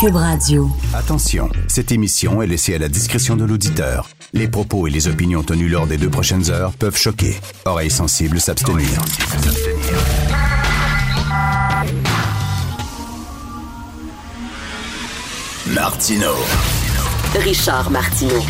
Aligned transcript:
Cube 0.00 0.14
Radio. 0.14 0.70
Attention, 0.94 1.50
cette 1.66 1.90
émission 1.90 2.40
est 2.40 2.46
laissée 2.46 2.72
à 2.74 2.78
la 2.78 2.88
discrétion 2.88 3.34
de 3.34 3.44
l'auditeur. 3.44 4.08
Les 4.32 4.46
propos 4.46 4.86
et 4.86 4.90
les 4.90 5.08
opinions 5.08 5.42
tenues 5.42 5.68
lors 5.68 5.88
des 5.88 5.96
deux 5.96 6.10
prochaines 6.10 6.50
heures 6.50 6.72
peuvent 6.72 6.96
choquer. 6.96 7.36
Oreilles 7.64 7.90
sensibles 7.90 8.40
s'abstenir. 8.40 8.86
Martino. 15.66 16.32
Richard 17.40 17.90
Martineau. 17.90 18.44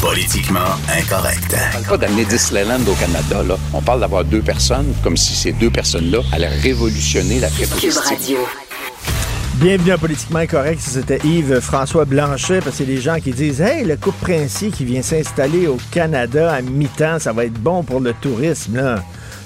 Politiquement 0.00 0.60
incorrect. 0.88 1.54
On 1.54 1.72
parle 1.72 1.84
pas 1.84 1.96
d'amener 1.98 2.24
Disneyland 2.24 2.80
au 2.80 2.94
Canada, 2.94 3.44
là. 3.44 3.56
On 3.72 3.80
parle 3.80 4.00
d'avoir 4.00 4.24
deux 4.24 4.42
personnes, 4.42 4.92
comme 5.04 5.16
si 5.16 5.34
ces 5.34 5.52
deux 5.52 5.70
personnes-là 5.70 6.18
allaient 6.32 6.48
révolutionner 6.48 7.38
la 7.38 7.48
Cube. 7.48 7.68
Radio. 8.04 8.38
Bienvenue 9.60 9.90
à 9.90 9.98
Politiquement 9.98 10.38
Incorrect. 10.38 10.80
C'était 10.80 11.18
Yves-François 11.24 12.04
Blanchet, 12.04 12.60
parce 12.60 12.70
que 12.70 12.76
c'est 12.76 12.84
des 12.84 13.00
gens 13.00 13.18
qui 13.18 13.32
disent 13.32 13.60
Hey, 13.60 13.84
le 13.84 13.96
couple 13.96 14.20
Princier 14.20 14.70
qui 14.70 14.84
vient 14.84 15.02
s'installer 15.02 15.66
au 15.66 15.78
Canada 15.90 16.52
à 16.52 16.62
mi-temps, 16.62 17.18
ça 17.18 17.32
va 17.32 17.44
être 17.44 17.60
bon 17.60 17.82
pour 17.82 17.98
le 17.98 18.14
tourisme. 18.14 18.76
Là. 18.76 19.02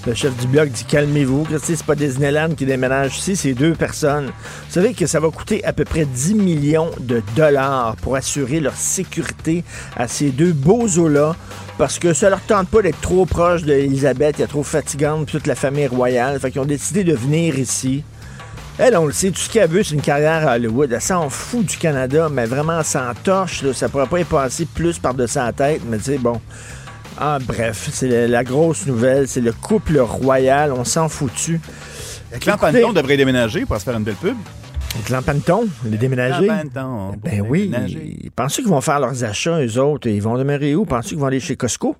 Le 0.07 0.13
chef 0.13 0.37
du 0.37 0.47
bloc 0.49 0.69
dit 0.69 0.85
Calmez-vous, 0.85 1.47
c'est 1.63 1.83
pas 1.83 1.95
Disneyland 1.95 2.51
qui 2.55 2.67
déménage 2.67 3.17
ici, 3.17 3.37
c'est 3.37 3.55
deux 3.55 3.73
personnes. 3.73 4.27
Vous 4.27 4.73
savez 4.73 4.93
que 4.93 5.07
ça 5.07 5.19
va 5.19 5.31
coûter 5.31 5.65
à 5.65 5.73
peu 5.73 5.87
près 5.87 6.05
10 6.05 6.35
millions 6.35 6.91
de 7.01 7.23
dollars 7.35 7.97
pour 8.03 8.15
assurer 8.15 8.61
leur 8.61 8.75
sécurité 8.75 9.65
à 9.97 10.09
ces 10.09 10.29
deux 10.29 10.53
beaux 10.53 10.89
là 11.09 11.35
parce 11.79 11.99
que 11.99 12.13
ça 12.13 12.29
leur 12.29 12.43
tente 12.43 12.69
pas 12.69 12.83
d'être 12.83 13.01
trop 13.01 13.25
proche 13.25 13.63
d'Elisabeth, 13.63 14.37
elle 14.39 14.45
est 14.45 14.49
trop 14.49 14.63
fatigante, 14.63 15.27
toute 15.27 15.47
la 15.47 15.55
famille 15.55 15.87
royale. 15.87 16.39
Fait 16.39 16.51
qu'ils 16.51 16.61
ont 16.61 16.67
décidé 16.67 17.03
de 17.03 17.15
venir 17.15 17.59
ici. 17.59 18.05
Elle, 18.79 18.97
on 18.97 19.07
le 19.07 19.13
sait, 19.13 19.31
tout 19.31 19.39
ce 19.41 19.51
qu'elle 19.51 19.69
veut, 19.69 19.83
c'est 19.83 19.95
une 19.95 20.01
carrière 20.01 20.49
à 20.49 20.55
Hollywood. 20.55 20.91
Elle 20.93 21.01
s'en 21.01 21.29
fout 21.29 21.65
du 21.67 21.77
Canada, 21.77 22.29
mais 22.33 22.47
vraiment, 22.47 22.83
s'en 22.83 23.13
torche. 23.23 23.63
Là. 23.63 23.73
Ça 23.75 23.89
pourrait 23.89 24.07
pas 24.07 24.21
y 24.21 24.25
passer 24.25 24.65
plus 24.67 24.99
par-dessus 24.99 25.35
sa 25.35 25.53
tête, 25.53 25.83
mais 25.87 25.99
tu 25.99 26.05
sais, 26.05 26.19
bon. 26.19 26.41
Ah, 27.19 27.39
bref, 27.41 27.91
c'est 27.93 28.09
la, 28.09 28.27
la 28.27 28.45
grosse 28.45 28.87
nouvelle. 28.87 29.29
C'est 29.29 29.43
le 29.43 29.53
couple 29.53 29.99
royal. 29.99 30.73
On 30.73 30.85
s'en 30.85 31.09
foutu. 31.09 31.61
Clan 32.41 32.57
Panton 32.57 32.93
devrait 32.95 33.19
déménager 33.19 33.67
pour 33.67 33.77
se 33.79 33.85
faire 33.85 33.97
une 33.97 34.05
belle 34.05 34.15
pub. 34.15 34.37
le 34.97 35.03
Clan 35.05 35.21
Panton, 35.23 35.69
les 35.85 35.99
déménagers. 35.99 36.47
Clan 36.47 36.63
Panton, 36.73 37.13
Ben 37.23 37.43
oui. 37.47 37.69
déménager. 37.69 38.31
Pensez 38.35 38.63
qu'ils 38.63 38.71
vont 38.71 38.81
faire 38.81 38.99
leurs 39.01 39.23
achats, 39.23 39.61
eux 39.63 39.79
autres? 39.79 40.09
Ils 40.09 40.23
vont 40.23 40.39
demeurer 40.39 40.75
où? 40.75 40.87
Pensez 40.87 41.11
qu'ils 41.11 41.19
vont 41.19 41.27
aller 41.27 41.41
chez 41.41 41.57
Costco? 41.57 41.95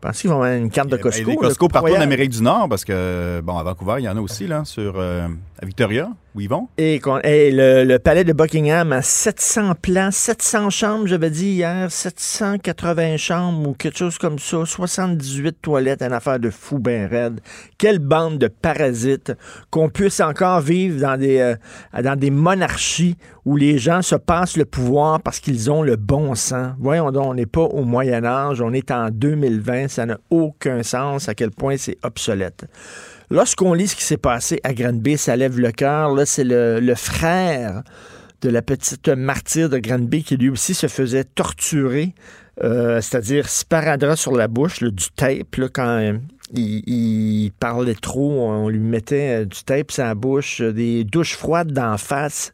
Pensez 0.00 0.22
qu'ils 0.22 0.30
vont 0.30 0.36
avoir 0.42 0.52
une 0.52 0.70
carte 0.70 0.88
de 0.88 0.96
Ben, 0.96 1.02
Costco? 1.02 1.30
des 1.30 1.36
Costco 1.36 1.68
partout 1.68 1.92
en? 1.94 2.00
Amérique 2.00 2.30
du 2.30 2.42
Nord, 2.42 2.68
parce 2.68 2.84
que, 2.84 3.40
bon, 3.44 3.56
à 3.56 3.62
Vancouver, 3.62 3.96
il 3.98 4.04
y 4.04 4.08
en 4.08 4.16
a 4.16 4.20
aussi, 4.20 4.48
là, 4.48 4.62
sur 4.64 4.94
euh, 4.96 5.28
à 5.62 5.66
Victoria, 5.66 6.10
où 6.34 6.40
ils 6.40 6.48
vont? 6.48 6.68
Et, 6.78 7.00
le, 7.00 7.98
palais 7.98 8.24
de 8.24 8.32
Buckingham 8.32 8.92
a 8.92 9.02
700 9.02 9.74
plans, 9.80 10.10
700 10.10 10.70
chambres, 10.70 11.06
j'avais 11.06 11.28
dit 11.28 11.50
hier, 11.50 11.90
780 11.90 13.18
chambres 13.18 13.68
ou 13.68 13.74
quelque 13.74 13.98
chose 13.98 14.16
comme 14.16 14.38
ça, 14.38 14.64
78 14.64 15.60
toilettes, 15.60 16.02
une 16.02 16.14
affaire 16.14 16.38
de 16.38 16.48
fou 16.48 16.78
ben 16.78 17.06
raide. 17.06 17.40
Quelle 17.76 17.98
bande 17.98 18.38
de 18.38 18.48
parasites 18.48 19.32
qu'on 19.70 19.90
puisse 19.90 20.20
encore 20.20 20.60
vivre 20.60 21.00
dans 21.00 21.18
des, 21.18 21.38
euh, 21.38 21.56
dans 22.02 22.18
des 22.18 22.30
monarchies 22.30 23.16
où 23.44 23.56
les 23.56 23.78
gens 23.78 24.00
se 24.00 24.14
passent 24.14 24.56
le 24.56 24.64
pouvoir 24.64 25.20
parce 25.20 25.40
qu'ils 25.40 25.70
ont 25.70 25.82
le 25.82 25.96
bon 25.96 26.34
sens. 26.34 26.72
Voyons 26.78 27.10
donc, 27.10 27.26
on 27.26 27.34
n'est 27.34 27.46
pas 27.46 27.62
au 27.62 27.84
Moyen 27.84 28.24
Âge, 28.24 28.62
on 28.62 28.72
est 28.72 28.90
en 28.90 29.10
2020, 29.10 29.88
ça 29.88 30.06
n'a 30.06 30.18
aucun 30.30 30.82
sens 30.82 31.28
à 31.28 31.34
quel 31.34 31.50
point 31.50 31.76
c'est 31.76 31.98
obsolète. 32.02 32.66
Lorsqu'on 33.32 33.74
lit 33.74 33.86
ce 33.86 33.94
qui 33.94 34.02
s'est 34.02 34.16
passé 34.16 34.58
à 34.64 34.74
Granby, 34.74 35.16
ça 35.16 35.36
lève 35.36 35.60
le 35.60 35.70
cœur. 35.70 36.12
Là, 36.16 36.26
c'est 36.26 36.42
le, 36.42 36.94
frère 36.96 37.84
de 38.42 38.48
la 38.48 38.60
petite 38.60 39.08
martyre 39.08 39.68
de 39.68 39.78
Granby 39.78 40.24
qui 40.24 40.36
lui 40.36 40.48
aussi 40.48 40.74
se 40.74 40.88
faisait 40.88 41.22
torturer, 41.22 42.12
euh, 42.64 43.00
c'est-à-dire 43.00 43.48
sparadrap 43.48 44.16
sur 44.16 44.32
la 44.32 44.48
bouche, 44.48 44.82
du 44.82 45.10
tape, 45.14 45.60
quand 45.72 46.00
euh, 46.00 46.18
il, 46.54 47.52
parlait 47.60 47.94
trop, 47.94 48.50
on 48.50 48.68
lui 48.68 48.80
mettait 48.80 49.42
euh, 49.42 49.44
du 49.44 49.62
tape 49.62 49.92
sur 49.92 50.02
la 50.02 50.16
bouche, 50.16 50.60
des 50.60 51.04
douches 51.04 51.36
froides 51.36 51.72
d'en 51.72 51.98
face. 51.98 52.52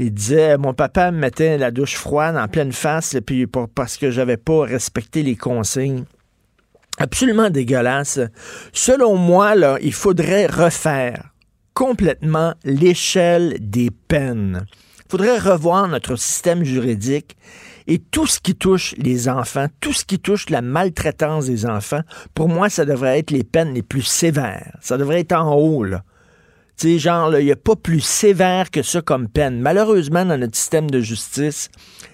Il 0.00 0.12
disait, 0.12 0.58
mon 0.58 0.74
papa 0.74 1.12
me 1.12 1.18
mettait 1.18 1.58
la 1.58 1.70
douche 1.70 1.94
froide 1.94 2.36
en 2.36 2.48
pleine 2.48 2.72
face, 2.72 3.16
puis 3.24 3.46
parce 3.46 3.96
que 3.96 4.10
j'avais 4.10 4.36
pas 4.36 4.62
respecté 4.62 5.22
les 5.22 5.36
consignes 5.36 6.04
absolument 6.98 7.50
dégueulasse. 7.50 8.20
Selon 8.72 9.16
moi, 9.16 9.54
il 9.80 9.94
faudrait 9.94 10.46
refaire 10.46 11.30
complètement 11.74 12.54
l'échelle 12.64 13.56
des 13.60 13.90
peines. 13.90 14.66
Il 15.06 15.10
faudrait 15.10 15.38
revoir 15.38 15.88
notre 15.88 16.16
système 16.16 16.64
juridique 16.64 17.36
et 17.86 17.98
tout 17.98 18.26
ce 18.26 18.38
qui 18.38 18.54
touche 18.54 18.94
les 18.98 19.28
enfants, 19.28 19.66
tout 19.80 19.94
ce 19.94 20.04
qui 20.04 20.18
touche 20.18 20.50
la 20.50 20.60
maltraitance 20.60 21.46
des 21.46 21.64
enfants, 21.64 22.02
pour 22.34 22.48
moi, 22.48 22.68
ça 22.68 22.84
devrait 22.84 23.18
être 23.18 23.30
les 23.30 23.44
peines 23.44 23.72
les 23.72 23.82
plus 23.82 24.02
sévères. 24.02 24.76
Ça 24.82 24.98
devrait 24.98 25.20
être 25.20 25.32
en 25.32 25.54
haut, 25.54 25.82
là. 25.82 26.02
Sais, 26.80 27.00
genre, 27.00 27.36
il 27.36 27.44
n'y 27.44 27.50
a 27.50 27.56
pas 27.56 27.74
plus 27.74 28.00
sévère 28.00 28.70
que 28.70 28.82
ça 28.82 29.02
comme 29.02 29.26
peine. 29.26 29.60
Malheureusement, 29.60 30.24
dans 30.24 30.38
notre 30.38 30.54
système 30.54 30.88
de 30.88 31.00
justice, 31.00 31.70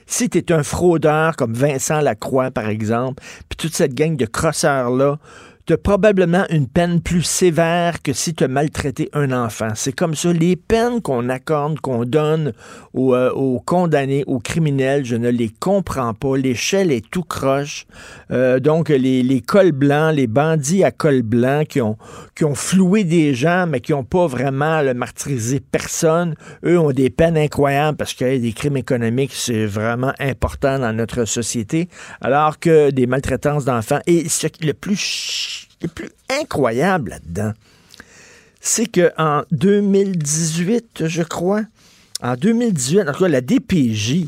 si 0.07 0.31
tu 0.31 0.43
un 0.55 0.63
fraudeur 0.63 1.37
comme 1.37 1.53
Vincent 1.53 2.01
Lacroix, 2.01 2.51
par 2.51 2.71
exemple, 2.71 3.23
puis 3.51 3.59
toute 3.59 3.75
cette 3.75 3.93
gang 3.93 4.17
de 4.17 4.25
crosseurs-là, 4.25 5.19
tu 5.67 5.73
as 5.73 5.79
probablement 5.79 6.45
une 6.51 6.69
peine 6.69 7.01
plus 7.01 7.23
sévère 7.23 8.03
que 8.03 8.13
si 8.13 8.35
tu 8.35 8.45
as 8.45 8.49
maltraité 8.49 9.09
un 9.15 9.33
enfant. 9.33 9.69
C'est 9.75 9.93
comme 9.95 10.15
ça. 10.15 10.31
Les 10.33 10.57
peines 10.57 11.01
qu'on 11.01 11.31
accorde, 11.31 11.81
qu'on 11.81 12.05
donne 12.05 12.53
aux, 12.93 13.15
euh, 13.15 13.31
aux 13.33 13.61
condamnés, 13.61 14.25
aux 14.27 14.41
criminels, 14.41 15.07
je 15.07 15.17
ne 15.17 15.31
les 15.31 15.49
comprends 15.49 16.13
pas. 16.13 16.37
L'échelle 16.37 16.93
est 16.93 17.09
tout 17.11 17.23
croche. 17.23 17.87
Euh, 18.31 18.61
donc, 18.61 18.91
les, 18.91 19.23
les 19.23 19.41
cols 19.41 19.73
blancs, 19.73 20.15
les 20.15 20.27
bandits 20.27 20.85
à 20.85 20.91
col 20.91 21.23
blanc 21.23 21.63
qui 21.67 21.81
ont, 21.81 21.97
qui 22.35 22.45
ont 22.45 22.55
floué 22.55 23.05
des 23.05 23.33
gens, 23.35 23.67
mais 23.67 23.81
qui 23.81 23.93
n'ont 23.93 24.05
pas 24.05 24.27
vraiment 24.27 24.83
le 24.83 24.93
martyrisé 24.93 25.61
personne, 25.61 26.35
eux 26.67 26.79
ont 26.79 26.93
des 26.93 27.09
peines 27.09 27.39
incroyables 27.39 27.97
parce 27.97 28.13
que 28.13 28.25
hey, 28.27 28.39
des 28.41 28.53
crimes 28.53 28.77
économiques, 28.77 29.33
c'est 29.33 29.65
vraiment 29.65 30.13
important 30.21 30.79
dans 30.79 30.93
notre 30.93 31.25
société, 31.25 31.89
alors 32.21 32.59
que 32.59 32.91
des 32.91 33.07
maltraitances 33.07 33.65
d'enfants. 33.65 34.01
Et 34.07 34.29
ce 34.29 34.47
qui- 34.47 34.67
le 34.67 34.75
plus, 34.75 35.54
le 35.85 35.89
plus 35.89 36.11
incroyable 36.29 37.11
là-dedans, 37.11 37.53
c'est 38.61 38.87
qu'en 38.87 39.43
2018, 39.53 41.07
je 41.07 41.23
crois, 41.23 41.63
en 42.23 42.35
2018, 42.35 43.01
en 43.01 43.13
tout 43.13 43.25
cas, 43.25 43.29
la 43.29 43.41
DPJ 43.41 44.27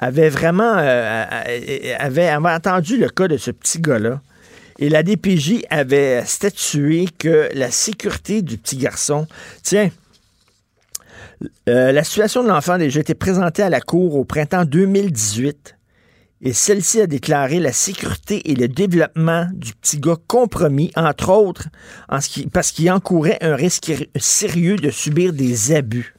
avait 0.00 0.30
vraiment 0.30 0.76
euh, 0.76 1.24
euh, 1.46 1.94
avait, 1.98 2.34
entendu 2.34 2.96
le 2.96 3.08
cas 3.08 3.28
de 3.28 3.36
ce 3.36 3.50
petit 3.50 3.80
gars-là. 3.80 4.20
Et 4.78 4.88
la 4.88 5.02
DPJ 5.02 5.62
avait 5.68 6.24
statué 6.24 7.06
que 7.18 7.50
la 7.54 7.70
sécurité 7.70 8.40
du 8.40 8.56
petit 8.56 8.78
garçon, 8.78 9.26
tiens, 9.62 9.90
euh, 11.68 11.92
la 11.92 12.02
situation 12.02 12.42
de 12.42 12.48
l'enfant 12.48 12.72
a 12.72 12.78
déjà 12.78 13.00
été 13.00 13.14
présentée 13.14 13.62
à 13.62 13.68
la 13.68 13.80
Cour 13.80 14.16
au 14.16 14.24
printemps 14.24 14.64
2018 14.64 15.76
et 16.42 16.54
celle-ci 16.54 17.02
a 17.02 17.06
déclaré 17.06 17.60
la 17.60 17.72
sécurité 17.72 18.50
et 18.50 18.54
le 18.54 18.66
développement 18.66 19.46
du 19.52 19.74
petit 19.74 19.98
gars 19.98 20.16
compromis, 20.26 20.90
entre 20.96 21.30
autres, 21.30 21.68
parce 22.08 22.72
qu'il 22.72 22.90
encourait 22.90 23.38
un 23.42 23.54
risque 23.54 23.92
sérieux 24.16 24.76
de 24.76 24.90
subir 24.90 25.34
des 25.34 25.72
abus. 25.72 26.14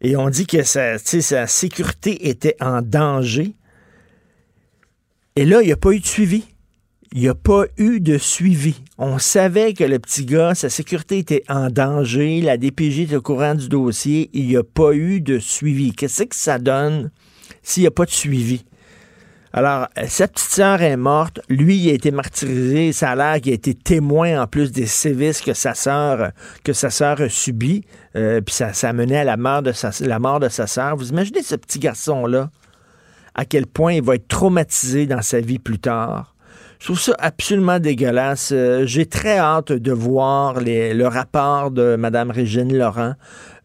Et 0.00 0.16
on 0.16 0.30
dit 0.30 0.46
que 0.46 0.62
sa, 0.62 0.98
sa 0.98 1.46
sécurité 1.46 2.28
était 2.28 2.56
en 2.60 2.80
danger. 2.80 3.54
Et 5.36 5.44
là, 5.44 5.60
il 5.60 5.66
n'y 5.66 5.72
a 5.72 5.76
pas 5.76 5.92
eu 5.92 6.00
de 6.00 6.06
suivi. 6.06 6.44
Il 7.12 7.20
n'y 7.20 7.28
a 7.28 7.34
pas 7.34 7.64
eu 7.76 8.00
de 8.00 8.16
suivi. 8.16 8.82
On 8.98 9.18
savait 9.18 9.74
que 9.74 9.84
le 9.84 9.98
petit 9.98 10.24
gars, 10.24 10.54
sa 10.54 10.70
sécurité 10.70 11.18
était 11.18 11.44
en 11.48 11.68
danger. 11.70 12.40
La 12.40 12.56
DPJ 12.56 13.00
était 13.00 13.16
au 13.16 13.22
courant 13.22 13.54
du 13.54 13.68
dossier. 13.68 14.30
Il 14.32 14.46
n'y 14.46 14.56
a 14.56 14.64
pas 14.64 14.92
eu 14.92 15.20
de 15.20 15.38
suivi. 15.38 15.92
Qu'est-ce 15.92 16.24
que 16.24 16.36
ça 16.36 16.58
donne 16.58 17.10
s'il 17.62 17.82
n'y 17.82 17.86
a 17.88 17.90
pas 17.90 18.06
de 18.06 18.10
suivi? 18.10 18.64
Alors, 19.56 19.88
sa 20.06 20.28
petite 20.28 20.50
sœur 20.50 20.82
est 20.82 20.98
morte. 20.98 21.40
Lui, 21.48 21.78
il 21.78 21.88
a 21.88 21.94
été 21.94 22.10
martyrisé. 22.10 22.92
Ça 22.92 23.12
a 23.12 23.16
l'air 23.16 23.40
qu'il 23.40 23.52
a 23.52 23.54
été 23.54 23.72
témoin 23.72 24.42
en 24.42 24.46
plus 24.46 24.70
des 24.70 24.84
sévices 24.84 25.40
que 25.40 25.54
sa 25.54 25.72
sœur, 25.72 26.32
que 26.62 26.74
sa 26.74 26.90
sœur 26.90 27.22
a. 27.30 27.86
Euh, 28.16 28.42
puis 28.42 28.54
ça, 28.54 28.74
ça 28.74 28.90
a 28.90 28.92
mené 28.92 29.16
à 29.16 29.24
la 29.24 29.38
mort 29.38 29.62
de 29.62 29.72
sa, 29.72 29.92
la 30.00 30.18
sœur. 30.66 30.94
Vous 30.96 31.08
imaginez 31.08 31.42
ce 31.42 31.54
petit 31.54 31.78
garçon-là, 31.78 32.50
à 33.34 33.46
quel 33.46 33.66
point 33.66 33.94
il 33.94 34.02
va 34.02 34.16
être 34.16 34.28
traumatisé 34.28 35.06
dans 35.06 35.22
sa 35.22 35.40
vie 35.40 35.58
plus 35.58 35.78
tard. 35.78 36.34
Je 36.78 36.84
trouve 36.84 37.00
ça 37.00 37.14
absolument 37.18 37.78
dégueulasse. 37.78 38.50
Euh, 38.52 38.84
j'ai 38.84 39.06
très 39.06 39.38
hâte 39.38 39.72
de 39.72 39.92
voir 39.92 40.60
le 40.60 41.06
rapport 41.06 41.70
de 41.70 41.96
Mme 41.96 42.30
Régine 42.30 42.76
Laurent 42.76 43.14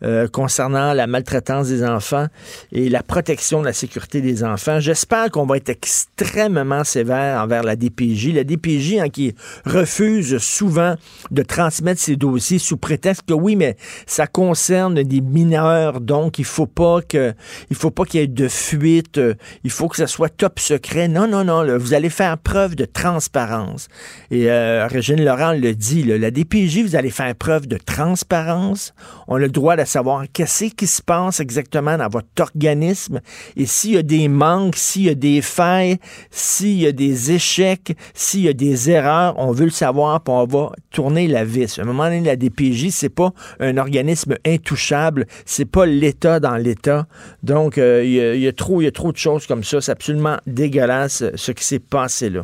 euh, 0.04 0.28
concernant 0.28 0.94
la 0.94 1.08
maltraitance 1.08 1.68
des 1.68 1.84
enfants 1.84 2.28
et 2.72 2.90
la 2.90 3.04
protection 3.04 3.62
de 3.62 3.66
la 3.66 3.74
sécurité 3.74 4.22
des 4.22 4.44
enfants. 4.44 4.80
J'espère 4.80 5.30
qu'on 5.30 5.46
va 5.46 5.58
être 5.58 5.70
extrêmement 5.70 6.84
sévère 6.84 7.42
envers 7.42 7.64
la 7.64 7.76
DPJ. 7.76 8.34
La 8.34 8.44
DPJ 8.44 8.98
hein, 9.00 9.10
qui 9.10 9.36
refuse 9.66 10.38
souvent 10.40 10.96
de 11.30 11.44
transmettre 11.44 12.02
ses 12.02 12.16
dossiers 12.16 12.60
sous 12.60 12.78
prétexte 12.78 13.24
que 13.28 13.34
oui, 13.34 13.56
mais 13.56 13.78
ça 14.06 14.28
concerne 14.28 15.04
des 15.04 15.22
mineurs, 15.22 16.02
donc 16.02 16.40
il 16.40 16.46
faut 16.46 16.66
pas 16.66 17.02
que 17.02 17.34
il 17.70 17.76
faut 17.76 17.92
pas 17.92 18.06
qu'il 18.06 18.20
y 18.20 18.24
ait 18.24 18.28
de 18.28 18.48
fuite, 18.48 19.18
euh, 19.18 19.36
il 19.64 19.72
faut 19.72 19.88
que 19.88 19.98
ça 19.98 20.08
soit 20.08 20.30
top 20.30 20.60
secret. 20.60 21.08
Non, 21.08 21.28
non, 21.28 21.44
non, 21.44 21.78
vous 21.78 21.94
allez 21.94 22.10
faire 22.10 22.38
preuve 22.38 22.76
de 22.76 22.86
transparence. 22.86 23.88
Et 24.30 24.50
euh, 24.50 24.88
Régine 24.88 25.24
Laurent 25.24 25.54
le 25.54 25.74
dit, 25.74 26.04
la 26.04 26.32
DPJ, 26.32 26.80
vous 26.84 26.96
allez 26.96 27.12
faire 27.12 27.34
preuve 27.36 27.68
de 27.68 27.78
transparence. 27.78 28.94
On 29.28 29.36
a 29.36 29.40
le 29.40 29.50
droit 29.50 29.76
de 29.76 29.86
savoir 29.92 30.26
qu'est-ce 30.32 30.66
qui 30.66 30.88
se 30.88 31.02
passe 31.02 31.40
exactement 31.40 31.98
dans 31.98 32.10
votre 32.10 32.28
organisme 32.40 33.20
et 33.56 33.66
s'il 33.66 33.92
y 33.92 33.98
a 33.98 34.04
des 34.04 34.28
manques, 34.28 34.76
s'il 34.76 35.04
y 35.04 35.10
a 35.10 35.16
des 35.16 35.42
failles, 35.42 35.98
s'il 36.30 36.80
y 36.80 36.88
a 36.88 36.92
des 36.92 37.32
échecs, 37.32 37.96
s'il 38.14 38.42
y 38.42 38.50
a 38.50 38.54
des 38.54 38.90
erreurs, 38.90 39.36
on 39.38 39.52
veut 39.52 39.66
le 39.66 39.72
savoir, 39.72 40.22
puis 40.22 40.34
on 40.34 40.46
va 40.46 40.72
tourner 40.92 41.28
la 41.28 41.44
vis. 41.44 41.80
À 41.80 41.82
un 41.82 41.86
moment 41.86 42.06
donné, 42.06 42.22
la 42.22 42.36
DPJ, 42.36 42.90
c'est 42.90 43.10
pas 43.10 43.32
un 43.60 43.78
organisme 43.78 44.36
intouchable, 44.46 45.26
c'est 45.46 45.66
pas 45.66 45.86
l'État 45.86 46.40
dans 46.40 46.56
l'État. 46.56 47.08
Donc, 47.44 47.78
euh, 47.78 48.04
il 48.04 48.42
y, 48.42 48.48
a 48.48 48.54
trop, 48.54 48.82
il 48.82 48.86
y 48.86 48.88
a 48.88 48.92
trop 48.92 49.12
de 49.12 49.18
choses 49.18 49.48
comme 49.48 49.64
ça. 49.64 49.82
C'est 49.82 49.92
absolument 49.92 50.38
dégueulasse 50.48 51.24
ce 51.36 51.52
qui 51.52 51.64
s'est 51.64 51.80
passé 51.80 52.30
là. 52.30 52.44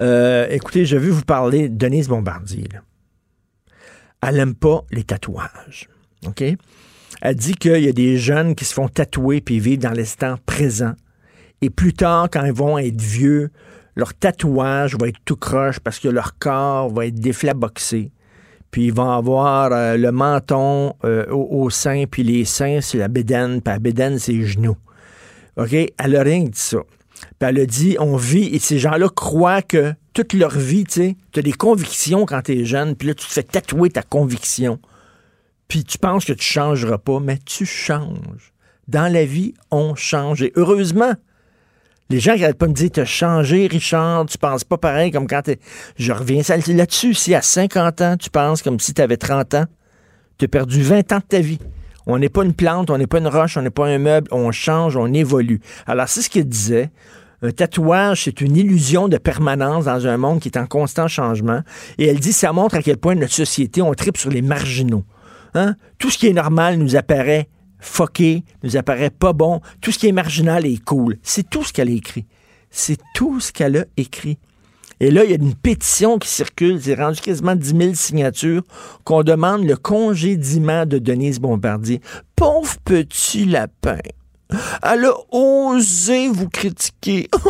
Euh, 0.00 0.46
écoutez, 0.50 0.86
je 0.86 0.96
vais 0.96 1.10
vous 1.10 1.24
parler 1.24 1.68
de 1.68 1.76
Denise 1.76 2.08
Bombardier. 2.08 2.68
Elle 4.22 4.36
n'aime 4.36 4.54
pas 4.54 4.84
les 4.90 5.04
tatouages. 5.04 5.88
OK? 6.26 6.42
Elle 7.22 7.34
dit 7.34 7.54
qu'il 7.54 7.82
y 7.82 7.88
a 7.88 7.92
des 7.92 8.16
jeunes 8.16 8.54
qui 8.54 8.64
se 8.64 8.74
font 8.74 8.88
tatouer 8.88 9.40
puis 9.40 9.60
vivent 9.60 9.80
dans 9.80 9.92
l'instant 9.92 10.36
présent. 10.46 10.94
Et 11.62 11.70
plus 11.70 11.92
tard, 11.92 12.28
quand 12.30 12.44
ils 12.44 12.52
vont 12.52 12.78
être 12.78 13.00
vieux, 13.00 13.50
leur 13.96 14.14
tatouage 14.14 14.96
va 14.96 15.08
être 15.08 15.18
tout 15.24 15.36
croche 15.36 15.80
parce 15.80 15.98
que 15.98 16.08
leur 16.08 16.38
corps 16.38 16.90
va 16.90 17.06
être 17.06 17.20
déflaboxé. 17.20 18.12
Puis 18.70 18.86
ils 18.86 18.92
vont 18.92 19.10
avoir 19.10 19.72
euh, 19.72 19.96
le 19.96 20.12
menton 20.12 20.94
euh, 21.04 21.26
au, 21.30 21.70
sein, 21.70 22.04
puis 22.10 22.22
les 22.22 22.44
seins, 22.44 22.80
c'est 22.80 22.98
la 22.98 23.08
bédaine, 23.08 23.60
puis 23.60 23.72
la 23.72 23.78
bédaine, 23.78 24.18
c'est 24.18 24.32
les 24.32 24.46
genoux. 24.46 24.76
OK? 25.56 25.72
Elle 25.72 26.16
a 26.16 26.22
rien 26.22 26.44
dit 26.44 26.50
ça. 26.54 26.78
Puis 27.38 27.48
elle 27.48 27.58
a 27.58 27.66
dit, 27.66 27.96
on 27.98 28.16
vit, 28.16 28.46
et 28.54 28.58
ces 28.58 28.78
gens-là 28.78 29.08
croient 29.08 29.62
que 29.62 29.92
toute 30.12 30.32
leur 30.32 30.50
vie, 30.50 30.84
tu 30.84 30.92
sais, 30.92 31.16
tu 31.32 31.40
as 31.40 31.42
des 31.42 31.52
convictions 31.52 32.26
quand 32.26 32.42
tu 32.42 32.60
es 32.60 32.64
jeune, 32.64 32.96
puis 32.96 33.08
là, 33.08 33.14
tu 33.14 33.26
te 33.26 33.32
fais 33.32 33.42
tatouer 33.42 33.90
ta 33.90 34.02
conviction. 34.02 34.78
Puis 35.68 35.84
tu 35.84 35.98
penses 35.98 36.24
que 36.24 36.32
tu 36.32 36.44
changeras 36.44 36.98
pas, 36.98 37.20
mais 37.20 37.38
tu 37.44 37.64
changes. 37.64 38.52
Dans 38.88 39.12
la 39.12 39.24
vie, 39.24 39.54
on 39.70 39.94
change. 39.94 40.42
Et 40.42 40.52
heureusement, 40.56 41.14
les 42.08 42.18
gens 42.18 42.34
qui 42.34 42.40
n'arrêtent 42.40 42.58
pas 42.58 42.66
me 42.66 42.72
dire, 42.72 42.90
t'as 42.92 43.04
changé, 43.04 43.68
Richard, 43.68 44.26
tu 44.26 44.36
penses 44.36 44.64
pas 44.64 44.78
pareil 44.78 45.12
comme 45.12 45.28
quand 45.28 45.42
t'es... 45.42 45.60
Je 45.96 46.12
reviens 46.12 46.42
là-dessus. 46.48 47.14
Si 47.14 47.34
à 47.36 47.40
50 47.40 48.00
ans, 48.00 48.16
tu 48.16 48.30
penses 48.30 48.62
comme 48.62 48.80
si 48.80 48.92
tu 48.94 49.00
avais 49.00 49.16
30 49.16 49.54
ans, 49.54 49.66
tu 50.36 50.46
as 50.46 50.48
perdu 50.48 50.82
20 50.82 51.12
ans 51.12 51.18
de 51.18 51.24
ta 51.28 51.38
vie. 51.38 51.60
On 52.06 52.18
n'est 52.18 52.28
pas 52.28 52.42
une 52.42 52.54
plante, 52.54 52.90
on 52.90 52.98
n'est 52.98 53.06
pas 53.06 53.18
une 53.18 53.28
roche, 53.28 53.56
on 53.56 53.62
n'est 53.62 53.70
pas 53.70 53.86
un 53.86 53.98
meuble, 53.98 54.26
on 54.32 54.50
change, 54.50 54.96
on 54.96 55.12
évolue. 55.12 55.60
Alors, 55.86 56.08
c'est 56.08 56.22
ce 56.22 56.30
qu'il 56.30 56.48
disait. 56.48 56.90
Un 57.42 57.52
tatouage, 57.52 58.24
c'est 58.24 58.40
une 58.40 58.56
illusion 58.56 59.08
de 59.08 59.16
permanence 59.16 59.86
dans 59.86 60.06
un 60.06 60.16
monde 60.18 60.40
qui 60.40 60.48
est 60.48 60.58
en 60.58 60.66
constant 60.66 61.08
changement. 61.08 61.62
Et 61.98 62.06
elle 62.06 62.20
dit, 62.20 62.32
ça 62.32 62.52
montre 62.52 62.74
à 62.74 62.82
quel 62.82 62.98
point 62.98 63.14
notre 63.14 63.32
société, 63.32 63.80
on 63.80 63.94
tripe 63.94 64.18
sur 64.18 64.30
les 64.30 64.42
marginaux. 64.42 65.04
Hein? 65.54 65.74
Tout 65.98 66.10
ce 66.10 66.18
qui 66.18 66.26
est 66.26 66.32
normal 66.32 66.76
nous 66.76 66.96
apparaît 66.96 67.48
foqué, 67.78 68.44
nous 68.62 68.76
apparaît 68.76 69.10
pas 69.10 69.32
bon. 69.32 69.60
Tout 69.80 69.90
ce 69.90 69.98
qui 69.98 70.06
est 70.06 70.12
marginal 70.12 70.66
est 70.66 70.84
cool. 70.84 71.16
C'est 71.22 71.48
tout 71.48 71.64
ce 71.64 71.72
qu'elle 71.72 71.88
a 71.88 71.92
écrit. 71.92 72.26
C'est 72.70 72.98
tout 73.14 73.40
ce 73.40 73.52
qu'elle 73.52 73.76
a 73.78 73.84
écrit. 73.96 74.38
Et 75.00 75.10
là, 75.10 75.24
il 75.24 75.30
y 75.30 75.32
a 75.32 75.36
une 75.36 75.54
pétition 75.54 76.18
qui 76.18 76.28
circule, 76.28 76.78
c'est 76.80 76.94
rendu 76.94 77.22
quasiment 77.22 77.56
10 77.56 77.74
000 77.74 77.94
signatures, 77.94 78.62
qu'on 79.04 79.22
demande 79.22 79.64
le 79.64 79.76
congédiement 79.76 80.84
de 80.84 80.98
Denise 80.98 81.40
Bombardier. 81.40 82.02
Pauvre 82.36 82.76
petit 82.84 83.46
lapin. 83.46 83.96
Elle 84.82 85.06
a 85.06 85.14
osé 85.30 86.28
vous 86.28 86.48
critiquer. 86.48 87.28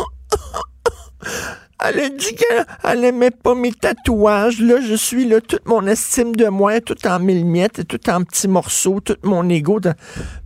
Elle 1.83 1.99
a 1.99 2.09
dit 2.09 2.35
qu'elle 2.35 2.99
n'aimait 2.99 3.31
pas 3.31 3.55
mes 3.55 3.71
tatouages. 3.71 4.61
Là, 4.61 4.75
je 4.81 4.93
suis 4.93 5.27
là, 5.27 5.41
toute 5.41 5.67
mon 5.67 5.87
estime 5.87 6.35
de 6.35 6.45
moi, 6.45 6.79
tout 6.79 7.07
en 7.07 7.19
mille 7.19 7.43
miettes, 7.43 7.87
tout 7.87 8.07
en 8.07 8.23
petits 8.23 8.47
morceaux, 8.47 8.99
tout 8.99 9.15
mon 9.23 9.49
ego. 9.49 9.79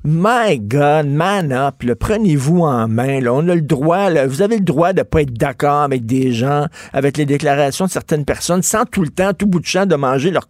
My 0.06 0.58
God, 0.58 1.08
man 1.08 1.52
up, 1.52 1.84
prenez-vous 2.00 2.60
en 2.60 2.88
main. 2.88 3.20
Là. 3.20 3.34
On 3.34 3.50
a 3.50 3.56
le 3.56 3.62
droit, 3.62 4.10
vous 4.28 4.42
avez 4.42 4.58
le 4.58 4.64
droit 4.64 4.94
de 4.94 5.02
pas 5.02 5.24
être 5.24 5.34
d'accord 5.34 5.82
avec 5.82 6.06
des 6.06 6.32
gens, 6.32 6.68
avec 6.94 7.18
les 7.18 7.26
déclarations 7.26 7.86
de 7.86 7.92
certaines 7.92 8.24
personnes, 8.24 8.62
sans 8.62 8.86
tout 8.86 9.02
le 9.02 9.10
temps, 9.10 9.34
tout 9.34 9.48
bout 9.48 9.60
de 9.60 9.66
champ, 9.66 9.86
de 9.86 9.96
manger 9.96 10.32
leur 10.32 10.48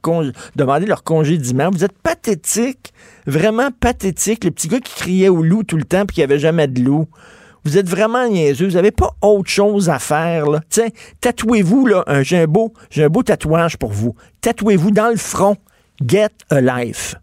demander 0.55 0.85
leur. 0.85 1.01
Vous 1.07 1.83
êtes 1.83 1.97
pathétique, 2.03 2.93
vraiment 3.25 3.69
pathétique. 3.71 4.43
Le 4.43 4.51
petit 4.51 4.67
gars 4.67 4.79
qui 4.79 4.93
criait 4.93 5.29
au 5.29 5.41
loup 5.41 5.63
tout 5.63 5.77
le 5.77 5.83
temps 5.83 6.05
puis 6.05 6.15
qui 6.15 6.23
avait 6.23 6.39
jamais 6.39 6.67
de 6.67 6.81
loup. 6.81 7.07
Vous 7.65 7.77
êtes 7.79 7.89
vraiment 7.89 8.27
niaiseux. 8.27 8.67
Vous 8.67 8.75
n'avez 8.75 8.91
pas 8.91 9.11
autre 9.21 9.49
chose 9.49 9.89
à 9.89 9.97
faire. 9.97 10.49
Là. 10.49 10.61
Tiens, 10.69 10.89
tatouez-vous, 11.19 11.87
là, 11.87 12.03
un, 12.05 12.21
j'ai, 12.21 12.37
un 12.37 12.45
beau, 12.45 12.73
j'ai 12.91 13.03
un 13.03 13.09
beau 13.09 13.23
tatouage 13.23 13.77
pour 13.77 13.91
vous. 13.91 14.15
Tatouez-vous 14.41 14.91
dans 14.91 15.09
le 15.09 15.17
front. 15.17 15.57
Get 16.05 16.29
a 16.51 16.61
life. 16.61 17.15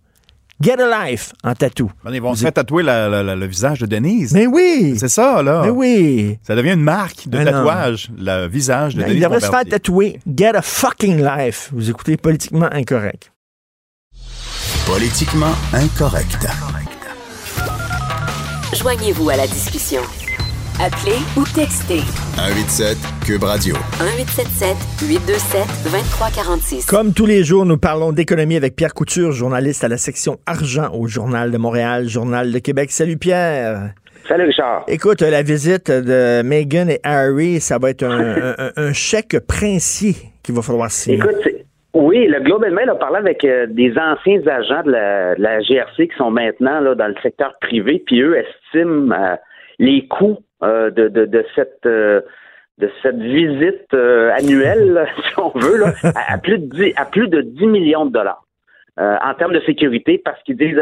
Get 0.61 0.81
a 0.81 1.09
life 1.09 1.33
en 1.43 1.55
tatou. 1.55 1.91
ils 2.13 2.23
vont 2.23 2.35
se 2.35 2.43
faire 2.43 2.53
tatouer 2.53 2.85
le 2.85 3.47
visage 3.47 3.81
de 3.81 3.87
Denise. 3.87 4.33
Mais 4.33 4.47
oui! 4.47 4.95
C'est 4.97 5.09
ça, 5.09 5.43
là. 5.43 5.63
Mais 5.65 5.71
oui! 5.71 6.39
Ça 6.43 6.55
devient 6.55 6.73
une 6.75 6.83
marque 6.83 7.29
de 7.29 7.43
tatouage, 7.43 8.11
le 8.17 8.47
visage 8.47 8.95
de 8.95 9.03
Denise. 9.03 9.17
Il 9.17 9.23
devrait 9.23 9.41
se 9.41 9.51
faire 9.51 9.65
tatouer 9.65 10.21
Get 10.27 10.55
a 10.55 10.63
fucking 10.63 11.23
life. 11.23 11.71
Vous 11.73 11.91
écoutez 11.91 12.17
Politiquement 12.17 12.69
Incorrect. 12.73 13.33
Politiquement 14.87 15.53
Incorrect. 15.73 16.47
Joignez-vous 18.73 19.31
à 19.31 19.37
la 19.37 19.47
discussion. 19.47 20.03
Appelez 20.81 21.21
ou 21.37 21.45
textez. 21.55 22.01
187 22.37 22.97
Cube 23.27 23.43
Radio. 23.45 23.75
1877 24.01 25.07
827 25.07 25.61
2346. 25.85 26.87
Comme 26.87 27.13
tous 27.13 27.27
les 27.27 27.45
jours, 27.45 27.67
nous 27.67 27.77
parlons 27.77 28.13
d'économie 28.13 28.57
avec 28.57 28.75
Pierre 28.75 28.95
Couture, 28.95 29.33
journaliste 29.33 29.85
à 29.85 29.89
la 29.89 29.99
section 29.99 30.39
argent 30.47 30.91
au 30.95 31.07
Journal 31.07 31.51
de 31.51 31.59
Montréal, 31.59 32.09
Journal 32.09 32.51
de 32.51 32.59
Québec. 32.59 32.91
Salut 32.91 33.19
Pierre. 33.19 33.93
Salut 34.27 34.45
Richard. 34.45 34.85
Écoute, 34.89 35.21
la 35.21 35.43
visite 35.43 35.91
de 35.91 36.43
Meghan 36.43 36.89
et 36.89 37.01
Harry, 37.05 37.61
ça 37.61 37.79
va 37.79 37.91
être 37.91 38.05
un, 38.05 38.93
chèque 38.93 39.37
princier 39.47 40.15
qu'il 40.43 40.55
va 40.55 40.63
falloir 40.63 40.91
signer. 40.91 41.19
Écoute, 41.19 41.47
oui, 41.95 42.27
le 42.27 42.41
Globe 42.41 42.65
and 42.67 42.73
Mail 42.73 42.89
a 42.89 42.95
parlé 42.95 43.19
avec 43.19 43.45
euh, 43.45 43.67
des 43.69 43.93
anciens 43.99 44.41
agents 44.47 44.83
de 44.85 44.91
la, 44.91 45.61
GRC 45.61 46.09
qui 46.09 46.17
sont 46.17 46.31
maintenant 46.31 46.81
là, 46.81 46.95
dans 46.95 47.09
le 47.09 47.15
secteur 47.23 47.53
privé, 47.61 48.03
puis 48.07 48.23
eux 48.23 48.39
estiment 48.39 49.15
euh, 49.15 49.37
les 49.79 50.07
coûts 50.09 50.39
euh, 50.63 50.91
de, 50.91 51.09
de, 51.09 51.25
de, 51.27 51.45
cette 51.55 51.85
de 51.85 52.91
cette 53.03 53.19
visite 53.19 53.95
annuelle, 53.95 55.07
si 55.29 55.39
on 55.39 55.51
veut, 55.59 55.79
là, 55.79 55.93
à, 56.29 56.39
plus 56.39 56.59
de 56.59 56.67
10, 56.67 56.93
à 56.97 57.05
plus 57.05 57.29
de 57.29 57.41
10 57.43 57.67
millions 57.67 58.07
de 58.07 58.13
dollars. 58.13 58.45
en 58.99 59.35
termes 59.35 59.53
de 59.53 59.61
sécurité, 59.61 60.21
parce 60.25 60.43
qu'ils 60.43 60.57
disent 60.57 60.81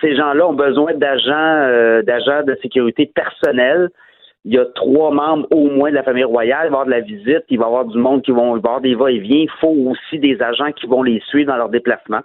ces 0.00 0.16
gens-là 0.16 0.46
ont 0.46 0.54
besoin 0.54 0.94
d'agents 0.94 2.02
d'agents 2.02 2.42
de 2.42 2.56
sécurité 2.62 3.06
personnels 3.06 3.90
il 4.46 4.54
y 4.54 4.58
a 4.58 4.64
trois 4.76 5.10
membres 5.10 5.48
au 5.50 5.68
moins 5.68 5.90
de 5.90 5.96
la 5.96 6.04
famille 6.04 6.22
royale, 6.22 6.68
il 6.68 6.70
va 6.70 6.78
y 6.78 6.80
avoir 6.80 6.86
de 6.86 6.90
la 6.92 7.00
visite, 7.00 7.44
il 7.50 7.58
va 7.58 7.64
y 7.64 7.66
avoir 7.66 7.84
du 7.84 7.98
monde 7.98 8.22
qui 8.22 8.30
vont, 8.30 8.56
il 8.56 8.62
va 8.62 8.68
y 8.68 8.70
avoir 8.70 8.80
des 8.80 8.94
va-et-vient, 8.94 9.40
il 9.40 9.50
faut 9.60 9.74
aussi 9.90 10.20
des 10.20 10.40
agents 10.40 10.70
qui 10.70 10.86
vont 10.86 11.02
les 11.02 11.20
suivre 11.26 11.50
dans 11.50 11.56
leur 11.56 11.68
déplacement. 11.68 12.20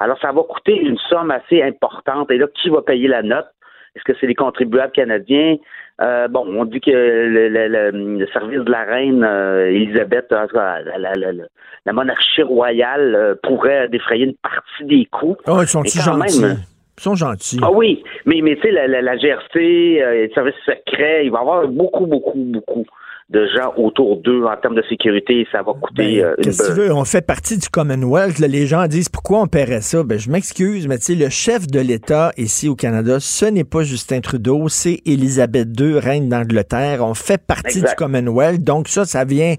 Alors, 0.00 0.18
ça 0.20 0.32
va 0.32 0.42
coûter 0.42 0.74
une 0.74 0.96
somme 1.10 1.30
assez 1.30 1.62
importante. 1.62 2.30
Et 2.30 2.38
là, 2.38 2.46
qui 2.54 2.70
va 2.70 2.80
payer 2.80 3.06
la 3.06 3.22
note? 3.22 3.46
Est-ce 3.94 4.04
que 4.04 4.18
c'est 4.18 4.26
les 4.26 4.34
contribuables 4.34 4.92
canadiens? 4.92 5.56
Euh, 6.00 6.28
bon, 6.28 6.46
on 6.46 6.64
dit 6.64 6.80
que 6.80 6.90
le, 6.90 8.26
service 8.32 8.60
de 8.60 8.70
la 8.70 8.84
reine 8.84 9.24
euh, 9.24 9.70
Elisabeth, 9.70 10.26
la, 10.30 10.80
la, 10.96 11.92
monarchie 11.92 12.42
royale 12.42 13.14
euh, 13.16 13.34
pourrait 13.42 13.88
défrayer 13.88 14.26
une 14.26 14.36
partie 14.36 14.84
des 14.84 15.06
coûts. 15.06 15.36
Oh, 15.48 15.58
ils 15.60 15.66
sont 15.66 15.80
Même, 15.80 16.58
ils 16.98 17.02
sont 17.02 17.16
gentils. 17.16 17.58
Ah 17.62 17.72
oui, 17.72 18.04
mais, 18.26 18.40
mais 18.42 18.54
tu 18.56 18.62
sais, 18.62 18.70
la, 18.70 18.86
la, 18.86 19.16
GRC, 19.16 19.56
euh, 19.56 20.26
le 20.26 20.30
service 20.34 20.54
secret, 20.64 21.24
il 21.24 21.32
va 21.32 21.38
y 21.38 21.40
avoir 21.40 21.66
beaucoup, 21.66 22.06
beaucoup, 22.06 22.34
beaucoup 22.36 22.84
de 23.30 23.46
gens 23.54 23.74
autour 23.76 24.16
d'eux 24.22 24.44
en 24.44 24.56
termes 24.56 24.74
de 24.74 24.82
sécurité, 24.88 25.46
ça 25.52 25.58
va 25.58 25.72
coûter 25.74 26.22
Ben, 26.22 26.24
euh, 26.24 26.34
une 26.38 26.44
Qu'est-ce 26.44 26.62
que 26.62 26.68
tu 26.70 26.74
beurre. 26.76 26.86
veux? 26.88 26.94
On 26.94 27.04
fait 27.04 27.20
partie 27.20 27.58
du 27.58 27.68
Commonwealth. 27.68 28.38
là. 28.38 28.48
les 28.48 28.66
gens 28.66 28.86
disent 28.86 29.10
pourquoi 29.10 29.42
on 29.42 29.46
paierait 29.46 29.82
ça? 29.82 30.02
Ben, 30.02 30.18
je 30.18 30.30
m'excuse, 30.30 30.88
mais 30.88 30.96
tu 30.96 31.04
sais, 31.04 31.14
le 31.14 31.28
chef 31.28 31.66
de 31.66 31.78
l'État 31.78 32.32
ici 32.38 32.70
au 32.70 32.74
Canada, 32.74 33.18
ce 33.20 33.44
n'est 33.44 33.64
pas 33.64 33.82
Justin 33.82 34.20
Trudeau, 34.20 34.68
c'est 34.68 35.02
Élisabeth 35.04 35.68
II, 35.78 35.98
reine 35.98 36.30
d'Angleterre. 36.30 37.00
On 37.04 37.12
fait 37.12 37.36
partie 37.44 37.80
Exact. 37.80 37.90
du 37.90 37.94
Commonwealth. 37.96 38.64
Donc 38.64 38.88
ça, 38.88 39.04
ça 39.04 39.26
vient 39.26 39.56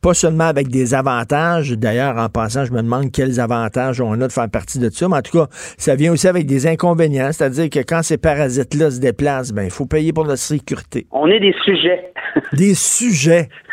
pas 0.00 0.14
seulement 0.14 0.44
avec 0.44 0.68
des 0.68 0.94
avantages. 0.94 1.72
D'ailleurs, 1.72 2.16
en 2.16 2.30
passant, 2.30 2.64
je 2.64 2.72
me 2.72 2.80
demande 2.80 3.12
quels 3.12 3.38
avantages 3.38 4.00
on 4.00 4.18
a 4.18 4.28
de 4.28 4.32
faire 4.32 4.48
partie 4.48 4.78
de 4.78 4.88
ça. 4.88 5.08
Mais 5.08 5.16
en 5.16 5.22
tout 5.22 5.36
cas, 5.38 5.46
ça 5.76 5.94
vient 5.94 6.10
aussi 6.12 6.26
avec 6.26 6.46
des 6.46 6.66
inconvénients. 6.66 7.32
C'est-à-dire 7.32 7.68
que 7.68 7.80
quand 7.80 8.02
ces 8.02 8.16
parasites-là 8.16 8.90
se 8.92 8.98
déplacent, 9.00 9.52
ben, 9.52 9.64
il 9.64 9.70
faut 9.70 9.84
payer 9.84 10.14
pour 10.14 10.24
la 10.24 10.36
sécurité. 10.36 11.06
On 11.12 11.26
est 11.26 11.40
des 11.40 11.54
sujets. 11.66 12.12
Des 12.54 12.74
sujets. 12.74 13.08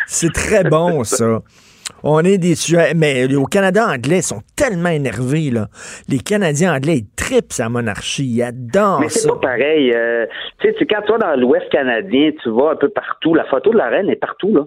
C'est 0.06 0.34
très 0.34 0.64
bon, 0.70 1.04
ça. 1.04 1.42
On 2.04 2.20
est 2.20 2.38
des 2.38 2.56
sujets. 2.56 2.94
Mais 2.96 3.34
au 3.36 3.46
Canada 3.46 3.88
anglais, 3.88 4.18
ils 4.18 4.24
sont 4.24 4.42
tellement 4.56 4.90
énervés, 4.90 5.50
là. 5.52 5.68
Les 6.10 6.20
Canadiens 6.20 6.76
anglais, 6.76 6.98
ils 6.98 7.10
tripent 7.16 7.54
sa 7.54 7.70
monarchie. 7.70 8.26
Ils 8.26 8.44
adorent 8.44 9.00
Mais 9.02 9.10
c'est 9.10 9.28
pas 9.28 9.36
pareil. 9.38 9.94
euh, 9.94 10.26
tu 10.60 10.74
sais, 10.78 10.86
quand 10.86 11.02
tu 11.06 11.12
vas 11.14 11.18
dans 11.18 11.40
l'Ouest 11.40 11.70
canadien, 11.70 12.32
tu 12.44 12.50
vas 12.50 12.72
un 12.72 12.76
peu 12.76 12.90
partout. 12.90 13.34
La 13.34 13.46
photo 13.46 13.72
de 13.72 13.78
la 13.78 13.88
reine 13.88 14.10
est 14.10 14.16
partout, 14.18 14.54
là. 14.54 14.66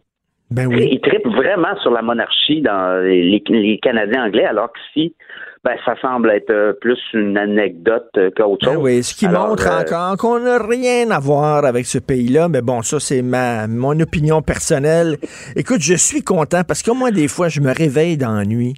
Ben 0.51 0.67
oui. 0.67 0.89
Ils 0.91 1.01
trippent 1.01 1.29
vraiment 1.29 1.77
sur 1.81 1.93
la 1.93 2.03
monarchie 2.03 2.61
dans 2.61 3.01
les, 3.05 3.41
les 3.49 3.79
Canadiens 3.81 4.25
anglais, 4.25 4.45
alors 4.45 4.71
qu'ici, 4.73 5.15
ben, 5.63 5.75
ça 5.85 5.95
semble 6.01 6.31
être 6.31 6.49
euh, 6.51 6.73
plus 6.81 6.99
une 7.13 7.37
anecdote 7.37 8.09
euh, 8.17 8.31
qu'autre 8.35 8.65
Ben 8.67 8.75
chose. 8.75 8.83
oui, 8.83 9.03
ce 9.03 9.15
qui 9.15 9.27
Alors, 9.27 9.49
montre 9.49 9.67
euh, 9.69 9.83
encore 9.83 10.17
qu'on 10.17 10.41
n'a 10.41 10.57
rien 10.59 11.11
à 11.11 11.19
voir 11.19 11.67
avec 11.67 11.85
ce 11.85 11.99
pays-là. 11.99 12.49
Mais 12.49 12.63
bon, 12.63 12.81
ça, 12.81 12.99
c'est 12.99 13.21
ma 13.21 13.67
mon 13.67 13.99
opinion 14.01 14.41
personnelle. 14.41 15.19
Écoute, 15.57 15.83
je 15.83 15.95
suis 15.95 16.23
content 16.23 16.63
parce 16.65 16.83
que 16.83 16.91
moi, 16.93 17.11
des 17.11 17.29
fois, 17.29 17.49
je 17.49 17.61
me 17.61 17.75
réveille 17.75 18.17
dans 18.17 18.33
la 18.33 18.47
nuit 18.47 18.73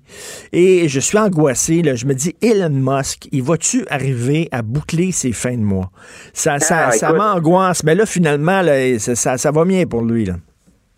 et 0.52 0.88
je 0.88 0.98
suis 0.98 1.18
angoissé. 1.18 1.82
Là. 1.82 1.94
Je 1.94 2.04
me 2.06 2.14
dis, 2.14 2.34
Elon 2.42 2.70
Musk, 2.70 3.28
il 3.30 3.42
va-tu 3.44 3.84
arriver 3.88 4.48
à 4.50 4.62
boucler 4.62 5.12
ses 5.12 5.30
fins 5.32 5.56
de 5.56 5.62
mois? 5.62 5.90
Ça, 6.32 6.58
ça, 6.58 6.88
Ah, 6.88 6.90
ça 6.92 7.12
m'angoisse. 7.12 7.84
Mais 7.84 7.94
là, 7.94 8.06
finalement, 8.06 8.60
là, 8.60 8.98
ça, 8.98 9.14
ça, 9.14 9.38
ça 9.38 9.50
va 9.52 9.64
bien 9.64 9.86
pour 9.86 10.02
lui. 10.02 10.24
Là. 10.24 10.34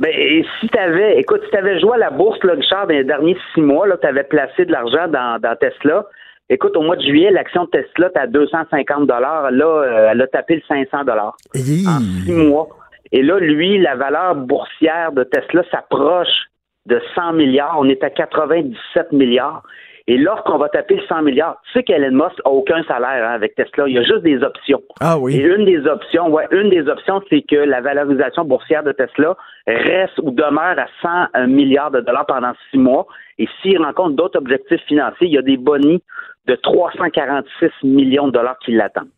Ben, 0.00 0.10
et 0.12 0.44
si 0.60 0.68
t'avais, 0.68 1.18
écoute, 1.18 1.42
si 1.44 1.50
t'avais 1.50 1.78
joué 1.78 1.94
à 1.94 1.98
la 1.98 2.10
bourse, 2.10 2.42
là, 2.42 2.54
Richard, 2.54 2.86
dans 2.86 2.94
les 2.94 3.04
derniers 3.04 3.36
six 3.54 3.60
mois, 3.60 3.86
là, 3.86 3.96
t'avais 3.96 4.24
placé 4.24 4.64
de 4.64 4.72
l'argent 4.72 5.06
dans, 5.08 5.40
dans 5.40 5.54
Tesla. 5.56 6.06
Écoute, 6.50 6.76
au 6.76 6.82
mois 6.82 6.96
de 6.96 7.02
juillet, 7.02 7.30
l'action 7.30 7.64
de 7.64 7.70
Tesla, 7.70 8.10
t'as 8.10 8.26
250 8.26 9.06
dollars. 9.06 9.50
Là, 9.50 9.66
euh, 9.66 10.08
elle 10.10 10.20
a 10.20 10.26
tapé 10.26 10.56
le 10.56 10.62
500 10.68 11.04
dollars 11.04 11.36
en 11.54 12.00
six 12.24 12.32
mois. 12.32 12.68
Et 13.12 13.22
là, 13.22 13.38
lui, 13.38 13.78
la 13.78 13.94
valeur 13.94 14.34
boursière 14.34 15.12
de 15.12 15.24
Tesla 15.24 15.62
s'approche 15.70 16.48
de 16.86 17.00
100 17.14 17.32
milliards. 17.34 17.76
On 17.78 17.88
est 17.88 18.02
à 18.02 18.10
97 18.10 19.12
milliards. 19.12 19.62
Et 20.06 20.18
lorsqu'on 20.18 20.58
va 20.58 20.68
taper 20.68 20.96
le 20.96 21.02
100 21.06 21.22
milliards, 21.22 21.56
tu 21.64 21.72
sais 21.72 21.82
qu'Elon 21.82 22.12
Musk 22.12 22.38
a 22.44 22.50
aucun 22.50 22.82
salaire 22.84 23.26
hein, 23.26 23.34
avec 23.34 23.54
Tesla. 23.54 23.84
Il 23.88 23.94
y 23.94 23.98
a 23.98 24.02
juste 24.02 24.22
des 24.22 24.42
options. 24.42 24.82
Ah 25.00 25.14
Et 25.16 25.20
oui. 25.20 25.36
une 25.36 25.64
des 25.64 25.86
options, 25.86 26.28
ouais, 26.30 26.46
une 26.50 26.68
des 26.68 26.86
options, 26.88 27.22
c'est 27.30 27.42
que 27.42 27.56
la 27.56 27.80
valorisation 27.80 28.44
boursière 28.44 28.82
de 28.82 28.92
Tesla 28.92 29.34
reste 29.66 30.18
ou 30.22 30.30
demeure 30.30 30.78
à 30.78 31.30
100 31.34 31.46
milliards 31.48 31.90
de 31.90 32.00
dollars 32.00 32.26
pendant 32.26 32.52
six 32.70 32.76
mois. 32.76 33.06
Et 33.38 33.48
s'il 33.62 33.78
rencontre 33.78 34.14
d'autres 34.16 34.38
objectifs 34.38 34.82
financiers, 34.86 35.26
il 35.26 35.32
y 35.32 35.38
a 35.38 35.42
des 35.42 35.56
bonnies 35.56 36.02
de 36.46 36.54
346 36.54 37.70
millions 37.82 38.26
de 38.26 38.32
dollars 38.32 38.58
qui 38.58 38.72
l'attendent. 38.72 39.08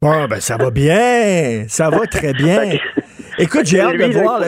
Bon, 0.00 0.26
ben 0.26 0.38
ça 0.38 0.56
va 0.56 0.70
bien. 0.70 1.64
Ça 1.66 1.90
va 1.90 2.06
très 2.06 2.32
bien. 2.34 2.60
Écoute, 3.38 3.62
j'ai 3.66 3.80
hâte 3.80 3.96
de 3.96 4.12
voir. 4.22 4.40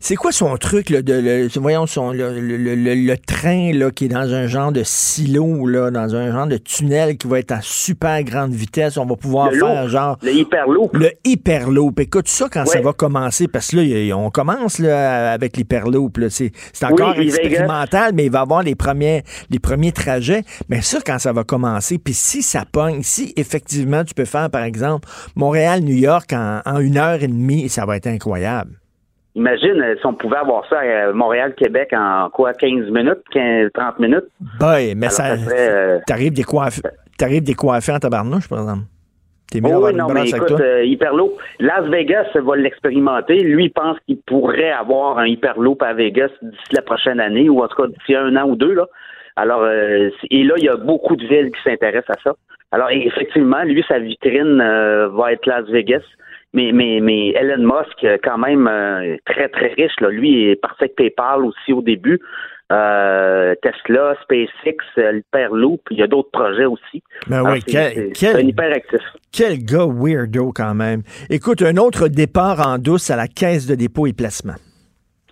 c'est- 0.00 0.16
quoi 0.16 0.32
son 0.32 0.56
truc, 0.56 0.90
là, 0.90 1.02
de, 1.02 1.12
le- 1.12 1.48
voyons, 1.60 1.86
son, 1.86 2.12
le, 2.12 2.40
le- 2.40 2.56
le- 2.74 2.94
le 2.94 3.16
train 3.18 3.72
là, 3.72 3.90
qui 3.90 4.04
est 4.06 4.08
dans 4.08 4.32
un 4.32 4.46
genre 4.46 4.70
de 4.72 4.82
silo, 4.84 5.66
là, 5.66 5.90
dans 5.90 6.14
un 6.14 6.30
genre 6.32 6.46
de 6.46 6.56
tunnel 6.56 7.16
qui 7.16 7.26
va 7.26 7.38
être 7.40 7.52
à 7.52 7.60
super 7.62 8.22
grande 8.22 8.52
vitesse. 8.52 8.96
On 8.96 9.06
va 9.06 9.16
pouvoir 9.16 9.50
faire 9.52 9.82
loop, 9.82 9.90
genre 9.90 10.18
le 10.22 10.32
hyperloop. 10.32 10.96
le 10.96 11.10
hyperloop. 11.24 12.00
Écoute 12.00 12.28
ça 12.28 12.48
quand 12.50 12.64
ça 12.66 12.80
va 12.80 12.92
commencer, 12.92 13.48
parce 13.48 13.68
que 13.68 13.76
là, 13.76 14.16
on 14.16 14.30
commence 14.30 14.78
là, 14.78 15.32
avec 15.32 15.56
l'hyperloop. 15.56 16.18
C'est 16.28 16.52
encore 16.84 17.14
Oui, 17.18 17.26
expérimental, 17.26 18.12
mais 18.14 18.26
il 18.26 18.30
va 18.30 18.38
y 18.40 18.42
avoir 18.42 18.62
les 18.62 18.74
premiers, 18.74 19.22
les 19.50 19.58
premiers 19.58 19.92
trajets. 19.92 20.42
Mais 20.68 20.80
ça, 20.80 20.98
quand 21.04 21.18
ça 21.18 21.32
va 21.32 21.44
commencer, 21.44 21.98
puis 21.98 22.14
si 22.14 22.42
ça 22.42 22.64
pogne, 22.70 23.02
si 23.02 23.32
effectivement 23.36 24.04
tu 24.04 24.14
peux 24.14 24.24
faire, 24.24 24.48
par 24.50 24.62
exemple, 24.62 25.08
Montréal-New 25.34 25.96
York 25.96 26.32
en, 26.32 26.60
en 26.64 26.78
une 26.80 26.96
heure 26.96 27.22
et 27.22 27.28
demie, 27.28 27.68
ça 27.68 27.84
va 27.84 27.95
être 27.96 28.06
incroyable. 28.06 28.72
Imagine 29.34 29.82
euh, 29.82 29.96
si 30.00 30.06
on 30.06 30.14
pouvait 30.14 30.38
avoir 30.38 30.66
ça 30.68 30.78
à 30.78 31.12
Montréal-Québec 31.12 31.90
en 31.92 32.30
quoi, 32.30 32.54
15 32.54 32.88
minutes, 32.90 33.22
15, 33.32 33.70
30 33.74 33.98
minutes? 33.98 34.24
Boy, 34.58 34.94
mais 34.94 35.06
Alors, 35.06 35.10
ça. 35.12 35.34
euh, 35.54 35.98
T'arrives 36.06 36.32
décoiffé, 36.32 36.80
décoiffé 37.42 37.92
en 37.92 37.98
tabarnouche, 37.98 38.48
par 38.48 38.60
exemple. 38.60 38.84
T'es 39.52 39.60
mieux 39.60 39.70
Oh 39.76 39.84
oui, 39.84 39.92
une 39.92 39.98
non, 39.98 40.08
mais 40.08 40.28
écoute, 40.28 40.60
euh, 40.60 40.84
Hyperloop, 40.84 41.32
Las 41.60 41.84
Vegas 41.88 42.26
va 42.34 42.56
l'expérimenter. 42.56 43.40
Lui, 43.44 43.66
il 43.66 43.70
pense 43.70 43.96
qu'il 44.06 44.18
pourrait 44.26 44.72
avoir 44.72 45.18
un 45.18 45.26
Hyperloop 45.26 45.82
à 45.82 45.92
Vegas 45.92 46.30
d'ici 46.42 46.64
la 46.72 46.82
prochaine 46.82 47.20
année, 47.20 47.48
ou 47.48 47.62
en 47.62 47.68
tout 47.68 47.80
cas 47.82 47.88
d'ici 47.88 48.16
un 48.16 48.34
an 48.36 48.48
ou 48.48 48.56
deux. 48.56 48.72
Là. 48.74 48.86
Alors, 49.36 49.60
euh, 49.62 50.08
et 50.30 50.42
là, 50.44 50.54
il 50.56 50.64
y 50.64 50.68
a 50.68 50.76
beaucoup 50.76 51.14
de 51.14 51.24
villes 51.26 51.50
qui 51.52 51.62
s'intéressent 51.70 52.16
à 52.16 52.20
ça. 52.24 52.34
Alors, 52.72 52.88
effectivement, 52.90 53.62
lui, 53.62 53.84
sa 53.86 53.98
vitrine 54.00 54.60
euh, 54.60 55.08
va 55.08 55.32
être 55.32 55.46
Las 55.46 55.66
Vegas. 55.68 56.02
Mais, 56.56 56.72
mais, 56.72 57.00
mais 57.02 57.32
Elon 57.32 57.58
Musk, 57.64 58.02
euh, 58.02 58.16
quand 58.24 58.38
même, 58.38 58.66
euh, 58.66 59.16
très, 59.26 59.48
très 59.50 59.74
riche. 59.74 59.92
Là. 60.00 60.08
Lui, 60.08 60.48
est 60.48 60.56
parti 60.56 60.84
avec 60.84 60.96
PayPal 60.96 61.44
aussi 61.44 61.74
au 61.74 61.82
début. 61.82 62.18
Euh, 62.72 63.54
Tesla, 63.62 64.16
SpaceX, 64.22 64.78
euh, 64.96 65.18
Hyperloop, 65.18 65.82
il 65.90 65.98
y 65.98 66.02
a 66.02 66.06
d'autres 66.06 66.30
projets 66.32 66.64
aussi. 66.64 67.02
Ben 67.28 67.42
oui, 67.44 67.62
quel, 67.62 68.10
quel- 68.12 68.48
hyperactif. 68.48 69.02
quel 69.30 69.58
gars 69.64 69.86
weirdo 69.86 70.50
quand 70.52 70.74
même. 70.74 71.02
Écoute, 71.28 71.60
un 71.60 71.76
autre 71.76 72.08
départ 72.08 72.66
en 72.66 72.78
douce 72.78 73.10
à 73.10 73.16
la 73.16 73.28
caisse 73.28 73.66
de 73.66 73.74
dépôt 73.74 74.06
et 74.06 74.14
placement. 74.14 74.56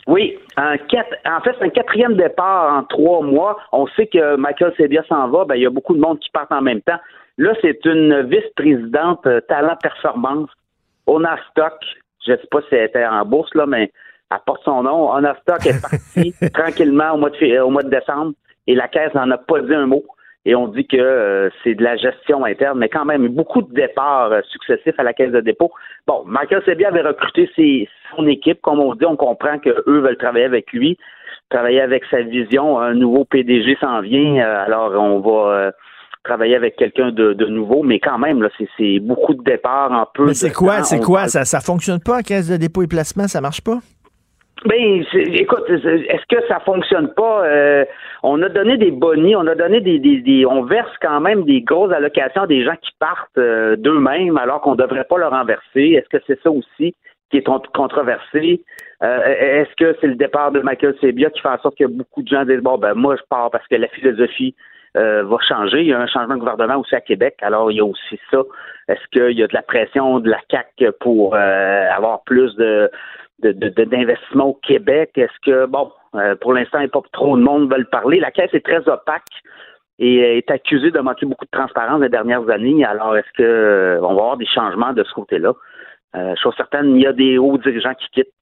Oui, 0.06 0.36
en, 0.58 0.76
quatre, 0.90 1.16
en 1.24 1.40
fait, 1.40 1.56
c'est 1.58 1.64
un 1.64 1.70
quatrième 1.70 2.16
départ 2.16 2.76
en 2.76 2.82
trois 2.84 3.22
mois. 3.22 3.56
On 3.72 3.86
sait 3.96 4.06
que 4.06 4.36
Michael 4.36 4.74
Sebia 4.76 5.02
s'en 5.08 5.28
va. 5.30 5.46
Ben, 5.46 5.54
il 5.54 5.62
y 5.62 5.66
a 5.66 5.70
beaucoup 5.70 5.94
de 5.94 6.00
monde 6.00 6.18
qui 6.20 6.28
part 6.30 6.46
en 6.50 6.60
même 6.60 6.82
temps. 6.82 7.00
Là, 7.38 7.54
c'est 7.62 7.82
une 7.86 8.28
vice-présidente 8.28 9.26
euh, 9.26 9.40
talent 9.48 9.76
Ona 11.06 11.36
Stock, 11.50 11.74
je 12.26 12.32
ne 12.32 12.36
sais 12.36 12.48
pas 12.50 12.60
si 12.68 12.74
elle 12.74 12.86
était 12.86 13.04
en 13.04 13.24
bourse, 13.24 13.54
là, 13.54 13.66
mais 13.66 13.92
elle 14.30 14.38
porte 14.46 14.62
son 14.64 14.82
nom. 14.82 15.10
Ona 15.10 15.36
Stock 15.42 15.66
est 15.66 15.80
partie 15.80 16.34
tranquillement 16.52 17.12
au 17.12 17.18
mois, 17.18 17.30
de, 17.30 17.60
au 17.60 17.70
mois 17.70 17.82
de 17.82 17.90
décembre 17.90 18.32
et 18.66 18.74
la 18.74 18.88
caisse 18.88 19.14
n'en 19.14 19.30
a 19.30 19.38
pas 19.38 19.60
dit 19.60 19.74
un 19.74 19.86
mot. 19.86 20.04
Et 20.46 20.54
on 20.54 20.68
dit 20.68 20.86
que 20.86 20.96
euh, 20.98 21.48
c'est 21.62 21.74
de 21.74 21.82
la 21.82 21.96
gestion 21.96 22.44
interne, 22.44 22.78
mais 22.78 22.90
quand 22.90 23.06
même, 23.06 23.28
beaucoup 23.28 23.62
de 23.62 23.72
départs 23.72 24.30
euh, 24.30 24.42
successifs 24.50 24.98
à 24.98 25.02
la 25.02 25.14
caisse 25.14 25.32
de 25.32 25.40
dépôt. 25.40 25.72
Bon, 26.06 26.22
Michael 26.26 26.62
Sebia 26.66 26.88
avait 26.88 27.00
recruté 27.00 27.50
ses, 27.56 27.88
son 28.14 28.26
équipe. 28.26 28.60
Comme 28.60 28.78
on 28.78 28.94
dit, 28.94 29.06
on 29.06 29.16
comprend 29.16 29.58
qu'eux 29.58 29.82
veulent 29.86 30.18
travailler 30.18 30.44
avec 30.44 30.70
lui, 30.72 30.98
travailler 31.48 31.80
avec 31.80 32.04
sa 32.10 32.20
vision. 32.20 32.78
Un 32.78 32.92
nouveau 32.92 33.24
PDG 33.24 33.78
s'en 33.80 34.02
vient, 34.02 34.44
euh, 34.44 34.64
alors 34.66 34.92
on 34.92 35.20
va 35.20 35.52
euh, 35.52 35.70
travailler 36.24 36.56
avec 36.56 36.76
quelqu'un 36.76 37.10
de, 37.12 37.32
de 37.34 37.46
nouveau, 37.46 37.82
mais 37.82 38.00
quand 38.00 38.18
même, 38.18 38.42
là, 38.42 38.48
c'est, 38.78 38.98
beaucoup 39.00 39.34
de 39.34 39.42
départs 39.44 39.92
en 39.92 40.06
peu 40.12 40.26
Mais 40.26 40.34
c'est 40.34 40.52
quoi, 40.52 40.82
c'est 40.82 41.00
quoi? 41.00 41.28
Ça, 41.28 41.44
ça 41.44 41.60
fonctionne 41.60 42.00
pas, 42.00 42.16
la 42.16 42.22
caisse 42.22 42.48
de 42.48 42.56
dépôt 42.56 42.82
et 42.82 42.86
placement? 42.88 43.28
Ça 43.28 43.40
marche 43.40 43.60
pas? 43.60 43.78
Ben, 44.64 45.04
écoute, 45.14 45.64
est-ce 45.68 46.26
que 46.34 46.46
ça 46.48 46.58
fonctionne 46.60 47.12
pas? 47.14 47.44
Euh, 47.44 47.84
On 48.22 48.40
a 48.42 48.48
donné 48.48 48.78
des 48.78 48.90
bonnies, 48.90 49.36
on 49.36 49.46
a 49.46 49.54
donné 49.54 49.80
des, 49.82 49.98
des, 49.98 50.22
des- 50.22 50.46
on 50.46 50.62
verse 50.64 50.92
quand 51.02 51.20
même 51.20 51.44
des 51.44 51.60
grosses 51.60 51.92
allocations 51.92 52.42
à 52.42 52.46
des 52.46 52.64
gens 52.64 52.76
qui 52.80 52.90
partent 52.98 53.36
euh, 53.36 53.76
d'eux-mêmes 53.76 54.38
alors 54.38 54.62
qu'on 54.62 54.74
devrait 54.76 55.04
pas 55.04 55.18
leur 55.18 55.32
renverser. 55.32 55.90
Est-ce 55.98 56.08
que 56.08 56.22
c'est 56.26 56.40
ça 56.42 56.50
aussi 56.50 56.94
qui 57.30 57.36
est 57.38 57.42
con- 57.42 57.60
controversé? 57.74 58.62
Euh, 59.02 59.18
Est-ce 59.26 59.74
que 59.76 59.94
c'est 60.00 60.06
le 60.06 60.14
départ 60.14 60.52
de 60.52 60.60
Michael 60.60 60.94
Sebia 61.02 61.28
qui 61.28 61.40
fait 61.42 61.48
en 61.48 61.58
sorte 61.58 61.76
que 61.76 61.84
beaucoup 61.84 62.22
de 62.22 62.28
gens 62.28 62.44
disent 62.46 62.62
bon 62.62 62.78
ben 62.78 62.94
moi 62.94 63.16
je 63.16 63.22
pars 63.28 63.50
parce 63.50 63.66
que 63.68 63.74
la 63.74 63.88
philosophie 63.88 64.54
euh, 64.96 65.24
va 65.24 65.38
changer. 65.46 65.80
Il 65.80 65.88
y 65.88 65.92
a 65.92 66.00
un 66.00 66.06
changement 66.06 66.34
de 66.34 66.40
gouvernement 66.40 66.78
aussi 66.78 66.94
à 66.94 67.00
Québec, 67.00 67.36
alors 67.42 67.70
il 67.70 67.76
y 67.76 67.80
a 67.80 67.84
aussi 67.84 68.18
ça. 68.30 68.42
Est-ce 68.88 69.06
qu'il 69.12 69.38
y 69.38 69.42
a 69.42 69.46
de 69.46 69.54
la 69.54 69.62
pression 69.62 70.20
de 70.20 70.30
la 70.30 70.40
CAC 70.48 70.84
pour 71.00 71.34
euh, 71.34 71.88
avoir 71.90 72.22
plus 72.24 72.54
de 72.56 72.90
d'investissement 73.42 74.46
au 74.46 74.54
Québec? 74.54 75.10
Est-ce 75.16 75.38
que, 75.44 75.66
bon, 75.66 75.90
euh, 76.14 76.34
pour 76.36 76.52
l'instant, 76.52 76.78
il 76.78 76.82
n'y 76.82 76.86
a 76.86 76.90
pas 76.90 77.02
trop 77.12 77.36
de 77.36 77.42
monde 77.42 77.70
veulent 77.70 77.88
parler. 77.88 78.20
La 78.20 78.30
Caisse 78.30 78.54
est 78.54 78.64
très 78.64 78.88
opaque 78.88 79.22
et 79.98 80.22
euh, 80.22 80.36
est 80.36 80.50
accusée 80.50 80.90
de 80.90 81.00
manquer 81.00 81.26
beaucoup 81.26 81.44
de 81.44 81.50
transparence 81.50 82.00
les 82.00 82.08
dernières 82.08 82.48
années. 82.48 82.84
Alors, 82.84 83.16
est-ce 83.16 83.32
que 83.36 83.42
euh, 83.42 84.00
on 84.00 84.14
va 84.14 84.22
avoir 84.22 84.36
des 84.36 84.46
changements 84.46 84.92
de 84.92 85.02
ce 85.04 85.12
côté-là? 85.12 85.52
Euh, 86.16 86.34
chose 86.40 86.54
certaine, 86.56 86.94
il 86.96 87.02
y 87.02 87.06
a 87.06 87.12
des 87.12 87.38
hauts 87.38 87.58
dirigeants 87.58 87.94
qui 87.94 88.08
quittent 88.10 88.34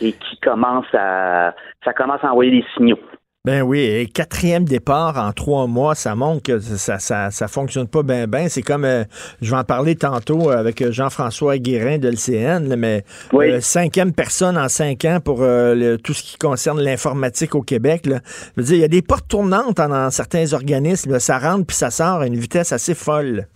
et 0.00 0.12
qui 0.12 0.40
commencent 0.40 0.94
à 0.94 1.54
ça 1.84 1.92
commence 1.92 2.24
à 2.24 2.32
envoyer 2.32 2.50
des 2.50 2.64
signaux. 2.74 2.98
Ben 3.44 3.62
oui, 3.62 3.80
et 3.80 4.06
quatrième 4.06 4.62
départ 4.64 5.18
en 5.18 5.32
trois 5.32 5.66
mois, 5.66 5.96
ça 5.96 6.14
montre 6.14 6.44
que 6.44 6.60
ça 6.60 7.00
ça, 7.00 7.32
ça 7.32 7.48
fonctionne 7.48 7.88
pas 7.88 8.04
bien 8.04 8.28
ben. 8.28 8.48
C'est 8.48 8.62
comme, 8.62 8.84
euh, 8.84 9.02
je 9.40 9.50
vais 9.50 9.56
en 9.56 9.64
parler 9.64 9.96
tantôt 9.96 10.50
avec 10.50 10.92
Jean-François 10.92 11.58
Guérin 11.58 11.98
de 11.98 12.08
l'CN, 12.08 12.76
mais 12.76 13.02
Oui. 13.32 13.60
cinquième 13.60 14.12
personne 14.12 14.56
en 14.56 14.68
cinq 14.68 15.04
ans 15.06 15.18
pour 15.18 15.42
euh, 15.42 15.74
le- 15.74 15.98
tout 15.98 16.12
ce 16.12 16.22
qui 16.22 16.38
concerne 16.38 16.80
l'informatique 16.80 17.56
au 17.56 17.62
Québec. 17.62 18.06
Là. 18.06 18.18
Je 18.56 18.60
veux 18.62 18.66
dire, 18.68 18.76
il 18.76 18.80
y 18.82 18.84
a 18.84 18.88
des 18.88 19.02
portes 19.02 19.26
tournantes 19.26 19.76
dans, 19.76 19.88
dans 19.88 20.10
certains 20.10 20.52
organismes. 20.52 21.10
là. 21.10 21.18
ça 21.18 21.38
rentre 21.40 21.66
puis 21.66 21.74
ça 21.74 21.90
sort 21.90 22.20
à 22.20 22.28
une 22.28 22.36
vitesse 22.36 22.70
assez 22.72 22.94
folle. 22.94 23.48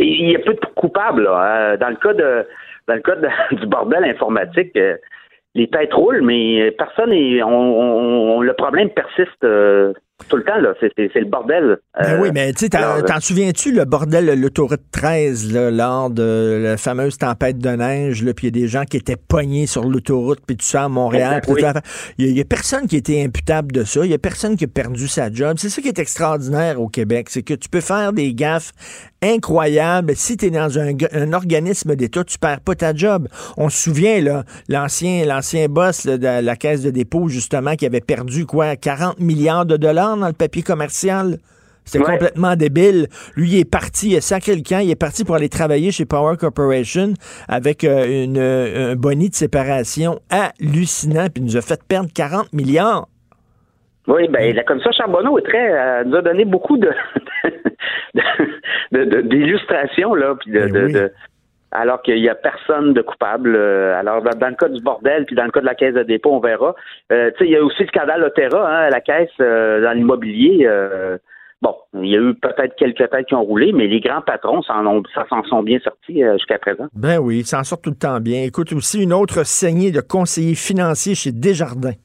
Il 0.00 0.32
y 0.32 0.34
a 0.34 0.40
peu 0.40 0.54
de 0.54 0.60
coupables. 0.74 1.22
là. 1.22 1.74
Euh, 1.74 1.76
Dans 1.76 1.90
le 1.90 1.96
cas 2.02 2.12
de 2.12 2.44
dans 2.88 2.94
le 2.94 3.00
cas 3.02 3.14
de- 3.14 3.56
du 3.60 3.66
bordel 3.68 4.02
informatique, 4.02 4.72
euh, 4.76 4.96
les 5.54 5.68
têtes 5.68 5.92
roulent, 5.92 6.22
mais 6.22 6.70
personne 6.72 7.12
est. 7.12 7.42
On, 7.42 7.48
on- 7.48 8.40
le 8.40 8.54
problème 8.54 8.90
persiste 8.90 9.44
euh, 9.44 9.92
tout 10.28 10.36
le 10.36 10.44
temps. 10.44 10.58
là. 10.60 10.72
C'est 10.80 10.92
le 11.20 11.24
bordel. 11.26 11.78
Ben 11.98 12.06
Euh, 12.06 12.18
oui, 12.22 12.30
mais 12.32 12.52
tu 12.52 12.66
sais, 12.66 12.68
t'en 12.70 13.20
souviens-tu 13.20 13.72
le 13.72 13.84
bordel 13.84 14.26
de 14.26 14.32
l'autoroute 14.32 14.80
13 14.92 15.52
là, 15.52 15.70
lors 15.70 16.10
de 16.10 16.60
la 16.62 16.76
fameuse 16.76 17.18
tempête 17.18 17.58
de 17.58 17.68
neige, 17.70 18.22
là, 18.22 18.32
puis 18.32 18.46
il 18.46 18.56
y 18.56 18.60
a 18.60 18.62
des 18.62 18.68
gens 18.68 18.84
qui 18.84 18.96
étaient 18.98 19.16
pognés 19.16 19.66
sur 19.66 19.84
l'autoroute, 19.84 20.38
puis 20.46 20.56
tout 20.56 20.64
ça 20.64 20.84
à 20.84 20.88
Montréal. 20.88 21.40
Toute 21.44 21.56
oui. 21.56 21.62
Il 22.18 22.24
y, 22.26 22.28
a- 22.28 22.30
il 22.30 22.36
y 22.38 22.40
a 22.40 22.44
personne 22.44 22.86
qui 22.86 22.96
était 22.96 23.22
imputable 23.22 23.72
de 23.72 23.82
ça. 23.84 24.04
Il 24.04 24.10
y 24.10 24.14
a 24.14 24.18
personne 24.18 24.56
qui 24.56 24.64
a 24.64 24.68
perdu 24.68 25.08
sa 25.08 25.30
job. 25.32 25.56
C'est 25.58 25.68
ça 25.68 25.82
qui 25.82 25.88
est 25.88 25.98
extraordinaire 25.98 26.80
au 26.80 26.88
Québec, 26.88 27.26
c'est 27.28 27.42
que 27.42 27.54
tu 27.54 27.68
peux 27.68 27.80
faire 27.80 28.12
des 28.12 28.32
gaffes 28.32 28.72
incroyables. 29.24 30.14
Si 30.16 30.36
tu 30.36 30.46
es 30.46 30.50
dans 30.50 30.78
un, 30.78 31.32
organisme 31.32 31.94
d'État, 31.96 32.24
tu 32.24 32.38
perds 32.38 32.60
pas 32.60 32.74
ta 32.74 32.94
job. 32.94 33.28
On 33.56 33.68
se 33.68 33.78
souvient, 33.82 34.20
là, 34.20 34.44
l'ancien, 34.68 35.24
l'ancien 35.24 35.66
boss 35.68 36.04
là, 36.04 36.18
de 36.18 36.44
la 36.44 36.56
caisse 36.56 36.82
de 36.82 36.90
dépôt, 36.90 37.28
justement, 37.28 37.74
qui 37.76 37.86
avait 37.86 38.00
perdu, 38.00 38.46
quoi, 38.46 38.76
40 38.76 39.20
milliards 39.20 39.66
de 39.66 39.76
dollars? 39.76 40.11
Dans 40.16 40.26
le 40.28 40.32
papier 40.32 40.62
commercial. 40.62 41.38
C'était 41.84 42.04
Ouais. 42.04 42.12
complètement 42.12 42.54
débile. 42.54 43.08
Lui, 43.34 43.50
il 43.50 43.58
est 43.58 43.68
parti, 43.68 44.10
il 44.10 44.16
a 44.16 44.20
sacré 44.20 44.54
le 44.54 44.62
camp, 44.62 44.78
il 44.78 44.88
est 44.90 44.94
parti 44.94 45.24
pour 45.24 45.34
aller 45.34 45.48
travailler 45.48 45.90
chez 45.90 46.04
Power 46.04 46.36
Corporation 46.36 47.14
avec 47.48 47.82
euh, 47.82 48.24
une, 48.24 48.38
euh, 48.38 48.92
un 48.92 48.94
boni 48.94 49.30
de 49.30 49.34
séparation 49.34 50.20
hallucinant, 50.30 51.26
puis 51.28 51.42
il 51.42 51.46
nous 51.46 51.56
a 51.56 51.60
fait 51.60 51.80
perdre 51.82 52.08
40 52.14 52.52
milliards. 52.52 53.08
Oui, 54.06 54.28
ben 54.28 54.54
la 54.54 54.62
commission 54.62 54.92
Charbonneau 54.92 55.38
est 55.38 55.42
très 55.42 55.72
euh, 55.72 56.04
nous 56.04 56.16
a 56.16 56.22
donné 56.22 56.44
beaucoup 56.44 56.76
de 56.76 56.90
d'illustrations 58.92 60.14
là, 60.14 60.34
puis 60.40 60.52
de, 60.52 60.58
Ben 60.60 60.72
de- 60.72 60.84
oui. 60.86 60.92
de- 60.92 61.12
alors 61.72 62.02
qu'il 62.02 62.18
y 62.18 62.28
a 62.28 62.34
personne 62.34 62.92
de 62.92 63.02
coupable. 63.02 63.56
euh, 63.56 63.98
alors 63.98 64.22
dans, 64.22 64.48
le 64.48 64.54
cas 64.54 64.68
du 64.68 64.80
bordel, 64.82 65.24
puis 65.24 65.34
dans 65.34 65.44
le 65.44 65.50
cas 65.50 65.60
de 65.60 65.66
la 65.66 65.74
caisse 65.74 65.94
de 65.94 66.02
dépôt, 66.02 66.32
on 66.32 66.40
verra. 66.40 66.74
Euh, 67.10 67.30
tu 67.32 67.38
sais, 67.38 67.44
il 67.46 67.52
y 67.52 67.56
a 67.56 67.64
aussi 67.64 67.82
le 67.82 67.88
scandale 67.88 68.22
Otera, 68.22 68.68
hein, 68.68 68.86
à 68.86 68.90
la 68.90 69.00
caisse 69.00 69.30
euh, 69.40 69.82
dans 69.82 69.92
l'immobilier. 69.92 70.66
euh, 70.66 71.16
bon, 71.62 71.74
il 71.94 72.08
y 72.08 72.16
a 72.16 72.20
eu 72.20 72.34
peut-être 72.34 72.76
quelques 72.76 73.08
têtes 73.10 73.26
qui 73.26 73.34
ont 73.34 73.42
roulé, 73.42 73.72
mais 73.72 73.86
les 73.86 74.00
grands 74.00 74.20
patrons 74.20 74.62
s'en 74.62 75.02
s'en 75.28 75.42
sont 75.44 75.62
bien 75.62 75.78
sortis 75.80 76.22
jusqu'à 76.34 76.58
présent. 76.58 76.86
Ben 76.94 77.18
oui, 77.18 77.38
il 77.38 77.46
s'en 77.46 77.64
sort 77.64 77.80
tout 77.80 77.90
le 77.90 77.96
temps 77.96 78.20
bien. 78.20 78.42
Écoute, 78.42 78.72
aussi 78.72 79.02
une 79.02 79.12
autre 79.12 79.44
saignée 79.44 79.90
de 79.90 80.00
conseiller 80.00 80.54
financier 80.54 81.14
chez 81.14 81.32
Desjardins. 81.32 81.96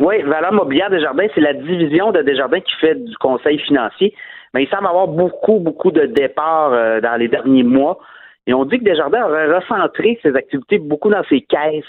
Oui, 0.00 0.22
Valeur 0.22 0.52
Mobilière 0.52 0.90
Desjardins, 0.90 1.26
c'est 1.34 1.42
la 1.42 1.52
division 1.52 2.10
de 2.10 2.22
Desjardins 2.22 2.60
qui 2.60 2.74
fait 2.80 2.94
du 2.94 3.16
conseil 3.18 3.58
financier. 3.58 4.14
Mais 4.54 4.64
il 4.64 4.68
semble 4.68 4.86
avoir 4.86 5.06
beaucoup, 5.06 5.60
beaucoup 5.60 5.92
de 5.92 6.06
départs 6.06 6.70
dans 7.02 7.16
les 7.16 7.28
derniers 7.28 7.62
mois. 7.62 8.00
Et 8.46 8.54
on 8.54 8.64
dit 8.64 8.78
que 8.78 8.84
Desjardins 8.84 9.24
aurait 9.24 9.54
recentré 9.54 10.18
ses 10.22 10.34
activités 10.34 10.78
beaucoup 10.78 11.10
dans 11.10 11.24
ses 11.28 11.42
caisses 11.42 11.84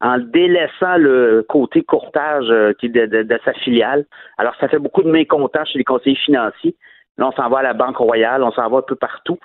en 0.00 0.18
délaissant 0.18 0.96
le 0.98 1.44
côté 1.48 1.82
courtage 1.82 2.46
euh, 2.50 2.72
de, 2.82 3.22
de- 3.22 3.38
sa 3.44 3.52
filiale. 3.54 4.04
Alors, 4.38 4.54
ça 4.60 4.68
fait 4.68 4.78
beaucoup 4.78 5.02
de 5.02 5.10
mécontents 5.10 5.64
chez 5.64 5.78
les 5.78 5.84
conseillers 5.84 6.16
financiers. 6.16 6.74
Là, 7.16 7.28
on 7.28 7.32
s'en 7.32 7.48
va 7.48 7.60
à 7.60 7.62
la 7.62 7.74
Banque 7.74 7.96
Royale, 7.96 8.42
on 8.42 8.52
s'en 8.52 8.68
va 8.68 8.78
un 8.78 8.82
peu 8.82 8.96
partout. 8.96 9.38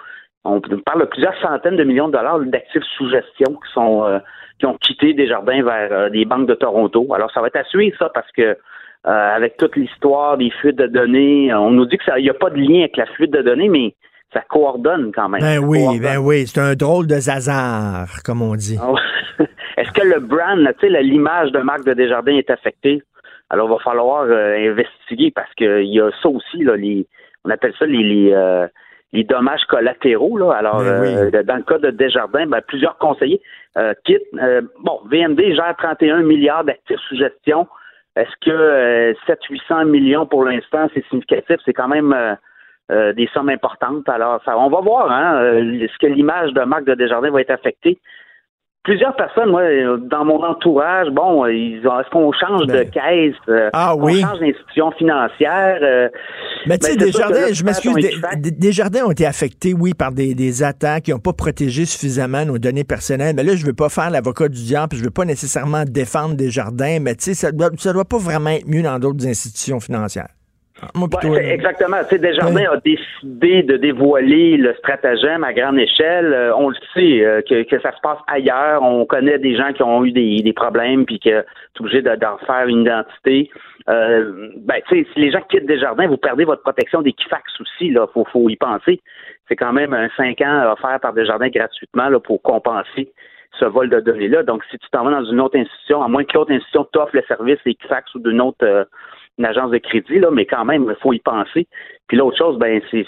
On 0.44 0.60
parle 0.60 1.02
de 1.02 1.06
plusieurs 1.06 1.38
centaines 1.42 1.76
de 1.76 1.84
millions 1.84 2.08
de 2.08 2.14
dollars 2.14 2.40
d'actifs 2.40 2.84
sous 2.98 3.10
gestion 3.10 3.56
qui 3.56 3.72
sont 3.74 4.04
euh, 4.06 4.20
qui 4.60 4.66
ont 4.66 4.76
quitté 4.76 5.14
Desjardins 5.14 5.64
vers 5.64 5.92
euh, 5.92 6.10
des 6.10 6.26
banques 6.26 6.48
de 6.48 6.56
Toronto. 6.56 7.14
Alors, 7.14 7.32
ça 7.32 7.42
va 7.42 7.48
être 7.48 7.58
à 7.58 7.64
suivre, 7.66 7.96
ça, 7.98 8.10
parce 8.10 8.32
que 8.32 8.42
euh, 8.42 8.56
avec 9.06 9.58
toute 9.58 9.76
l'histoire 9.76 10.38
des 10.38 10.50
fuites 10.50 10.78
de 10.78 10.88
données, 10.88 11.54
on 11.54 11.72
nous 11.72 11.86
dit 11.86 11.98
que 11.98 12.20
n'y 12.20 12.30
a 12.30 12.34
pas 12.34 12.50
de 12.50 12.58
lien 12.58 12.80
avec 12.80 12.98
la 12.98 13.06
fuite 13.06 13.32
de 13.32 13.42
données, 13.42 13.70
mais 13.70 13.96
ça 14.34 14.42
coordonne 14.50 15.12
quand 15.14 15.30
même. 15.30 15.42
Ben 15.42 15.60
oui, 15.60 15.80
coordonne. 15.80 16.02
ben 16.02 16.18
oui, 16.18 16.46
c'est 16.48 16.60
un 16.62 16.76
drôle 16.76 17.08
de 17.08 17.16
zazar, 17.16 18.08
comme 18.24 18.42
on 18.42 18.56
dit. 18.56 18.78
Ah. 18.82 18.94
Est-ce 19.78 19.92
que 19.92 20.06
le 20.06 20.20
brand, 20.20 20.60
tu 20.80 20.88
sais, 20.92 21.02
l'image 21.02 21.52
de 21.52 21.60
marque 21.60 21.86
de 21.86 21.94
Desjardins 21.94 22.36
est 22.36 22.50
affectée? 22.50 23.02
Alors, 23.50 23.68
il 23.70 23.72
va 23.74 23.80
falloir 23.80 24.24
euh, 24.24 24.72
investiguer 24.72 25.32
parce 25.32 25.52
qu'il 25.56 25.86
y 25.86 26.00
a 26.02 26.10
ça 26.22 26.30
aussi, 26.30 26.64
là, 26.64 26.76
les, 26.76 27.08
on 27.46 27.50
appelle 27.50 27.74
ça 27.80 27.86
les, 27.86 28.04
les, 28.04 28.32
euh, 28.34 28.68
les 29.14 29.24
dommages 29.24 29.64
collatéraux. 29.70 30.38
Là. 30.38 30.52
Alors, 30.52 30.80
Ben 30.84 31.02
oui. 31.02 31.08
euh, 31.16 31.44
dans 31.44 31.56
le 31.56 31.64
cas 31.64 31.78
de 31.80 31.90
Desjardins, 31.92 32.46
ben, 32.46 32.62
plusieurs 32.68 32.98
conseillers 33.00 33.42
euh, 33.78 33.94
quittent. 34.06 34.22
Euh, 34.40 34.62
bon, 34.84 35.00
VMD 35.10 35.56
gère 35.56 35.76
31 35.78 36.22
milliards 36.24 36.64
d'actifs 36.66 37.00
sous 37.08 37.16
gestion. 37.18 37.68
Est-ce 38.16 38.30
que 38.46 38.52
euh, 38.52 39.14
700-800 39.28 39.86
millions 39.86 40.26
pour 40.28 40.44
l'instant, 40.44 40.88
c'est 40.94 41.06
significatif? 41.08 41.56
C'est 41.66 41.74
quand 41.74 41.88
même 41.88 42.14
euh, 42.92 43.14
des 43.14 43.28
sommes 43.34 43.50
importantes. 43.50 44.08
Alors, 44.10 44.42
ça, 44.46 44.58
on 44.58 44.70
va 44.70 44.82
voir 44.82 45.12
hein, 45.12 45.36
euh, 45.42 45.80
est-ce 45.82 45.98
que 46.00 46.08
l'image 46.08 46.52
de 46.54 46.62
marque 46.62 46.86
de 46.86 46.96
Desjardins 46.96 47.32
va 47.32 47.42
être 47.42 47.52
affectée. 47.52 48.00
Plusieurs 48.82 49.14
personnes, 49.18 49.50
moi, 49.50 49.62
dans 50.10 50.24
mon 50.24 50.42
entourage, 50.42 51.10
bon, 51.10 51.46
ils 51.48 51.86
ont, 51.86 52.00
est-ce 52.00 52.10
qu'on 52.10 52.32
change 52.32 52.66
Ben. 52.66 52.78
de 52.86 52.90
caisse? 52.90 53.36
euh, 53.50 53.70
Ah 53.74 53.94
on 53.96 54.04
oui. 54.06 54.22
change 54.22 54.40
d'institution 54.40 54.90
financière? 54.92 56.10
Mais 56.66 56.78
tu 56.78 56.88
sais, 56.88 56.96
Ben, 56.98 57.06
Desjardins, 57.06 57.42
là, 57.42 57.52
je 57.52 57.64
m'excuse, 57.64 57.94
des, 57.96 58.52
des- 58.52 59.04
ont 59.04 59.12
été 59.12 59.26
affectés, 59.26 59.74
oui, 59.78 59.94
par 59.94 60.14
des, 60.14 60.34
des 60.34 60.64
attaques 60.64 61.04
qui 61.04 61.12
n'ont 61.12 61.20
pas 61.20 61.34
protégé 61.34 61.86
suffisamment 61.86 62.46
nos 62.46 62.58
données 62.58 62.86
personnelles. 62.86 63.36
Mais 63.36 63.44
là, 63.44 63.56
je 63.56 63.66
veux 63.66 63.74
pas 63.74 63.90
faire 63.90 64.10
l'avocat 64.10 64.48
du 64.48 64.64
diable, 64.64 64.88
puis 64.90 64.98
je 65.00 65.04
veux 65.04 65.12
pas 65.12 65.26
nécessairement 65.26 65.84
défendre 65.84 66.36
Desjardins, 66.36 67.00
mais 67.02 67.16
tu 67.16 67.26
sais, 67.26 67.34
ça 67.34 67.52
doit, 67.52 67.70
ça 67.78 67.92
doit 67.92 68.06
pas 68.06 68.18
vraiment 68.18 68.52
être 68.52 68.68
mieux 68.68 68.82
dans 68.82 68.98
d'autres 68.98 69.28
institutions 69.28 69.82
financières. 69.82 70.30
Moi, 70.96 71.08
plutôt, 71.10 71.34
là. 71.34 71.42
exactement. 71.54 71.98
Tu 72.04 72.16
sais, 72.16 72.20
Desjardins 72.20 72.72
a 72.72 72.78
décidé 72.78 73.64
de 73.64 73.78
dévoiler 73.78 74.58
le 74.58 74.74
stratagème 74.76 75.44
à 75.44 75.54
grande 75.54 75.80
échelle. 75.80 76.34
Euh, 76.34 76.56
on 76.56 76.70
le 76.70 76.76
sait 76.94 77.26
euh, 77.26 77.42
que, 77.42 77.64
que 77.64 77.80
ça 77.82 77.92
se 77.96 78.02
passe 78.02 78.20
ailleurs. 78.28 78.82
On 78.84 79.06
connaît 79.06 79.40
des 79.40 79.56
gens 79.56 79.74
qui 79.74 79.84
ont 79.84 80.04
eu 80.06 80.12
des, 80.12 80.42
des 80.42 80.54
problèmes 80.54 81.06
puis 81.06 81.20
que 81.20 81.44
obligés 81.80 82.02
de- 82.02 82.16
d'en 82.16 82.38
faire 82.40 82.68
une 82.68 82.82
identité. 82.82 83.50
Euh, 83.90 84.50
ben, 84.58 84.82
tu 84.88 85.00
sais, 85.00 85.08
si 85.14 85.20
les 85.20 85.32
gens 85.32 85.42
quittent 85.50 85.66
Desjardins, 85.66 86.08
vous 86.08 86.18
perdez 86.18 86.44
votre 86.46 86.62
protection 86.62 87.02
d'Equifax 87.02 87.44
aussi. 87.60 87.90
Là, 87.92 88.08
faut, 88.14 88.26
faut 88.26 88.50
y 88.50 88.56
penser. 88.56 89.02
C'est 89.48 89.56
quand 89.56 89.74
même 89.74 89.94
un 89.94 90.10
5 90.18 90.42
ans 90.42 90.74
offert 90.74 91.00
par 91.02 91.14
Desjardins 91.14 91.50
gratuitement 91.50 92.10
là, 92.10 92.20
pour 92.20 92.42
compenser 92.42 93.12
ce 93.60 93.66
vol 93.66 93.90
de 93.90 94.00
données-là. 94.00 94.44
Donc, 94.44 94.64
si 94.70 94.78
tu 94.78 94.88
t'en 94.92 95.04
vas 95.04 95.12
dans 95.12 95.26
une 95.26 95.42
autre 95.42 95.58
institution, 95.58 96.04
à 96.04 96.08
moins 96.08 96.24
que 96.24 96.34
l'autre 96.38 96.52
institution 96.52 96.86
t'offre 96.92 97.16
le 97.16 97.24
service 97.28 97.58
Equifax 97.66 98.14
ou 98.16 98.20
d'une 98.20 98.42
autre 98.42 98.64
euh, 98.64 98.84
une 99.40 99.46
agence 99.46 99.72
de 99.72 99.78
crédit, 99.80 100.20
là, 100.20 100.30
mais 100.32 100.46
quand 100.46 100.66
même, 100.66 100.86
il 100.88 100.96
faut 101.02 101.14
y 101.14 101.20
penser. 101.20 101.68
Puis 102.08 102.18
l'autre 102.18 102.38
chose, 102.38 102.60
ben, 102.60 102.82
c'est, 102.92 103.06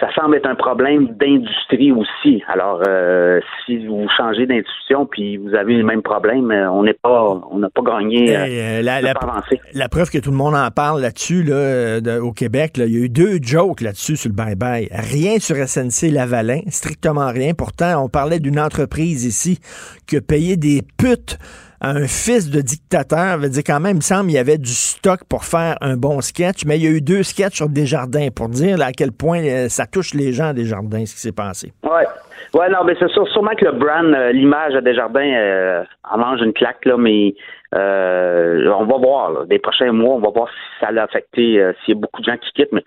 ça 0.00 0.08
semble 0.14 0.36
être 0.36 0.46
un 0.48 0.54
problème 0.54 1.08
d'industrie 1.18 1.90
aussi. 1.92 2.42
Alors, 2.48 2.82
euh, 2.86 3.40
si 3.64 3.86
vous 3.86 4.06
changez 4.16 4.46
d'institution 4.46 5.06
puis 5.06 5.36
vous 5.38 5.54
avez 5.54 5.74
le 5.74 5.84
même 5.84 6.02
problème, 6.02 6.50
euh, 6.50 6.70
on 6.70 6.82
n'est 6.82 6.92
pas, 6.94 7.40
on 7.50 7.58
n'a 7.58 7.70
pas 7.70 7.80
gagné, 7.82 8.36
euh, 8.36 8.82
la, 8.82 9.00
la- 9.00 9.14
pas 9.14 9.42
la 9.72 9.88
preuve 9.88 10.10
que 10.10 10.18
tout 10.18 10.30
le 10.30 10.36
monde 10.36 10.54
en 10.54 10.70
parle 10.70 11.00
là-dessus, 11.00 11.42
là, 11.44 12.00
de- 12.02 12.18
au 12.18 12.32
Québec, 12.32 12.76
là, 12.76 12.84
il 12.86 12.92
y 12.92 13.00
a 13.00 13.04
eu 13.04 13.08
deux 13.08 13.38
jokes 13.40 13.80
là-dessus 13.80 14.16
sur 14.16 14.30
le 14.30 14.34
bye-bye. 14.34 14.88
Rien 14.92 15.38
sur 15.38 15.56
SNC 15.56 16.10
Lavalin, 16.10 16.60
strictement 16.68 17.28
rien. 17.32 17.52
Pourtant, 17.54 18.02
on 18.04 18.08
parlait 18.10 18.38
d'une 18.40 18.60
entreprise 18.60 19.24
ici 19.24 19.58
qui 20.06 20.16
a 20.16 20.20
payé 20.20 20.56
des 20.58 20.82
putes 20.98 21.38
un 21.80 22.06
fils 22.06 22.50
de 22.50 22.60
dictateur. 22.60 23.38
veut 23.38 23.48
dire 23.48 23.62
quand 23.66 23.80
même, 23.80 23.96
il 23.98 24.02
semble, 24.02 24.30
il 24.30 24.34
y 24.34 24.38
avait 24.38 24.58
du 24.58 24.72
stock 24.72 25.20
pour 25.28 25.44
faire 25.44 25.76
un 25.80 25.96
bon 25.96 26.20
sketch, 26.20 26.64
mais 26.66 26.78
il 26.78 26.84
y 26.84 26.86
a 26.86 26.90
eu 26.90 27.00
deux 27.00 27.22
sketchs 27.22 27.56
sur 27.56 27.68
Desjardins 27.68 28.28
pour 28.34 28.48
dire 28.48 28.78
à 28.82 28.92
quel 28.92 29.12
point 29.12 29.40
euh, 29.40 29.68
ça 29.68 29.86
touche 29.86 30.14
les 30.14 30.32
gens 30.32 30.48
à 30.48 30.52
Desjardins, 30.52 31.04
ce 31.06 31.14
qui 31.14 31.20
s'est 31.20 31.32
passé. 31.32 31.72
Ouais. 31.82 32.06
Ouais, 32.54 32.70
non, 32.70 32.84
mais 32.84 32.94
c'est 32.98 33.10
sûr, 33.10 33.26
sûrement 33.28 33.54
que 33.56 33.66
le 33.66 33.72
brand, 33.72 34.06
euh, 34.14 34.32
l'image 34.32 34.74
à 34.74 34.80
Desjardins, 34.80 35.34
euh, 35.34 35.84
en 36.10 36.18
mange 36.18 36.40
une 36.40 36.52
claque, 36.52 36.84
là, 36.84 36.96
mais 36.96 37.34
on 37.72 38.84
va 38.86 38.96
voir, 38.98 39.32
là, 39.32 39.44
des 39.46 39.58
prochains 39.58 39.92
mois, 39.92 40.14
on 40.14 40.20
va 40.20 40.30
voir 40.30 40.48
si 40.48 40.84
ça 40.84 40.90
l'a 40.90 41.02
affecté, 41.02 41.62
s'il 41.84 41.94
y 41.94 41.96
a 41.96 42.00
beaucoup 42.00 42.22
de 42.22 42.26
gens 42.26 42.38
qui 42.38 42.50
quittent, 42.52 42.72
mais 42.72 42.84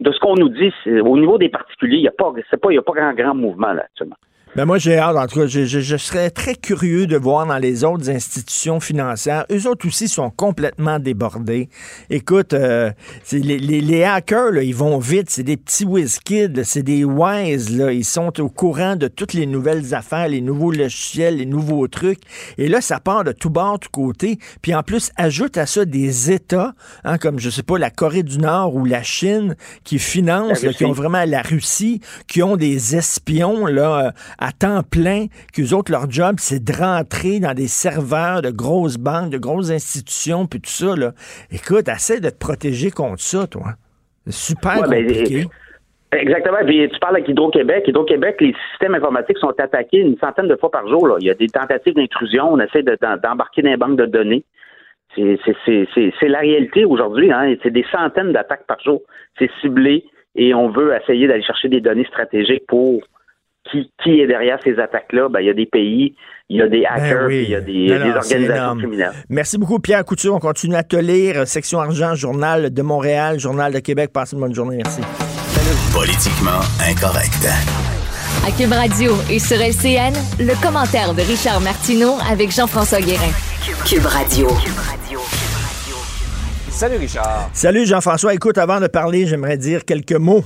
de 0.00 0.12
ce 0.12 0.18
qu'on 0.18 0.34
nous 0.34 0.50
dit, 0.50 0.72
au 0.86 1.16
niveau 1.16 1.38
des 1.38 1.48
particuliers, 1.48 1.96
il 1.96 2.02
n'y 2.02 2.08
a 2.08 2.10
pas, 2.10 2.32
pas, 2.32 2.70
il 2.70 2.78
a 2.78 2.82
pas 2.82 2.92
grand, 2.92 3.14
grand 3.14 3.34
mouvement, 3.34 3.72
là, 3.72 3.84
actuellement. 3.84 4.16
Ben 4.56 4.64
moi, 4.64 4.78
j'ai 4.78 4.96
hâte. 4.96 5.16
En 5.16 5.26
tout 5.26 5.40
cas, 5.40 5.46
je, 5.46 5.66
je- 5.66 5.80
je 5.80 5.96
serais 5.98 6.30
très 6.30 6.54
curieux 6.54 7.06
de 7.06 7.18
voir 7.18 7.44
dans 7.44 7.58
les 7.58 7.84
autres 7.84 8.08
institutions 8.08 8.80
financières. 8.80 9.44
Eux 9.52 9.68
autres 9.68 9.86
aussi 9.86 10.08
sont 10.08 10.30
complètement 10.30 10.98
débordés. 10.98 11.68
Écoute, 12.08 12.54
euh, 12.54 12.90
c'est 13.22 13.38
les, 13.38 13.58
les- 13.58 13.82
les 13.82 14.02
hackers, 14.04 14.52
là, 14.52 14.62
ils 14.62 14.74
vont 14.74 14.96
vite. 14.98 15.28
C'est 15.28 15.42
des 15.42 15.58
petits 15.58 15.84
whiz-kids, 15.84 16.54
là, 16.56 16.64
c'est 16.64 16.82
des 16.82 17.04
wise. 17.04 17.76
Là. 17.76 17.92
Ils 17.92 18.02
sont 18.06 18.40
au 18.40 18.48
courant 18.48 18.96
de 18.96 19.08
toutes 19.08 19.34
les 19.34 19.44
nouvelles 19.44 19.94
affaires, 19.94 20.28
les 20.28 20.40
nouveaux 20.40 20.72
logiciels, 20.72 21.36
les 21.36 21.44
nouveaux 21.44 21.86
trucs. 21.86 22.20
Et 22.56 22.68
là, 22.68 22.80
ça 22.80 22.98
part 22.98 23.24
de 23.24 23.32
tout 23.32 23.50
bord, 23.50 23.78
tout 23.78 23.90
côté. 23.92 24.38
Puis 24.62 24.74
en 24.74 24.82
plus, 24.82 25.10
ajoute 25.16 25.58
à 25.58 25.66
ça 25.66 25.84
des 25.84 26.32
États, 26.32 26.72
hein, 27.04 27.18
comme, 27.18 27.38
je 27.38 27.50
sais 27.50 27.62
pas, 27.62 27.76
la 27.76 27.90
Corée 27.90 28.22
du 28.22 28.38
Nord 28.38 28.74
ou 28.74 28.86
la 28.86 29.02
Chine, 29.02 29.54
qui 29.84 29.98
financent, 29.98 30.62
là, 30.62 30.72
qui 30.72 30.86
ont 30.86 30.92
vraiment 30.92 31.24
la 31.26 31.42
Russie, 31.42 32.00
qui 32.26 32.42
ont 32.42 32.56
des 32.56 32.96
espions 32.96 33.66
là, 33.66 34.06
euh, 34.06 34.10
à 34.46 34.52
temps 34.52 34.82
plein, 34.82 35.26
qu'eux 35.52 35.74
autres, 35.74 35.90
leur 35.90 36.10
job, 36.10 36.36
c'est 36.38 36.62
de 36.62 36.72
rentrer 36.72 37.40
dans 37.40 37.54
des 37.54 37.66
serveurs 37.66 38.42
de 38.42 38.50
grosses 38.50 38.96
banques, 38.96 39.30
de 39.30 39.38
grosses 39.38 39.70
institutions, 39.70 40.46
puis 40.46 40.60
tout 40.60 40.70
ça. 40.70 40.94
Là. 40.94 41.12
Écoute, 41.50 41.88
essaie 41.88 42.20
de 42.20 42.30
te 42.30 42.38
protéger 42.38 42.90
contre 42.90 43.20
ça, 43.20 43.46
toi. 43.46 43.72
C'est 44.26 44.54
super 44.54 44.88
Ouais, 44.88 45.02
ben. 45.02 45.46
Exactement. 46.12 46.58
Puis 46.64 46.88
tu 46.88 46.98
parles 47.00 47.16
avec 47.16 47.28
Hydro-Québec. 47.28 47.84
Hydro-Québec, 47.88 48.36
les 48.40 48.54
systèmes 48.70 48.94
informatiques 48.94 49.38
sont 49.38 49.52
attaqués 49.58 49.98
une 49.98 50.16
centaine 50.18 50.46
de 50.48 50.56
fois 50.56 50.70
par 50.70 50.86
jour. 50.88 51.08
Là. 51.08 51.16
Il 51.20 51.26
y 51.26 51.30
a 51.30 51.34
des 51.34 51.48
tentatives 51.48 51.94
d'intrusion. 51.94 52.52
On 52.52 52.60
essaie 52.60 52.82
de- 52.82 52.96
d'embarquer 53.22 53.62
dans 53.62 53.70
les 53.70 53.76
banques 53.76 53.98
de 53.98 54.06
données. 54.06 54.44
C'est 55.16 56.28
la 56.28 56.38
réalité 56.38 56.84
aujourd'hui. 56.84 57.32
Hein. 57.32 57.56
C'est 57.62 57.72
des 57.72 57.84
centaines 57.90 58.32
d'attaques 58.32 58.66
par 58.66 58.80
jour. 58.80 59.02
C'est 59.38 59.50
ciblé 59.60 60.04
et 60.36 60.54
on 60.54 60.68
veut 60.70 60.94
essayer 60.94 61.26
d'aller 61.26 61.42
chercher 61.42 61.68
des 61.68 61.80
données 61.80 62.06
stratégiques 62.06 62.66
pour 62.68 63.02
qui, 63.70 63.90
qui 64.02 64.20
est 64.20 64.26
derrière 64.26 64.58
ces 64.64 64.78
attaques-là. 64.78 65.28
Ben, 65.28 65.40
il 65.40 65.46
y 65.46 65.50
a 65.50 65.54
des 65.54 65.66
pays, 65.66 66.14
il 66.48 66.58
y 66.58 66.62
a 66.62 66.68
des 66.68 66.84
hackers, 66.84 67.20
Ben 67.22 67.26
oui. 67.26 67.36
puis 67.36 67.44
il 67.44 67.50
y 67.50 67.54
a 67.54 67.60
des, 67.60 67.86
Non, 67.98 68.04
des 68.06 68.12
non, 68.14 68.20
c'est 68.22 68.34
organisations 68.36 68.76
criminelles. 68.76 69.12
Merci 69.28 69.58
beaucoup, 69.58 69.78
Pierre 69.78 70.04
Couture. 70.04 70.34
On 70.34 70.38
continue 70.40 70.74
à 70.76 70.82
te 70.82 70.96
lire. 70.96 71.46
Section 71.46 71.80
Argent, 71.80 72.14
Journal 72.14 72.72
de 72.72 72.82
Montréal, 72.82 73.38
Journal 73.40 73.72
de 73.72 73.78
Québec. 73.80 74.10
Passez 74.12 74.34
une 74.36 74.40
bonne 74.42 74.54
journée. 74.54 74.76
Merci. 74.76 75.00
Politiquement 75.92 76.60
incorrect. 76.88 77.46
À 78.46 78.50
Cube 78.52 78.72
Radio 78.72 79.12
et 79.30 79.38
sur 79.38 79.56
LCN, 79.56 80.12
le 80.38 80.60
commentaire 80.62 81.14
de 81.14 81.22
Richard 81.22 81.60
Martineau 81.60 82.14
avec 82.30 82.52
Jean-François 82.52 83.00
Guérin. 83.00 83.32
Cube 83.84 84.04
Radio. 84.06 84.48
Salut 86.70 86.96
Richard. 86.98 87.48
Salut, 87.54 87.86
Jean-François. 87.86 88.34
Écoute, 88.34 88.58
avant 88.58 88.80
de 88.80 88.86
parler, 88.86 89.26
j'aimerais 89.26 89.56
dire 89.56 89.84
quelques 89.84 90.12
mots. 90.12 90.44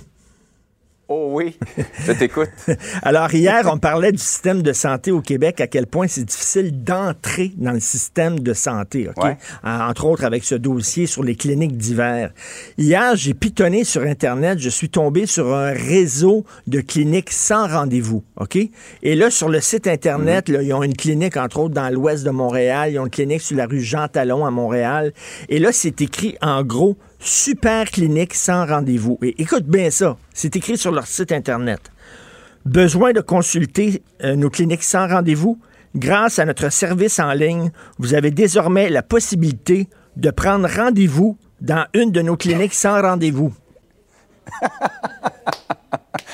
Oh 1.13 1.31
oui, 1.33 1.59
je 2.07 2.13
t'écoute. 2.13 2.51
Alors, 3.03 3.35
hier, 3.35 3.69
on 3.69 3.79
parlait 3.79 4.13
du 4.13 4.19
système 4.19 4.63
de 4.63 4.73
santé 4.73 5.11
au 5.11 5.21
Québec, 5.21 5.61
à 5.61 5.67
quel 5.67 5.89
point 5.89 6.07
c'est 6.07 6.23
difficile 6.25 6.85
d'entrer 6.85 7.51
dans 7.57 7.73
le 7.73 7.81
système 7.81 8.39
de 8.39 8.53
santé, 8.53 9.09
OK? 9.09 9.25
Ouais. 9.25 9.37
En- 9.65 9.89
Entre 9.89 10.05
autres, 10.05 10.23
avec 10.25 10.45
ce 10.45 10.55
dossier 10.55 11.07
sur 11.09 11.25
les 11.25 11.35
cliniques 11.35 11.77
d'hiver. 11.77 12.31
Hier, 12.79 13.17
j'ai 13.17 13.35
pitonné 13.35 13.83
sur 13.83 14.03
Internet, 14.03 14.61
je 14.61 14.69
suis 14.69 14.89
tombé 14.89 15.27
sur 15.27 15.53
un 15.53 15.73
réseau 15.73 16.45
de 16.69 16.81
cliniques 16.81 17.33
sans 17.33 17.67
rendez-vous, 17.67 18.23
OK? 18.39 18.57
Et 19.03 19.17
là, 19.17 19.31
sur 19.33 19.49
le 19.49 19.61
site 19.61 19.89
Internet, 19.89 20.49
là, 20.49 20.63
ils 20.63 20.73
ont 20.73 20.85
une 20.85 20.95
clinique, 20.97 21.37
entre 21.37 21.59
autres, 21.59 21.75
dans 21.75 21.93
l'ouest 21.93 22.23
de 22.25 22.31
Montréal, 22.31 22.93
ils 22.93 23.01
ont 23.01 23.07
une 23.07 23.11
clinique 23.11 23.41
sur 23.41 23.57
la 23.57 23.67
rue 23.67 23.81
Jean-Talon 23.81 24.47
à 24.47 24.53
Montréal. 24.53 25.13
Et 25.49 25.59
là, 25.59 25.71
c'est 25.73 26.01
écrit 26.03 26.37
en 26.41 26.63
gros 26.63 26.97
Super 27.23 27.91
clinique 27.91 28.35
sans 28.35 28.67
rendez-vous. 28.67 29.19
Et 29.23 29.41
écoute 29.43 29.65
bien 29.65 29.91
ça, 29.91 30.17
c'est 30.33 30.57
écrit 30.57 30.79
sur 30.79 30.91
leur 30.91 31.07
site 31.07 31.33
Internet. 31.33 31.93
Besoin 32.65 33.13
de 33.13 33.21
consulter 33.21 34.03
euh, 34.25 34.37
nos 34.37 34.49
cliniques 34.49 34.83
sans 34.83 35.07
rendez-vous? 35.07 35.61
Grâce 35.95 36.39
à 36.39 36.47
notre 36.47 36.71
service 36.71 37.19
en 37.19 37.33
ligne, 37.33 37.73
vous 37.99 38.15
avez 38.15 38.31
désormais 38.31 38.89
la 38.89 39.03
possibilité 39.03 39.89
de 40.17 40.31
prendre 40.31 40.67
rendez-vous 40.69 41.37
dans 41.61 41.87
une 41.93 42.11
de 42.11 42.23
nos 42.23 42.37
cliniques 42.37 42.75
sans 42.75 43.03
rendez-vous. 43.03 43.53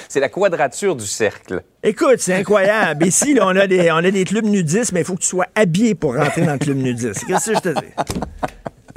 C'est 0.09 0.20
la 0.20 0.29
quadrature 0.29 0.94
du 0.94 1.07
cercle. 1.07 1.62
Écoute, 1.83 2.18
c'est 2.18 2.35
incroyable. 2.35 3.05
Ici, 3.09 3.35
là, 3.35 3.46
on, 3.46 3.57
a 3.57 3.66
des, 3.66 3.90
on 3.90 3.96
a 3.96 4.11
des 4.11 4.25
clubs 4.25 4.44
nudistes, 4.46 4.92
mais 4.92 5.01
il 5.01 5.05
faut 5.05 5.14
que 5.14 5.20
tu 5.20 5.27
sois 5.27 5.46
habillé 5.55 5.94
pour 5.94 6.14
rentrer 6.16 6.42
dans 6.42 6.55
le 6.55 6.59
club 6.59 6.79
nudiste. 6.79 7.27
Qu'est-ce 7.27 7.51
que 7.51 7.57
je 7.57 7.61
te 7.61 7.68
dis? 7.81 7.92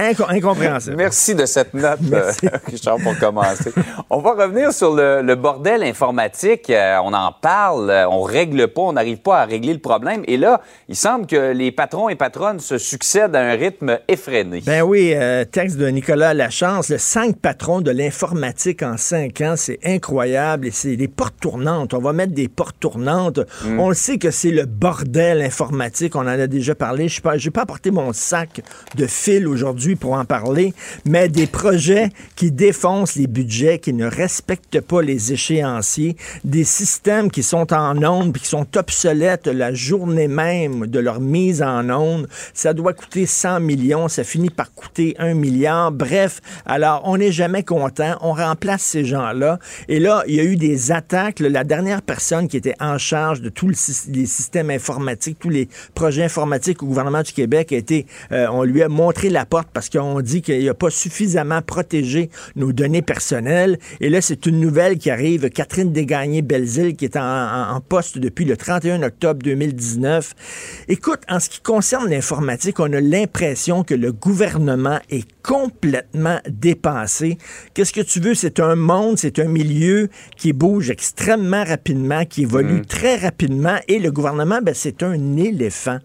Inco- 0.00 0.24
incompréhensible. 0.28 0.96
Merci 0.96 1.34
de 1.34 1.44
cette 1.44 1.74
note, 1.74 1.98
euh. 2.12 2.32
Richard, 2.66 2.96
pour 3.02 3.18
commencer. 3.18 3.70
On 4.08 4.20
va 4.20 4.32
revenir 4.32 4.72
sur 4.72 4.94
le, 4.94 5.20
le 5.20 5.34
bordel 5.34 5.82
informatique. 5.82 6.70
Euh, 6.70 6.96
on 7.04 7.12
en 7.12 7.32
parle, 7.32 7.90
euh, 7.90 8.08
on 8.08 8.22
règle 8.22 8.68
pas, 8.68 8.80
on 8.80 8.92
n'arrive 8.94 9.18
pas 9.18 9.40
à 9.42 9.44
régler 9.44 9.74
le 9.74 9.78
problème. 9.78 10.22
Et 10.26 10.38
là, 10.38 10.62
il 10.88 10.96
semble 10.96 11.26
que 11.26 11.52
les 11.52 11.70
patrons 11.70 12.08
et 12.08 12.14
patronnes 12.16 12.60
se 12.60 12.78
succèdent 12.78 13.36
à 13.36 13.40
un 13.40 13.52
rythme 13.56 13.98
effréné. 14.08 14.62
Ben 14.64 14.80
oui, 14.82 15.12
euh, 15.14 15.44
texte 15.44 15.76
de 15.76 15.86
Nicolas 15.88 16.32
Lachance, 16.32 16.88
le 16.88 16.96
cinq 16.98 17.36
patrons 17.36 17.82
de 17.82 17.90
l'informatique 17.90 18.82
en 18.82 18.96
cinq 18.96 19.42
ans, 19.42 19.54
c'est 19.56 19.80
incroyable 19.84 20.66
et 20.68 20.70
c'est 20.70 20.96
des 20.96 21.08
portes 21.08 21.38
tournantes. 21.40 21.92
On 21.92 22.00
va 22.00 22.14
mettre 22.14 22.32
des 22.32 22.48
portes 22.48 22.76
tournantes. 22.80 23.40
On 23.78 23.88
le 23.90 23.94
sait 23.94 24.16
que 24.16 24.30
c'est 24.30 24.50
le 24.50 24.64
bordel 24.64 25.42
informatique, 25.42 26.16
on 26.16 26.20
en 26.20 26.26
a 26.28 26.46
déjà 26.46 26.74
parlé. 26.74 27.08
Je 27.08 27.20
n'ai 27.22 27.50
pas 27.50 27.62
apporté 27.62 27.90
mon 27.90 28.14
sac 28.14 28.62
de 28.96 29.06
fil 29.06 29.46
aujourd'hui 29.46 29.89
pour 29.96 30.14
en 30.14 30.24
parler, 30.24 30.74
mais 31.04 31.28
des 31.28 31.46
projets 31.46 32.10
qui 32.36 32.50
défoncent 32.50 33.16
les 33.16 33.26
budgets, 33.26 33.78
qui 33.78 33.92
ne 33.92 34.06
respectent 34.06 34.80
pas 34.80 35.02
les 35.02 35.32
échéanciers, 35.32 36.16
des 36.44 36.64
systèmes 36.64 37.30
qui 37.30 37.42
sont 37.42 37.72
en 37.72 37.90
puis 38.32 38.42
qui 38.42 38.48
sont 38.48 38.66
obsolètes 38.76 39.46
la 39.46 39.72
journée 39.72 40.28
même 40.28 40.86
de 40.86 40.98
leur 40.98 41.20
mise 41.20 41.62
en 41.62 41.88
onde. 41.90 42.28
Ça 42.54 42.72
doit 42.72 42.92
coûter 42.92 43.26
100 43.26 43.60
millions, 43.60 44.08
ça 44.08 44.24
finit 44.24 44.50
par 44.50 44.72
coûter 44.72 45.14
1 45.18 45.34
milliard. 45.34 45.92
Bref, 45.92 46.40
alors 46.66 47.02
on 47.04 47.18
n'est 47.18 47.32
jamais 47.32 47.62
content, 47.62 48.16
on 48.20 48.32
remplace 48.32 48.82
ces 48.82 49.04
gens-là. 49.04 49.58
Et 49.88 50.00
là, 50.00 50.24
il 50.26 50.34
y 50.34 50.40
a 50.40 50.44
eu 50.44 50.56
des 50.56 50.92
attaques. 50.92 51.40
La 51.40 51.64
dernière 51.64 52.02
personne 52.02 52.48
qui 52.48 52.56
était 52.56 52.76
en 52.80 52.98
charge 52.98 53.40
de 53.40 53.48
tous 53.48 53.68
les 53.68 54.26
systèmes 54.26 54.70
informatiques, 54.70 55.38
tous 55.38 55.50
les 55.50 55.68
projets 55.94 56.24
informatiques 56.24 56.82
au 56.82 56.86
gouvernement 56.86 57.22
du 57.22 57.32
Québec 57.32 57.72
a 57.72 57.76
été, 57.76 58.06
euh, 58.32 58.46
on 58.50 58.62
lui 58.62 58.82
a 58.82 58.88
montré 58.88 59.30
la 59.30 59.44
porte 59.44 59.68
parce 59.80 59.88
qu'on 59.88 60.20
dit 60.20 60.42
qu'il 60.42 60.62
n'a 60.66 60.74
pas 60.74 60.90
suffisamment 60.90 61.62
protégé 61.62 62.28
nos 62.54 62.70
données 62.70 63.00
personnelles. 63.00 63.78
Et 64.02 64.10
là, 64.10 64.20
c'est 64.20 64.44
une 64.44 64.60
nouvelle 64.60 64.98
qui 64.98 65.08
arrive. 65.08 65.48
Catherine 65.48 65.90
Desgagnés-Belzile, 65.90 66.96
qui 66.96 67.06
est 67.06 67.16
en, 67.16 67.22
en- 67.22 67.74
en 67.76 67.80
poste 67.80 68.18
depuis 68.18 68.44
le 68.44 68.58
31 68.58 69.02
octobre 69.02 69.40
2019. 69.42 70.34
Écoute, 70.88 71.20
en 71.30 71.40
ce 71.40 71.48
qui 71.48 71.60
concerne 71.60 72.10
l'informatique, 72.10 72.78
on 72.78 72.92
a 72.92 73.00
l'impression 73.00 73.82
que 73.82 73.94
le 73.94 74.12
gouvernement 74.12 74.98
est 75.08 75.26
complètement 75.42 76.40
dépassé. 76.46 77.38
Qu'est-ce 77.72 77.94
que 77.94 78.02
tu 78.02 78.20
veux? 78.20 78.34
C'est 78.34 78.60
un 78.60 78.76
monde, 78.76 79.16
c'est 79.16 79.38
un 79.38 79.48
milieu 79.48 80.10
qui 80.36 80.52
bouge 80.52 80.90
extrêmement 80.90 81.64
rapidement, 81.64 82.26
qui 82.26 82.42
évolue 82.42 82.82
très 82.86 83.16
rapidement. 83.16 83.76
Et 83.88 83.98
le 83.98 84.12
gouvernement, 84.12 84.58
ben, 84.62 84.74
c'est 84.74 85.02
un 85.02 85.38
éléphant. 85.38 86.00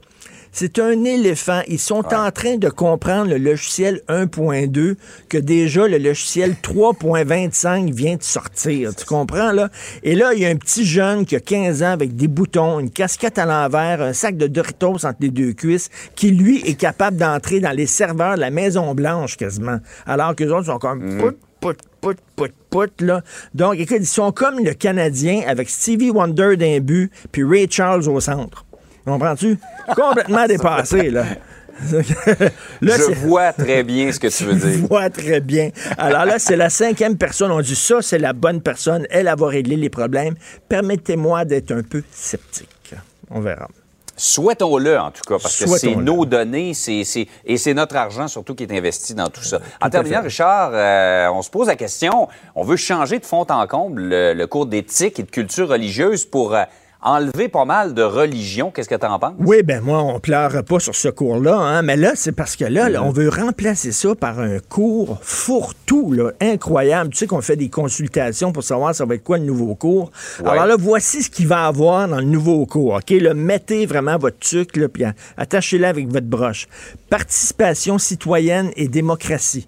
C'est 0.57 0.79
un 0.79 1.03
éléphant. 1.03 1.59
Ils 1.67 1.79
sont 1.79 2.13
en 2.13 2.31
train 2.31 2.55
de 2.55 2.69
comprendre 2.69 3.29
le 3.29 3.37
logiciel 3.37 3.99
1.2 4.07 4.95
que 5.27 5.37
déjà 5.37 5.85
le 5.85 5.97
logiciel 5.97 6.55
3.25 6.63 7.93
vient 7.93 8.15
de 8.15 8.23
sortir. 8.23 8.95
Tu 8.95 9.03
comprends, 9.03 9.51
là? 9.51 9.67
Et 10.01 10.15
là, 10.15 10.33
il 10.33 10.39
y 10.39 10.45
a 10.45 10.49
un 10.49 10.55
petit 10.55 10.85
jeune 10.85 11.25
qui 11.25 11.35
a 11.35 11.41
15 11.41 11.83
ans 11.83 11.91
avec 11.91 12.15
des 12.15 12.29
boutons, 12.29 12.79
une 12.79 12.89
casquette 12.89 13.37
à 13.37 13.45
l'envers, 13.45 14.01
un 14.01 14.13
sac 14.13 14.37
de 14.37 14.47
Doritos 14.47 15.05
entre 15.05 15.17
les 15.19 15.29
deux 15.29 15.51
cuisses, 15.51 15.89
qui, 16.15 16.31
lui, 16.31 16.61
est 16.61 16.79
capable 16.79 17.17
d'entrer 17.17 17.59
dans 17.59 17.75
les 17.75 17.85
serveurs 17.85 18.35
de 18.35 18.39
la 18.39 18.49
Maison-Blanche 18.49 19.35
quasiment. 19.35 19.79
Alors 20.05 20.37
que 20.37 20.45
les 20.45 20.51
autres 20.51 20.67
sont 20.67 20.79
comme... 20.79 21.17
Pout, 21.17 21.37
pout, 21.59 21.77
pout, 21.99 22.17
pout, 22.37 22.53
pout, 22.69 23.01
là. 23.01 23.23
Donc, 23.53 23.75
écoute, 23.75 23.97
ils 23.99 24.05
sont 24.05 24.31
comme 24.31 24.63
le 24.63 24.73
Canadien 24.73 25.41
avec 25.47 25.69
Stevie 25.69 26.11
Wonder 26.11 26.55
d'un 26.55 26.79
but 26.79 27.11
puis 27.33 27.43
Ray 27.43 27.67
Charles 27.69 28.07
au 28.07 28.21
centre. 28.21 28.64
Comprends-tu? 29.05 29.57
Complètement 29.95 30.45
dépassé, 30.47 31.09
là. 31.09 31.23
Là, 31.91 32.01
Je 32.81 33.13
vois 33.13 33.53
très 33.53 33.83
bien 33.83 34.11
ce 34.11 34.19
que 34.19 34.27
tu 34.27 34.45
veux 34.45 34.53
je 34.59 34.67
dire. 34.77 34.87
vois 34.87 35.09
très 35.09 35.41
bien. 35.41 35.71
Alors 35.97 36.25
là, 36.25 36.39
c'est 36.39 36.55
la 36.55 36.69
cinquième 36.69 37.17
personne. 37.17 37.51
On 37.51 37.61
dit 37.61 37.75
ça, 37.75 38.01
c'est 38.01 38.19
la 38.19 38.33
bonne 38.33 38.61
personne. 38.61 39.05
Elle, 39.09 39.27
elle 39.27 39.37
va 39.37 39.47
régler 39.47 39.75
les 39.75 39.89
problèmes. 39.89 40.35
Permettez-moi 40.69 41.45
d'être 41.45 41.71
un 41.71 41.83
peu 41.83 42.03
sceptique. 42.11 42.69
On 43.29 43.41
verra. 43.41 43.67
Souhaitons-le, 44.17 44.97
en 44.97 45.11
tout 45.11 45.23
cas, 45.27 45.37
parce 45.41 45.59
que 45.59 45.67
c'est 45.77 45.93
nos 45.95 46.25
données 46.25 46.71
et 46.87 47.57
c'est 47.57 47.73
notre 47.73 47.97
argent 47.97 48.29
surtout 48.29 48.55
qui 48.55 48.63
est 48.63 48.71
investi 48.71 49.13
dans 49.13 49.27
tout 49.27 49.43
ça. 49.43 49.59
En 49.81 49.89
terminant. 49.89 50.21
Richard, 50.21 50.71
euh, 50.73 51.27
on 51.33 51.41
se 51.41 51.49
pose 51.49 51.67
la 51.67 51.75
question, 51.75 52.29
on 52.55 52.63
veut 52.63 52.77
changer 52.77 53.19
de 53.19 53.25
fond 53.25 53.45
en 53.49 53.67
comble 53.67 54.03
le, 54.03 54.33
le 54.33 54.47
cours 54.47 54.67
d'éthique 54.67 55.19
et 55.19 55.23
de 55.23 55.29
culture 55.29 55.67
religieuse 55.67 56.23
pour 56.23 56.55
euh, 56.55 56.63
enlevé 57.05 57.47
pas 57.47 57.65
mal 57.65 57.93
de 57.93 58.01
religion. 58.01 58.71
Qu'est-ce 58.71 58.89
que 58.89 58.95
tu 58.95 59.05
en 59.05 59.19
penses? 59.19 59.35
Oui, 59.39 59.63
ben 59.63 59.81
moi, 59.81 60.01
on 60.01 60.19
pleure 60.19 60.63
pas 60.63 60.79
sur 60.79 60.95
ce 60.95 61.07
cours-là, 61.07 61.55
hein, 61.55 61.81
mais 61.83 61.95
là, 61.95 62.13
c'est 62.15 62.31
parce 62.31 62.55
que 62.55 62.65
là, 62.65 62.89
là, 62.89 63.03
on 63.03 63.11
veut 63.11 63.29
remplacer 63.29 63.91
ça 63.91 64.15
par 64.15 64.39
un 64.39 64.57
cours 64.59 65.19
fourre-tout, 65.21 66.11
là, 66.11 66.31
incroyable. 66.41 67.11
Tu 67.11 67.17
sais 67.17 67.27
qu'on 67.27 67.41
fait 67.41 67.55
des 67.55 67.69
consultations 67.69 68.51
pour 68.51 68.63
savoir 68.63 68.95
ça 68.95 69.05
va 69.05 69.15
être 69.15 69.23
quoi 69.23 69.37
le 69.37 69.45
nouveau 69.45 69.75
cours. 69.75 70.11
Ouais. 70.43 70.49
Alors 70.49 70.65
là, 70.65 70.75
voici 70.77 71.21
ce 71.21 71.29
qu'il 71.29 71.47
va 71.47 71.67
avoir 71.67 72.07
dans 72.07 72.19
le 72.19 72.25
nouveau 72.25 72.65
cours, 72.65 72.95
OK? 72.95 73.11
Là, 73.11 73.33
mettez 73.33 73.85
vraiment 73.85 74.17
votre 74.17 74.39
tuque, 74.39 74.75
là, 74.75 74.89
puis 74.89 75.03
attachez-le 75.37 75.85
avec 75.85 76.07
votre 76.07 76.27
broche. 76.27 76.67
Participation 77.09 77.99
citoyenne 77.99 78.71
et 78.75 78.87
démocratie 78.87 79.67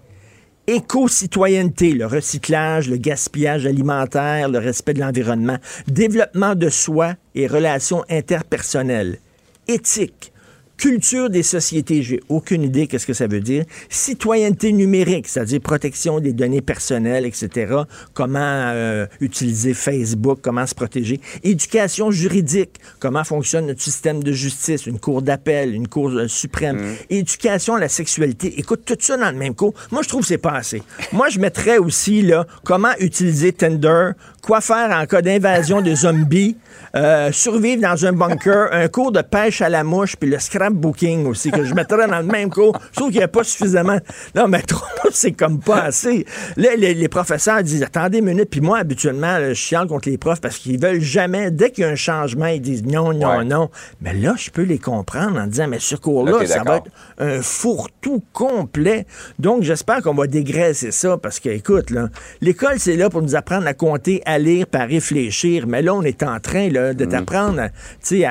éco-citoyenneté, 0.68 1.92
le 1.92 2.04
recyclage, 2.04 2.90
le 2.90 2.98
gaspillage 2.98 3.64
alimentaire, 3.64 4.50
le 4.50 4.58
respect 4.58 4.92
de 4.92 5.00
l'environnement, 5.00 5.56
développement 5.86 6.54
de 6.54 6.68
soi 6.68 7.14
et 7.34 7.46
relations 7.46 8.04
interpersonnelles, 8.10 9.18
éthique, 9.66 10.30
culture 10.78 11.28
des 11.28 11.42
sociétés, 11.42 12.02
j'ai 12.02 12.20
aucune 12.28 12.62
idée 12.62 12.86
qu'est-ce 12.86 13.06
que 13.06 13.12
ça 13.12 13.26
veut 13.26 13.40
dire, 13.40 13.64
citoyenneté 13.90 14.72
numérique, 14.72 15.28
c'est-à-dire 15.28 15.60
protection 15.60 16.20
des 16.20 16.32
données 16.32 16.62
personnelles, 16.62 17.26
etc., 17.26 17.74
comment 18.14 18.38
euh, 18.40 19.06
utiliser 19.20 19.74
Facebook, 19.74 20.38
comment 20.40 20.66
se 20.66 20.74
protéger, 20.74 21.20
éducation 21.42 22.10
juridique, 22.10 22.78
comment 23.00 23.24
fonctionne 23.24 23.66
notre 23.66 23.82
système 23.82 24.22
de 24.22 24.32
justice, 24.32 24.86
une 24.86 25.00
cour 25.00 25.20
d'appel, 25.20 25.74
une 25.74 25.88
cour 25.88 26.10
euh, 26.10 26.28
suprême, 26.28 26.94
éducation 27.10 27.74
à 27.74 27.80
la 27.80 27.88
sexualité, 27.88 28.58
écoute, 28.58 28.82
tout 28.86 28.96
ça 29.00 29.16
dans 29.16 29.30
le 29.30 29.36
même 29.36 29.54
cours, 29.54 29.74
moi 29.90 30.02
je 30.02 30.08
trouve 30.08 30.22
que 30.22 30.28
c'est 30.28 30.38
pas 30.38 30.54
assez. 30.54 30.82
Moi 31.12 31.28
je 31.28 31.40
mettrais 31.40 31.78
aussi, 31.78 32.22
là, 32.22 32.46
comment 32.62 32.92
utiliser 33.00 33.52
Tinder, 33.52 34.10
quoi 34.42 34.60
faire 34.60 34.96
en 34.96 35.04
cas 35.06 35.22
d'invasion 35.22 35.82
de 35.82 35.94
zombies, 35.94 36.56
euh, 36.94 37.32
survivre 37.32 37.82
dans 37.82 38.06
un 38.06 38.12
bunker, 38.12 38.68
un 38.72 38.86
cours 38.88 39.10
de 39.10 39.22
pêche 39.22 39.60
à 39.60 39.68
la 39.68 39.82
mouche, 39.82 40.16
puis 40.16 40.30
le 40.30 40.38
scrapbooking 40.68 41.26
aussi, 41.26 41.50
que 41.50 41.64
je 41.64 41.74
mettrais 41.74 42.06
dans 42.06 42.18
le 42.18 42.24
même 42.24 42.50
cours. 42.50 42.78
Je 42.92 42.96
trouve 42.96 43.10
qu'il 43.10 43.18
n'y 43.18 43.24
a 43.24 43.28
pas 43.28 43.44
suffisamment. 43.44 43.98
Non, 44.34 44.48
mais 44.48 44.62
trop, 44.66 44.84
c'est 45.10 45.32
comme 45.32 45.60
pas 45.60 45.82
assez. 45.82 46.24
Là, 46.56 46.76
les, 46.76 46.94
les 46.94 47.08
professeurs 47.08 47.62
disent 47.62 47.82
Attendez 47.82 48.18
une 48.18 48.26
minute, 48.26 48.50
puis 48.50 48.60
moi, 48.60 48.78
habituellement, 48.78 49.38
là, 49.38 49.48
je 49.50 49.54
chiale 49.54 49.86
contre 49.86 50.08
les 50.08 50.18
profs 50.18 50.40
parce 50.40 50.58
qu'ils 50.58 50.80
veulent 50.80 51.00
jamais, 51.00 51.50
dès 51.50 51.70
qu'il 51.70 51.82
y 51.84 51.86
a 51.86 51.90
un 51.90 51.94
changement, 51.96 52.46
ils 52.46 52.60
disent 52.60 52.84
non, 52.84 53.12
non, 53.12 53.38
Ouais. 53.38 53.44
non. 53.44 53.70
Mais 54.00 54.14
là, 54.14 54.34
je 54.36 54.50
peux 54.50 54.62
les 54.62 54.78
comprendre 54.78 55.38
en 55.40 55.46
disant 55.46 55.68
Mais 55.68 55.78
ce 55.80 55.96
cours-là, 55.96 56.46
ça 56.46 56.62
va 56.64 56.76
être 56.78 56.90
un 57.18 57.42
fourre-tout 57.42 58.22
complet. 58.32 59.06
Donc, 59.38 59.62
j'espère 59.62 60.02
qu'on 60.02 60.14
va 60.14 60.26
dégraisser 60.26 60.90
ça 60.90 61.16
parce 61.16 61.40
que, 61.40 61.48
écoute, 61.48 61.90
là, 61.90 62.08
l'école, 62.40 62.78
c'est 62.78 62.96
là 62.96 63.10
pour 63.10 63.22
nous 63.22 63.34
apprendre 63.36 63.66
à 63.66 63.74
compter, 63.74 64.22
à 64.24 64.38
lire, 64.38 64.66
à 64.72 64.84
réfléchir. 64.84 65.66
Mais 65.66 65.82
là, 65.82 65.94
on 65.94 66.02
est 66.02 66.22
en 66.22 66.38
train 66.40 66.68
là, 66.70 66.92
Mm. 66.92 66.94
de 66.94 67.04
t'apprendre 67.04 67.60
à, 67.60 67.68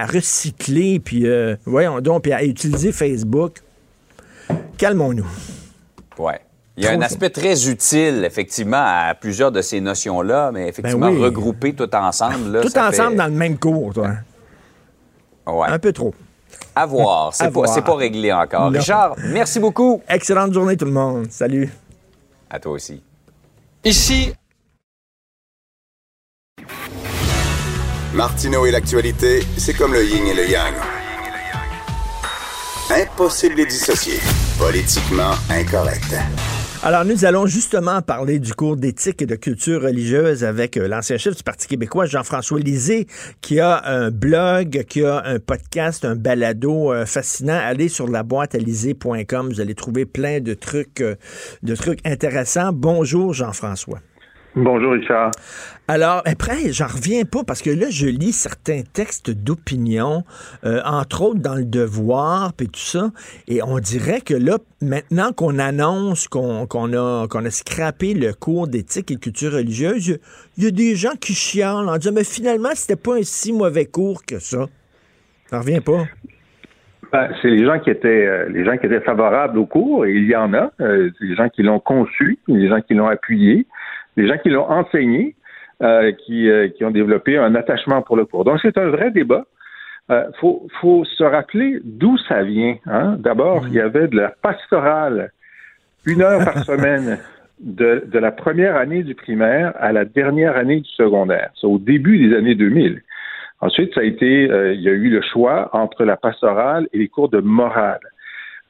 à 0.02 0.06
recycler, 0.06 1.00
puis, 1.00 1.28
euh, 1.28 1.56
voyons 1.65 2.00
donc, 2.02 2.26
puis 2.27 2.33
à 2.33 2.43
utiliser 2.43 2.91
Facebook. 2.91 3.61
Calmons-nous. 4.77 5.25
Ouais. 6.17 6.41
Il 6.75 6.83
y 6.83 6.87
a 6.87 6.91
un 6.91 7.01
aspect 7.01 7.29
très 7.29 7.69
utile, 7.69 8.23
effectivement, 8.25 8.83
à 8.83 9.15
plusieurs 9.15 9.49
de 9.51 9.61
ces 9.61 9.79
notions-là, 9.79 10.51
mais 10.51 10.67
effectivement, 10.67 11.07
Ben 11.07 11.15
oui. 11.15 11.23
regrouper 11.23 11.73
tout 11.73 11.89
ensemble. 11.95 12.51
Là, 12.51 12.61
Tout 12.61 12.69
ça 12.69 12.89
ensemble 12.89 13.11
fait- 13.11 13.15
dans 13.15 13.25
le 13.27 13.31
même 13.31 13.57
cours, 13.57 13.93
toi. 13.93 14.09
Ouais. 15.47 15.67
Un 15.69 15.79
peu 15.79 15.93
trop. 15.93 16.13
À 16.75 16.85
voir. 16.85 17.33
C'est 17.33 17.49
pas, 17.49 17.81
pas 17.81 17.95
réglé 17.95 18.33
encore. 18.33 18.69
Non. 18.71 18.77
Richard, 18.77 19.15
merci 19.29 19.61
beaucoup. 19.61 20.01
Excellente 20.09 20.53
journée, 20.53 20.75
tout 20.75 20.85
le 20.85 20.91
monde. 20.91 21.27
Salut. 21.31 21.69
À 22.49 22.59
toi 22.59 22.73
aussi. 22.73 23.01
Ici, 23.85 24.33
Martineau 28.13 28.65
et 28.65 28.71
l'actualité, 28.71 29.43
c'est 29.57 29.73
comme 29.73 29.93
le 29.93 30.03
yin 30.03 30.25
et 30.27 30.33
le 30.33 30.49
yang. 30.49 30.73
Impossible 32.89 33.56
de 33.56 33.60
les 33.60 33.65
dissocier. 33.65 34.17
Politiquement 34.58 35.34
incorrect. 35.52 36.15
Alors, 36.84 37.04
nous 37.04 37.26
allons 37.26 37.45
justement 37.45 38.02
parler 38.02 38.39
du 38.39 38.54
cours 38.54 38.78
d'éthique 38.78 39.21
et 39.21 39.26
de 39.26 39.36
culture 39.36 39.82
religieuse 39.82 40.45
avec 40.45 40.78
euh, 40.78 40.88
l'ancien 40.88 41.17
chef 41.17 41.36
du 41.36 41.43
Parti 41.43 41.67
québécois, 41.67 42.06
Jean-François 42.06 42.62
Lisée, 42.62 43.06
qui 43.41 43.60
a 43.60 43.82
un 43.84 44.10
blog, 44.10 44.86
qui 44.88 45.04
a 45.04 45.21
un 45.26 45.38
podcast, 45.39 46.06
un 46.06 46.15
balado 46.15 46.93
euh, 46.93 47.06
fascinant. 47.06 47.60
Allez 47.62 47.89
sur 47.89 48.08
la 48.08 48.23
boîte 48.23 48.56
vous 48.56 49.62
allez 49.62 49.76
trouver 49.76 50.06
plein 50.06 50.39
de 50.39 50.54
trucs, 50.54 51.02
euh, 51.02 51.15
de 51.63 51.76
trucs 51.76 52.00
intéressants. 52.08 52.71
Bonjour, 52.71 53.34
Jean-François. 53.34 54.00
Bonjour 54.56 54.93
Richard. 54.93 55.32
Alors, 55.89 56.21
après, 56.26 56.73
j'en 56.73 56.88
reviens 56.88 57.23
pas 57.23 57.45
parce 57.45 57.62
que 57.62 57.69
là, 57.69 57.86
je 57.89 58.08
lis 58.08 58.34
certains 58.34 58.82
textes 58.82 59.32
d'opinion, 59.32 60.23
euh, 60.65 60.82
entre 60.84 61.21
autres 61.21 61.39
dans 61.39 61.56
le 61.56 61.63
Devoir, 61.63 62.52
puis 62.54 62.67
tout 62.67 62.80
ça, 62.80 63.10
et 63.47 63.63
on 63.63 63.80
dirait 63.80 64.19
que 64.19 64.34
là, 64.34 64.58
maintenant 64.82 65.32
qu'on 65.32 65.58
annonce 65.60 66.28
qu'on 66.28 66.65
a, 66.65 67.28
qu'on 67.30 67.45
a 67.45 67.50
scrappé 67.50 68.13
le 68.13 68.34
cours 68.34 68.67
d'éthique 68.67 69.12
et 69.12 69.15
culture 69.15 69.54
religieuse, 69.54 70.19
il 70.58 70.63
y 70.65 70.67
a- 70.67 70.71
des 70.71 70.95
gens 70.95 71.15
qui 71.21 71.34
chialent 71.34 71.88
en 71.88 71.97
disant, 71.97 72.12
mais 72.13 72.26
finalement, 72.26 72.69
c'était 72.73 73.02
pas 73.02 73.15
un 73.15 73.23
si 73.23 73.54
mauvais 73.54 73.86
cours 73.86 74.26
que 74.26 74.39
ça. 74.39 74.65
J'en 75.52 75.60
reviens 75.60 75.80
pas. 75.80 76.04
Ben, 77.13 77.30
c'est 77.41 77.50
les 77.50 77.65
gens 77.65 77.80
qui 77.80 77.89
étaient 77.89 78.26
euh, 78.28 78.50
les 78.50 78.65
gens 78.65 78.76
qui 78.76 78.88
étaient 78.88 79.00
favorables 79.00 79.58
au 79.58 79.65
cours, 79.65 80.06
et 80.06 80.12
il 80.13 80.28
y 80.30 80.36
en 80.36 80.54
a, 80.54 80.69
euh, 80.82 81.10
les 81.21 81.36
gens 81.38 81.47
qui 81.47 81.63
l'ont 81.63 81.80
conçu, 81.80 82.39
les 82.50 82.67
gens 82.67 82.82
qui 82.82 82.93
l'ont 82.93 83.08
appuyé, 83.08 83.65
les 84.17 84.28
gens 84.28 84.38
qui 84.43 84.50
l'ont 84.50 84.69
enseigné, 84.69 85.36
euh, 85.83 86.11
qui, 86.11 86.49
euh, 86.49 86.69
qui 86.69 86.83
ont 86.85 86.91
développé 86.91 87.37
un 87.37 87.53
attachement 87.53 88.01
pour 88.01 88.17
le 88.17 88.25
cours. 88.25 88.43
Donc 88.43 88.59
c'est 88.63 88.77
un 88.79 88.89
vrai 88.89 89.11
débat. 89.11 89.45
Euh, 90.09 90.23
faut, 90.39 90.67
faut 90.81 91.05
se 91.05 91.23
rappeler 91.23 91.79
d'où 91.83 92.17
ça 92.17 92.41
vient. 92.41 92.77
Hein? 92.87 93.17
D'abord, 93.19 93.67
il 93.67 93.73
y 93.73 93.79
avait 93.79 94.07
de 94.07 94.15
la 94.15 94.29
pastorale, 94.29 95.31
une 96.05 96.21
heure 96.21 96.43
par 96.43 96.63
semaine, 96.63 97.19
de, 97.59 98.03
de 98.07 98.19
la 98.19 98.31
première 98.31 98.75
année 98.75 99.03
du 99.03 99.13
primaire 99.13 99.73
à 99.77 99.91
la 99.91 100.05
dernière 100.05 100.57
année 100.57 100.79
du 100.79 100.89
secondaire. 100.89 101.51
C'est 101.59 101.67
au 101.67 101.77
début 101.77 102.27
des 102.27 102.35
années 102.35 102.55
2000. 102.55 103.01
Ensuite, 103.59 103.93
ça 103.93 104.01
a 104.01 104.03
été, 104.03 104.43
il 104.73 104.81
y 104.81 104.89
a 104.89 104.93
eu 104.93 105.09
le 105.09 105.21
choix 105.21 105.69
entre 105.73 106.05
la 106.05 106.15
pastorale 106.15 106.87
et 106.93 106.99
les 106.99 107.07
cours 107.07 107.29
de 107.29 107.39
morale. 107.39 107.99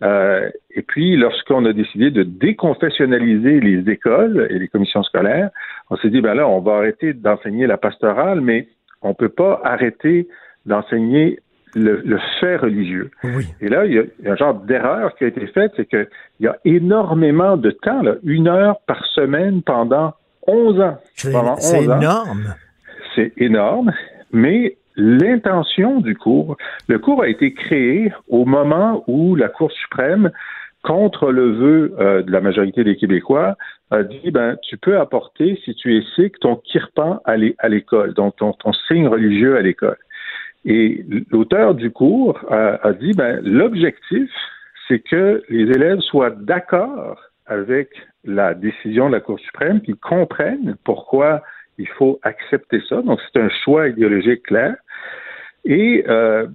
Euh, 0.03 0.49
et 0.71 0.81
puis, 0.81 1.15
lorsqu'on 1.15 1.65
a 1.65 1.73
décidé 1.73 2.11
de 2.11 2.23
déconfessionnaliser 2.23 3.59
les 3.59 3.91
écoles 3.91 4.47
et 4.49 4.59
les 4.59 4.67
commissions 4.67 5.03
scolaires, 5.03 5.49
on 5.89 5.97
s'est 5.97 6.09
dit, 6.09 6.21
ben 6.21 6.33
là, 6.33 6.47
on 6.47 6.59
va 6.59 6.73
arrêter 6.75 7.13
d'enseigner 7.13 7.67
la 7.67 7.77
pastorale, 7.77 8.41
mais 8.41 8.67
on 9.01 9.13
peut 9.13 9.29
pas 9.29 9.61
arrêter 9.63 10.27
d'enseigner 10.65 11.39
le, 11.75 12.01
le 12.03 12.19
fait 12.39 12.55
religieux. 12.57 13.11
Oui. 13.23 13.47
Et 13.61 13.69
là, 13.69 13.85
il 13.85 13.93
y 13.93 13.99
a, 13.99 14.03
il 14.19 14.25
y 14.25 14.29
a 14.29 14.33
un 14.33 14.35
genre 14.35 14.53
d'erreur 14.55 15.15
qui 15.15 15.23
a 15.23 15.27
été 15.27 15.45
faite, 15.47 15.71
c'est 15.77 15.85
qu'il 15.87 16.07
y 16.39 16.47
a 16.47 16.57
énormément 16.65 17.57
de 17.57 17.71
temps, 17.71 18.01
là, 18.01 18.15
une 18.23 18.47
heure 18.47 18.77
par 18.87 19.05
semaine 19.07 19.61
pendant 19.61 20.13
11 20.47 20.81
ans. 20.81 20.97
C'est 21.13 21.31
Pendant 21.31 21.55
c'est 21.57 21.79
11 21.79 21.89
ans 21.89 21.99
énorme. 21.99 22.55
c'est 23.15 23.33
énorme, 23.37 23.91
mais 24.31 24.77
l'intention 24.95 25.99
du 25.99 26.15
cours, 26.15 26.57
le 26.87 26.99
cours 26.99 27.21
a 27.21 27.27
été 27.27 27.53
créé 27.53 28.11
au 28.27 28.45
moment 28.45 29.03
où 29.07 29.35
la 29.35 29.47
Cour 29.47 29.71
suprême, 29.71 30.31
contre 30.83 31.31
le 31.31 31.51
vœu 31.51 31.95
euh, 31.99 32.21
de 32.21 32.31
la 32.31 32.41
majorité 32.41 32.83
des 32.83 32.95
Québécois, 32.95 33.57
a 33.91 34.03
dit 34.03 34.31
ben 34.31 34.57
tu 34.63 34.77
peux 34.77 34.97
apporter, 34.99 35.59
si 35.63 35.73
tu 35.75 35.97
es 35.97 36.01
sikh, 36.15 36.39
ton 36.39 36.55
kirpan 36.57 37.21
à 37.25 37.37
l'é- 37.37 37.55
à 37.59 37.69
l'école, 37.69 38.13
donc 38.13 38.35
ton, 38.37 38.53
signe 38.87 39.07
religieux 39.07 39.57
à 39.57 39.61
l'école. 39.61 39.97
Et 40.65 41.05
l'auteur 41.31 41.75
du 41.75 41.91
cours 41.91 42.39
a, 42.49 42.85
a 42.87 42.93
dit 42.93 43.13
ben 43.13 43.41
l'objectif, 43.43 44.29
c'est 44.87 44.99
que 44.99 45.43
les 45.49 45.63
élèves 45.63 45.99
soient 45.99 46.31
d'accord 46.31 47.19
avec 47.47 47.89
la 48.23 48.53
décision 48.53 49.07
de 49.07 49.13
la 49.13 49.21
Cour 49.21 49.39
suprême, 49.39 49.81
qu'ils 49.81 49.95
comprennent 49.95 50.75
pourquoi 50.83 51.41
il 51.77 51.87
faut 51.87 52.19
accepter 52.23 52.81
ça. 52.89 53.01
Donc, 53.01 53.19
c'est 53.21 53.39
un 53.39 53.49
choix 53.63 53.87
idéologique 53.87 54.43
clair. 54.43 54.75
Et, 55.63 56.03
euh, 56.07 56.47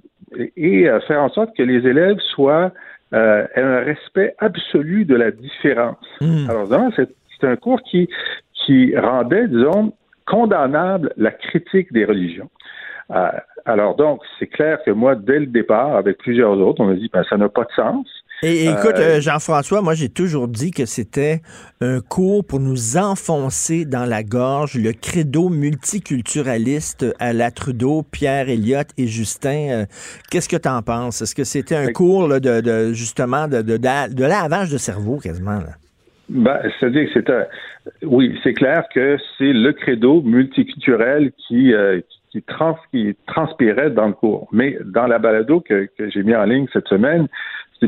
et 0.57 0.87
faire 1.07 1.23
en 1.23 1.29
sorte 1.29 1.57
que 1.57 1.63
les 1.63 1.87
élèves 1.87 2.19
soient 2.35 2.73
euh, 3.15 3.47
un 3.57 3.81
respect 3.81 4.35
absolu 4.39 5.05
de 5.05 5.15
la 5.15 5.31
différence. 5.31 5.97
Hmm. 6.21 6.49
Alors, 6.49 6.93
c'est 6.97 7.09
c'est 7.43 7.49
un 7.49 7.57
cours 7.57 7.83
qui, 7.83 8.09
qui 8.55 8.97
rendait, 8.97 9.49
disons, 9.49 9.93
condamnable 10.27 11.13
la 11.17 11.33
critique 11.33 11.93
des 11.93 12.05
religions. 12.05 12.51
Euh, 13.11 13.31
alors, 13.65 13.97
donc, 13.97 14.23
c'est 14.39 14.47
clair 14.47 14.79
que 14.85 14.91
moi, 14.91 15.15
dès 15.15 15.41
le 15.41 15.47
départ, 15.47 15.97
avec 15.97 16.19
plusieurs 16.19 16.57
autres, 16.59 16.81
on 16.81 16.89
a 16.89 16.95
dit, 16.95 17.11
ben, 17.13 17.25
ça 17.29 17.37
n'a 17.37 17.49
pas 17.49 17.65
de 17.65 17.73
sens. 17.73 18.07
Et, 18.45 18.65
et 18.65 18.71
écoute, 18.71 18.97
Euh, 18.97 19.19
euh, 19.19 19.21
Jean-François, 19.21 19.83
moi 19.83 19.95
j'ai 19.95 20.09
toujours 20.09 20.49
dit 20.49 20.73
que 20.73 20.85
c'était 20.85 21.43
un 21.81 22.01
cours 22.01 22.45
pour 22.45 22.59
nous 22.59 22.97
enfoncer 22.97 23.85
dans 23.85 24.05
la 24.05 24.25
gorge 24.25 24.75
le 24.75 24.93
credo 24.93 25.49
multiculturaliste 25.49 27.07
à 27.21 27.33
la 27.33 27.51
Trudeau, 27.53 28.03
Pierre 28.03 28.49
Elliott 28.49 28.89
et 28.99 29.07
Justin. 29.07 29.69
Euh, 29.71 29.85
Qu'est-ce 30.31 30.49
que 30.49 30.57
tu 30.57 30.69
en 30.69 30.83
penses? 30.83 31.23
Est-ce 31.23 31.35
que 31.37 31.45
c'était 31.45 31.77
un 31.77 31.87
Oui. 31.87 31.93
cours 31.93 32.27
là, 32.27 32.41
de, 32.41 32.61
de- 32.61 32.93
justement 32.93 33.47
de, 33.47 33.63
de, 33.63 33.77
de, 33.77 34.15
de 34.15 34.25
lavage 34.25 34.71
de 34.73 34.79
cerveau 34.79 35.19
quasiment? 35.19 35.59
Là? 35.59 35.75
Ben, 36.29 36.59
c'est-à-dire 36.81 37.07
que 37.07 37.11
c'est 37.15 37.31
un... 37.31 37.45
Oui, 38.03 38.37
c'est 38.43 38.55
clair 38.55 38.85
que 38.95 39.19
c'est 39.39 39.53
le 39.53 39.73
credo 39.73 40.23
multiculturel 40.23 41.33
qui, 41.47 41.73
euh, 41.75 42.01
qui, 42.31 42.41
trans, 42.43 42.77
qui 42.93 43.17
transpirait 43.27 43.91
dans 43.91 44.07
le 44.07 44.13
cours. 44.15 44.49
Mais 44.53 44.79
dans 44.85 45.07
la 45.07 45.19
balado 45.19 45.61
que, 45.61 45.89
que 45.99 46.09
j'ai 46.11 46.23
mis 46.23 46.35
en 46.35 46.45
ligne 46.45 46.67
cette 46.73 46.87
semaine, 46.89 47.27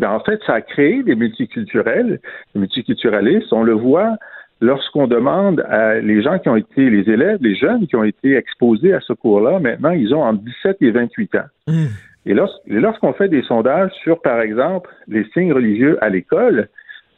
ben, 0.01 0.11
en 0.11 0.21
fait, 0.21 0.41
ça 0.47 0.55
a 0.55 0.61
créé 0.61 1.03
des 1.03 1.15
multiculturels, 1.15 2.21
des 2.55 2.61
multiculturalistes. 2.61 3.53
On 3.53 3.63
le 3.63 3.75
voit 3.75 4.17
lorsqu'on 4.61 5.07
demande 5.07 5.61
à 5.69 6.01
les 6.01 6.23
gens 6.23 6.39
qui 6.39 6.49
ont 6.49 6.57
été, 6.57 6.89
les 6.91 7.11
élèves, 7.11 7.39
les 7.41 7.55
jeunes 7.55 7.87
qui 7.87 7.97
ont 7.97 8.05
été 8.05 8.37
exposés 8.37 8.95
à 8.95 9.01
ce 9.01 9.13
cours-là, 9.13 9.59
maintenant, 9.61 9.91
ils 9.91 10.15
ont 10.15 10.23
entre 10.23 10.43
17 10.43 10.77
et 10.81 10.91
28 10.91 11.35
ans. 11.37 11.45
Mmh. 11.67 11.85
Et 12.27 12.35
lorsqu'on 12.35 13.13
fait 13.13 13.29
des 13.29 13.43
sondages 13.43 13.93
sur, 14.03 14.23
par 14.23 14.41
exemple, 14.41 14.91
les 15.09 15.25
signes 15.35 15.53
religieux 15.53 15.99
à 16.03 16.09
l'école, 16.09 16.69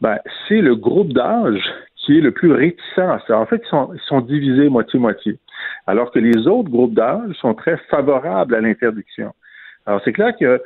ben, 0.00 0.18
c'est 0.48 0.60
le 0.60 0.74
groupe 0.74 1.12
d'âge 1.12 1.62
qui 1.94 2.18
est 2.18 2.20
le 2.20 2.32
plus 2.32 2.52
réticent 2.52 2.98
à 2.98 3.20
ça. 3.26 3.38
En 3.38 3.46
fait, 3.46 3.62
ils 3.64 3.68
sont, 3.68 3.90
ils 3.94 4.00
sont 4.08 4.20
divisés 4.20 4.68
moitié-moitié, 4.68 5.38
alors 5.86 6.10
que 6.10 6.18
les 6.18 6.46
autres 6.46 6.70
groupes 6.70 6.94
d'âge 6.94 7.32
sont 7.40 7.54
très 7.54 7.76
favorables 7.90 8.54
à 8.54 8.60
l'interdiction. 8.60 9.32
Alors, 9.86 10.00
c'est 10.04 10.12
clair 10.12 10.32
que 10.38 10.60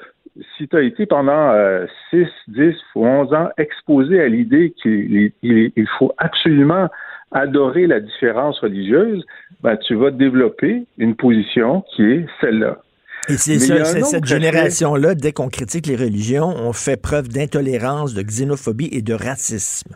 si 0.57 0.69
tu 0.69 0.77
as 0.77 0.83
été 0.83 1.07
pendant 1.07 1.53
euh, 1.53 1.87
6, 2.11 2.27
10 2.49 2.75
ou 2.95 3.07
11 3.07 3.35
ans 3.35 3.49
exposé 3.59 4.21
à 4.21 4.29
l'idée 4.29 4.73
qu'il 4.83 5.33
il 5.43 5.89
faut 5.99 6.13
absolument 6.19 6.89
adorer 7.33 7.87
la 7.87 8.01
différence 8.01 8.59
religieuse, 8.61 9.25
ben, 9.63 9.77
tu 9.77 9.95
vas 9.95 10.11
développer 10.11 10.85
une 10.99 11.15
position 11.15 11.85
qui 11.95 12.03
est 12.03 12.27
celle-là. 12.41 12.79
Et 13.29 13.37
c'est 13.37 13.59
cette 13.59 14.25
génération-là, 14.25 15.15
dès 15.15 15.33
qu'on 15.33 15.49
critique 15.49 15.87
les 15.87 15.97
religions, 15.97 16.49
on 16.49 16.73
fait 16.73 17.01
preuve 17.01 17.29
d'intolérance, 17.29 18.15
de 18.15 18.23
xénophobie 18.23 18.89
et 18.93 19.03
de 19.03 19.15
racisme. 19.15 19.95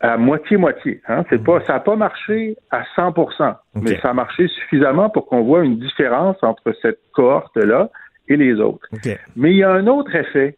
À 0.00 0.16
moitié-moitié. 0.16 1.00
Hein? 1.08 1.24
C'est 1.30 1.42
pas, 1.42 1.60
ça 1.66 1.74
n'a 1.74 1.80
pas 1.80 1.96
marché 1.96 2.56
à 2.70 2.82
100% 2.96 3.54
mais 3.76 3.98
ça 4.00 4.10
a 4.10 4.12
marché 4.12 4.48
suffisamment 4.48 5.08
pour 5.10 5.26
qu'on 5.26 5.42
voit 5.42 5.64
une 5.64 5.78
différence 5.78 6.36
entre 6.42 6.74
cette 6.82 6.98
cohorte-là 7.14 7.88
et 8.28 8.36
les 8.36 8.60
autres. 8.60 8.88
Mais 9.36 9.52
il 9.52 9.56
y 9.56 9.62
a 9.62 9.70
un 9.70 9.86
autre 9.86 10.14
effet, 10.14 10.56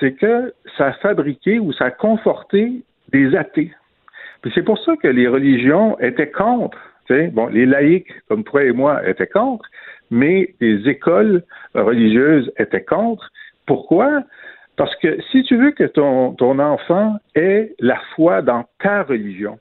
c'est 0.00 0.12
que 0.12 0.52
ça 0.76 0.88
a 0.88 0.92
fabriqué 0.94 1.58
ou 1.58 1.72
ça 1.72 1.86
a 1.86 1.90
conforté 1.90 2.82
des 3.12 3.34
athées. 3.36 3.72
Puis 4.42 4.52
c'est 4.54 4.62
pour 4.62 4.78
ça 4.84 4.96
que 4.96 5.08
les 5.08 5.28
religions 5.28 5.98
étaient 6.00 6.30
contre. 6.30 6.78
Bon, 7.32 7.46
les 7.46 7.66
laïcs, 7.66 8.12
comme 8.28 8.42
toi 8.44 8.64
et 8.64 8.72
moi, 8.72 9.08
étaient 9.08 9.28
contre, 9.28 9.64
mais 10.10 10.54
les 10.60 10.88
écoles 10.88 11.44
religieuses 11.74 12.50
étaient 12.58 12.84
contre. 12.84 13.30
Pourquoi? 13.66 14.22
Parce 14.76 14.94
que 14.96 15.20
si 15.30 15.42
tu 15.44 15.56
veux 15.56 15.70
que 15.70 15.84
ton, 15.84 16.32
ton 16.34 16.58
enfant 16.58 17.16
ait 17.34 17.74
la 17.78 17.98
foi 18.14 18.42
dans 18.42 18.64
ta 18.80 19.04
religion, 19.04 19.58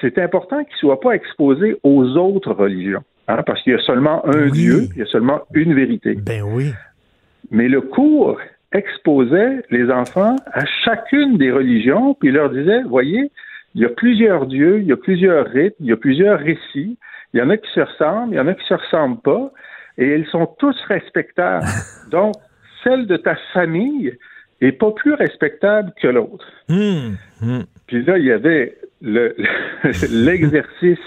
c'est 0.00 0.18
important 0.18 0.64
qu'il 0.64 0.74
ne 0.74 0.78
soit 0.78 1.00
pas 1.00 1.12
exposé 1.12 1.78
aux 1.82 2.16
autres 2.16 2.52
religions. 2.52 3.04
Hein, 3.30 3.42
parce 3.46 3.62
qu'il 3.62 3.72
y 3.72 3.76
a 3.76 3.82
seulement 3.82 4.26
un 4.26 4.48
Dieu, 4.48 4.88
il 4.92 4.98
y 4.98 5.02
a 5.02 5.06
seulement 5.06 5.42
une 5.54 5.74
vérité. 5.74 6.14
Ben 6.14 6.42
oui. 6.42 6.72
Mais 7.50 7.68
le 7.68 7.80
cours 7.80 8.40
exposait 8.72 9.62
les 9.70 9.88
enfants 9.90 10.36
à 10.52 10.64
chacune 10.84 11.38
des 11.38 11.52
religions, 11.52 12.14
puis 12.14 12.30
il 12.30 12.34
leur 12.34 12.50
disait, 12.50 12.82
voyez, 12.82 13.30
il 13.74 13.82
y 13.82 13.84
a 13.84 13.88
plusieurs 13.88 14.46
dieux, 14.46 14.80
il 14.80 14.86
y 14.86 14.92
a 14.92 14.96
plusieurs 14.96 15.46
rites, 15.46 15.76
il 15.78 15.86
y 15.86 15.92
a 15.92 15.96
plusieurs 15.96 16.40
récits, 16.40 16.98
il 17.32 17.38
y 17.38 17.42
en 17.42 17.50
a 17.50 17.56
qui 17.56 17.70
se 17.72 17.80
ressemblent, 17.80 18.34
il 18.34 18.36
y 18.36 18.40
en 18.40 18.48
a 18.48 18.54
qui 18.54 18.66
se 18.66 18.74
ressemblent 18.74 19.20
pas, 19.20 19.52
et 19.96 20.16
ils 20.16 20.26
sont 20.26 20.46
tous 20.58 20.76
respectables. 20.88 21.66
Donc, 22.10 22.34
celle 22.82 23.06
de 23.06 23.16
ta 23.16 23.36
famille 23.52 24.16
est 24.60 24.72
pas 24.72 24.90
plus 24.90 25.14
respectable 25.14 25.92
que 26.02 26.08
l'autre. 26.08 26.46
Hum, 26.68 27.16
hum. 27.42 27.64
Puis 27.86 28.02
là, 28.04 28.18
il 28.18 28.24
y 28.24 28.32
avait 28.32 28.76
l'exercice 30.10 30.98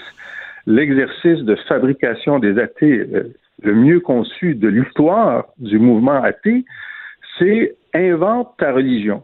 l'exercice 0.66 1.40
de 1.40 1.56
fabrication 1.68 2.38
des 2.38 2.58
athées 2.58 3.06
euh, 3.14 3.34
le 3.62 3.74
mieux 3.74 4.00
conçu 4.00 4.54
de 4.54 4.68
l'histoire 4.68 5.46
du 5.58 5.78
mouvement 5.78 6.22
athée, 6.22 6.64
c'est 7.38 7.76
invente 7.94 8.54
ta 8.58 8.72
religion. 8.72 9.22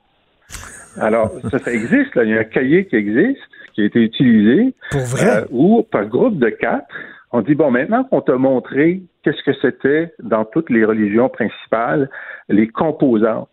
Alors, 0.97 1.31
ça, 1.51 1.59
ça 1.59 1.73
existe, 1.73 2.15
là. 2.15 2.25
Il 2.25 2.31
y 2.31 2.37
a 2.37 2.41
un 2.41 2.45
cahier 2.45 2.87
qui 2.87 2.97
existe, 2.97 3.41
qui 3.75 3.83
a 3.83 3.85
été 3.85 4.01
utilisé. 4.01 4.75
Pour 4.91 5.01
vrai? 5.03 5.43
Euh, 5.43 5.45
où, 5.51 5.83
par 5.83 6.07
groupe 6.07 6.39
de 6.39 6.49
quatre, 6.49 6.87
on 7.33 7.43
dit, 7.43 7.55
bon, 7.55 7.71
maintenant 7.71 8.05
qu'on 8.05 8.21
t'a 8.21 8.37
montré 8.37 9.03
qu'est-ce 9.23 9.43
que 9.45 9.57
c'était 9.61 10.13
dans 10.23 10.45
toutes 10.45 10.71
les 10.71 10.85
religions 10.85 11.29
principales, 11.29 12.11
les 12.49 12.69
composantes, 12.69 13.51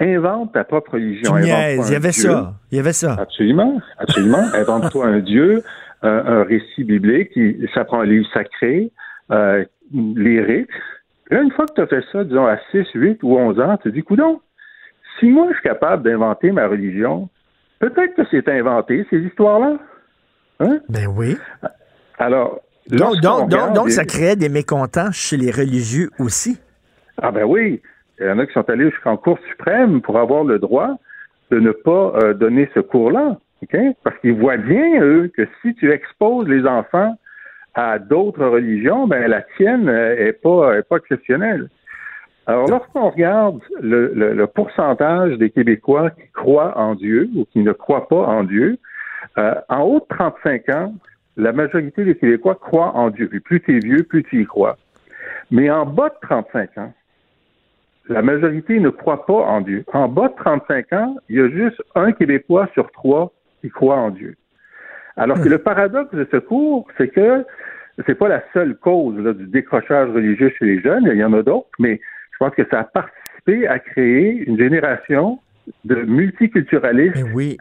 invente 0.00 0.52
ta 0.52 0.64
propre 0.64 0.92
religion. 0.92 1.36
il 1.38 1.46
y 1.46 1.94
avait 1.94 2.12
ça. 2.12 2.54
Il 2.70 2.76
y 2.76 2.80
avait 2.80 2.92
ça. 2.92 3.16
Absolument, 3.18 3.80
absolument. 3.98 4.44
Invente-toi 4.54 5.06
un 5.06 5.18
Dieu, 5.20 5.62
un, 6.02 6.44
récit 6.44 6.84
biblique, 6.84 7.30
ça 7.74 7.84
prend 7.84 8.00
un 8.00 8.06
livre 8.06 8.26
sacré, 8.32 8.92
euh, 9.30 9.64
les 9.92 10.40
rites. 10.40 10.68
Là, 11.30 11.42
une 11.42 11.50
fois 11.50 11.66
que 11.66 11.74
tu 11.74 11.80
as 11.80 11.86
fait 11.86 12.04
ça, 12.12 12.24
disons, 12.24 12.46
à 12.46 12.58
6, 12.70 12.86
8 12.94 13.22
ou 13.22 13.36
11 13.36 13.60
ans, 13.60 13.76
tu 13.78 13.90
te 13.90 13.94
dis, 13.94 14.02
coudon, 14.02 14.40
si 15.18 15.26
moi 15.26 15.46
je 15.50 15.54
suis 15.54 15.62
capable 15.62 16.02
d'inventer 16.02 16.52
ma 16.52 16.66
religion, 16.66 17.28
peut-être 17.80 18.14
que 18.14 18.22
c'est 18.30 18.48
inventé, 18.48 19.06
ces 19.10 19.18
histoires-là. 19.18 19.78
Hein? 20.60 20.78
Ben 20.88 21.06
oui. 21.06 21.36
Alors. 22.18 22.60
Donc, 22.88 23.20
donc, 23.20 23.50
donc, 23.50 23.74
donc 23.74 23.90
ça 23.90 24.04
crée 24.04 24.34
des 24.34 24.48
mécontents 24.48 25.12
chez 25.12 25.36
les 25.36 25.50
religieux 25.50 26.08
aussi. 26.18 26.58
Ah 27.20 27.30
ben 27.30 27.44
oui. 27.44 27.82
Il 28.18 28.26
y 28.26 28.30
en 28.30 28.38
a 28.38 28.46
qui 28.46 28.52
sont 28.52 28.68
allés 28.68 28.90
jusqu'en 28.90 29.16
Cour 29.16 29.38
suprême 29.50 30.00
pour 30.00 30.18
avoir 30.18 30.42
le 30.42 30.58
droit 30.58 30.96
de 31.50 31.60
ne 31.60 31.70
pas 31.70 32.12
euh, 32.16 32.34
donner 32.34 32.68
ce 32.74 32.80
cours-là. 32.80 33.38
Parce 34.04 34.16
qu'ils 34.20 34.34
voient 34.34 34.56
bien, 34.56 35.00
eux, 35.00 35.30
que 35.36 35.46
si 35.62 35.74
tu 35.74 35.90
exposes 35.90 36.48
les 36.48 36.66
enfants 36.66 37.16
à 37.74 37.98
d'autres 37.98 38.44
religions, 38.44 39.06
ben 39.06 39.28
la 39.28 39.42
tienne 39.56 39.88
est 39.88 40.40
pas, 40.42 40.78
est 40.78 40.88
pas 40.88 40.96
exceptionnelle. 40.96 41.68
Alors, 42.46 42.66
lorsqu'on 42.66 43.10
regarde 43.10 43.60
le, 43.80 44.12
le, 44.14 44.46
pourcentage 44.46 45.36
des 45.36 45.50
Québécois 45.50 46.10
qui 46.10 46.28
croient 46.32 46.78
en 46.78 46.94
Dieu 46.94 47.28
ou 47.36 47.44
qui 47.44 47.58
ne 47.58 47.72
croient 47.72 48.08
pas 48.08 48.26
en 48.26 48.42
Dieu, 48.42 48.78
euh, 49.36 49.54
en 49.68 49.82
haut 49.82 50.00
de 50.00 50.16
35 50.16 50.68
ans, 50.70 50.94
la 51.36 51.52
majorité 51.52 52.04
des 52.04 52.16
Québécois 52.16 52.54
croient 52.54 52.96
en 52.96 53.10
Dieu. 53.10 53.28
Plus 53.44 53.60
tu 53.60 53.76
es 53.76 53.80
vieux, 53.80 54.02
plus 54.02 54.24
tu 54.24 54.40
y 54.40 54.46
crois. 54.46 54.78
Mais 55.50 55.70
en 55.70 55.84
bas 55.84 56.08
de 56.08 56.26
35 56.26 56.78
ans, 56.78 56.92
la 58.08 58.22
majorité 58.22 58.80
ne 58.80 58.88
croit 58.88 59.26
pas 59.26 59.34
en 59.34 59.60
Dieu. 59.60 59.84
En 59.92 60.08
bas 60.08 60.28
de 60.28 60.34
35 60.36 60.92
ans, 60.94 61.16
il 61.28 61.36
y 61.36 61.40
a 61.40 61.50
juste 61.50 61.82
un 61.94 62.12
Québécois 62.12 62.68
sur 62.72 62.90
trois 62.92 63.30
qui 63.60 63.70
croit 63.70 63.96
en 63.96 64.10
Dieu. 64.10 64.36
Alors 65.16 65.40
que 65.42 65.48
le 65.48 65.58
paradoxe 65.58 66.14
de 66.14 66.26
ce 66.30 66.36
cours, 66.36 66.86
c'est 66.96 67.08
que 67.08 67.44
c'est 68.06 68.14
pas 68.14 68.28
la 68.28 68.42
seule 68.52 68.76
cause 68.76 69.16
du 69.36 69.46
décrochage 69.46 70.10
religieux 70.10 70.52
chez 70.58 70.64
les 70.64 70.80
jeunes, 70.80 71.08
il 71.12 71.18
y 71.18 71.24
en 71.24 71.32
a 71.32 71.42
d'autres, 71.42 71.68
mais 71.78 72.00
je 72.32 72.36
pense 72.38 72.54
que 72.54 72.64
ça 72.70 72.80
a 72.80 72.84
participé 72.84 73.66
à 73.66 73.78
créer 73.80 74.44
une 74.46 74.56
génération 74.58 75.40
de 75.84 75.96
multiculturalistes. 75.96 77.16
Mais 77.16 77.32
oui, 77.34 77.58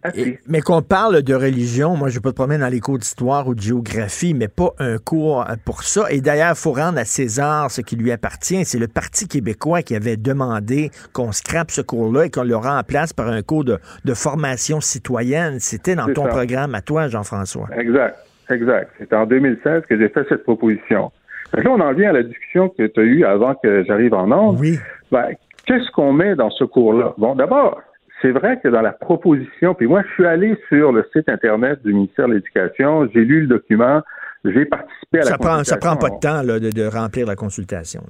mais 0.48 0.62
qu'on 0.62 0.82
parle 0.82 1.22
de 1.22 1.34
religion, 1.34 1.96
moi 1.96 2.10
je 2.10 2.20
peux 2.20 2.32
te 2.32 2.36
promener 2.36 2.60
dans 2.60 2.70
les 2.70 2.80
cours 2.80 2.98
d'histoire 2.98 3.48
ou 3.48 3.56
de 3.56 3.62
géographie, 3.62 4.34
mais 4.34 4.48
pas 4.48 4.74
un 4.80 4.98
cours 4.98 5.46
pour 5.66 5.84
ça. 5.84 6.06
Et 6.12 6.22
d'ailleurs, 6.22 6.52
il 6.52 6.60
faut 6.60 6.74
rendre 6.74 7.00
à 7.00 7.06
César 7.06 7.72
ce 7.72 7.82
qui 7.82 7.96
lui 7.96 8.12
appartient. 8.12 8.64
C'est 8.66 8.80
le 8.80 8.88
Parti 8.88 9.28
québécois 9.28 9.82
qui 9.82 9.96
avait 9.96 10.18
demandé 10.18 10.90
qu'on 11.14 11.32
scrape 11.32 11.72
ce 11.72 11.82
cours-là 11.82 12.26
et 12.26 12.30
qu'on 12.30 12.44
le 12.44 12.56
remplace 12.56 13.14
par 13.14 13.28
un 13.28 13.42
cours 13.42 13.64
de, 13.64 13.78
formation 14.14 14.82
citoyenne. 14.82 15.60
C'était 15.60 15.96
dans 15.96 16.12
ton 16.14 16.26
programme 16.26 16.74
à 16.76 16.82
toi, 16.82 17.08
Jean-François. 17.08 17.68
Exact, 17.78 18.18
exact. 18.50 18.92
C'était 18.98 19.16
en 19.16 19.26
2016 19.26 19.84
que 19.88 19.98
j'ai 19.98 20.10
fait 20.10 20.26
cette 20.30 20.44
proposition. 20.44 21.12
là, 21.54 21.70
on 21.70 21.80
en 21.80 21.94
vient 21.94 22.10
à 22.10 22.14
la 22.14 22.24
discussion 22.24 22.70
que 22.70 22.88
tu 22.88 23.00
as 23.00 23.04
eue 23.04 23.24
avant 23.24 23.56
que 23.56 23.84
j'arrive 23.86 24.14
en 24.14 24.32
Onde. 24.32 24.60
Oui. 24.60 24.80
Ben, 25.12 25.30
qu'est-ce 25.66 25.92
qu'on 25.92 26.14
met 26.14 26.36
dans 26.36 26.50
ce 26.50 26.64
cours-là? 26.64 27.14
Bon, 27.18 27.36
d'abord, 27.36 27.82
c'est 28.22 28.32
vrai 28.32 28.60
que 28.60 28.68
dans 28.68 28.82
la 28.82 28.94
proposition, 28.94 29.74
puis 29.74 29.88
moi, 29.88 30.02
je 30.08 30.14
suis 30.14 30.26
allé 30.26 30.58
sur 30.70 30.92
le 30.92 31.08
site 31.14 31.30
Internet 31.30 31.84
du 31.84 31.94
ministère 31.94 32.28
de 32.28 32.34
l'Éducation, 32.34 33.08
j'ai 33.14 33.24
lu 33.24 33.42
le 33.42 33.48
document, 33.48 34.02
j'ai 34.44 34.66
participé 34.66 35.20
à 35.20 35.24
ça 35.24 35.32
la 35.32 35.38
prend, 35.38 35.58
consultation. 35.58 35.82
Ça 35.82 35.88
prend 35.88 35.98
pas 35.98 36.10
de 36.10 36.20
temps 36.20 36.42
là, 36.42 36.60
de, 36.60 36.88
remplir 36.88 37.28
la 37.28 37.36
consultation. 37.36 38.02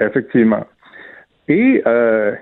Effectivement. 0.00 0.66
Et 1.48 1.82
euh, 1.86 2.34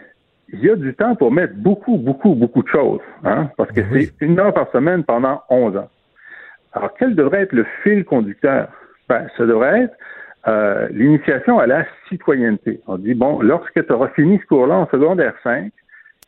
il 0.53 0.61
y 0.61 0.71
a 0.71 0.77
du 0.77 0.95
temps 0.95 1.15
pour 1.17 1.33
mettre 1.33 1.55
beaucoup, 1.55 1.97
beaucoup, 1.97 2.35
beaucoup 2.35 2.63
de 2.63 2.69
choses, 2.69 3.01
hein, 3.25 3.51
parce 3.57 3.71
que 3.73 3.81
c'est 3.93 4.13
une 4.21 4.39
heure 4.39 4.53
par 4.53 4.71
semaine 4.73 5.05
pendant 5.05 5.43
11 5.49 5.77
ans. 5.77 5.89
Alors, 6.73 6.93
quel 6.99 7.15
devrait 7.15 7.43
être 7.43 7.53
le 7.53 7.65
fil 7.83 8.05
conducteur? 8.05 8.69
Ben, 9.09 9.27
ça 9.39 9.47
devrait 9.47 9.85
être 9.85 9.95
euh, 10.49 10.89
l'initiation 10.91 11.59
à 11.59 11.67
la 11.67 11.85
citoyenneté. 12.09 12.81
On 12.87 12.99
dit, 12.99 13.15
bon, 13.15 13.41
lorsque 13.41 13.85
tu 13.87 13.93
auras 13.93 14.09
fini 14.09 14.39
ce 14.39 14.47
cours-là 14.47 14.75
en 14.75 14.89
secondaire 14.89 15.35
5, 15.43 15.73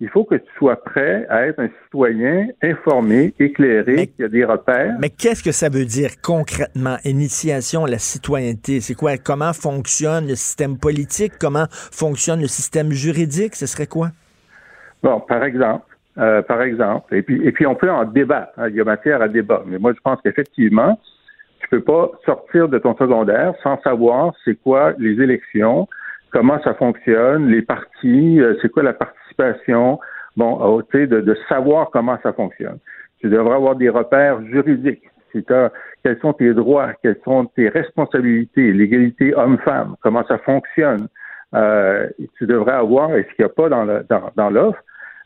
il 0.01 0.09
faut 0.09 0.25
que 0.25 0.37
tu 0.37 0.51
sois 0.57 0.77
prêt 0.77 1.27
à 1.29 1.47
être 1.47 1.59
un 1.59 1.69
citoyen 1.85 2.47
informé, 2.63 3.35
éclairé, 3.41 4.07
qui 4.07 4.23
a 4.23 4.29
des 4.29 4.45
repères. 4.45 4.97
Mais 5.01 5.11
qu'est-ce 5.11 5.43
que 5.43 5.51
ça 5.51 5.69
veut 5.69 5.85
dire 5.85 6.11
concrètement, 6.23 6.97
initiation 7.05 7.85
à 7.85 7.91
la 7.91 7.99
citoyenneté? 7.99 8.81
C'est 8.81 8.95
quoi? 8.95 9.17
Comment 9.17 9.53
fonctionne 9.53 10.29
le 10.29 10.37
système 10.37 10.79
politique? 10.79 11.33
Comment 11.41 11.67
fonctionne 11.71 12.41
le 12.41 12.47
système 12.47 12.93
juridique? 12.93 13.57
Ce 13.57 13.67
serait 13.67 13.89
quoi? 13.89 14.11
Bon, 15.03 15.21
par 15.21 15.43
exemple, 15.43 15.85
euh, 16.19 16.43
par 16.43 16.63
exemple, 16.63 17.15
et 17.15 17.23
puis, 17.23 17.45
et 17.45 17.51
puis 17.51 17.67
on 17.67 17.75
peut 17.75 17.91
en 17.91 18.05
débattre. 18.05 18.53
Hein, 18.57 18.69
il 18.69 18.77
y 18.77 18.81
a 18.81 18.85
matière 18.85 19.21
à 19.21 19.29
débat. 19.29 19.65
Mais 19.67 19.79
moi, 19.79 19.93
je 19.95 20.01
pense 20.01 20.21
qu'effectivement, 20.23 20.99
tu 21.61 21.69
peux 21.69 21.83
pas 21.83 22.13
sortir 22.25 22.69
de 22.69 22.79
ton 22.79 22.97
secondaire 22.97 23.53
sans 23.65 23.81
savoir 23.83 24.33
c'est 24.45 24.55
quoi 24.63 24.93
les 24.99 25.21
élections, 25.21 25.89
comment 26.31 26.61
ça 26.63 26.75
fonctionne, 26.75 27.49
les 27.49 27.63
partis, 27.63 28.41
euh, 28.41 28.55
c'est 28.63 28.71
quoi 28.71 28.85
la 28.85 28.93
participation, 29.39 29.99
bon, 30.37 30.83
sais, 30.93 31.07
de, 31.07 31.21
de, 31.21 31.37
savoir 31.49 31.91
comment 31.91 32.19
ça 32.23 32.33
fonctionne. 32.33 32.79
Tu 33.21 33.29
devrais 33.29 33.57
avoir 33.57 33.77
des 33.77 33.89
repères 33.89 34.43
juridiques. 34.47 35.05
Si 35.33 35.45
quels 36.03 36.19
sont 36.21 36.33
tes 36.33 36.55
droits, 36.55 36.93
quelles 37.03 37.21
sont 37.25 37.47
tes 37.47 37.69
responsabilités, 37.69 38.73
l'égalité 38.73 39.35
homme-femme, 39.35 39.95
comment 40.03 40.25
ça 40.27 40.39
fonctionne. 40.39 41.09
Euh, 41.55 42.09
tu 42.39 42.47
devrais 42.47 42.73
avoir, 42.73 43.15
et 43.15 43.25
ce 43.25 43.35
qu'il 43.35 43.45
n'y 43.45 43.51
a 43.51 43.55
pas 43.55 43.69
dans 43.69 43.85
l'offre, 43.85 44.07
dans, 44.37 44.51
dans 44.51 44.73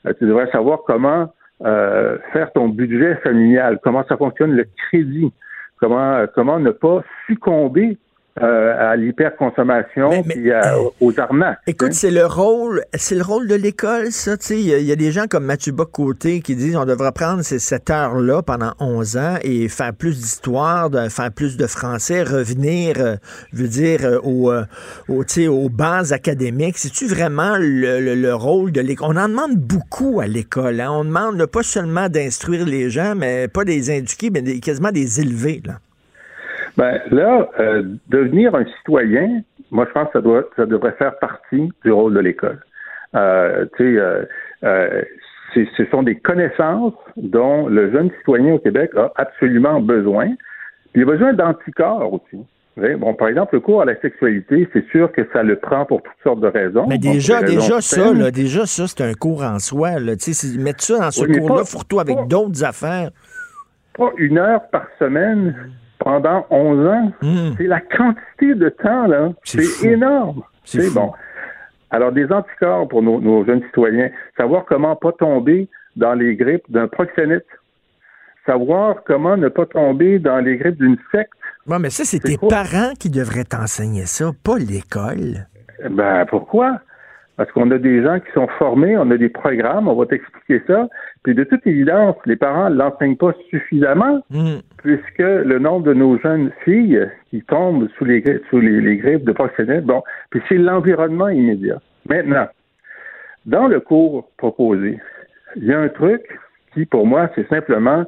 euh, 0.06 0.12
tu 0.18 0.26
devrais 0.26 0.50
savoir 0.50 0.80
comment 0.86 1.32
euh, 1.64 2.18
faire 2.32 2.52
ton 2.52 2.68
budget 2.68 3.16
familial, 3.16 3.78
comment 3.82 4.04
ça 4.08 4.16
fonctionne 4.16 4.52
le 4.52 4.66
crédit, 4.88 5.32
comment, 5.78 6.24
comment 6.34 6.58
ne 6.58 6.70
pas 6.70 7.02
succomber 7.26 7.98
euh, 8.40 8.92
à 8.92 8.96
l'hyperconsommation 8.96 10.24
et 10.34 10.52
aux 11.00 11.20
arnaques. 11.20 11.58
Écoute, 11.66 11.88
hein. 11.88 11.92
c'est 11.92 12.10
le 12.10 12.24
rôle, 12.24 12.82
c'est 12.94 13.14
le 13.14 13.22
rôle 13.22 13.46
de 13.46 13.54
l'école, 13.54 14.10
ça. 14.10 14.36
Il 14.50 14.60
y, 14.60 14.70
y, 14.70 14.92
a 14.92 14.96
des 14.96 15.12
gens 15.12 15.26
comme 15.28 15.44
Mathieu 15.44 15.72
Bocoté 15.72 16.40
qui 16.40 16.56
disent 16.56 16.76
on 16.76 16.86
devrait 16.86 17.12
prendre 17.12 17.42
ces, 17.42 17.58
cette 17.58 17.90
heure-là 17.90 18.42
pendant 18.42 18.72
11 18.80 19.16
ans 19.16 19.34
et 19.42 19.68
faire 19.68 19.92
plus 19.92 20.18
d'histoire, 20.18 20.90
faire 21.10 21.30
plus 21.30 21.56
de 21.56 21.66
français, 21.66 22.22
revenir, 22.22 22.94
euh, 22.98 23.16
je 23.52 23.62
veux 23.62 23.68
dire, 23.68 24.00
euh, 24.04 24.18
au, 24.22 24.52
au, 25.08 25.24
aux 25.48 25.68
bases 25.68 26.12
académiques. 26.12 26.78
C'est-tu 26.78 27.06
vraiment 27.06 27.56
le, 27.58 28.14
le, 28.14 28.34
rôle 28.34 28.72
de 28.72 28.80
l'école? 28.80 29.08
On 29.10 29.16
en 29.16 29.28
demande 29.28 29.56
beaucoup 29.56 30.20
à 30.20 30.26
l'école. 30.26 30.80
Hein? 30.80 30.90
On 30.90 31.04
demande 31.04 31.44
pas 31.46 31.62
seulement 31.62 32.08
d'instruire 32.08 32.64
les 32.64 32.90
gens, 32.90 33.14
mais 33.14 33.48
pas 33.48 33.64
des 33.64 33.90
éduquer, 33.90 34.30
mais 34.30 34.60
quasiment 34.60 34.90
des 34.90 35.20
élever. 35.20 35.62
Là. 35.64 35.74
Ben 36.76 37.00
là, 37.10 37.48
euh, 37.60 37.82
devenir 38.08 38.54
un 38.54 38.64
citoyen, 38.78 39.42
moi 39.70 39.86
je 39.88 39.92
pense 39.92 40.06
que 40.06 40.12
ça 40.14 40.20
doit, 40.20 40.44
ça 40.56 40.66
devrait 40.66 40.92
faire 40.92 41.18
partie 41.18 41.70
du 41.84 41.92
rôle 41.92 42.14
de 42.14 42.20
l'école. 42.20 42.60
Euh, 43.14 43.66
tu 43.76 43.84
sais, 43.84 44.00
euh, 44.00 44.24
euh 44.64 45.02
ce 45.54 45.84
sont 45.90 46.02
des 46.02 46.16
connaissances 46.16 46.94
dont 47.16 47.66
le 47.66 47.92
jeune 47.92 48.10
citoyen 48.18 48.54
au 48.54 48.58
Québec 48.58 48.90
a 48.96 49.12
absolument 49.16 49.82
besoin. 49.82 50.30
il 50.94 51.02
a 51.02 51.04
besoin 51.04 51.34
d'anticorps 51.34 52.10
aussi. 52.10 52.42
Bon, 52.98 53.12
par 53.12 53.28
exemple, 53.28 53.56
le 53.56 53.60
cours 53.60 53.82
à 53.82 53.84
la 53.84 54.00
sexualité, 54.00 54.66
c'est 54.72 54.88
sûr 54.88 55.12
que 55.12 55.28
ça 55.34 55.42
le 55.42 55.56
prend 55.56 55.84
pour 55.84 56.02
toutes 56.02 56.22
sortes 56.22 56.40
de 56.40 56.46
raisons. 56.46 56.86
Mais 56.88 56.96
déjà, 56.96 57.42
déjà 57.42 57.82
ça, 57.82 58.14
là, 58.14 58.30
déjà 58.30 58.64
ça, 58.64 58.86
c'est 58.86 59.02
un 59.02 59.12
cours 59.12 59.44
en 59.44 59.58
soi. 59.58 60.00
Là. 60.00 60.14
Mettre 60.58 60.82
ça 60.82 60.98
dans 60.98 61.10
ce 61.10 61.26
cours-là, 61.26 61.64
fourre-toi 61.66 62.00
avec 62.00 62.26
d'autres 62.28 62.64
affaires. 62.64 63.10
Pas 63.94 64.10
une 64.16 64.38
heure 64.38 64.66
par 64.70 64.86
semaine 64.98 65.54
pendant 66.02 66.46
11 66.50 66.86
ans. 66.86 67.12
Hmm. 67.22 67.52
C'est 67.56 67.66
la 67.66 67.80
quantité 67.80 68.54
de 68.54 68.68
temps, 68.68 69.06
là. 69.06 69.32
C'est 69.44 69.84
énorme. 69.84 70.42
C'est 70.64 70.92
bon. 70.92 71.12
Alors, 71.90 72.12
des 72.12 72.30
anticorps 72.32 72.88
pour 72.88 73.02
nos, 73.02 73.44
jeunes 73.44 73.62
citoyens, 73.64 74.10
savoir 74.36 74.64
comment 74.64 74.96
pas 74.96 75.12
tomber 75.12 75.68
dans 75.96 76.14
les 76.14 76.36
grippes 76.36 76.70
d'un 76.70 76.88
proxénète, 76.88 77.46
savoir 78.46 79.04
comment 79.04 79.36
ne 79.36 79.48
pas 79.48 79.66
tomber 79.66 80.18
dans 80.18 80.38
les 80.38 80.56
grippes 80.56 80.78
d'une 80.78 80.96
secte. 81.12 81.32
Bon, 81.66 81.78
mais 81.78 81.90
ça, 81.90 82.04
c'est 82.04 82.18
tes 82.18 82.38
parents 82.38 82.94
qui 82.98 83.10
devraient 83.10 83.44
t'enseigner 83.44 84.06
ça, 84.06 84.30
pas 84.42 84.58
l'école. 84.58 85.46
Ben, 85.90 86.24
pourquoi? 86.26 86.80
Parce 87.36 87.50
qu'on 87.52 87.70
a 87.70 87.78
des 87.78 88.02
gens 88.02 88.20
qui 88.20 88.30
sont 88.32 88.48
formés, 88.58 88.96
on 88.96 89.10
a 89.10 89.16
des 89.16 89.28
programmes, 89.28 89.88
on 89.88 89.94
va 89.94 90.06
t'expliquer 90.06 90.62
ça. 90.66 90.88
Puis 91.22 91.34
de 91.34 91.44
toute 91.44 91.66
évidence, 91.66 92.16
les 92.24 92.36
parents 92.36 92.70
ne 92.70 92.76
l'enseignent 92.76 93.16
pas 93.16 93.32
suffisamment, 93.50 94.22
hmm. 94.30 94.58
Puisque 94.82 95.18
le 95.18 95.58
nombre 95.58 95.86
de 95.86 95.94
nos 95.94 96.18
jeunes 96.18 96.50
filles 96.64 97.08
qui 97.30 97.42
tombent 97.42 97.88
sous 97.96 98.04
les, 98.04 98.22
sous 98.50 98.60
les, 98.60 98.96
griffes 98.96 99.24
de 99.24 99.32
proxénètes, 99.32 99.84
bon, 99.84 100.02
puis 100.30 100.42
c'est 100.48 100.58
l'environnement 100.58 101.28
immédiat. 101.28 101.80
Maintenant, 102.08 102.48
dans 103.46 103.68
le 103.68 103.80
cours 103.80 104.28
proposé, 104.36 104.98
il 105.56 105.64
y 105.64 105.72
a 105.72 105.80
un 105.80 105.88
truc 105.88 106.22
qui, 106.74 106.84
pour 106.86 107.06
moi, 107.06 107.30
c'est 107.34 107.48
simplement 107.48 108.04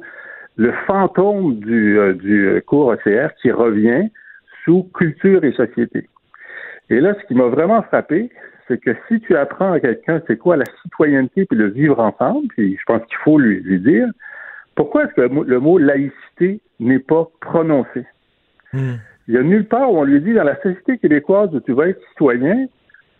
le 0.57 0.71
fantôme 0.87 1.59
du, 1.59 1.99
euh, 1.99 2.13
du 2.13 2.61
cours 2.65 2.87
OCR 2.87 3.33
qui 3.41 3.51
revient 3.51 4.09
sous 4.63 4.83
culture 4.95 5.43
et 5.43 5.51
société. 5.51 6.07
Et 6.89 6.99
là, 6.99 7.13
ce 7.19 7.27
qui 7.27 7.35
m'a 7.35 7.47
vraiment 7.47 7.81
frappé, 7.83 8.29
c'est 8.67 8.79
que 8.79 8.91
si 9.07 9.19
tu 9.21 9.35
apprends 9.35 9.73
à 9.73 9.79
quelqu'un 9.79 10.21
c'est 10.27 10.37
quoi 10.37 10.57
la 10.57 10.65
citoyenneté 10.81 11.45
puis 11.45 11.57
le 11.57 11.67
vivre 11.67 11.99
ensemble, 11.99 12.47
puis 12.49 12.77
je 12.77 12.83
pense 12.85 13.05
qu'il 13.05 13.17
faut 13.23 13.37
lui, 13.37 13.79
dire, 13.79 14.07
pourquoi 14.75 15.05
est-ce 15.05 15.13
que 15.13 15.21
le 15.21 15.59
mot, 15.59 15.77
laïcité 15.77 16.24
n'est 16.79 16.99
pas 16.99 17.27
prononcé? 17.41 18.05
Hmm. 18.73 18.95
Il 19.27 19.33
y 19.33 19.37
a 19.37 19.43
nulle 19.43 19.67
part 19.67 19.91
où 19.91 19.97
on 19.97 20.03
lui 20.03 20.21
dit 20.21 20.33
dans 20.33 20.43
la 20.43 20.55
société 20.61 20.97
québécoise 20.97 21.53
où 21.53 21.59
tu 21.59 21.73
vas 21.73 21.87
être 21.87 22.01
citoyen, 22.09 22.67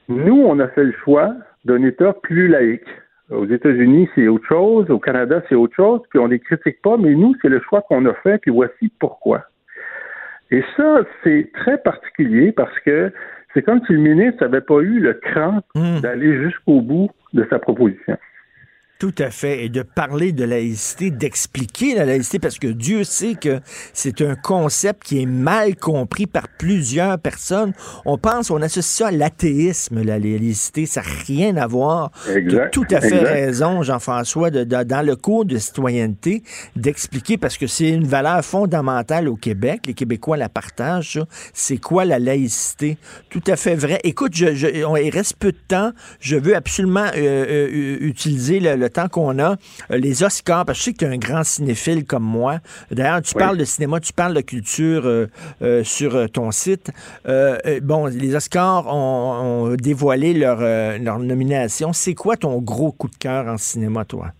nous, 0.07 0.37
on 0.37 0.59
a 0.59 0.67
fait 0.67 0.83
le 0.83 0.93
choix 1.03 1.33
d'un 1.63 1.83
État 1.83 2.13
plus 2.13 2.47
laïque. 2.47 2.87
Aux 3.31 3.47
États-Unis, 3.47 4.07
c'est 4.13 4.27
autre 4.27 4.45
chose, 4.47 4.89
au 4.91 4.99
Canada, 4.99 5.41
c'est 5.49 5.55
autre 5.55 5.75
chose, 5.75 6.01
puis 6.09 6.19
on 6.19 6.27
ne 6.27 6.33
les 6.33 6.39
critique 6.39 6.79
pas, 6.83 6.95
mais 6.97 7.15
nous, 7.15 7.33
c'est 7.41 7.49
le 7.49 7.59
choix 7.59 7.81
qu'on 7.81 8.05
a 8.05 8.13
fait, 8.15 8.37
puis 8.37 8.51
voici 8.51 8.91
pourquoi. 8.99 9.45
Et 10.51 10.63
ça, 10.77 10.99
c'est 11.23 11.49
très 11.53 11.79
particulier 11.79 12.51
parce 12.51 12.77
que 12.81 13.11
c'est 13.53 13.63
comme 13.63 13.81
si 13.87 13.93
le 13.93 13.99
ministre 13.99 14.43
n'avait 14.43 14.61
pas 14.61 14.79
eu 14.81 14.99
le 14.99 15.13
cran 15.15 15.61
hmm. 15.73 16.01
d'aller 16.01 16.43
jusqu'au 16.43 16.81
bout 16.81 17.09
de 17.33 17.47
sa 17.49 17.57
proposition. 17.57 18.17
Tout 19.05 19.23
à 19.23 19.29
fait. 19.29 19.65
Et 19.65 19.69
de 19.69 19.83
parler 19.83 20.31
de 20.31 20.43
laïcité, 20.43 21.11
d'expliquer 21.11 21.93
la 21.93 22.05
laïcité, 22.05 22.39
parce 22.39 22.57
que 22.57 22.65
Dieu 22.65 23.03
sait 23.03 23.35
que 23.35 23.59
c'est 23.93 24.19
un 24.21 24.33
concept 24.33 25.03
qui 25.03 25.21
est 25.21 25.27
mal 25.27 25.75
compris 25.75 26.25
par 26.25 26.47
plusieurs 26.47 27.19
personnes. 27.19 27.73
On 28.05 28.17
pense, 28.17 28.49
on 28.49 28.63
associe 28.63 28.83
ça 28.83 29.07
à 29.09 29.11
l'athéisme, 29.11 30.01
la 30.01 30.17
laïcité. 30.17 30.87
Ça 30.87 31.01
n'a 31.01 31.07
rien 31.27 31.55
à 31.55 31.67
voir. 31.67 32.09
Tu 32.25 32.59
as 32.59 32.69
tout 32.69 32.87
à 32.89 32.99
fait 32.99 33.19
raison, 33.19 33.83
Jean-François, 33.83 34.49
de, 34.49 34.63
dans 34.63 35.05
le 35.05 35.15
cours 35.15 35.45
de 35.45 35.59
citoyenneté, 35.59 36.41
d'expliquer, 36.75 37.37
parce 37.37 37.59
que 37.59 37.67
c'est 37.67 37.89
une 37.89 38.07
valeur 38.07 38.43
fondamentale 38.43 39.29
au 39.29 39.35
Québec. 39.35 39.81
Les 39.85 39.93
Québécois 39.93 40.37
la 40.37 40.49
partagent, 40.49 41.21
C'est 41.53 41.77
quoi 41.77 42.05
la 42.05 42.17
laïcité? 42.17 42.97
Tout 43.29 43.43
à 43.45 43.55
fait 43.55 43.75
vrai. 43.75 43.99
Écoute, 44.03 44.31
je, 44.33 44.47
il 44.47 45.09
reste 45.11 45.35
peu 45.37 45.51
de 45.51 45.61
temps. 45.67 45.91
Je 46.19 46.37
veux 46.37 46.55
absolument 46.55 47.05
euh, 47.15 47.45
euh, 47.69 47.97
utiliser 47.99 48.59
le 48.59 48.85
le 48.85 48.89
temps 48.95 49.07
qu'on 49.09 49.39
a, 49.39 49.57
euh, 49.91 49.97
les 49.97 50.23
Oscars, 50.23 50.65
parce 50.65 50.79
que 50.79 50.81
je 50.81 50.85
sais 50.85 50.93
que 50.93 50.97
tu 50.99 51.05
es 51.05 51.07
un 51.09 51.17
grand 51.17 51.43
cinéphile 51.43 52.05
comme 52.05 52.23
moi. 52.23 52.59
D'ailleurs, 52.91 53.21
tu 53.21 53.35
parles 53.35 53.57
de 53.57 53.65
cinéma, 53.65 53.99
tu 53.99 54.13
parles 54.13 54.33
de 54.33 54.41
culture 54.41 55.03
euh, 55.05 55.27
euh, 55.61 55.83
sur 55.83 56.29
ton 56.31 56.51
site. 56.51 56.91
bon, 57.81 58.05
les 58.07 58.35
Oscars 58.35 58.87
ont, 58.87 59.75
dévoilé 59.75 60.33
leur, 60.33 60.59
leur 60.99 61.19
nomination. 61.19 61.93
C'est 61.93 62.13
quoi 62.13 62.37
ton 62.37 62.59
gros 62.59 62.91
coup 62.91 63.09
de 63.09 63.15
cœur 63.15 63.47
en 63.47 63.57
cinéma, 63.57 64.05
toi, 64.05 64.31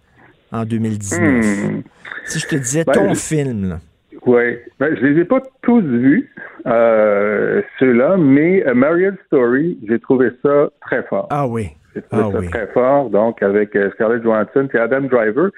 en 0.52 0.66
2019? 0.66 1.20
Hmm. 1.22 1.82
Si 2.28 2.40
je 2.40 2.48
te 2.48 2.56
disais 2.56 2.84
ben, 2.86 2.94
ton 2.94 3.16
film, 3.16 3.80
Oui, 4.26 4.58
ben, 4.80 4.96
je 4.96 5.06
les 5.06 5.22
ai 5.22 5.26
pas 5.26 5.42
tous 5.62 5.82
vus, 5.82 6.30
ceux-là, 6.66 8.18
mais 8.18 8.64
Marion 8.74 9.16
Story, 9.28 9.78
j'ai 9.88 10.00
trouvé 10.00 10.32
ça 10.42 10.70
très 10.82 11.04
fort. 11.04 11.28
Ah 11.30 11.48
oui. 11.48 11.70
C'est 11.96 12.04
ah 12.12 12.30
très 12.52 12.68
fort, 12.68 13.10
donc 13.10 13.42
avec 13.42 13.74
euh, 13.76 13.90
Scarlett 13.92 14.22
Johansson 14.22 14.68
et 14.74 14.78
Adam 14.78 15.02
Driver, 15.02 15.50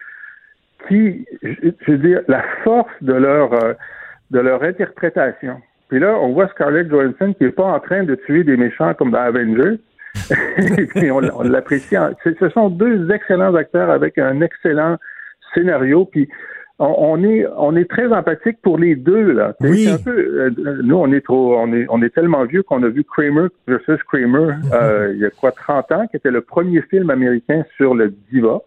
qui, 0.87 1.25
je, 1.41 1.91
veux 1.91 1.97
dire, 1.97 2.21
la 2.27 2.43
force 2.63 2.91
de 3.01 3.13
leur 3.13 3.53
euh, 3.53 3.73
de 4.29 4.39
leur 4.39 4.61
interprétation. 4.61 5.59
Puis 5.89 5.99
là, 5.99 6.15
on 6.21 6.33
voit 6.33 6.47
Scarlett 6.49 6.89
Johansson 6.89 7.33
qui 7.33 7.45
est 7.45 7.51
pas 7.51 7.65
en 7.65 7.79
train 7.79 8.03
de 8.03 8.13
tuer 8.13 8.43
des 8.43 8.55
méchants 8.55 8.93
comme 8.93 9.11
dans 9.11 9.21
Avengers. 9.21 9.79
et 10.77 10.85
puis 10.85 11.09
on, 11.09 11.21
l'apprécie. 11.21 11.95
Ce 12.23 12.49
sont 12.49 12.69
deux 12.69 13.09
excellents 13.11 13.55
acteurs 13.55 13.89
avec 13.89 14.17
un 14.17 14.41
excellent 14.41 14.97
scénario. 15.53 16.05
Puis 16.05 16.29
on, 16.79 17.23
est 17.23 17.45
on 17.57 17.75
est 17.75 17.89
très 17.89 18.07
empathique 18.11 18.61
pour 18.61 18.77
les 18.77 18.95
deux 18.95 19.31
là. 19.31 19.53
Oui. 19.61 19.87
Euh, 20.07 20.51
nous 20.83 20.95
on 20.95 21.11
est 21.11 21.21
trop 21.21 21.57
on 21.57 21.73
est 21.73 21.85
on 21.89 22.01
est 22.01 22.13
tellement 22.13 22.45
vieux 22.45 22.63
qu'on 22.63 22.83
a 22.83 22.87
vu 22.87 23.03
Kramer 23.03 23.47
versus 23.67 24.01
Kramer 24.03 24.53
euh, 24.73 25.11
il 25.13 25.19
y 25.19 25.25
a 25.25 25.29
quoi 25.31 25.51
30 25.51 25.91
ans 25.91 26.07
qui 26.07 26.17
était 26.17 26.31
le 26.31 26.41
premier 26.41 26.81
film 26.83 27.09
américain 27.09 27.63
sur 27.75 27.95
le 27.95 28.13
divorce. 28.31 28.63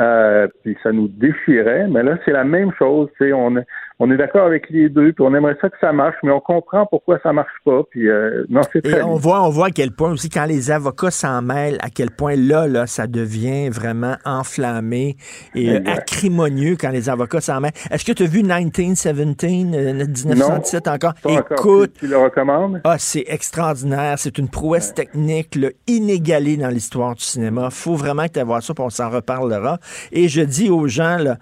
Euh, 0.00 0.48
puis 0.62 0.76
ça 0.82 0.90
nous 0.90 1.06
déchirait, 1.06 1.86
mais 1.88 2.02
là 2.02 2.18
c'est 2.24 2.32
la 2.32 2.44
même 2.44 2.72
chose. 2.78 3.08
On, 3.20 3.56
on 3.98 4.10
est 4.10 4.16
d'accord 4.16 4.46
avec 4.46 4.68
les 4.70 4.88
deux, 4.88 5.12
puis 5.12 5.24
on 5.24 5.34
aimerait 5.34 5.56
ça 5.60 5.68
que 5.68 5.76
ça 5.80 5.92
marche, 5.92 6.16
mais 6.22 6.30
on 6.30 6.40
comprend 6.40 6.86
pourquoi 6.86 7.18
ça 7.22 7.32
marche 7.32 7.52
pas. 7.64 7.82
Puis 7.90 8.08
euh, 8.08 8.44
non, 8.48 8.62
c'est 8.72 8.84
Et 8.86 9.02
on 9.02 9.16
voit, 9.16 9.42
on 9.42 9.50
voit 9.50 9.66
à 9.66 9.70
quel 9.70 9.92
point 9.92 10.12
aussi 10.12 10.28
quand 10.28 10.44
les 10.44 10.70
avocats 10.70 11.10
s'en 11.10 11.42
mêlent, 11.42 11.78
à 11.80 11.90
quel 11.90 12.10
point 12.10 12.36
là, 12.36 12.66
là, 12.66 12.86
ça 12.86 13.06
devient 13.06 13.68
vraiment 13.68 14.16
enflammé 14.24 15.16
et 15.54 15.76
euh, 15.76 15.80
acrimonieux 15.86 16.76
quand 16.78 16.90
les 16.90 17.08
avocats 17.08 17.40
s'en 17.40 17.60
mêlent. 17.60 17.72
Est-ce 17.90 18.04
que 18.04 18.12
tu 18.12 18.22
as 18.24 18.26
vu 18.26 18.42
1917, 18.42 19.16
1917 19.16 20.86
euh, 20.86 20.90
encore? 20.90 21.14
Écoute, 21.28 21.92
tu 21.98 22.06
le 22.06 22.18
recommandes? 22.18 22.80
Ah, 22.84 22.96
c'est 22.98 23.24
extraordinaire. 23.28 24.18
C'est 24.18 24.38
une 24.38 24.48
prouesse 24.48 24.94
technique 24.94 25.54
là, 25.54 25.68
inégalée 25.86 26.56
dans 26.56 26.68
l'histoire 26.68 27.14
du 27.14 27.22
cinéma. 27.24 27.70
Faut 27.70 27.94
vraiment 27.94 28.26
que 28.26 28.32
tu 28.32 28.42
voir 28.42 28.62
ça, 28.62 28.74
puis 28.74 28.84
on 28.84 28.90
s'en 28.90 29.10
reparlera. 29.10 29.78
Et 30.10 30.28
je 30.28 30.40
dis 30.40 30.70
aux 30.70 30.88
gens, 30.88 31.16
là, 31.18 31.36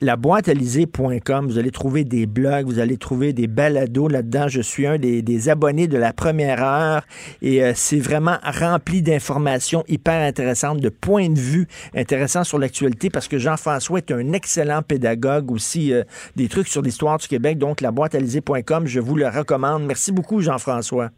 la 0.00 0.16
boîte 0.16 0.48
vous 0.48 1.58
allez 1.58 1.70
trouver 1.70 2.03
trouver 2.04 2.20
des 2.20 2.26
blogs, 2.26 2.66
vous 2.66 2.78
allez 2.78 2.96
trouver 2.96 3.32
des 3.32 3.46
balados 3.46 4.08
là-dedans. 4.08 4.48
Je 4.48 4.60
suis 4.60 4.86
un 4.86 4.98
des, 4.98 5.22
des 5.22 5.48
abonnés 5.48 5.88
de 5.88 5.98
la 5.98 6.12
première 6.12 6.62
heure 6.62 7.02
et 7.42 7.62
euh, 7.62 7.72
c'est 7.74 7.98
vraiment 7.98 8.36
rempli 8.42 9.02
d'informations 9.02 9.84
hyper 9.88 10.20
intéressantes, 10.20 10.80
de 10.80 10.88
points 10.88 11.30
de 11.30 11.38
vue 11.38 11.66
intéressants 11.94 12.44
sur 12.44 12.58
l'actualité 12.58 13.10
parce 13.10 13.28
que 13.28 13.38
Jean-François 13.38 13.98
est 13.98 14.12
un 14.12 14.32
excellent 14.32 14.82
pédagogue 14.82 15.50
aussi, 15.50 15.92
euh, 15.92 16.04
des 16.36 16.48
trucs 16.48 16.68
sur 16.68 16.82
l'histoire 16.82 17.18
du 17.18 17.28
Québec. 17.28 17.58
Donc, 17.58 17.80
la 17.80 17.90
boîte 17.90 18.14
je 18.14 19.00
vous 19.00 19.16
le 19.16 19.28
recommande. 19.28 19.84
Merci 19.84 20.12
beaucoup, 20.12 20.40
Jean-François. 20.40 21.10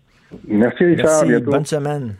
Merci, 0.49 0.84
Richard. 0.84 1.26
Merci. 1.26 1.45
Bonne 1.45 1.66
semaine. 1.66 2.14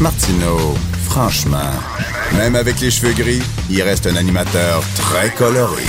Martineau, 0.00 0.74
franchement, 1.04 1.72
même 2.36 2.56
avec 2.56 2.80
les 2.80 2.90
cheveux 2.90 3.14
gris, 3.14 3.42
il 3.70 3.82
reste 3.82 4.06
un 4.06 4.16
animateur 4.16 4.82
très 4.94 5.30
coloré. 5.30 5.84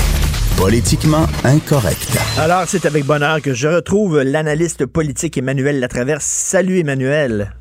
Politiquement 0.57 1.27
incorrect. 1.43 2.17
Alors, 2.39 2.63
c'est 2.67 2.85
avec 2.85 3.05
bonheur 3.05 3.41
que 3.41 3.53
je 3.53 3.67
retrouve 3.67 4.21
l'analyste 4.21 4.85
politique 4.85 5.37
Emmanuel 5.37 5.79
Latraverse. 5.79 6.25
Salut 6.25 6.79
Emmanuel. 6.79 7.51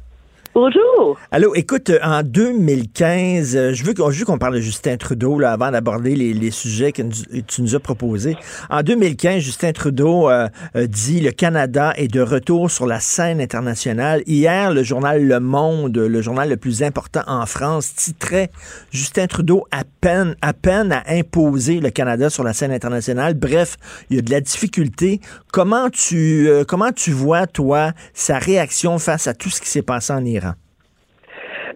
Bonjour. 0.58 1.18
Allô, 1.32 1.54
écoute, 1.54 1.92
en 2.02 2.22
2015, 2.22 3.56
euh, 3.56 3.74
je 3.74 3.84
veux 3.84 3.92
qu'on 3.92 4.38
parle 4.38 4.54
de 4.54 4.60
Justin 4.60 4.96
Trudeau 4.96 5.38
là, 5.38 5.52
avant 5.52 5.70
d'aborder 5.70 6.16
les, 6.16 6.50
sujets 6.50 6.92
que 6.92 7.02
tu 7.46 7.60
nous 7.60 7.74
as 7.74 7.78
proposés. 7.78 8.38
En 8.70 8.82
2015, 8.82 9.42
Justin 9.42 9.72
Trudeau 9.72 10.30
euh, 10.30 10.48
dit 10.74 11.20
le 11.20 11.30
Canada 11.32 11.92
est 11.96 12.08
de 12.08 12.22
retour 12.22 12.70
sur 12.70 12.86
la 12.86 13.00
scène 13.00 13.42
internationale. 13.42 14.22
Hier, 14.26 14.72
le 14.72 14.82
journal 14.82 15.22
Le 15.22 15.40
Monde, 15.40 15.98
le 15.98 16.22
journal 16.22 16.48
le 16.48 16.56
plus 16.56 16.82
important 16.82 17.20
en 17.26 17.44
France, 17.44 17.94
titrait 17.94 18.50
Justin 18.90 19.26
Trudeau 19.26 19.66
à 19.70 19.82
peine, 20.00 20.36
à 20.40 20.54
peine 20.54 20.90
à 20.90 21.02
imposer 21.08 21.80
le 21.80 21.90
Canada 21.90 22.30
sur 22.30 22.44
la 22.44 22.54
scène 22.54 22.72
internationale. 22.72 23.34
Bref, 23.34 23.76
il 24.08 24.16
y 24.16 24.18
a 24.20 24.22
de 24.22 24.30
la 24.30 24.40
difficulté. 24.40 25.20
Comment 25.52 25.90
tu, 25.90 26.48
euh, 26.48 26.64
comment 26.64 26.92
tu 26.92 27.10
vois, 27.10 27.46
toi, 27.46 27.92
sa 28.14 28.38
réaction 28.38 28.98
face 28.98 29.26
à 29.26 29.34
tout 29.34 29.50
ce 29.50 29.60
qui 29.60 29.68
s'est 29.68 29.82
passé 29.82 30.14
en 30.14 30.24
Iran? 30.24 30.45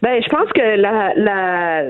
Ben, 0.03 0.23
je 0.23 0.29
pense 0.29 0.51
que 0.53 0.77
la, 0.77 1.13
la, 1.15 1.83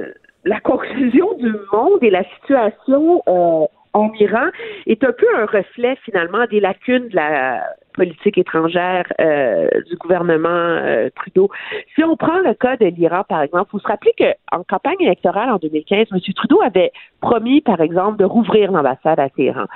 la 0.45 0.61
conclusion 0.61 1.35
du 1.39 1.53
monde 1.73 2.03
et 2.03 2.11
la 2.11 2.25
situation 2.25 3.23
euh, 3.29 3.67
en 3.93 4.13
Iran 4.19 4.49
est 4.87 5.05
un 5.05 5.13
peu 5.13 5.27
un 5.37 5.47
reflet 5.47 5.97
finalement 6.05 6.45
des 6.51 6.61
lacunes 6.61 7.09
de 7.09 7.17
la 7.17 7.63
politique 7.95 8.39
étrangère 8.39 9.05
euh, 9.21 9.69
du 9.89 9.97
gouvernement 9.97 10.49
euh, 10.49 11.09
Trudeau. 11.17 11.51
Si 11.95 12.05
on 12.05 12.17
prend 12.17 12.39
le 12.39 12.55
cas 12.55 12.77
de 12.77 12.87
l'Iran, 12.87 13.23
par 13.29 13.43
exemple, 13.43 13.71
vous 13.73 13.79
vous 13.79 13.89
rappelez 13.89 14.15
qu'en 14.19 14.63
campagne 14.65 15.01
électorale 15.01 15.51
en 15.51 15.57
2015, 15.57 16.07
M. 16.13 16.19
Trudeau 16.35 16.61
avait 16.63 16.93
promis, 17.21 17.61
par 17.61 17.81
exemple, 17.81 18.19
de 18.19 18.25
rouvrir 18.25 18.73
l'ambassade 18.73 19.21
à 19.21 19.29
Téhéran 19.29 19.67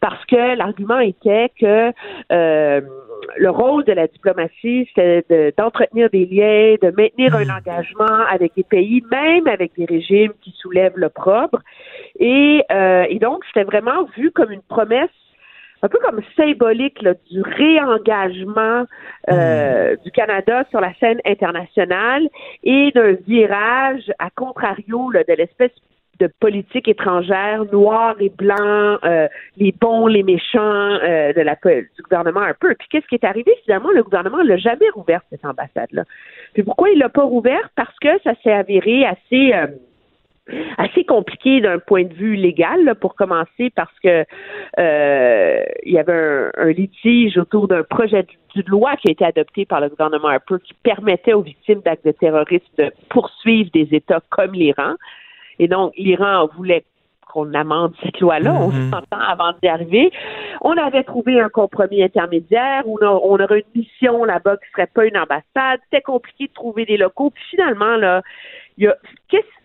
parce 0.00 0.24
que 0.26 0.56
l'argument 0.56 0.98
était 0.98 1.50
que 1.60 1.92
euh, 2.32 2.80
le 3.36 3.50
rôle 3.50 3.84
de 3.84 3.92
la 3.92 4.06
diplomatie, 4.06 4.88
c'était 4.94 5.52
d'entretenir 5.56 6.10
des 6.10 6.26
liens, 6.26 6.76
de 6.82 6.94
maintenir 6.94 7.34
un 7.34 7.44
hmm. 7.44 7.58
engagement 7.58 8.24
avec 8.30 8.52
des 8.56 8.64
pays, 8.64 9.02
même 9.10 9.46
avec 9.46 9.72
des 9.76 9.86
régimes 9.86 10.32
qui 10.42 10.52
soulèvent 10.58 10.96
l'opprobre. 10.96 11.60
Et, 12.18 12.62
euh, 12.70 13.06
et 13.08 13.18
donc, 13.18 13.44
c'était 13.46 13.64
vraiment 13.64 14.04
vu 14.16 14.30
comme 14.30 14.50
une 14.50 14.62
promesse 14.62 15.10
un 15.84 15.88
peu 15.88 15.98
comme 15.98 16.20
symbolique 16.34 17.06
du 17.30 17.42
réengagement 17.42 18.86
euh, 19.30 19.92
hmm. 19.92 19.96
du 20.02 20.10
Canada 20.12 20.64
sur 20.70 20.80
la 20.80 20.94
scène 20.94 21.20
internationale 21.26 22.26
et 22.62 22.90
d'un 22.94 23.12
virage 23.26 24.10
à 24.18 24.30
contrario 24.30 25.12
de 25.12 25.34
l'espèce 25.34 25.72
de 26.20 26.28
politique 26.40 26.88
étrangère 26.88 27.64
noir 27.70 28.14
et 28.20 28.30
blanc, 28.30 28.98
euh, 29.04 29.28
les 29.56 29.72
bons, 29.72 30.06
les 30.06 30.22
méchants 30.22 30.58
euh, 30.60 31.32
de 31.32 31.40
la 31.40 31.56
du 31.64 32.02
gouvernement 32.02 32.40
un 32.40 32.54
peu. 32.58 32.74
Puis 32.78 32.88
qu'est-ce 32.90 33.06
qui 33.06 33.16
est 33.16 33.24
arrivé 33.24 33.52
finalement? 33.64 33.90
Le 33.90 34.02
gouvernement 34.02 34.42
n'a 34.42 34.56
jamais 34.56 34.88
rouvert 34.94 35.20
cette 35.28 35.44
ambassade-là. 35.44 36.04
Puis 36.54 36.62
pourquoi 36.62 36.90
il 36.90 36.98
l'a 36.98 37.08
pas 37.08 37.24
rouvert 37.24 37.68
Parce 37.76 37.98
que 38.00 38.08
ça 38.22 38.32
s'est 38.42 38.52
avéré 38.52 39.04
assez 39.04 39.52
euh, 39.52 39.66
assez 40.76 41.04
compliqué 41.04 41.60
d'un 41.60 41.78
point 41.78 42.04
de 42.04 42.12
vue 42.12 42.36
légal 42.36 42.84
là, 42.84 42.94
pour 42.94 43.14
commencer 43.14 43.70
parce 43.74 43.98
que 44.02 44.24
il 44.78 45.92
y 45.92 45.98
avait 45.98 46.12
un, 46.12 46.50
un 46.56 46.70
litige 46.70 47.38
autour 47.38 47.68
d'un 47.68 47.82
projet 47.82 48.26
de 48.62 48.70
loi 48.70 48.96
qui 48.96 49.08
a 49.08 49.12
été 49.12 49.24
adopté 49.24 49.64
par 49.64 49.80
le 49.80 49.88
gouvernement 49.88 50.28
Harper 50.28 50.56
qui 50.62 50.74
permettait 50.82 51.32
aux 51.32 51.42
victimes 51.42 51.80
d'actes 51.80 52.04
de 52.04 52.12
terrorisme 52.12 52.64
de 52.78 52.92
poursuivre 53.08 53.70
des 53.72 53.88
États 53.92 54.20
comme 54.30 54.52
l'Iran. 54.52 54.94
Et 55.58 55.68
donc, 55.68 55.92
l'Iran 55.96 56.48
voulait 56.56 56.84
qu'on 57.34 57.52
amende 57.54 57.94
cette 58.02 58.20
loi-là. 58.20 58.54
On 58.54 58.70
mhm. 58.70 58.90
s'entend 58.90 59.18
avant 59.18 59.52
d'y 59.60 59.68
arriver. 59.68 60.12
On 60.60 60.76
avait 60.76 61.02
trouvé 61.02 61.40
un 61.40 61.48
compromis 61.48 62.02
intermédiaire 62.02 62.86
où 62.86 62.98
on, 63.02 63.40
aurait 63.40 63.64
une 63.74 63.82
mission 63.82 64.24
là-bas 64.24 64.56
qui 64.58 64.70
serait 64.70 64.90
pas 64.92 65.04
une 65.04 65.18
ambassade. 65.18 65.80
C'était 65.84 66.02
compliqué 66.02 66.46
de 66.46 66.52
trouver 66.52 66.86
des 66.86 66.96
locaux. 66.96 67.30
Puis 67.30 67.44
finalement, 67.50 67.96
là, 67.96 68.22
il 68.78 68.84
y 68.84 68.86
a 68.86 68.96
qu'est-ce 69.28 69.63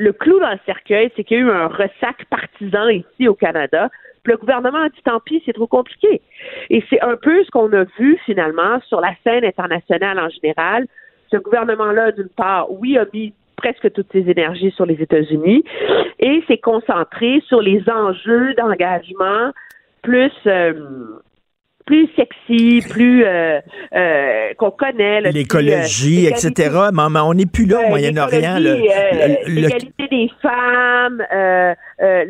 le 0.00 0.12
clou 0.14 0.40
dans 0.40 0.50
le 0.50 0.58
cercueil, 0.64 1.10
c'est 1.14 1.24
qu'il 1.24 1.36
y 1.38 1.40
a 1.40 1.44
eu 1.44 1.50
un 1.50 1.68
ressac 1.68 2.24
partisan 2.30 2.88
ici 2.88 3.28
au 3.28 3.34
Canada. 3.34 3.90
Puis 4.22 4.32
le 4.32 4.38
gouvernement 4.38 4.78
a 4.78 4.88
dit 4.88 5.02
tant 5.04 5.20
pis, 5.20 5.42
c'est 5.44 5.52
trop 5.52 5.66
compliqué. 5.66 6.22
Et 6.70 6.82
c'est 6.88 7.00
un 7.02 7.16
peu 7.16 7.44
ce 7.44 7.50
qu'on 7.50 7.72
a 7.72 7.84
vu 7.98 8.18
finalement 8.24 8.80
sur 8.88 9.00
la 9.00 9.12
scène 9.24 9.44
internationale 9.44 10.18
en 10.18 10.28
général. 10.30 10.86
Ce 11.30 11.36
gouvernement-là, 11.36 12.12
d'une 12.12 12.28
part, 12.28 12.72
oui, 12.72 12.96
a 12.96 13.04
mis 13.12 13.34
presque 13.56 13.92
toutes 13.92 14.10
ses 14.10 14.28
énergies 14.30 14.70
sur 14.70 14.86
les 14.86 15.00
États-Unis 15.02 15.64
et 16.18 16.42
s'est 16.48 16.58
concentré 16.58 17.42
sur 17.46 17.60
les 17.60 17.82
enjeux 17.90 18.54
d'engagement 18.54 19.52
plus 20.02 20.32
euh, 20.46 20.72
plus 21.86 22.08
sexy, 22.16 22.82
plus 22.88 23.24
euh, 23.24 23.60
euh, 23.94 24.54
qu'on 24.56 24.70
connaît. 24.70 25.20
L'écologie, 25.32 26.26
etc. 26.26 26.88
Mais, 26.92 27.20
on 27.20 27.34
n'est 27.34 27.46
plus 27.46 27.66
là 27.66 27.80
au 27.84 27.88
Moyen-Orient. 27.88 28.58
L'égalité 28.58 30.08
des 30.10 30.30
femmes, 30.40 31.22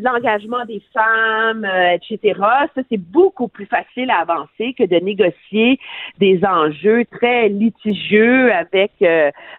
l'engagement 0.03 0.65
des 0.67 0.83
femmes, 0.93 1.67
etc. 1.95 2.39
Ça, 2.75 2.83
c'est 2.91 3.01
beaucoup 3.01 3.49
plus 3.49 3.67
facile 3.67 4.11
à 4.11 4.21
avancer 4.21 4.75
que 4.79 4.85
de 4.85 4.97
négocier 5.05 5.79
des 6.19 6.41
enjeux 6.45 7.05
très 7.11 7.49
litigieux 7.49 8.53
avec 8.53 8.93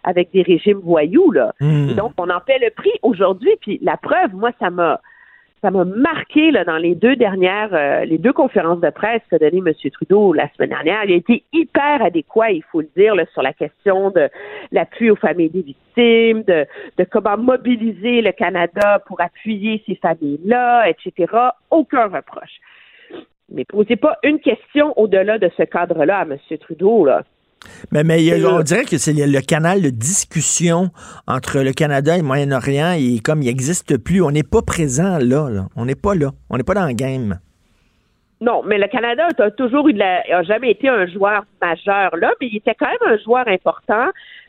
avec 0.04 0.30
des 0.32 0.42
régimes 0.42 0.80
voyous. 0.82 1.30
Là. 1.30 1.52
Hmm. 1.60 1.94
Donc, 1.94 2.12
on 2.18 2.28
en 2.30 2.40
fait 2.40 2.58
le 2.58 2.70
prix 2.70 2.92
aujourd'hui. 3.02 3.52
Puis 3.60 3.78
la 3.82 3.96
preuve, 3.96 4.34
moi, 4.34 4.50
ça 4.60 4.70
m'a 4.70 5.00
ça 5.62 5.70
m'a 5.70 5.84
marqué 5.84 6.50
là, 6.50 6.64
dans 6.64 6.76
les 6.76 6.96
deux 6.96 7.14
dernières, 7.14 7.72
euh, 7.72 8.04
les 8.04 8.18
deux 8.18 8.32
conférences 8.32 8.80
de 8.80 8.90
presse 8.90 9.22
qu'a 9.30 9.38
donné 9.38 9.58
M. 9.58 9.72
Trudeau 9.92 10.32
la 10.32 10.52
semaine 10.54 10.70
dernière. 10.70 11.04
Il 11.04 11.12
a 11.12 11.16
été 11.16 11.44
hyper 11.52 12.02
adéquat, 12.02 12.50
il 12.50 12.64
faut 12.64 12.80
le 12.80 12.88
dire, 12.96 13.14
sur 13.32 13.42
la 13.42 13.52
question 13.52 14.10
de 14.10 14.28
l'appui 14.72 15.08
aux 15.10 15.16
familles 15.16 15.50
des 15.50 15.62
victimes, 15.62 16.42
de, 16.42 16.66
de 16.98 17.04
comment 17.04 17.38
mobiliser 17.38 18.22
le 18.22 18.32
Canada 18.32 19.00
pour 19.06 19.20
appuyer 19.20 19.82
ces 19.86 19.94
familles-là, 19.94 20.88
etc. 20.88 21.32
Aucun 21.70 22.06
reproche. 22.06 22.58
Mais 23.48 23.64
posez 23.64 23.96
pas 23.96 24.18
une 24.24 24.40
question 24.40 24.98
au-delà 24.98 25.38
de 25.38 25.48
ce 25.56 25.62
cadre-là 25.62 26.18
à 26.18 26.22
M. 26.22 26.38
Trudeau. 26.58 27.04
Là. 27.04 27.22
Mais, 27.90 28.04
mais 28.04 28.44
on 28.44 28.60
dirait 28.60 28.84
que 28.84 28.98
c'est 28.98 29.12
le, 29.12 29.40
canal 29.40 29.82
de 29.82 29.90
discussion 29.90 30.90
entre 31.26 31.60
le 31.60 31.72
Canada 31.72 32.14
et 32.14 32.18
le 32.18 32.24
Moyen-Orient 32.24 32.94
et 32.98 33.20
comme 33.20 33.42
il 33.42 33.46
n'existe 33.46 33.98
plus, 33.98 34.22
on 34.22 34.30
n'est 34.30 34.42
pas 34.42 34.62
présent 34.62 35.18
là, 35.20 35.66
On 35.76 35.84
n'est 35.84 35.94
pas 35.94 36.14
là. 36.14 36.30
On 36.50 36.56
n'est 36.56 36.62
pas 36.62 36.74
dans 36.74 36.86
le 36.86 36.94
game. 36.94 37.38
Non, 38.40 38.62
mais 38.64 38.76
le 38.76 38.88
Canada 38.88 39.28
a 39.38 39.50
toujours 39.52 39.88
eu 39.88 40.00
a 40.00 40.42
jamais 40.42 40.72
été 40.72 40.88
un 40.88 41.06
joueur 41.06 41.44
majeur 41.60 42.16
là, 42.16 42.32
mais 42.40 42.48
il 42.48 42.56
était 42.56 42.74
quand 42.74 42.88
même 42.88 43.14
un 43.14 43.18
joueur 43.18 43.46
important 43.46 44.08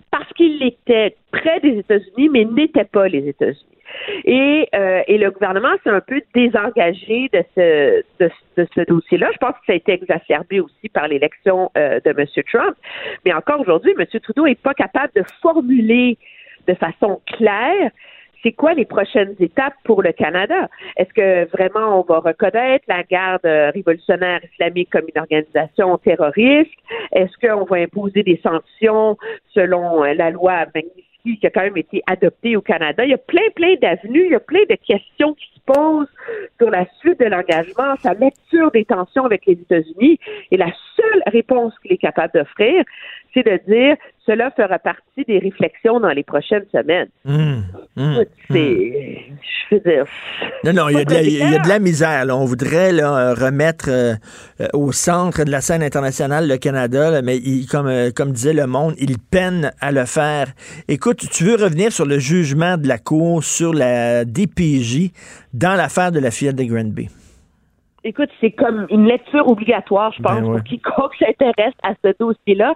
parce 0.09 0.31
qu'il 0.33 0.61
était 0.63 1.15
près 1.31 1.59
des 1.59 1.77
États-Unis, 1.79 2.29
mais 2.29 2.45
n'était 2.45 2.85
pas 2.85 3.07
les 3.07 3.27
États-Unis. 3.27 3.72
Et, 4.25 4.67
euh, 4.75 5.01
et 5.07 5.17
le 5.17 5.31
gouvernement 5.31 5.73
s'est 5.83 5.89
un 5.89 6.01
peu 6.01 6.21
désengagé 6.33 7.29
de 7.33 7.43
ce, 7.55 8.03
de, 8.19 8.67
ce 8.75 8.81
dossier-là. 8.81 9.29
Je 9.33 9.37
pense 9.37 9.53
que 9.53 9.65
ça 9.67 9.73
a 9.73 9.75
été 9.75 9.93
exacerbé 9.93 10.59
aussi 10.59 10.89
par 10.89 11.07
l'élection 11.07 11.71
euh, 11.77 11.99
de 12.03 12.09
M. 12.09 12.25
Trump. 12.51 12.75
Mais 13.25 13.33
encore 13.33 13.59
aujourd'hui, 13.59 13.93
M. 13.97 14.05
Trudeau 14.21 14.45
n'est 14.45 14.55
pas 14.55 14.73
capable 14.73 15.13
de 15.15 15.23
formuler 15.41 16.17
de 16.67 16.73
façon 16.75 17.21
claire 17.27 17.91
c'est 18.43 18.51
quoi 18.51 18.73
les 18.73 18.85
prochaines 18.85 19.35
étapes 19.39 19.73
pour 19.85 20.03
le 20.03 20.11
Canada? 20.11 20.69
Est-ce 20.97 21.13
que 21.13 21.49
vraiment 21.51 21.99
on 21.99 22.01
va 22.01 22.19
reconnaître 22.19 22.83
la 22.87 23.03
garde 23.03 23.45
révolutionnaire 23.45 24.41
islamique 24.51 24.89
comme 24.91 25.05
une 25.13 25.21
organisation 25.21 25.97
terroriste? 25.97 26.71
Est-ce 27.13 27.31
qu'on 27.41 27.63
va 27.63 27.77
imposer 27.77 28.23
des 28.23 28.39
sanctions 28.43 29.17
selon 29.53 30.03
euh, 30.03 30.13
la 30.13 30.29
loi 30.29 30.65
Magnitsky 30.75 31.12
qui 31.23 31.47
a 31.47 31.49
quand 31.49 31.61
même 31.61 31.77
été 31.77 32.03
adopté 32.05 32.57
au 32.57 32.61
Canada. 32.61 33.05
Il 33.05 33.11
y 33.11 33.13
a 33.13 33.17
plein, 33.17 33.49
plein 33.55 33.75
d'avenues, 33.81 34.25
il 34.25 34.31
y 34.31 34.35
a 34.35 34.39
plein 34.39 34.63
de 34.69 34.75
questions 34.75 35.33
qui 35.33 35.45
se 35.55 35.59
posent 35.65 36.11
sur 36.59 36.69
la 36.69 36.85
suite 36.99 37.19
de 37.19 37.25
l'engagement, 37.25 37.95
sa 38.01 38.13
lecture 38.13 38.71
des 38.71 38.83
tensions 38.83 39.25
avec 39.25 39.45
les 39.45 39.53
États-Unis. 39.53 40.19
Et 40.51 40.57
la 40.57 40.71
seule 40.95 41.23
réponse 41.27 41.73
qu'il 41.79 41.93
est 41.93 41.97
capable 41.97 42.33
d'offrir, 42.33 42.83
c'est 43.33 43.45
de 43.45 43.59
dire 43.71 43.95
cela 44.25 44.51
fera 44.51 44.79
partie 44.79 45.23
des 45.27 45.39
réflexions 45.39 45.99
dans 45.99 46.09
les 46.11 46.23
prochaines 46.23 46.65
semaines. 46.71 47.09
Hum, 47.25 47.63
hum, 47.97 48.17
hum. 48.17 48.25
c'est, 48.49 49.17
je 49.69 49.75
veux 49.75 49.81
dire, 49.81 50.05
Non, 50.63 50.73
non, 50.73 50.89
il 50.89 50.97
y 50.97 51.01
a 51.01 51.05
de 51.05 51.09
la, 51.13 51.19
pas 51.19 51.23
il 51.23 51.33
y 51.51 51.55
a 51.55 51.59
de 51.59 51.67
la 51.67 51.79
misère. 51.79 52.25
là. 52.25 52.35
On 52.37 52.45
voudrait 52.45 52.91
là, 52.93 53.33
remettre 53.33 53.89
euh, 53.89 54.13
euh, 54.61 54.67
au 54.73 54.91
centre 54.91 55.43
de 55.43 55.51
la 55.51 55.61
scène 55.61 55.83
internationale 55.83 56.47
le 56.47 56.57
Canada, 56.57 57.11
là, 57.11 57.21
mais 57.21 57.37
il- 57.37 57.67
comme, 57.67 57.87
euh, 57.87 58.11
comme 58.15 58.31
disait 58.31 58.53
le 58.53 58.65
monde, 58.67 58.93
il 58.97 59.17
peine 59.19 59.71
à 59.81 59.91
le 59.91 60.05
faire. 60.05 60.47
Écoute, 60.87 61.25
tu 61.31 61.43
veux 61.43 61.55
revenir 61.55 61.91
sur 61.91 62.05
le 62.05 62.19
jugement 62.19 62.77
de 62.77 62.87
la 62.87 62.97
Cour 62.97 63.43
sur 63.43 63.73
la 63.73 64.23
DPJ 64.25 65.11
dans 65.53 65.75
l'affaire 65.75 66.11
de 66.11 66.19
la 66.19 66.31
fillette 66.31 66.55
de 66.55 66.63
Granby? 66.63 67.09
Écoute, 68.05 68.29
c'est 68.41 68.51
comme 68.51 68.85
une 68.89 69.05
lecture 69.07 69.47
obligatoire, 69.47 70.11
je 70.11 70.21
pense, 70.21 70.33
Ben 70.41 70.43
ouais. 70.45 70.51
pour 70.57 70.63
quiconque 70.63 71.15
s'intéresse 71.19 71.73
à 71.83 71.93
ce 72.03 72.13
dossier-là. 72.19 72.73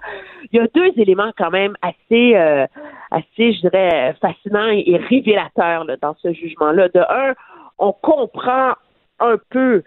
Il 0.52 0.58
y 0.58 0.62
a 0.62 0.66
deux 0.74 0.90
éléments 0.96 1.32
quand 1.36 1.50
même 1.50 1.74
assez, 1.82 2.34
euh, 2.34 2.66
assez, 3.10 3.52
je 3.52 3.60
dirais, 3.60 4.14
fascinants 4.20 4.70
et 4.70 4.96
révélateurs 4.96 5.84
là, 5.84 5.96
dans 6.00 6.14
ce 6.22 6.32
jugement-là. 6.32 6.88
De 6.88 7.00
un, 7.00 7.34
on 7.78 7.92
comprend 7.92 8.72
un 9.20 9.36
peu 9.50 9.82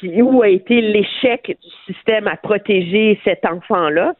si- 0.00 0.20
où 0.22 0.42
a 0.42 0.48
été 0.48 0.80
l'échec 0.80 1.56
du 1.62 1.92
système 1.94 2.26
à 2.26 2.36
protéger 2.36 3.20
cet 3.24 3.44
enfant-là. 3.46 4.14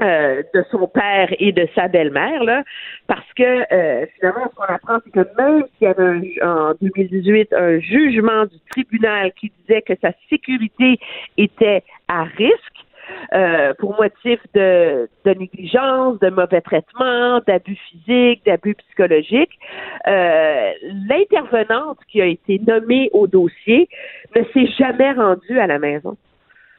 Euh, 0.00 0.42
de 0.52 0.64
son 0.70 0.86
père 0.88 1.28
et 1.38 1.52
de 1.52 1.68
sa 1.74 1.88
belle-mère, 1.88 2.42
là, 2.44 2.64
parce 3.06 3.32
que 3.36 3.72
euh, 3.72 4.06
finalement, 4.16 4.50
ce 4.50 4.54
qu'on 4.56 4.74
apprend, 4.74 4.98
c'est 5.04 5.10
que 5.12 5.26
même 5.38 5.64
s'il 5.78 5.86
y 5.86 5.90
avait 5.90 6.40
un 6.42 6.70
en 6.70 6.74
2018 6.80 7.52
un 7.52 7.78
jugement 7.78 8.44
du 8.46 8.58
tribunal 8.70 9.32
qui 9.32 9.52
disait 9.60 9.82
que 9.82 9.94
sa 10.00 10.12
sécurité 10.28 10.98
était 11.36 11.82
à 12.08 12.24
risque, 12.24 12.84
euh, 13.32 13.74
pour 13.78 13.96
motif 13.96 14.40
de, 14.54 15.08
négligence, 15.26 16.18
de 16.20 16.30
mauvais 16.30 16.60
traitement, 16.60 17.40
d'abus 17.46 17.78
physiques, 17.90 18.44
d'abus 18.46 18.74
psychologiques. 18.74 19.58
Euh, 20.06 20.70
L'intervenante 21.08 21.98
qui 22.08 22.20
a 22.20 22.26
été 22.26 22.60
nommée 22.66 23.10
au 23.12 23.26
dossier 23.26 23.88
ne 24.36 24.42
s'est 24.52 24.70
jamais 24.78 25.12
rendue 25.12 25.58
à 25.58 25.66
la 25.66 25.78
maison. 25.78 26.16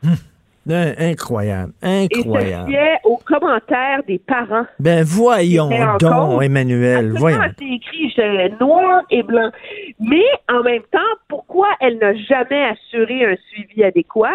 Hein, 0.04 0.16
incroyable, 0.74 1.74
Et 1.84 2.08
se 2.12 2.20
incroyable. 2.20 2.70
fiait 2.70 2.98
aux 3.04 3.18
commentaires 3.18 4.02
des 4.08 4.20
parents. 4.20 4.66
Ben 4.80 5.04
voyons 5.04 5.70
donc. 6.00 6.42
Emmanuel, 6.44 7.12
Absolument, 7.16 7.20
voyons. 7.20 7.40
C'est 7.60 7.66
écrit 7.66 8.14
noir 8.60 9.04
et 9.12 9.24
blanc. 9.24 9.52
Mais 10.00 10.26
en 10.50 10.64
même 10.64 10.82
temps, 10.92 11.00
pourquoi 11.28 11.68
elle 11.82 11.98
n'a 12.00 12.16
jamais 12.16 12.64
assuré 12.66 13.26
un 13.26 13.36
suivi 13.52 13.84
adéquat? 13.84 14.34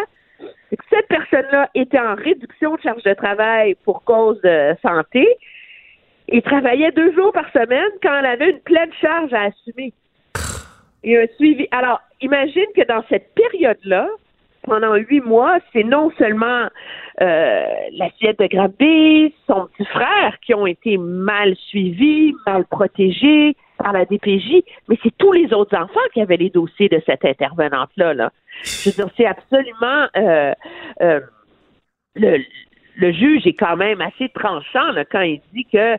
C'est 0.70 0.76
que 0.76 0.84
cette 0.88 1.08
personne-là 1.08 1.68
était 1.74 1.98
en 1.98 2.14
réduction 2.14 2.76
de 2.76 2.80
charge 2.80 3.02
de 3.02 3.12
travail 3.14 3.74
pour 3.84 4.04
cause 4.04 4.40
de 4.42 4.74
santé 4.82 5.26
et 6.28 6.40
travaillait 6.42 6.92
deux 6.92 7.12
jours 7.12 7.32
par 7.32 7.50
semaine 7.52 7.90
quand 8.02 8.16
elle 8.20 8.26
avait 8.26 8.50
une 8.50 8.60
pleine 8.60 8.90
charge 9.00 9.32
à 9.32 9.46
assumer. 9.46 9.92
Et 11.02 11.18
un 11.18 11.26
suivi. 11.36 11.66
Alors, 11.72 12.00
imagine 12.20 12.66
que 12.76 12.86
dans 12.86 13.02
cette 13.08 13.34
période-là, 13.34 14.06
pendant 14.62 14.94
huit 14.94 15.20
mois, 15.20 15.58
c'est 15.72 15.84
non 15.84 16.10
seulement 16.18 16.68
euh, 17.20 17.64
la 17.92 18.10
fillette 18.10 18.38
de 18.38 18.46
Grabé, 18.46 19.34
son 19.46 19.66
petit 19.66 19.84
frère 19.86 20.38
qui 20.40 20.54
ont 20.54 20.66
été 20.66 20.98
mal 20.98 21.54
suivis, 21.56 22.34
mal 22.46 22.64
protégés 22.66 23.56
par 23.78 23.92
la 23.92 24.04
DPJ, 24.04 24.62
mais 24.88 24.98
c'est 25.02 25.16
tous 25.16 25.32
les 25.32 25.52
autres 25.54 25.76
enfants 25.76 26.00
qui 26.12 26.20
avaient 26.20 26.36
les 26.36 26.50
dossiers 26.50 26.88
de 26.88 27.00
cette 27.06 27.24
intervenante-là. 27.24 28.14
Là. 28.14 28.30
Je 28.62 28.90
veux 28.90 28.94
dire, 28.94 29.08
c'est 29.16 29.26
absolument 29.26 30.06
euh, 30.16 30.52
euh, 31.00 31.20
le, 32.14 32.38
le 32.96 33.12
juge 33.12 33.46
est 33.46 33.54
quand 33.54 33.76
même 33.76 34.00
assez 34.00 34.28
tranchant 34.28 34.92
quand 35.10 35.22
il 35.22 35.40
dit 35.54 35.64
que 35.64 35.96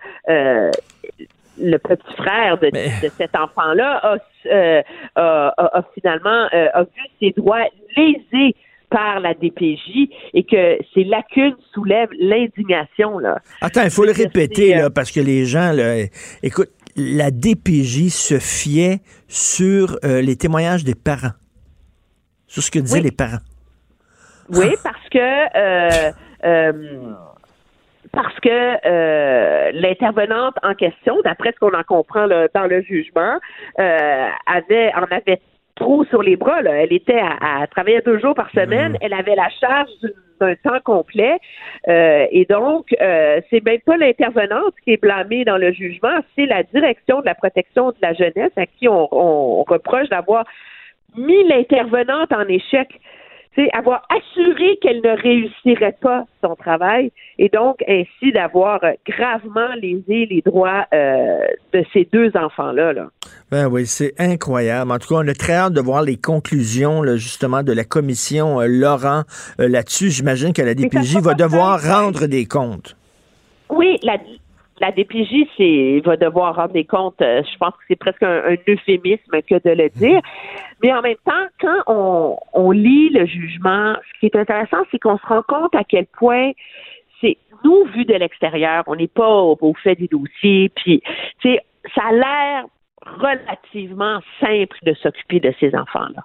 le 1.59 1.77
petit 1.77 2.13
frère 2.17 2.57
de, 2.59 2.67
de 2.67 3.11
cet 3.17 3.35
enfant-là 3.35 3.97
a, 4.03 4.17
euh, 4.47 4.81
a- 5.15 5.53
a- 5.57 5.77
a 5.79 5.83
finalement 5.93 6.47
euh, 6.53 6.67
a 6.73 6.83
vu 6.83 7.01
ses 7.19 7.31
droits 7.31 7.65
lésés 7.97 8.55
par 8.89 9.19
la 9.21 9.33
DPJ 9.33 10.09
et 10.33 10.43
que 10.43 10.77
ces 10.93 11.03
lacunes 11.05 11.55
soulèvent 11.73 12.09
l'indignation. 12.19 13.19
là. 13.19 13.37
Attends, 13.61 13.83
il 13.83 13.89
faut 13.89 14.03
le 14.05 14.11
répéter, 14.11 14.75
euh, 14.75 14.81
là, 14.83 14.89
parce 14.89 15.11
que 15.11 15.19
les 15.21 15.45
gens, 15.45 15.71
là, 15.71 16.05
écoute, 16.43 16.69
la 16.97 17.31
DPJ 17.31 18.09
se 18.09 18.37
fiait 18.39 18.99
sur 19.29 19.97
euh, 20.03 20.21
les 20.21 20.35
témoignages 20.35 20.83
des 20.83 20.95
parents, 20.95 21.31
sur 22.47 22.61
ce 22.63 22.69
que 22.69 22.79
disaient 22.79 22.97
Oui. 22.97 23.03
les 23.05 23.11
parents. 23.11 23.39
Oui, 24.49 24.75
parce 24.83 25.07
que 25.09 25.17
euh, 25.57 26.11
euh, 26.43 27.13
parce 28.13 28.37
que 28.39 28.49
euh, 28.49 29.71
l'intervenante 29.73 30.55
en 30.63 30.73
question, 30.73 31.17
d'après 31.23 31.51
ce 31.53 31.59
qu'on 31.59 31.73
en 31.73 31.83
comprend 31.83 32.25
là, 32.25 32.47
dans 32.53 32.67
le 32.67 32.81
jugement, 32.81 33.37
euh, 33.79 34.27
avait 34.45 34.91
en 34.95 35.03
avait 35.15 35.39
trop 35.75 36.03
sur 36.05 36.21
les 36.21 36.35
bras. 36.35 36.61
Là. 36.61 36.83
Elle 36.83 36.93
était 36.93 37.19
à, 37.19 37.61
à 37.61 37.67
travailler 37.67 38.01
deux 38.01 38.19
jours 38.19 38.35
par 38.35 38.49
semaine. 38.51 38.97
Elle 39.01 39.13
avait 39.13 39.35
la 39.35 39.49
charge 39.49 39.89
d'un 40.39 40.55
temps 40.55 40.79
complet. 40.83 41.37
Euh, 41.87 42.25
et 42.31 42.45
donc, 42.45 42.87
euh, 42.99 43.39
c'est 43.49 43.63
même 43.63 43.79
pas 43.85 43.97
l'intervenante 43.97 44.73
qui 44.83 44.93
est 44.93 45.01
blâmée 45.01 45.45
dans 45.45 45.57
le 45.57 45.71
jugement, 45.71 46.19
c'est 46.35 46.45
la 46.45 46.63
direction 46.63 47.21
de 47.21 47.25
la 47.25 47.35
protection 47.35 47.89
de 47.91 47.97
la 48.01 48.13
jeunesse 48.13 48.51
à 48.57 48.65
qui 48.65 48.87
on, 48.87 49.07
on 49.11 49.63
reproche 49.63 50.09
d'avoir 50.09 50.45
mis 51.15 51.43
l'intervenante 51.47 52.31
en 52.33 52.47
échec. 52.47 52.89
C'est 53.55 53.69
avoir 53.73 54.07
assuré 54.09 54.77
qu'elle 54.81 55.01
ne 55.01 55.21
réussirait 55.21 55.97
pas 56.01 56.25
son 56.41 56.55
travail 56.55 57.11
et 57.37 57.49
donc 57.49 57.83
ainsi 57.87 58.31
d'avoir 58.31 58.83
euh, 58.83 58.93
gravement 59.05 59.73
lésé 59.81 60.25
les 60.25 60.41
droits 60.45 60.85
euh, 60.93 61.39
de 61.73 61.83
ces 61.91 62.07
deux 62.11 62.31
enfants-là. 62.35 62.93
Là. 62.93 63.09
Ben 63.51 63.67
oui, 63.67 63.85
c'est 63.85 64.13
incroyable. 64.17 64.89
En 64.93 64.97
tout 64.97 65.09
cas, 65.09 65.15
on 65.15 65.27
a 65.27 65.33
très 65.33 65.53
hâte 65.53 65.73
de 65.73 65.81
voir 65.81 66.03
les 66.03 66.15
conclusions, 66.15 67.01
là, 67.01 67.17
justement, 67.17 67.63
de 67.63 67.73
la 67.73 67.83
commission 67.83 68.61
euh, 68.61 68.67
Laurent 68.67 69.23
euh, 69.59 69.67
là-dessus. 69.67 70.09
J'imagine 70.09 70.53
que 70.53 70.61
la 70.61 70.73
DPJ 70.73 71.17
va 71.17 71.33
devoir 71.33 71.81
rendre 71.81 72.27
des 72.27 72.45
comptes. 72.45 72.95
Oui, 73.69 73.97
la, 74.03 74.17
la 74.81 74.91
DPJ 74.91 75.47
c'est, 75.55 76.01
va 76.03 76.17
devoir 76.17 76.55
rendre 76.55 76.73
des 76.73 76.85
comptes. 76.85 77.21
euh, 77.21 77.43
je 77.43 77.57
pense 77.57 77.71
que 77.73 77.83
c'est 77.87 77.95
presque 77.95 78.23
un, 78.23 78.41
un 78.49 78.55
euphémisme 78.67 79.41
que 79.43 79.55
de 79.63 79.75
le 79.75 79.89
dire. 79.89 80.21
Mais 80.83 80.91
en 80.91 81.01
même 81.01 81.17
temps, 81.23 81.45
quand 81.59 81.83
on, 81.85 82.37
on 82.53 82.71
lit 82.71 83.09
le 83.09 83.25
jugement, 83.27 83.95
ce 83.95 84.19
qui 84.19 84.25
est 84.25 84.35
intéressant, 84.35 84.83
c'est 84.89 84.99
qu'on 84.99 85.17
se 85.19 85.25
rend 85.25 85.43
compte 85.47 85.75
à 85.75 85.83
quel 85.83 86.07
point 86.07 86.51
c'est 87.21 87.37
nous, 87.63 87.85
vu 87.93 88.05
de 88.05 88.15
l'extérieur, 88.15 88.83
on 88.87 88.95
n'est 88.95 89.07
pas 89.07 89.29
au, 89.29 89.55
au 89.61 89.73
fait 89.75 89.95
des 89.95 90.07
dossiers, 90.07 90.69
puis 90.75 91.01
tu 91.39 91.53
sais, 91.53 91.59
ça 91.93 92.01
a 92.09 92.11
l'air 92.11 92.65
relativement 93.05 94.19
simple 94.39 94.77
de 94.83 94.93
s'occuper 94.95 95.39
de 95.39 95.53
ces 95.59 95.75
enfants-là. 95.75 96.23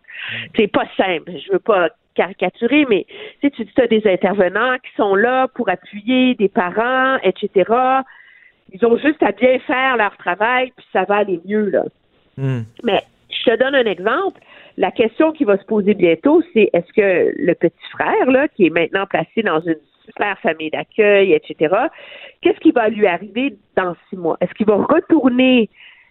C'est 0.56 0.68
pas 0.68 0.84
simple, 0.96 1.30
je 1.44 1.52
veux 1.52 1.58
pas 1.58 1.90
caricaturer, 2.14 2.86
mais 2.88 3.04
tu 3.42 3.50
sais, 3.50 3.66
tu 3.66 3.82
as 3.82 3.86
des 3.86 4.02
intervenants 4.06 4.76
qui 4.78 4.90
sont 4.96 5.14
là 5.14 5.48
pour 5.48 5.68
appuyer 5.68 6.34
des 6.34 6.48
parents, 6.48 7.18
etc. 7.22 7.70
Ils 8.72 8.84
ont 8.84 8.96
juste 8.96 9.22
à 9.22 9.32
bien 9.32 9.58
faire 9.60 9.96
leur 9.96 10.16
travail, 10.16 10.72
puis 10.76 10.86
ça 10.92 11.04
va 11.04 11.16
aller 11.16 11.40
mieux, 11.44 11.70
là. 11.70 11.84
Hmm. 12.36 12.62
Mais 12.82 13.02
je 13.30 13.50
te 13.50 13.56
donne 13.56 13.74
un 13.74 13.84
exemple. 13.84 14.40
La 14.76 14.90
question 14.90 15.32
qui 15.32 15.44
va 15.44 15.56
se 15.56 15.64
poser 15.64 15.94
bientôt, 15.94 16.42
c'est 16.52 16.68
est-ce 16.72 16.92
que 16.92 17.32
le 17.36 17.54
petit 17.54 17.90
frère, 17.90 18.30
là, 18.30 18.48
qui 18.48 18.66
est 18.66 18.70
maintenant 18.70 19.06
placé 19.06 19.42
dans 19.42 19.60
une 19.60 19.78
super 20.04 20.38
famille 20.40 20.70
d'accueil, 20.70 21.32
etc., 21.32 21.74
qu'est-ce 22.42 22.60
qui 22.60 22.72
va 22.72 22.88
lui 22.88 23.06
arriver 23.06 23.56
dans 23.76 23.94
six 24.08 24.16
mois? 24.16 24.36
Est-ce 24.40 24.52
qu'il 24.54 24.66
va 24.66 24.76
retourner 24.76 25.68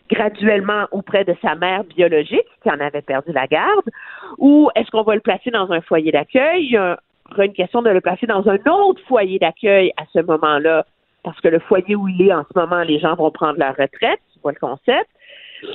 graduellement 0.10 0.86
auprès 0.92 1.24
de 1.24 1.36
sa 1.42 1.56
mère 1.56 1.84
biologique, 1.84 2.46
qui 2.62 2.70
en 2.70 2.80
avait 2.80 3.02
perdu 3.02 3.32
la 3.32 3.48
garde, 3.48 3.90
ou 4.38 4.70
est-ce 4.76 4.90
qu'on 4.92 5.04
va 5.04 5.16
le 5.16 5.22
placer 5.22 5.52
dans 5.52 5.72
un 5.72 5.82
foyer 5.82 6.12
d'accueil? 6.12 6.66
Il 6.66 6.72
y 6.72 6.78
a 6.78 7.00
une 7.38 7.54
question 7.54 7.82
de 7.82 7.90
le 7.90 8.02
placer 8.02 8.28
dans 8.28 8.48
un 8.48 8.60
autre 8.72 9.02
foyer 9.08 9.40
d'accueil 9.40 9.92
à 9.98 10.04
ce 10.14 10.20
moment-là, 10.20 10.86
parce 11.26 11.42
que 11.42 11.50
le 11.50 11.60
foyer 11.60 11.96
où 11.96 12.08
il 12.08 12.22
est 12.22 12.34
en 12.34 12.44
ce 12.44 12.58
moment, 12.58 12.84
les 12.84 13.00
gens 13.00 13.16
vont 13.16 13.32
prendre 13.32 13.60
leur 13.60 13.76
retraite, 13.76 14.22
tu 14.34 14.40
vois 14.42 14.54
le 14.54 14.60
concept. 14.60 15.10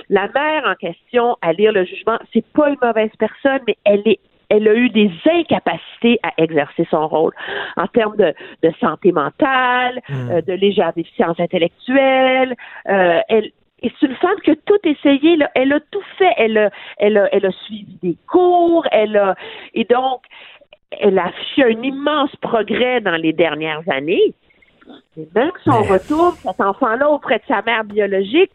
La 0.09 0.28
mère 0.28 0.64
en 0.64 0.74
question, 0.76 1.36
à 1.42 1.53
lire 1.53 1.72
le 1.72 1.84
jugement, 1.84 2.18
c'est 2.32 2.46
pas 2.53 2.70
une 2.70 2.76
mauvaise 2.80 3.11
personne, 3.18 3.61
mais 3.66 3.76
elle 3.84 4.03
est 4.07 4.20
elle 4.53 4.66
a 4.66 4.74
eu 4.74 4.90
des 4.90 5.12
incapacités 5.26 6.18
à 6.24 6.32
exercer 6.36 6.84
son 6.90 7.07
rôle 7.07 7.32
en 7.76 7.86
termes 7.86 8.16
de, 8.16 8.34
de 8.64 8.72
santé 8.80 9.12
mentale, 9.12 10.01
euh, 10.11 10.42
de 10.42 10.53
légère 10.55 10.92
déficience 10.92 11.38
intellectuelle. 11.38 12.57
Euh, 12.88 13.20
elle, 13.28 13.53
et 13.82 13.92
c'est 13.98 14.07
une 14.07 14.16
femme 14.16 14.40
qui 14.44 14.51
a 14.51 14.57
tout 14.66 14.78
essayé. 14.82 15.36
Là. 15.36 15.48
Elle 15.55 15.72
a 15.72 15.78
tout 15.78 16.03
fait. 16.18 16.34
Elle 16.36 16.59
a, 16.59 16.70
elle, 16.98 17.16
a, 17.16 17.28
elle 17.32 17.46
a 17.46 17.53
suivi 17.64 17.96
des 18.03 18.16
cours. 18.28 18.84
Elle 18.90 19.16
a, 19.16 19.36
et 19.72 19.84
donc, 19.84 20.22
elle 20.98 21.18
a 21.20 21.26
affiché 21.26 21.64
un 21.64 21.82
immense 21.82 22.34
progrès 22.36 23.01
dans 23.01 23.16
les 23.16 23.32
dernières 23.32 23.88
années. 23.88 24.34
Mais 25.16 25.26
même 25.34 25.51
son 25.64 25.82
retour, 25.82 26.34
cet 26.43 26.61
enfant-là 26.61 27.11
auprès 27.11 27.38
de 27.38 27.45
sa 27.49 27.62
mère 27.62 27.84
biologique, 27.84 28.51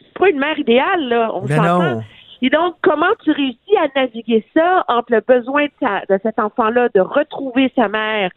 c'est 0.00 0.18
pas 0.18 0.28
une 0.30 0.38
mère 0.38 0.58
idéale, 0.58 1.08
là. 1.08 1.30
On 1.34 1.46
s'entend. 1.46 2.02
Et 2.44 2.50
donc, 2.50 2.74
comment 2.82 3.14
tu 3.22 3.30
réussis 3.30 3.76
à 3.80 3.86
naviguer 4.00 4.44
ça 4.52 4.84
entre 4.88 5.12
le 5.12 5.20
besoin 5.20 5.66
de, 5.80 6.18
cet 6.22 6.40
enfant-là 6.40 6.88
de 6.92 7.00
retrouver 7.00 7.72
sa 7.76 7.88
mère? 7.88 8.30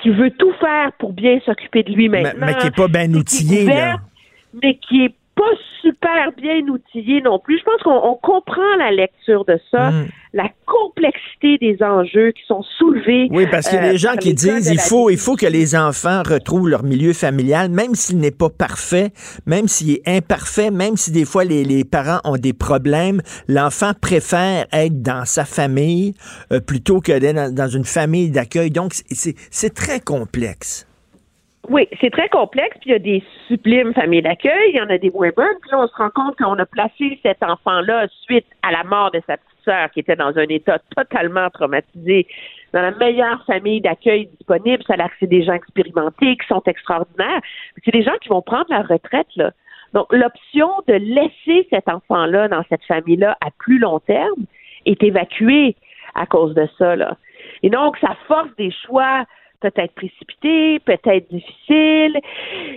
Qui 0.00 0.10
veut 0.10 0.30
tout 0.30 0.52
faire 0.54 0.92
pour 0.98 1.12
bien 1.12 1.38
s'occuper 1.44 1.82
de 1.82 1.92
lui 1.92 2.08
maintenant. 2.08 2.46
mais 2.46 2.54
qui 2.54 2.64
n'est 2.64 2.70
pas 2.70 2.88
bien 2.88 3.12
outillé, 3.14 3.64
là. 3.66 3.96
mais 4.60 4.76
qui 4.76 5.04
est 5.04 5.14
pas 5.42 5.56
super 5.80 6.32
bien 6.36 6.60
outillé 6.68 7.20
non 7.22 7.38
plus. 7.38 7.58
Je 7.58 7.64
pense 7.64 7.82
qu'on 7.82 7.90
on 7.90 8.14
comprend 8.16 8.76
la 8.78 8.90
lecture 8.90 9.44
de 9.44 9.58
ça, 9.70 9.90
Mm. 9.90 10.06
la 10.34 10.48
complexité 10.66 11.58
des 11.58 11.82
enjeux 11.82 12.30
qui 12.32 12.42
sont 12.46 12.62
soulevés. 12.78 13.28
Oui, 13.30 13.46
parce 13.50 13.68
qu'il 13.68 13.78
y 13.78 13.82
a 13.82 13.86
euh, 13.86 13.92
des 13.92 13.98
gens 13.98 14.10
par 14.10 14.18
qui 14.18 14.34
disent 14.34 14.70
il 14.70 14.80
faut, 14.80 15.10
il 15.10 15.18
faut 15.18 15.36
que 15.36 15.46
les 15.46 15.74
enfants 15.74 16.22
retrouvent 16.24 16.68
leur 16.68 16.84
milieu 16.84 17.12
familial, 17.12 17.68
même 17.68 17.94
s'il 17.94 18.18
n'est 18.18 18.30
pas 18.30 18.50
parfait, 18.50 19.10
même 19.46 19.68
s'il 19.68 19.90
est 19.90 20.08
imparfait, 20.08 20.70
même 20.70 20.96
si 20.96 21.10
des 21.10 21.24
fois 21.24 21.44
les, 21.44 21.64
les 21.64 21.84
parents 21.84 22.20
ont 22.24 22.36
des 22.36 22.52
problèmes, 22.52 23.20
l'enfant 23.48 23.92
préfère 24.00 24.66
être 24.72 25.02
dans 25.02 25.24
sa 25.24 25.44
famille 25.44 26.14
euh, 26.52 26.60
plutôt 26.60 27.00
que 27.00 27.18
d'être 27.18 27.34
dans, 27.34 27.54
dans 27.54 27.68
une 27.68 27.84
famille 27.84 28.30
d'accueil. 28.30 28.70
Donc, 28.70 28.92
c'est 29.10 29.74
très 29.74 30.00
complexe. 30.00 30.86
Oui, 31.68 31.88
c'est 32.00 32.10
très 32.10 32.28
complexe, 32.28 32.76
puis 32.80 32.90
il 32.90 32.92
y 32.92 32.96
a 32.96 32.98
des 32.98 33.22
sublimes 33.46 33.94
familles 33.94 34.22
d'accueil, 34.22 34.70
il 34.70 34.76
y 34.76 34.80
en 34.80 34.90
a 34.90 34.98
des 34.98 35.10
moins 35.10 35.30
bonnes, 35.36 35.56
puis 35.60 35.70
là, 35.70 35.80
on 35.80 35.86
se 35.86 35.94
rend 35.94 36.10
compte 36.10 36.36
qu'on 36.36 36.58
a 36.58 36.66
placé 36.66 37.20
cet 37.22 37.40
enfant-là 37.42 38.08
suite 38.22 38.46
à 38.62 38.72
la 38.72 38.82
mort 38.82 39.12
de 39.12 39.22
sa 39.28 39.36
petite 39.36 39.64
sœur, 39.64 39.90
qui 39.92 40.00
était 40.00 40.16
dans 40.16 40.36
un 40.36 40.46
état 40.48 40.80
totalement 40.96 41.48
traumatisé, 41.50 42.26
dans 42.72 42.82
la 42.82 42.90
meilleure 42.90 43.44
famille 43.46 43.80
d'accueil 43.80 44.26
disponible. 44.26 44.82
Ça 44.88 44.96
c'est 45.20 45.28
des 45.28 45.44
gens 45.44 45.52
expérimentés, 45.52 46.36
qui 46.36 46.46
sont 46.48 46.62
extraordinaires. 46.66 47.40
C'est 47.84 47.92
des 47.92 48.02
gens 48.02 48.16
qui 48.20 48.28
vont 48.28 48.42
prendre 48.42 48.66
la 48.68 48.82
retraite, 48.82 49.28
là. 49.36 49.52
Donc, 49.92 50.12
l'option 50.12 50.70
de 50.88 50.94
laisser 50.94 51.68
cet 51.70 51.88
enfant-là 51.88 52.48
dans 52.48 52.64
cette 52.70 52.82
famille-là 52.84 53.36
à 53.40 53.50
plus 53.58 53.78
long 53.78 54.00
terme 54.00 54.46
est 54.86 55.02
évacuée 55.02 55.76
à 56.14 56.26
cause 56.26 56.54
de 56.54 56.66
ça, 56.76 56.96
là. 56.96 57.16
Et 57.62 57.70
donc, 57.70 57.96
ça 57.98 58.16
force 58.26 58.50
des 58.56 58.72
choix 58.86 59.24
peut-être 59.62 59.92
précipités, 59.94 60.78
peut-être 60.80 61.30
difficiles. 61.30 62.18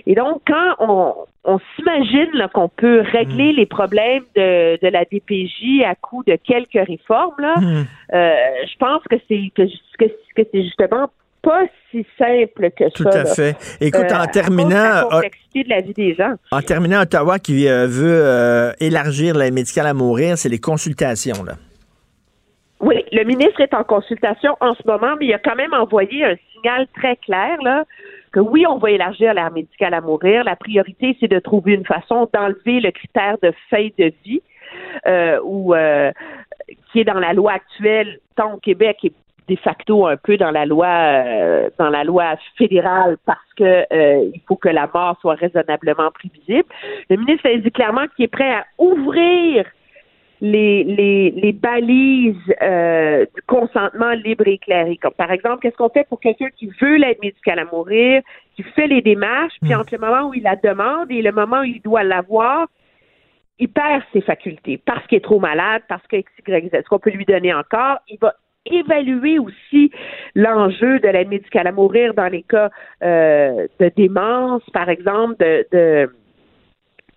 Et 0.06 0.14
donc, 0.14 0.40
quand 0.46 0.74
on, 0.78 1.14
on 1.44 1.58
s'imagine 1.74 2.48
qu'on 2.54 2.68
peut 2.68 3.00
régler 3.12 3.52
les 3.52 3.66
problèmes 3.66 4.22
de, 4.34 4.78
de 4.80 4.88
la 4.88 5.04
DPJ 5.04 5.84
à 5.84 5.94
coup 5.94 6.22
de 6.26 6.36
quelques 6.42 6.86
réformes, 6.88 7.34
là, 7.38 7.54
Hmm. 7.58 7.84
euh, 8.14 8.32
je 8.70 8.76
pense 8.78 9.02
que 9.10 9.16
c'est 9.28 9.50
que, 9.54 9.62
que, 9.98 10.04
que 10.36 10.48
c'est 10.52 10.62
justement 10.62 11.08
pas 11.42 11.62
si 11.90 12.04
simple 12.18 12.70
que 12.76 12.90
Tout 12.92 13.04
ça. 13.04 13.20
à 13.20 13.24
là. 13.24 13.34
fait. 13.34 13.56
Écoute, 13.80 14.06
Euh, 14.10 14.14
à 14.14 14.22
en 14.22 14.26
de 14.26 14.30
terminant, 14.32 14.68
la 14.70 15.00
euh, 15.06 15.10
complexité 15.10 15.62
de 15.64 15.68
la 15.68 15.80
vie 15.80 15.92
des 15.94 16.14
gens. 16.14 16.34
en 16.50 16.60
terminant, 16.60 17.02
Ottawa 17.02 17.38
qui 17.38 17.68
euh, 17.68 17.86
veut 17.86 18.20
euh, 18.24 18.72
élargir 18.80 19.36
l'aide 19.36 19.54
médicale 19.54 19.86
à 19.86 19.94
mourir, 19.94 20.36
c'est 20.38 20.48
les 20.48 20.58
consultations. 20.58 21.44
Là. 21.44 21.52
Oui, 22.80 23.04
le 23.10 23.24
ministre 23.24 23.60
est 23.60 23.72
en 23.72 23.84
consultation 23.84 24.56
en 24.60 24.74
ce 24.74 24.86
moment, 24.86 25.14
mais 25.18 25.26
il 25.26 25.34
a 25.34 25.38
quand 25.38 25.56
même 25.56 25.72
envoyé 25.72 26.24
un 26.24 26.36
signal 26.52 26.86
très 26.94 27.16
clair 27.16 27.56
là 27.62 27.84
que 28.32 28.40
oui, 28.40 28.66
on 28.66 28.76
va 28.76 28.90
élargir 28.90 29.32
l'aire 29.32 29.50
médicale 29.50 29.94
à 29.94 30.02
mourir. 30.02 30.44
La 30.44 30.56
priorité, 30.56 31.16
c'est 31.18 31.28
de 31.28 31.38
trouver 31.38 31.72
une 31.72 31.86
façon 31.86 32.28
d'enlever 32.34 32.80
le 32.80 32.90
critère 32.90 33.38
de 33.42 33.52
fin 33.70 33.88
de 33.98 34.12
vie 34.24 34.42
euh, 35.06 35.40
ou 35.42 35.74
euh, 35.74 36.12
qui 36.92 37.00
est 37.00 37.04
dans 37.04 37.18
la 37.18 37.32
loi 37.32 37.52
actuelle, 37.52 38.18
tant 38.34 38.52
au 38.54 38.58
Québec 38.58 38.98
et 39.04 39.12
de 39.48 39.56
facto 39.56 40.06
un 40.06 40.16
peu 40.16 40.36
dans 40.36 40.50
la 40.50 40.66
loi 40.66 40.86
euh, 40.86 41.70
dans 41.78 41.88
la 41.88 42.04
loi 42.04 42.34
fédérale 42.56 43.16
parce 43.24 43.54
que 43.56 43.64
euh, 43.92 44.30
il 44.34 44.40
faut 44.46 44.56
que 44.56 44.68
la 44.68 44.88
mort 44.92 45.16
soit 45.20 45.34
raisonnablement 45.34 46.10
prévisible. 46.10 46.68
Le 47.08 47.16
ministre 47.16 47.48
a 47.48 47.56
dit 47.56 47.70
clairement 47.70 48.06
qu'il 48.14 48.24
est 48.24 48.28
prêt 48.28 48.52
à 48.52 48.66
ouvrir 48.78 49.64
les, 50.40 50.84
les, 50.84 51.30
les 51.30 51.52
balises 51.52 52.36
euh, 52.62 53.24
du 53.34 53.42
consentement 53.46 54.12
libre 54.12 54.46
et 54.46 54.54
éclairé. 54.54 54.96
Comme 54.96 55.14
par 55.14 55.30
exemple, 55.30 55.60
qu'est-ce 55.60 55.76
qu'on 55.76 55.88
fait 55.88 56.06
pour 56.08 56.20
quelqu'un 56.20 56.48
qui 56.56 56.70
veut 56.80 56.96
l'aide 56.96 57.18
médicale 57.22 57.58
à 57.58 57.64
mourir, 57.64 58.22
qui 58.54 58.62
fait 58.62 58.86
les 58.86 59.02
démarches, 59.02 59.54
puis 59.62 59.74
entre 59.74 59.94
le 59.94 60.00
moment 60.00 60.28
où 60.28 60.34
il 60.34 60.42
la 60.42 60.56
demande 60.56 61.10
et 61.10 61.22
le 61.22 61.32
moment 61.32 61.60
où 61.60 61.64
il 61.64 61.80
doit 61.80 62.02
l'avoir, 62.02 62.66
il 63.58 63.68
perd 63.68 64.02
ses 64.12 64.20
facultés 64.20 64.80
parce 64.84 65.06
qu'il 65.06 65.18
est 65.18 65.24
trop 65.24 65.40
malade, 65.40 65.82
parce 65.88 66.06
que 66.06 66.16
X, 66.16 66.30
Y, 66.46 66.70
Z. 66.70 66.82
Ce 66.84 66.88
qu'on 66.88 66.98
peut 66.98 67.10
lui 67.10 67.24
donner 67.24 67.54
encore, 67.54 67.98
il 68.08 68.18
va 68.20 68.34
évaluer 68.66 69.38
aussi 69.38 69.90
l'enjeu 70.34 70.98
de 70.98 71.08
l'aide 71.08 71.28
médicale 71.28 71.66
à 71.66 71.72
mourir 71.72 72.14
dans 72.14 72.28
les 72.28 72.42
cas 72.42 72.70
euh, 73.02 73.66
de 73.80 73.90
démence, 73.96 74.62
par 74.72 74.88
exemple, 74.88 75.36
de, 75.38 75.66
de 75.72 76.10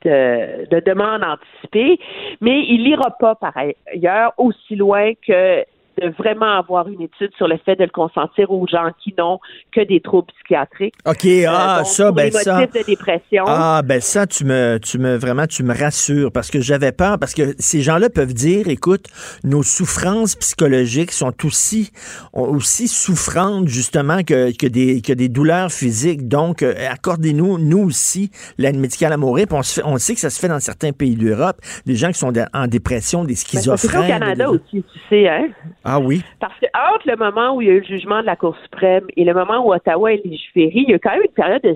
de, 0.04 0.68
de 0.70 0.80
demande 0.80 1.24
anticipée, 1.24 2.00
mais 2.42 2.64
il 2.68 2.84
n'ira 2.84 3.12
pas 3.12 3.36
par 3.36 3.54
ailleurs 3.58 4.34
aussi 4.38 4.76
loin 4.76 5.14
que 5.16 5.66
de 6.00 6.10
vraiment 6.18 6.58
avoir 6.58 6.88
une 6.88 7.02
étude 7.02 7.32
sur 7.38 7.48
le 7.48 7.58
fait 7.66 7.76
de 7.76 7.84
le 7.84 7.90
consentir 7.90 8.52
aux 8.52 8.66
gens 8.68 8.92
qui 9.04 9.14
n'ont 9.18 9.40
que 9.72 9.82
des 9.86 10.00
troubles 10.02 10.28
psychiatriques. 10.36 10.96
OK, 11.06 11.26
ah, 11.48 11.76
Euh, 11.76 11.78
donc, 11.80 11.88
ça, 11.88 12.06
pour 12.08 12.16
ben 12.16 12.24
les 12.26 12.32
ça. 12.32 12.66
de 12.66 12.86
dépression. 12.86 13.44
Ah, 13.48 13.82
ben 13.84 14.02
ça, 14.02 14.26
tu 14.28 14.46
me, 14.46 14.78
tu 14.80 14.98
me, 14.98 15.16
vraiment, 15.16 15.48
tu 15.48 15.64
me 15.64 15.74
rassures 15.78 16.32
parce 16.32 16.50
que 16.52 16.60
j'avais 16.62 16.92
peur, 16.92 17.18
parce 17.20 17.34
que 17.34 17.54
ces 17.60 17.82
gens-là 17.82 18.10
peuvent 18.10 18.34
dire, 18.34 18.68
écoute, 18.68 19.06
nos 19.44 19.64
souffrances 19.64 20.36
psychologiques 20.36 21.12
sont 21.12 21.34
aussi, 21.46 21.92
aussi 22.34 22.88
souffrantes, 22.88 23.68
justement, 23.68 24.24
que, 24.24 24.56
que, 24.56 24.68
des, 24.68 25.02
que 25.02 25.14
des 25.14 25.30
douleurs 25.30 25.72
physiques. 25.72 26.28
Donc, 26.28 26.64
euh, 26.64 26.74
accordez-nous, 26.92 27.58
nous 27.58 27.80
aussi, 27.86 28.32
l'aide 28.58 28.78
médicale 28.78 29.14
à 29.14 29.18
mourir. 29.18 29.48
Puis 29.48 29.58
on, 29.58 29.64
se 29.64 29.74
fait- 29.82 29.86
on 29.86 29.98
sait 29.98 30.14
que 30.14 30.20
ça 30.20 30.30
se 30.30 30.40
fait 30.40 30.48
dans 30.48 30.60
certains 30.60 30.92
pays 30.92 31.16
d'Europe, 31.16 31.58
des 31.86 31.96
gens 31.96 32.10
qui 32.10 32.20
sont 32.20 32.34
en 32.54 32.68
dépression, 32.68 33.24
des 33.24 33.30
Ben, 33.30 33.36
ça, 33.36 33.62
C'est 33.62 33.70
au 33.70 33.78
schizophrènes. 33.78 34.08
Canada 34.08 34.46
des- 34.46 34.50
aussi, 34.52 34.84
tu 34.94 35.00
sais, 35.10 35.28
hein? 35.30 35.48
Ah 35.92 36.00
oui. 36.00 36.22
Parce 36.40 36.54
que 36.60 36.68
entre 36.68 37.10
le 37.10 37.16
moment 37.16 37.56
où 37.56 37.62
il 37.62 37.68
y 37.68 37.72
a 37.72 37.74
eu 37.74 37.80
le 37.80 37.86
jugement 37.86 38.22
de 38.22 38.28
la 38.28 38.36
Cour 38.36 38.56
suprême 38.62 39.08
et 39.18 39.24
le 39.24 39.34
moment 39.34 39.66
où 39.66 39.74
Ottawa 39.74 40.14
est 40.14 40.24
légiféré, 40.24 40.72
il 40.76 40.90
y 40.90 40.94
a 40.94 41.00
quand 41.00 41.10
même 41.10 41.24
une 41.24 41.32
période 41.32 41.64
de 41.64 41.76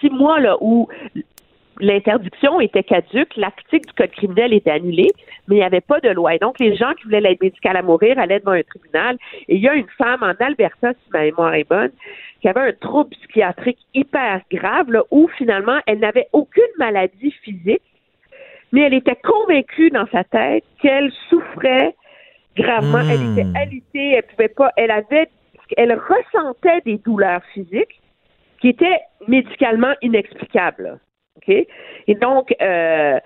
six 0.00 0.08
mois 0.08 0.40
là, 0.40 0.56
où 0.62 0.88
l'interdiction 1.78 2.58
était 2.58 2.82
caduque, 2.82 3.36
l'article 3.36 3.86
du 3.86 3.92
Code 3.92 4.12
criminel 4.12 4.54
était 4.54 4.70
annulé, 4.70 5.10
mais 5.46 5.56
il 5.56 5.58
n'y 5.58 5.64
avait 5.64 5.82
pas 5.82 6.00
de 6.00 6.08
loi. 6.08 6.34
Et 6.34 6.38
donc, 6.38 6.58
les 6.58 6.74
gens 6.74 6.94
qui 6.94 7.04
voulaient 7.04 7.20
l'aide 7.20 7.42
médicale 7.42 7.76
à 7.76 7.82
mourir 7.82 8.18
allaient 8.18 8.40
devant 8.40 8.52
un 8.52 8.62
tribunal. 8.62 9.18
Et 9.48 9.56
il 9.56 9.60
y 9.60 9.68
a 9.68 9.74
une 9.74 9.90
femme 9.98 10.22
en 10.22 10.32
Alberta, 10.42 10.94
si 10.94 11.10
ma 11.12 11.20
mémoire 11.20 11.52
est 11.52 11.68
bonne, 11.68 11.90
qui 12.40 12.48
avait 12.48 12.68
un 12.68 12.72
trouble 12.72 13.10
psychiatrique 13.10 13.78
hyper 13.92 14.40
grave, 14.50 14.90
là, 14.90 15.02
où 15.10 15.28
finalement, 15.36 15.80
elle 15.86 15.98
n'avait 15.98 16.28
aucune 16.32 16.62
maladie 16.78 17.34
physique, 17.42 17.82
mais 18.72 18.80
elle 18.82 18.94
était 18.94 19.18
convaincue 19.22 19.90
dans 19.90 20.06
sa 20.10 20.24
tête 20.24 20.64
qu'elle 20.80 21.12
souffrait 21.28 21.94
gravement. 22.56 23.02
Hmm. 23.02 23.10
Elle 23.10 23.32
était 23.32 23.58
alitée, 23.58 24.10
elle 24.16 24.22
pouvait 24.24 24.48
pas, 24.48 24.70
elle 24.76 24.90
avait, 24.90 25.28
elle 25.76 25.92
ressentait 25.92 26.80
des 26.84 26.98
douleurs 26.98 27.42
physiques 27.52 28.00
qui 28.60 28.68
étaient 28.68 29.00
médicalement 29.28 29.94
inexplicables. 30.02 30.98
OK? 31.36 31.48
Et 32.06 32.14
donc, 32.14 32.54
euh, 32.62 33.18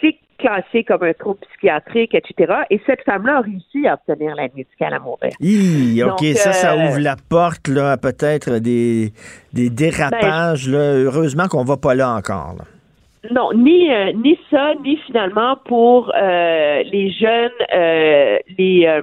c'est 0.00 0.16
classé 0.38 0.84
comme 0.84 1.04
un 1.04 1.12
trouble 1.12 1.38
psychiatrique, 1.48 2.14
etc. 2.14 2.52
Et 2.70 2.80
cette 2.84 3.02
femme-là 3.04 3.38
a 3.38 3.40
réussi 3.40 3.86
à 3.86 3.94
obtenir 3.94 4.34
l'aide 4.34 4.54
médicale 4.54 4.94
à 4.94 4.98
mourir. 4.98 5.32
Hi, 5.40 6.02
OK, 6.02 6.08
Donc, 6.08 6.36
ça, 6.36 6.52
ça 6.52 6.72
euh, 6.74 6.88
ouvre 6.88 6.98
la 6.98 7.16
porte 7.28 7.68
là, 7.68 7.92
à 7.92 7.96
peut-être 7.96 8.58
des, 8.58 9.12
des 9.52 9.70
dérapages. 9.70 10.68
là. 10.68 10.94
Heureusement 10.94 11.46
qu'on 11.48 11.64
va 11.64 11.76
pas 11.76 11.94
là 11.94 12.10
encore. 12.14 12.56
là. 12.58 12.64
Non, 13.30 13.52
ni 13.52 13.92
euh, 13.92 14.12
ni 14.12 14.36
ça, 14.50 14.74
ni 14.84 14.96
finalement 14.96 15.56
pour 15.64 16.12
euh, 16.14 16.82
les 16.82 17.10
jeunes, 17.12 17.50
euh, 17.72 18.38
les 18.58 18.86
euh, 18.86 19.02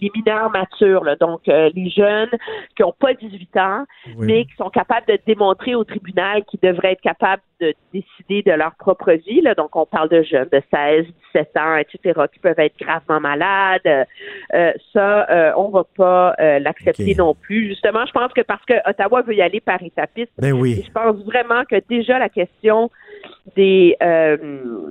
les 0.00 0.10
mineurs 0.14 0.50
matures, 0.50 1.04
là. 1.04 1.16
donc 1.16 1.40
euh, 1.48 1.70
les 1.74 1.90
jeunes 1.90 2.30
qui 2.76 2.82
n'ont 2.82 2.94
pas 2.98 3.14
18 3.14 3.56
ans, 3.56 3.84
Oui. 4.16 4.26
mais 4.26 4.44
qui 4.44 4.54
sont 4.56 4.70
capables 4.70 5.06
de 5.06 5.18
démontrer 5.26 5.74
au 5.74 5.84
tribunal 5.84 6.44
qu'ils 6.44 6.60
devraient 6.60 6.92
être 6.92 7.00
capables 7.00 7.42
de 7.60 7.74
décider 7.92 8.42
de 8.42 8.52
leur 8.56 8.74
propre 8.76 9.12
vie. 9.12 9.42
Là. 9.42 9.54
Donc, 9.54 9.76
on 9.76 9.84
parle 9.84 10.08
de 10.08 10.22
jeunes 10.22 10.48
de 10.50 10.62
16, 10.72 11.06
17 11.34 11.56
ans, 11.58 11.76
etc., 11.76 12.18
qui 12.32 12.38
peuvent 12.38 12.58
être 12.58 12.78
gravement 12.78 13.20
malades. 13.20 14.06
Euh, 14.54 14.72
ça, 14.94 15.28
euh, 15.30 15.52
on 15.56 15.68
va 15.68 15.84
pas 15.96 16.34
euh, 16.40 16.58
l'accepter 16.58 17.14
non 17.14 17.34
plus. 17.34 17.68
Justement, 17.68 18.06
je 18.06 18.12
pense 18.12 18.32
que 18.32 18.40
parce 18.40 18.64
que 18.64 18.74
Ottawa 18.88 19.22
veut 19.22 19.34
y 19.34 19.42
aller 19.42 19.60
par 19.60 19.82
étapiste, 19.82 20.32
Ben 20.38 20.52
oui. 20.52 20.82
je 20.86 20.90
pense 20.92 21.16
vraiment 21.24 21.64
que 21.64 21.76
déjà 21.88 22.18
la 22.18 22.28
question 22.30 22.90
des 23.56 23.96
euh, 24.02 24.90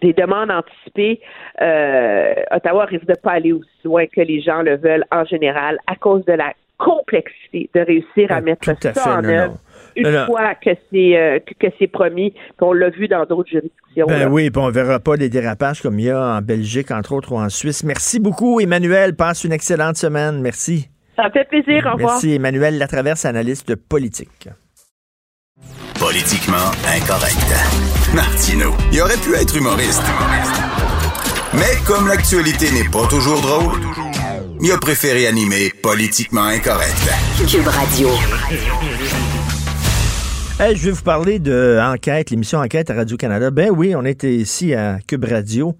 des 0.00 0.12
demandes 0.12 0.50
anticipées, 0.50 1.20
euh, 1.60 2.34
Ottawa 2.50 2.84
risque 2.84 3.06
de 3.06 3.14
pas 3.14 3.32
aller 3.32 3.52
aussi 3.52 3.68
loin 3.84 4.06
que 4.06 4.20
les 4.20 4.40
gens 4.40 4.62
le 4.62 4.76
veulent 4.76 5.04
en 5.10 5.24
général 5.24 5.78
à 5.86 5.96
cause 5.96 6.24
de 6.24 6.32
la 6.32 6.52
complexité 6.78 7.68
de 7.74 7.80
réussir 7.80 8.32
à 8.32 8.36
Ah, 8.36 8.40
mettre 8.40 8.62
tout 8.62 8.88
à 8.88 8.94
ça 8.94 9.02
fait, 9.02 9.10
en 9.10 9.24
œuvre 9.24 9.58
une 9.96 10.26
fois 10.26 10.54
que 10.54 10.70
c'est 10.90 11.16
euh, 11.16 11.38
que, 11.58 11.66
c'est 11.78 11.86
promis, 11.86 12.34
qu'on 12.58 12.72
l'a 12.72 12.90
vu 12.90 13.08
dans 13.08 13.24
d'autres 13.24 13.50
juridictions. 13.50 14.06
Ben 14.06 14.20
là. 14.20 14.28
oui, 14.28 14.50
puis 14.50 14.62
on 14.62 14.70
verra 14.70 15.00
pas 15.00 15.16
des 15.16 15.28
dérapages 15.28 15.80
comme 15.82 15.98
il 15.98 16.06
y 16.06 16.10
a 16.10 16.36
en 16.36 16.42
Belgique, 16.42 16.90
entre 16.90 17.12
autres, 17.12 17.32
ou 17.32 17.36
en 17.36 17.48
Suisse. 17.48 17.84
Merci 17.84 18.20
beaucoup, 18.20 18.60
Emmanuel. 18.60 19.14
Passe 19.14 19.44
une 19.44 19.52
excellente 19.52 19.96
semaine. 19.96 20.40
Merci. 20.40 20.88
Ça 21.16 21.24
me 21.24 21.30
fait 21.30 21.48
plaisir. 21.48 21.86
Au 21.86 21.94
revoir. 21.94 22.12
Merci, 22.12 22.34
Emmanuel 22.34 22.78
Latraverse, 22.78 23.24
analyste 23.24 23.74
politique. 23.76 24.48
Politiquement 26.00 26.70
incorrect. 26.96 27.36
Martino, 28.14 28.74
il 28.90 29.02
aurait 29.02 29.18
pu 29.18 29.34
être 29.34 29.54
humoriste. 29.54 30.02
Mais 31.52 31.76
comme 31.86 32.08
l'actualité 32.08 32.70
n'est 32.70 32.88
pas 32.88 33.06
toujours 33.06 33.42
drôle, 33.42 33.78
il 34.62 34.72
a 34.72 34.78
préféré 34.78 35.26
animer 35.26 35.70
Politiquement 35.82 36.44
Incorrect. 36.44 36.96
Cube 37.46 37.68
Radio. 37.68 38.08
Je 40.60 40.84
vais 40.84 40.90
vous 40.90 41.02
parler 41.02 41.38
de 41.38 41.80
Enquête, 41.82 42.28
l'émission 42.28 42.58
Enquête 42.58 42.90
à 42.90 42.94
Radio-Canada. 42.94 43.50
Ben 43.50 43.70
oui, 43.70 43.94
on 43.96 44.04
était 44.04 44.34
ici 44.34 44.74
à 44.74 44.98
Cube 45.04 45.24
Radio, 45.24 45.74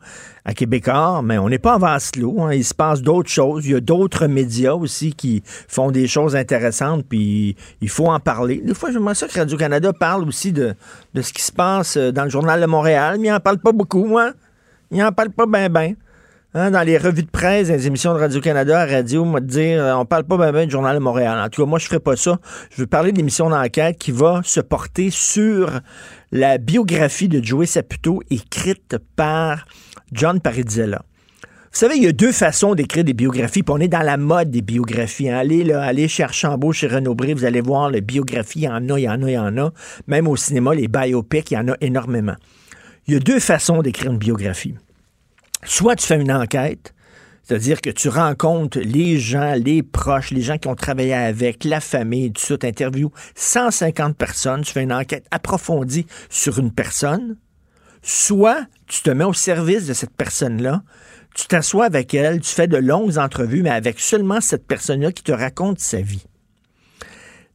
à 0.47 0.55
Québécois, 0.55 1.21
mais 1.23 1.37
on 1.37 1.51
n'est 1.51 1.59
pas 1.59 1.77
en 1.77 1.79
vase 1.79 2.11
hein. 2.17 2.53
Il 2.53 2.65
se 2.65 2.73
passe 2.73 3.03
d'autres 3.03 3.29
choses. 3.29 3.67
Il 3.67 3.73
y 3.73 3.75
a 3.75 3.81
d'autres 3.81 4.27
médias 4.27 4.73
aussi 4.73 5.13
qui 5.13 5.43
font 5.45 5.91
des 5.91 6.09
choses 6.09 6.35
intéressantes, 6.35 7.05
puis 7.07 7.57
il 7.83 7.89
faut 7.91 8.07
en 8.07 8.19
parler. 8.21 8.63
Des 8.65 8.73
fois, 8.73 8.91
j'aimerais 8.91 9.15
ça 9.15 9.29
que 9.29 9.39
Radio-Canada 9.39 9.93
parle 9.93 10.27
aussi 10.27 10.51
de, 10.51 10.75
de 11.13 11.23
ce 11.23 11.35
qui 11.35 11.43
se 11.43 11.53
passe 11.53 11.99
euh, 11.99 12.11
dans 12.11 12.25
le 12.25 12.31
Journal 12.31 12.59
de 12.59 12.67
Montréal, 12.67 13.19
mais 13.21 13.29
il 13.29 13.33
n'en 13.33 13.39
parle 13.39 13.59
pas 13.59 13.73
beaucoup, 13.73 14.19
hein? 14.19 14.33
Il 14.91 14.99
n'en 14.99 15.13
parle 15.13 15.31
pas 15.31 15.47
bien, 15.47 15.69
bien. 15.69 15.93
Hein, 16.53 16.73
dans 16.73 16.83
les 16.83 16.99
revues 16.99 17.23
de 17.23 17.31
presse, 17.31 17.69
les 17.69 17.87
émissions 17.87 18.13
de 18.13 18.19
Radio-Canada, 18.19 18.85
radio, 18.85 19.25
moi, 19.25 19.39
de 19.39 19.47
dire, 19.47 19.81
euh, 19.81 19.95
on 19.95 20.05
parle 20.05 20.25
pas 20.25 20.51
bien, 20.51 20.65
du 20.65 20.73
Journal 20.73 20.97
de 20.97 21.01
Montréal. 21.01 21.41
En 21.41 21.49
tout 21.49 21.63
cas, 21.63 21.69
moi, 21.69 21.79
je 21.79 21.87
ferai 21.87 22.01
pas 22.01 22.17
ça. 22.17 22.41
Je 22.73 22.81
veux 22.81 22.89
parler 22.89 23.13
d'émission 23.13 23.49
d'enquête 23.49 23.99
qui 23.99 24.11
va 24.11 24.41
se 24.43 24.59
porter 24.59 25.11
sur 25.11 25.79
la 26.33 26.59
biographie 26.59 27.29
de 27.29 27.41
Joey 27.41 27.67
Saputo 27.67 28.21
écrite 28.31 28.97
par 29.15 29.65
John 30.11 30.41
Parizzella. 30.41 31.03
Vous 31.73 31.79
savez, 31.79 31.99
il 31.99 32.03
y 32.03 32.09
a 32.09 32.13
deux 32.13 32.33
façons 32.33 32.75
d'écrire 32.75 33.05
des 33.05 33.15
biographies, 33.15 33.63
puis 33.63 33.73
on 33.73 33.79
est 33.79 33.87
dans 33.87 34.03
la 34.03 34.17
mode 34.17 34.51
des 34.51 34.63
biographies. 34.63 35.31
hein. 35.31 35.37
Allez, 35.37 35.63
là, 35.63 35.85
allez 35.85 36.09
chez 36.09 36.25
Archambault, 36.25 36.73
chez 36.73 36.89
Renaud 36.89 37.15
Bré, 37.15 37.33
vous 37.33 37.45
allez 37.45 37.61
voir, 37.61 37.91
les 37.91 38.01
biographies, 38.01 38.63
il 38.63 38.65
y 38.65 38.69
en 38.69 38.89
a, 38.89 38.99
il 38.99 39.05
y 39.05 39.09
en 39.09 39.23
a, 39.23 39.31
il 39.31 39.35
y 39.35 39.39
en 39.39 39.57
a. 39.57 39.73
Même 40.09 40.27
au 40.27 40.35
cinéma, 40.35 40.75
les 40.75 40.89
biopics, 40.89 41.53
il 41.53 41.55
y 41.55 41.59
en 41.59 41.69
a 41.69 41.77
énormément. 41.81 42.35
Il 43.07 43.15
y 43.15 43.17
a 43.17 43.21
deux 43.21 43.39
façons 43.39 43.83
d'écrire 43.83 44.11
une 44.11 44.19
biographie. 44.19 44.75
Soit 45.63 45.97
tu 45.97 46.07
fais 46.07 46.21
une 46.21 46.33
enquête, 46.33 46.95
c'est-à-dire 47.43 47.81
que 47.81 47.91
tu 47.91 48.09
rencontres 48.09 48.79
les 48.79 49.19
gens, 49.19 49.55
les 49.55 49.83
proches, 49.83 50.31
les 50.31 50.43
gens 50.43 50.57
qui 50.57 50.69
ont 50.69 50.75
travaillé 50.75 51.15
avec, 51.15 51.65
la 51.65 51.81
famille, 51.81 52.33
tout 52.33 52.43
ça, 52.43 52.57
tu 52.57 52.67
interviews 52.67 53.11
150 53.35 54.17
personnes, 54.17 54.63
tu 54.63 54.73
fais 54.73 54.83
une 54.83 54.93
enquête 54.93 55.27
approfondie 55.31 56.07
sur 56.29 56.59
une 56.59 56.73
personne, 56.73 57.37
soit 58.03 58.67
tu 58.87 59.03
te 59.03 59.11
mets 59.11 59.25
au 59.25 59.33
service 59.33 59.87
de 59.87 59.95
cette 59.95 60.15
personne-là, 60.17 60.83
tu 61.35 61.47
t'assois 61.47 61.87
avec 61.87 62.15
elle, 62.15 62.41
tu 62.41 62.51
fais 62.51 62.69
de 62.69 62.77
longues 62.77 63.19
entrevues, 63.19 63.63
mais 63.63 63.71
avec 63.71 64.01
seulement 64.01 64.41
cette 64.41 64.67
personne-là 64.67 65.13
qui 65.13 65.23
te 65.23 65.33
raconte 65.33 65.81
sa 65.81 66.01
vie. 66.01 66.25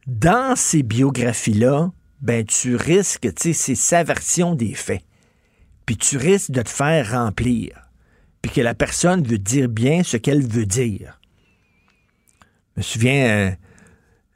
Dans 0.06 0.56
ces 0.56 0.82
biographies-là, 0.82 1.90
ben 2.20 2.44
tu 2.44 2.76
risques, 2.76 3.32
tu 3.34 3.42
sais, 3.42 3.52
c'est 3.52 3.74
sa 3.74 4.02
version 4.02 4.54
des 4.54 4.74
faits. 4.74 5.02
Puis 5.84 5.96
tu 5.96 6.16
risques 6.16 6.50
de 6.50 6.62
te 6.62 6.68
faire 6.68 7.12
remplir. 7.12 7.85
Puis 8.46 8.54
que 8.54 8.60
la 8.60 8.74
personne 8.74 9.24
veut 9.24 9.38
dire 9.38 9.68
bien 9.68 10.04
ce 10.04 10.16
qu'elle 10.16 10.40
veut 10.40 10.66
dire. 10.66 11.18
Je 12.76 12.80
me 12.80 12.82
souviens, 12.82 13.26
euh, 13.26 13.50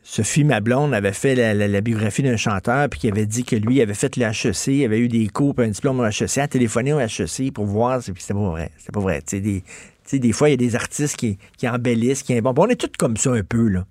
Sophie 0.02 0.42
Mablonde 0.42 0.92
avait 0.94 1.12
fait 1.12 1.36
la, 1.54 1.80
biographie 1.80 2.24
d'un 2.24 2.36
chanteur, 2.36 2.88
puis 2.88 2.98
qui 2.98 3.08
avait 3.08 3.26
dit 3.26 3.44
que 3.44 3.54
lui 3.54 3.80
avait 3.80 3.94
fait 3.94 4.16
le 4.16 4.24
HEC, 4.24 4.66
il 4.66 4.84
avait 4.84 4.98
eu 4.98 5.06
des 5.06 5.28
cours, 5.28 5.54
puis 5.54 5.64
un 5.64 5.68
diplôme 5.68 6.00
au 6.00 6.04
HEC, 6.04 6.38
a 6.38 6.48
téléphoné 6.48 6.92
au 6.92 6.98
HEC 6.98 7.52
pour 7.54 7.66
voir, 7.66 8.00
puis 8.02 8.12
c'était 8.18 8.34
pas 8.34 8.50
vrai. 8.50 8.72
C'était 8.78 8.90
pas 8.90 8.98
vrai. 8.98 9.22
Tu 9.22 9.36
sais, 9.36 9.40
des, 9.40 10.18
des 10.18 10.32
fois, 10.32 10.48
il 10.48 10.52
y 10.52 10.54
a 10.54 10.56
des 10.56 10.74
artistes 10.74 11.14
qui, 11.14 11.38
qui 11.56 11.68
embellissent, 11.68 12.24
qui 12.24 12.40
bon, 12.40 12.52
On 12.56 12.66
est 12.66 12.74
tous 12.74 12.90
comme 12.98 13.16
ça 13.16 13.30
un 13.30 13.44
peu, 13.44 13.68
là. 13.68 13.86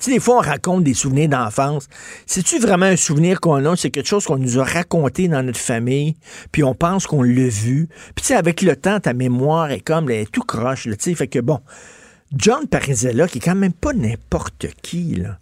Tu 0.00 0.10
des 0.10 0.20
fois, 0.20 0.38
on 0.38 0.40
raconte 0.40 0.82
des 0.82 0.94
souvenirs 0.94 1.28
d'enfance. 1.28 1.88
C'est-tu 2.24 2.58
vraiment 2.58 2.86
un 2.86 2.96
souvenir 2.96 3.38
qu'on 3.40 3.64
a? 3.66 3.76
C'est 3.76 3.90
quelque 3.90 4.08
chose 4.08 4.24
qu'on 4.24 4.38
nous 4.38 4.58
a 4.58 4.64
raconté 4.64 5.28
dans 5.28 5.42
notre 5.42 5.60
famille, 5.60 6.16
puis 6.52 6.64
on 6.64 6.74
pense 6.74 7.06
qu'on 7.06 7.22
l'a 7.22 7.48
vu. 7.48 7.88
Puis, 8.14 8.22
tu 8.22 8.28
sais, 8.28 8.34
avec 8.34 8.62
le 8.62 8.76
temps, 8.76 8.98
ta 8.98 9.12
mémoire 9.12 9.70
est 9.70 9.80
comme, 9.80 10.10
elle 10.10 10.22
est 10.22 10.32
tout 10.32 10.42
croche, 10.42 10.84
tu 10.84 10.96
sais. 10.98 11.14
Fait 11.14 11.28
que, 11.28 11.38
bon, 11.38 11.60
John 12.34 12.66
Parizella, 12.66 13.28
qui 13.28 13.38
est 13.38 13.42
quand 13.42 13.54
même 13.54 13.74
pas 13.74 13.92
n'importe 13.92 14.68
qui, 14.82 15.16
là. 15.16 15.38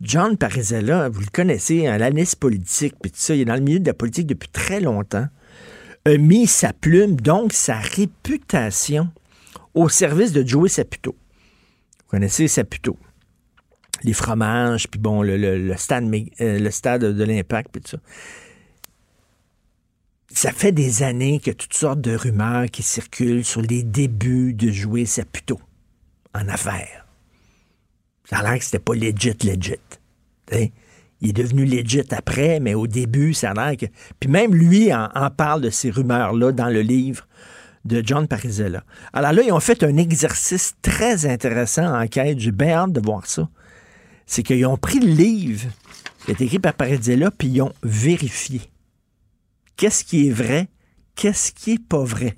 John 0.00 0.36
Parizella, 0.36 1.08
vous 1.08 1.20
le 1.20 1.26
connaissez, 1.32 1.86
à 1.86 1.98
l'analyse 1.98 2.34
politique, 2.34 2.94
puis 3.00 3.10
tout 3.12 3.18
ça, 3.20 3.34
il 3.34 3.42
est 3.42 3.44
dans 3.44 3.54
le 3.54 3.60
milieu 3.60 3.78
de 3.78 3.86
la 3.86 3.94
politique 3.94 4.26
depuis 4.26 4.48
très 4.48 4.80
longtemps, 4.80 5.26
a 6.06 6.16
mis 6.16 6.46
sa 6.46 6.72
plume, 6.72 7.20
donc 7.20 7.52
sa 7.52 7.78
réputation, 7.78 9.08
au 9.74 9.88
service 9.88 10.32
de 10.32 10.44
Joey 10.44 10.70
Saputo. 10.70 11.12
Vous 11.12 12.06
connaissez 12.08 12.48
Saputo? 12.48 12.96
Les 14.02 14.12
fromages, 14.12 14.88
puis 14.88 15.00
bon, 15.00 15.22
le, 15.22 15.36
le- 15.36 15.76
stade, 15.76 16.04
euh, 16.40 16.58
le 16.58 16.70
stade 16.70 17.02
de 17.02 17.24
l'Impact, 17.24 17.70
puis 17.72 17.82
tout 17.82 17.90
ça. 17.90 17.98
Ça 20.32 20.52
fait 20.52 20.72
des 20.72 21.02
années 21.02 21.40
que 21.40 21.50
toutes 21.50 21.74
sortes 21.74 22.00
de 22.00 22.14
rumeurs 22.14 22.66
qui 22.66 22.82
circulent 22.82 23.44
sur 23.44 23.62
les 23.62 23.82
débuts 23.82 24.54
de 24.54 24.70
jouer 24.70 25.04
Saputo 25.04 25.60
en 26.34 26.48
affaires. 26.48 27.06
Ça 28.24 28.38
a 28.38 28.42
l'air 28.42 28.58
que 28.58 28.64
c'était 28.64 28.78
pas 28.78 28.94
legit, 28.94 29.36
legit. 29.42 29.74
Il 31.20 31.30
est 31.30 31.32
devenu 31.32 31.64
legit 31.64 32.04
après, 32.12 32.60
mais 32.60 32.74
au 32.74 32.86
début, 32.86 33.34
ça 33.34 33.50
a 33.50 33.54
l'air 33.54 33.76
que. 33.76 33.86
Puis 34.20 34.30
même 34.30 34.54
lui 34.54 34.94
en, 34.94 35.08
parle 35.36 35.62
de 35.62 35.70
ces 35.70 35.90
rumeurs-là 35.90 36.52
dans 36.52 36.68
le 36.68 36.80
livre 36.80 37.26
de 37.84 38.02
John 38.04 38.28
Parizella. 38.28 38.84
Alors 39.12 39.32
là, 39.32 39.42
ils 39.42 39.52
ont 39.52 39.60
fait 39.60 39.82
un 39.82 39.96
exercice 39.96 40.74
très 40.80 41.26
intéressant 41.26 41.86
en 41.86 42.02
enquête. 42.02 42.38
J'ai 42.38 42.52
bien 42.52 42.70
hâte 42.70 42.92
de 42.92 43.00
voir 43.00 43.26
ça 43.26 43.48
c'est 44.30 44.44
qu'ils 44.44 44.64
ont 44.64 44.76
pris 44.76 45.00
le 45.00 45.10
livre 45.10 45.68
qui 46.24 46.30
est 46.30 46.40
écrit 46.40 46.60
par 46.60 46.74
Parizella, 46.74 47.32
puis 47.32 47.48
ils 47.48 47.62
ont 47.62 47.72
vérifié. 47.82 48.60
Qu'est-ce 49.76 50.04
qui 50.04 50.28
est 50.28 50.30
vrai, 50.30 50.68
qu'est-ce 51.16 51.50
qui 51.50 51.72
est 51.72 51.84
pas 51.84 52.04
vrai 52.04 52.36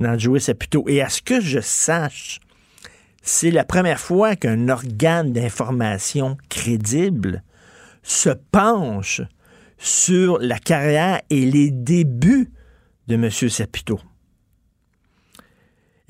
dans 0.00 0.18
Joey 0.18 0.40
Saputo. 0.40 0.84
Et 0.88 1.00
à 1.00 1.08
ce 1.08 1.22
que 1.22 1.40
je 1.40 1.60
sache, 1.60 2.40
c'est 3.22 3.52
la 3.52 3.62
première 3.62 4.00
fois 4.00 4.34
qu'un 4.34 4.68
organe 4.68 5.32
d'information 5.32 6.36
crédible 6.48 7.44
se 8.02 8.30
penche 8.30 9.20
sur 9.78 10.40
la 10.40 10.58
carrière 10.58 11.20
et 11.30 11.46
les 11.46 11.70
débuts 11.70 12.50
de 13.06 13.14
M. 13.14 13.30
Saputo. 13.30 14.00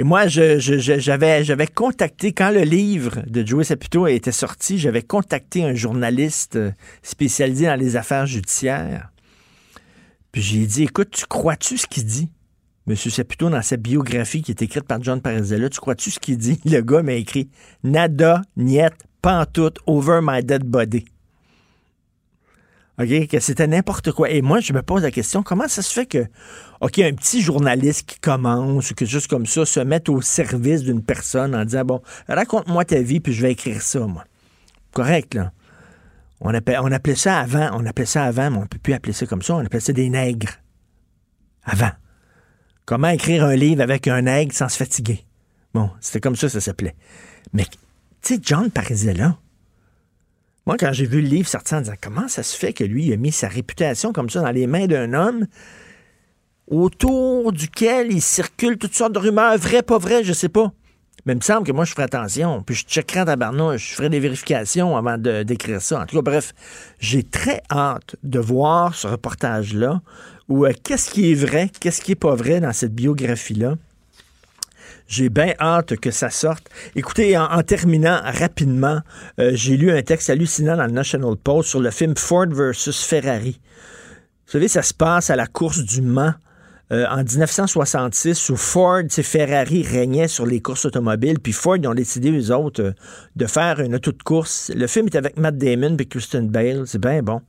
Et 0.02 0.04
moi, 0.04 0.26
j'avais 0.26 1.66
contacté, 1.68 2.32
quand 2.32 2.50
le 2.50 2.62
livre 2.62 3.22
de 3.24 3.46
Joey 3.46 3.62
Saputo 3.62 4.08
était 4.08 4.32
sorti, 4.32 4.76
j'avais 4.76 5.02
contacté 5.02 5.62
un 5.62 5.74
journaliste 5.74 6.56
euh, 6.56 6.72
spécialisé 7.04 7.66
dans 7.66 7.78
les 7.78 7.94
affaires 7.94 8.26
judiciaires. 8.26 9.12
Puis 10.32 10.42
j'ai 10.42 10.66
dit, 10.66 10.82
écoute, 10.82 11.10
tu 11.12 11.24
crois-tu 11.26 11.78
ce 11.78 11.86
qu'il 11.86 12.04
dit? 12.04 12.28
Monsieur 12.88 13.12
Saputo, 13.12 13.48
dans 13.48 13.62
sa 13.62 13.76
biographie 13.76 14.42
qui 14.42 14.50
est 14.50 14.60
écrite 14.60 14.88
par 14.88 15.00
John 15.00 15.20
Parizella, 15.20 15.68
tu 15.68 15.78
crois-tu 15.78 16.10
ce 16.10 16.18
qu'il 16.18 16.36
dit? 16.36 16.60
Le 16.64 16.80
gars 16.80 17.04
m'a 17.04 17.12
écrit 17.12 17.48
Nada, 17.84 18.42
niet, 18.56 18.90
pantoute, 19.22 19.78
over 19.86 20.18
my 20.20 20.42
dead 20.42 20.64
body. 20.64 21.04
Que 23.06 23.40
c'était 23.40 23.66
n'importe 23.66 24.12
quoi. 24.12 24.30
Et 24.30 24.42
moi, 24.42 24.60
je 24.60 24.72
me 24.72 24.82
pose 24.82 25.02
la 25.02 25.10
question, 25.10 25.42
comment 25.42 25.68
ça 25.68 25.82
se 25.82 25.92
fait 25.92 26.06
que, 26.06 26.26
OK, 26.80 26.98
un 26.98 27.12
petit 27.12 27.42
journaliste 27.42 28.06
qui 28.06 28.20
commence 28.20 28.90
ou 28.90 28.94
quelque 28.94 29.10
chose 29.10 29.26
comme 29.26 29.46
ça 29.46 29.64
se 29.64 29.80
mette 29.80 30.08
au 30.08 30.20
service 30.20 30.82
d'une 30.82 31.02
personne 31.02 31.54
en 31.54 31.64
disant, 31.64 31.84
bon, 31.84 32.02
raconte-moi 32.28 32.84
ta 32.84 33.00
vie, 33.00 33.20
puis 33.20 33.32
je 33.32 33.42
vais 33.42 33.52
écrire 33.52 33.82
ça, 33.82 34.00
moi. 34.00 34.24
Correct, 34.92 35.34
là. 35.34 35.52
On 36.40 36.52
appelait, 36.52 36.78
on 36.78 36.90
appelait 36.90 37.14
ça 37.14 37.38
avant, 37.38 37.70
on 37.72 37.86
appelait 37.86 38.06
ça 38.06 38.24
avant, 38.24 38.50
mais 38.50 38.56
on 38.58 38.62
ne 38.62 38.66
peut 38.66 38.78
plus 38.78 38.94
appeler 38.94 39.12
ça 39.12 39.26
comme 39.26 39.42
ça, 39.42 39.54
on 39.54 39.64
appelait 39.64 39.80
ça 39.80 39.92
des 39.92 40.08
nègres. 40.08 40.50
Avant. 41.64 41.92
Comment 42.84 43.08
écrire 43.08 43.44
un 43.44 43.54
livre 43.54 43.80
avec 43.80 44.08
un 44.08 44.22
nègre 44.22 44.52
sans 44.52 44.68
se 44.68 44.76
fatiguer? 44.76 45.24
Bon, 45.72 45.90
c'était 46.00 46.20
comme 46.20 46.36
ça, 46.36 46.48
ça 46.48 46.60
s'appelait. 46.60 46.96
Mais, 47.52 47.64
tu 48.22 48.34
sais, 48.34 48.40
John 48.42 48.70
Parizella, 48.70 49.38
moi, 50.66 50.76
quand 50.78 50.92
j'ai 50.92 51.06
vu 51.06 51.20
le 51.20 51.28
livre 51.28 51.48
sortir 51.48 51.78
en 51.78 51.80
disant 51.80 51.94
comment 52.00 52.28
ça 52.28 52.42
se 52.42 52.56
fait 52.56 52.72
que 52.72 52.84
lui 52.84 53.06
il 53.06 53.12
a 53.12 53.16
mis 53.16 53.32
sa 53.32 53.48
réputation 53.48 54.12
comme 54.12 54.30
ça 54.30 54.40
dans 54.40 54.50
les 54.50 54.66
mains 54.66 54.86
d'un 54.86 55.12
homme 55.12 55.46
autour 56.68 57.52
duquel 57.52 58.12
il 58.12 58.22
circule 58.22 58.78
toutes 58.78 58.94
sortes 58.94 59.12
de 59.12 59.18
rumeurs, 59.18 59.58
vraies, 59.58 59.82
pas 59.82 59.98
vraies, 59.98 60.24
je 60.24 60.32
sais 60.32 60.48
pas. 60.48 60.72
Mais 61.26 61.34
il 61.34 61.36
me 61.36 61.40
semble 61.42 61.64
que 61.66 61.72
moi, 61.72 61.84
je 61.84 61.92
ferai 61.92 62.02
attention. 62.04 62.62
Puis 62.64 62.74
je 62.74 62.84
checkerai 62.84 63.20
en 63.20 63.24
tabarnouche, 63.26 63.90
je 63.90 63.94
ferai 63.94 64.08
des 64.08 64.18
vérifications 64.18 64.96
avant 64.96 65.18
de- 65.18 65.42
d'écrire 65.44 65.80
ça. 65.80 66.00
En 66.00 66.06
tout 66.06 66.16
cas, 66.16 66.22
bref, 66.22 66.52
j'ai 66.98 67.22
très 67.22 67.62
hâte 67.70 68.16
de 68.24 68.38
voir 68.40 68.94
ce 68.94 69.06
reportage-là 69.06 70.00
où 70.48 70.64
euh, 70.66 70.72
qu'est-ce 70.82 71.10
qui 71.10 71.30
est 71.30 71.34
vrai, 71.34 71.70
qu'est-ce 71.80 72.00
qui 72.00 72.12
est 72.12 72.16
pas 72.16 72.34
vrai 72.34 72.60
dans 72.60 72.72
cette 72.72 72.94
biographie-là. 72.94 73.76
J'ai 75.12 75.28
bien 75.28 75.52
hâte 75.60 75.96
que 75.96 76.10
ça 76.10 76.30
sorte. 76.30 76.70
Écoutez, 76.96 77.36
en, 77.36 77.62
terminant 77.62 78.18
rapidement, 78.24 79.02
euh, 79.38 79.50
j'ai 79.52 79.76
lu 79.76 79.90
un 79.90 80.00
texte 80.00 80.30
hallucinant 80.30 80.74
dans 80.74 80.86
le 80.86 80.92
National 80.92 81.36
Post 81.36 81.68
sur 81.68 81.80
le 81.80 81.90
film 81.90 82.16
Ford 82.16 82.46
versus 82.48 83.04
Ferrari. 83.04 83.60
Vous 84.46 84.52
savez, 84.52 84.68
ça 84.68 84.80
se 84.80 84.94
passe 84.94 85.28
à 85.28 85.36
la 85.36 85.46
course 85.46 85.80
du 85.80 86.00
Mans 86.00 86.32
euh, 86.92 87.04
en 87.10 87.24
1966 87.24 88.48
où 88.48 88.56
Ford, 88.56 89.02
c'est 89.10 89.22
Ferrari 89.22 89.82
régnait 89.82 90.28
sur 90.28 90.46
les 90.46 90.62
courses 90.62 90.86
automobiles, 90.86 91.40
puis 91.40 91.52
Ford, 91.52 91.76
ils 91.76 91.86
ont 91.86 91.94
décidé, 91.94 92.30
eux 92.30 92.50
autres, 92.50 92.82
euh, 92.82 92.92
de 93.36 93.44
faire 93.44 93.80
une 93.80 93.94
auto 93.94 94.12
de 94.12 94.22
course. 94.22 94.72
Le 94.74 94.86
film 94.86 95.08
est 95.08 95.16
avec 95.16 95.36
Matt 95.36 95.58
Damon 95.58 95.94
et 95.98 96.06
Kristen 96.06 96.48
Bale, 96.48 96.84
c'est 96.86 96.98
bien 96.98 97.22
bon. 97.22 97.42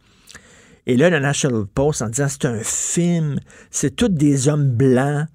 Et 0.86 0.98
là, 0.98 1.10
le 1.10 1.20
National 1.20 1.64
Post, 1.74 2.02
en 2.02 2.10
disant 2.10 2.28
c'est 2.28 2.44
un 2.44 2.60
film, 2.62 3.40
c'est 3.72 3.96
tous 3.96 4.10
des 4.10 4.50
hommes 4.50 4.70
blancs, 4.70 5.28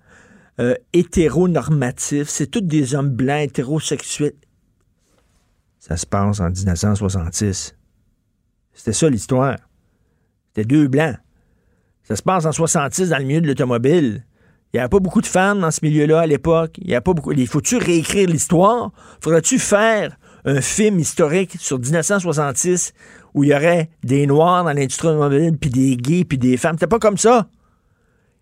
euh, 0.61 0.75
hétéronormatifs, 0.93 2.29
c'est 2.29 2.49
tous 2.49 2.61
des 2.61 2.95
hommes 2.95 3.11
blancs, 3.11 3.43
hétérosexuels. 3.43 4.35
Ça 5.79 5.97
se 5.97 6.07
passe 6.07 6.41
en 6.41 6.51
1966. 6.51 7.77
C'était 8.75 8.93
ça 8.93 9.09
l'histoire. 9.09 9.57
C'était 10.49 10.67
deux 10.67 10.89
blancs. 10.89 11.17
Ça 12.03 12.17
se 12.17 12.23
passe 12.23 12.45
en 12.47 12.53
66 12.53 13.11
dans 13.11 13.19
le 13.19 13.25
milieu 13.25 13.41
de 13.41 13.47
l'automobile. 13.47 14.25
Il 14.73 14.77
n'y 14.77 14.81
avait 14.81 14.89
pas 14.89 14.99
beaucoup 14.99 15.21
de 15.21 15.27
femmes 15.27 15.61
dans 15.61 15.71
ce 15.71 15.81
milieu-là 15.83 16.21
à 16.21 16.27
l'époque. 16.27 16.77
Il 16.79 16.91
y 16.91 16.95
a 16.95 17.01
pas 17.01 17.15
beaucoup. 17.15 17.33
Faut-tu 17.47 17.77
réécrire 17.77 18.29
l'histoire? 18.29 18.91
Faudrait-tu 19.21 19.59
faire 19.59 20.17
un 20.45 20.61
film 20.61 20.99
historique 20.99 21.57
sur 21.59 21.79
1966 21.79 22.93
où 23.35 23.45
il 23.45 23.51
y 23.51 23.55
aurait 23.55 23.91
des 24.05 24.27
noirs 24.27 24.65
dans 24.65 24.73
l'industrie 24.73 25.09
automobile, 25.09 25.57
puis 25.59 25.71
des 25.71 25.97
gays, 25.97 26.25
puis 26.25 26.39
des 26.39 26.57
femmes? 26.57 26.75
C'était 26.75 26.87
pas 26.87 26.99
comme 26.99 27.19
ça. 27.19 27.49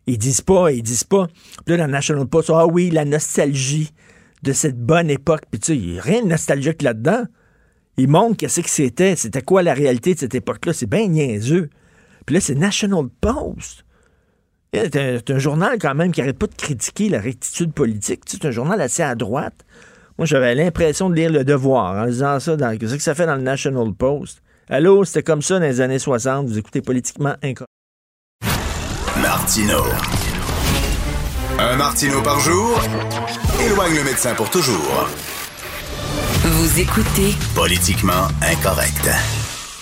Ils 0.06 0.18
disent 0.18 0.40
pas, 0.40 0.70
ils 0.70 0.82
disent 0.82 1.04
pas. 1.04 1.26
Puis 1.64 1.76
là, 1.76 1.84
dans 1.84 1.90
National 1.90 2.26
Post, 2.26 2.50
ah 2.50 2.66
oui, 2.66 2.90
la 2.90 3.04
nostalgie 3.04 3.92
de 4.42 4.52
cette 4.52 4.78
bonne 4.78 5.10
époque. 5.10 5.42
Puis 5.50 5.60
tu 5.60 5.66
sais, 5.66 5.76
il 5.76 5.92
n'y 5.92 5.98
a 5.98 6.02
rien 6.02 6.22
de 6.22 6.28
nostalgique 6.28 6.82
là-dedans. 6.82 7.24
Ils 7.96 8.08
montrent 8.08 8.36
qu'est-ce 8.36 8.60
que 8.60 8.70
c'était, 8.70 9.16
c'était 9.16 9.42
quoi 9.42 9.62
la 9.62 9.74
réalité 9.74 10.14
de 10.14 10.20
cette 10.20 10.34
époque-là. 10.34 10.72
C'est 10.72 10.88
bien 10.88 11.08
niaiseux. 11.08 11.70
Puis 12.26 12.34
là, 12.34 12.40
c'est 12.40 12.54
National 12.54 13.06
Post. 13.20 13.84
C'est 14.72 15.30
un, 15.30 15.38
journal 15.38 15.78
quand 15.80 15.94
même 15.94 16.12
qui 16.12 16.20
n'arrête 16.20 16.38
pas 16.38 16.48
de 16.48 16.54
critiquer 16.54 17.08
la 17.08 17.20
rectitude 17.20 17.72
politique. 17.72 18.22
C'est 18.26 18.44
un 18.44 18.50
journal 18.50 18.80
assez 18.80 19.02
à 19.02 19.14
droite. 19.14 19.64
Moi, 20.18 20.26
j'avais 20.26 20.54
l'impression 20.54 21.08
de 21.08 21.14
lire 21.14 21.32
Le 21.32 21.44
Devoir 21.44 22.02
en 22.02 22.04
lisant 22.04 22.38
ça. 22.40 22.56
Dans, 22.56 22.76
qu'est-ce 22.76 22.96
que 22.96 23.02
ça 23.02 23.14
fait 23.14 23.26
dans 23.26 23.36
le 23.36 23.42
National 23.42 23.94
Post? 23.94 24.42
Allô, 24.68 25.04
c'était 25.04 25.22
comme 25.22 25.40
ça 25.40 25.58
dans 25.58 25.64
les 25.64 25.80
années 25.80 25.98
60. 25.98 26.48
Vous 26.48 26.58
écoutez 26.58 26.82
politiquement 26.82 27.36
incorrect. 27.42 27.75
Martino. 29.22 29.82
Un 31.58 31.76
Martino 31.76 32.20
par 32.22 32.38
jour 32.40 32.78
éloigne 33.60 33.94
le 33.94 34.04
médecin 34.04 34.34
pour 34.34 34.50
toujours. 34.50 35.08
Vous 36.44 36.80
écoutez 36.80 37.34
Politiquement 37.54 38.28
incorrect. 38.42 39.08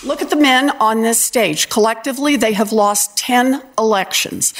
Look 0.05 0.21
at 0.21 0.29
the 0.29 0.39
men 0.39 0.71
on 0.79 1.01
this 1.01 1.19
stage. 1.19 1.67
Collectively, 1.69 2.37
they 2.37 2.53
have 2.53 2.71
lost 2.71 3.17
10 3.17 3.61
elections. 3.77 4.53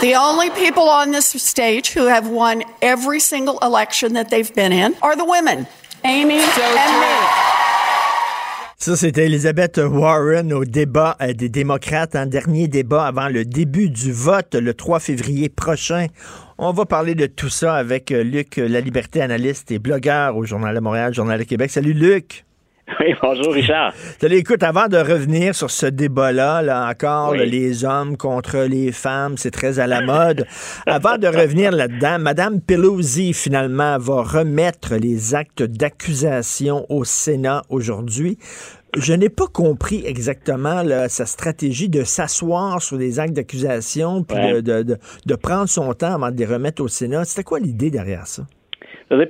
The 0.00 0.14
only 0.14 0.50
people 0.50 0.88
on 0.88 1.10
this 1.10 1.26
stage 1.42 1.92
who 1.92 2.06
have 2.06 2.28
won 2.28 2.62
every 2.80 3.20
single 3.20 3.58
election 3.58 4.14
that 4.14 4.30
they've 4.30 4.54
been 4.54 4.72
in 4.72 4.94
are 5.02 5.16
the 5.16 5.24
women, 5.24 5.66
Amy 6.04 6.38
and 6.38 7.00
me. 7.00 7.65
Ça, 8.78 8.94
c'était 8.94 9.24
Elizabeth 9.24 9.78
Warren 9.78 10.52
au 10.52 10.66
débat 10.66 11.16
euh, 11.22 11.32
des 11.32 11.48
démocrates, 11.48 12.14
un 12.14 12.26
dernier 12.26 12.68
débat 12.68 13.06
avant 13.06 13.28
le 13.28 13.46
début 13.46 13.88
du 13.88 14.12
vote 14.12 14.54
le 14.54 14.74
3 14.74 15.00
février 15.00 15.48
prochain. 15.48 16.08
On 16.58 16.72
va 16.72 16.84
parler 16.84 17.14
de 17.14 17.24
tout 17.24 17.48
ça 17.48 17.74
avec 17.74 18.12
euh, 18.12 18.22
Luc 18.22 18.56
La 18.58 18.82
Liberté, 18.82 19.22
analyste 19.22 19.70
et 19.70 19.78
blogueur 19.78 20.36
au 20.36 20.44
Journal 20.44 20.74
de 20.74 20.80
Montréal, 20.80 21.14
Journal 21.14 21.38
de 21.38 21.44
Québec. 21.44 21.70
Salut 21.70 21.94
Luc. 21.94 22.44
Oui, 23.00 23.14
bonjour 23.20 23.52
Richard. 23.52 23.92
Salut, 24.20 24.36
écoute, 24.36 24.62
avant 24.62 24.86
de 24.86 24.96
revenir 24.96 25.54
sur 25.54 25.70
ce 25.70 25.86
débat-là, 25.86 26.62
là 26.62 26.88
encore, 26.88 27.34
là, 27.34 27.44
les 27.44 27.84
hommes 27.84 28.16
contre 28.16 28.58
les 28.58 28.92
femmes, 28.92 29.36
c'est 29.36 29.50
très 29.50 29.78
à 29.80 29.86
la 29.88 30.00
mode. 30.02 30.46
avant 30.86 31.18
de 31.18 31.26
revenir 31.26 31.72
là-dedans, 31.72 32.18
Madame 32.20 32.60
Pelosi, 32.60 33.32
finalement, 33.32 33.98
va 33.98 34.22
remettre 34.22 34.94
les 34.94 35.34
actes 35.34 35.62
d'accusation 35.64 36.86
au 36.88 37.04
Sénat 37.04 37.62
aujourd'hui. 37.70 38.38
Je 38.96 39.12
n'ai 39.12 39.28
pas 39.30 39.46
compris 39.48 40.02
exactement 40.06 40.82
là, 40.82 41.08
sa 41.08 41.26
stratégie 41.26 41.88
de 41.88 42.04
s'asseoir 42.04 42.80
sur 42.80 42.96
les 42.96 43.18
actes 43.18 43.34
d'accusation 43.34 44.22
puis 44.22 44.36
Ouais. 44.38 44.52
de, 44.54 44.60
de- 44.60 44.82
de- 44.84 44.98
de 45.26 45.34
prendre 45.34 45.68
son 45.68 45.92
temps 45.92 46.14
avant 46.14 46.30
de 46.30 46.36
les 46.38 46.46
remettre 46.46 46.80
au 46.82 46.88
Sénat. 46.88 47.24
C'était 47.24 47.42
quoi 47.42 47.58
l'idée 47.58 47.90
derrière 47.90 48.26
ça? 48.26 48.46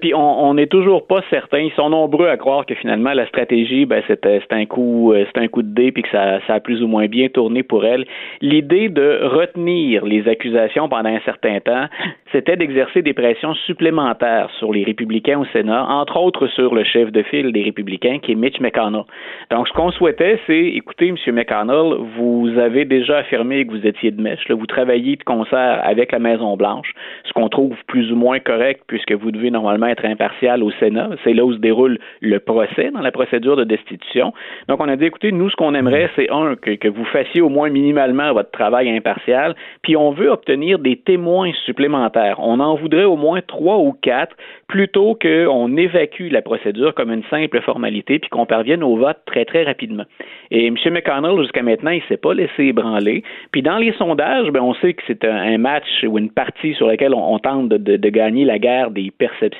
Puis 0.00 0.14
on 0.14 0.54
n'est 0.54 0.68
toujours 0.68 1.06
pas 1.06 1.20
certain. 1.28 1.58
Ils 1.58 1.72
sont 1.72 1.90
nombreux 1.90 2.28
à 2.28 2.38
croire 2.38 2.64
que 2.64 2.74
finalement 2.74 3.12
la 3.12 3.26
stratégie, 3.26 3.84
ben 3.84 4.02
c'était 4.06 4.40
un 4.50 4.64
coup, 4.64 5.12
euh, 5.12 5.26
c'est 5.26 5.40
un 5.40 5.48
coup 5.48 5.62
de 5.62 5.74
dé, 5.74 5.92
puis 5.92 6.02
que 6.02 6.08
ça, 6.08 6.40
ça 6.46 6.54
a 6.54 6.60
plus 6.60 6.82
ou 6.82 6.88
moins 6.88 7.06
bien 7.06 7.28
tourné 7.28 7.62
pour 7.62 7.84
elle. 7.84 8.06
L'idée 8.40 8.88
de 8.88 9.20
retenir 9.24 10.04
les 10.06 10.26
accusations 10.28 10.88
pendant 10.88 11.10
un 11.10 11.20
certain 11.20 11.60
temps, 11.60 11.86
c'était 12.32 12.56
d'exercer 12.56 13.02
des 13.02 13.12
pressions 13.12 13.54
supplémentaires 13.66 14.48
sur 14.58 14.72
les 14.72 14.82
républicains 14.82 15.38
au 15.38 15.44
Sénat, 15.46 15.86
entre 15.88 16.16
autres 16.18 16.46
sur 16.48 16.74
le 16.74 16.84
chef 16.84 17.12
de 17.12 17.22
file 17.22 17.52
des 17.52 17.62
républicains, 17.62 18.18
qui 18.18 18.32
est 18.32 18.34
Mitch 18.34 18.60
McConnell. 18.60 19.04
Donc 19.50 19.68
ce 19.68 19.72
qu'on 19.74 19.90
souhaitait, 19.90 20.40
c'est, 20.46 20.64
écoutez, 20.74 21.08
M. 21.08 21.16
McConnell, 21.34 21.98
vous 22.16 22.50
avez 22.58 22.86
déjà 22.86 23.18
affirmé 23.18 23.66
que 23.66 23.72
vous 23.72 23.86
étiez 23.86 24.10
de 24.10 24.22
mèche, 24.22 24.48
là, 24.48 24.54
vous 24.54 24.66
travaillez 24.66 25.16
de 25.16 25.24
concert 25.24 25.80
avec 25.84 26.12
la 26.12 26.18
Maison 26.18 26.56
Blanche, 26.56 26.92
ce 27.24 27.32
qu'on 27.34 27.48
trouve 27.48 27.76
plus 27.86 28.10
ou 28.10 28.16
moins 28.16 28.40
correct 28.40 28.82
puisque 28.86 29.12
vous 29.12 29.30
devez 29.30 29.50
être 29.86 30.04
impartial 30.04 30.62
au 30.62 30.70
Sénat. 30.72 31.10
C'est 31.24 31.32
là 31.32 31.44
où 31.44 31.52
se 31.52 31.58
déroule 31.58 31.98
le 32.20 32.38
procès 32.38 32.90
dans 32.92 33.00
la 33.00 33.10
procédure 33.10 33.56
de 33.56 33.64
destitution. 33.64 34.32
Donc, 34.68 34.80
on 34.80 34.88
a 34.88 34.96
dit, 34.96 35.04
écoutez, 35.04 35.32
nous, 35.32 35.50
ce 35.50 35.56
qu'on 35.56 35.74
aimerait, 35.74 36.10
c'est 36.16 36.30
un, 36.30 36.56
que, 36.56 36.72
que 36.72 36.88
vous 36.88 37.04
fassiez 37.06 37.40
au 37.40 37.48
moins 37.48 37.70
minimalement 37.70 38.32
votre 38.32 38.50
travail 38.50 38.90
impartial, 38.90 39.54
puis 39.82 39.96
on 39.96 40.10
veut 40.10 40.30
obtenir 40.30 40.78
des 40.78 40.96
témoins 40.96 41.52
supplémentaires. 41.64 42.36
On 42.38 42.60
en 42.60 42.74
voudrait 42.76 43.04
au 43.04 43.16
moins 43.16 43.40
trois 43.46 43.78
ou 43.78 43.92
quatre 43.92 44.36
plutôt 44.68 45.16
qu'on 45.20 45.76
évacue 45.76 46.30
la 46.30 46.42
procédure 46.42 46.94
comme 46.94 47.12
une 47.12 47.22
simple 47.30 47.60
formalité 47.62 48.18
puis 48.18 48.28
qu'on 48.30 48.46
parvienne 48.46 48.82
au 48.82 48.96
vote 48.96 49.18
très, 49.26 49.44
très 49.44 49.62
rapidement. 49.64 50.04
Et 50.50 50.66
M. 50.66 50.76
McConnell, 50.90 51.40
jusqu'à 51.40 51.62
maintenant, 51.62 51.90
il 51.90 52.02
ne 52.02 52.06
s'est 52.08 52.16
pas 52.16 52.34
laissé 52.34 52.64
ébranler. 52.64 53.22
Puis 53.52 53.62
dans 53.62 53.78
les 53.78 53.92
sondages, 53.92 54.50
ben, 54.50 54.60
on 54.60 54.74
sait 54.74 54.94
que 54.94 55.02
c'est 55.06 55.24
un, 55.24 55.56
match 55.58 56.04
ou 56.06 56.18
une 56.18 56.30
partie 56.30 56.74
sur 56.74 56.86
laquelle 56.86 57.14
on, 57.14 57.38
tente 57.38 57.68
de 57.68 58.08
gagner 58.08 58.44
la 58.44 58.58
guerre 58.58 58.90
des 58.90 59.10
perceptions. 59.10 59.55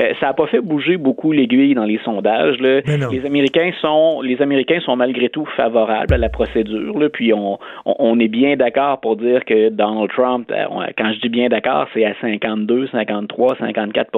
Euh, 0.00 0.12
ça 0.20 0.26
n'a 0.26 0.32
pas 0.34 0.46
fait 0.46 0.60
bouger 0.60 0.96
beaucoup 0.96 1.32
l'aiguille 1.32 1.74
dans 1.74 1.84
les 1.84 1.98
sondages. 2.04 2.58
là. 2.60 2.80
Les 3.10 3.24
Américains 3.26 3.70
sont 3.80 4.20
les 4.22 4.40
Américains 4.42 4.80
sont 4.80 4.96
malgré 4.96 5.28
tout 5.28 5.46
favorables 5.56 6.12
à 6.14 6.18
la 6.18 6.28
procédure. 6.28 6.98
là. 6.98 7.08
Puis 7.08 7.32
on, 7.32 7.58
on, 7.84 7.94
on 7.98 8.18
est 8.20 8.28
bien 8.28 8.56
d'accord 8.56 9.00
pour 9.00 9.16
dire 9.16 9.44
que 9.44 9.68
Donald 9.70 10.10
Trump, 10.10 10.50
euh, 10.50 10.64
quand 10.98 11.12
je 11.12 11.20
dis 11.20 11.28
bien 11.28 11.48
d'accord, 11.48 11.86
c'est 11.94 12.04
à 12.04 12.14
52, 12.20 12.88
53, 12.88 13.56
54 13.58 14.10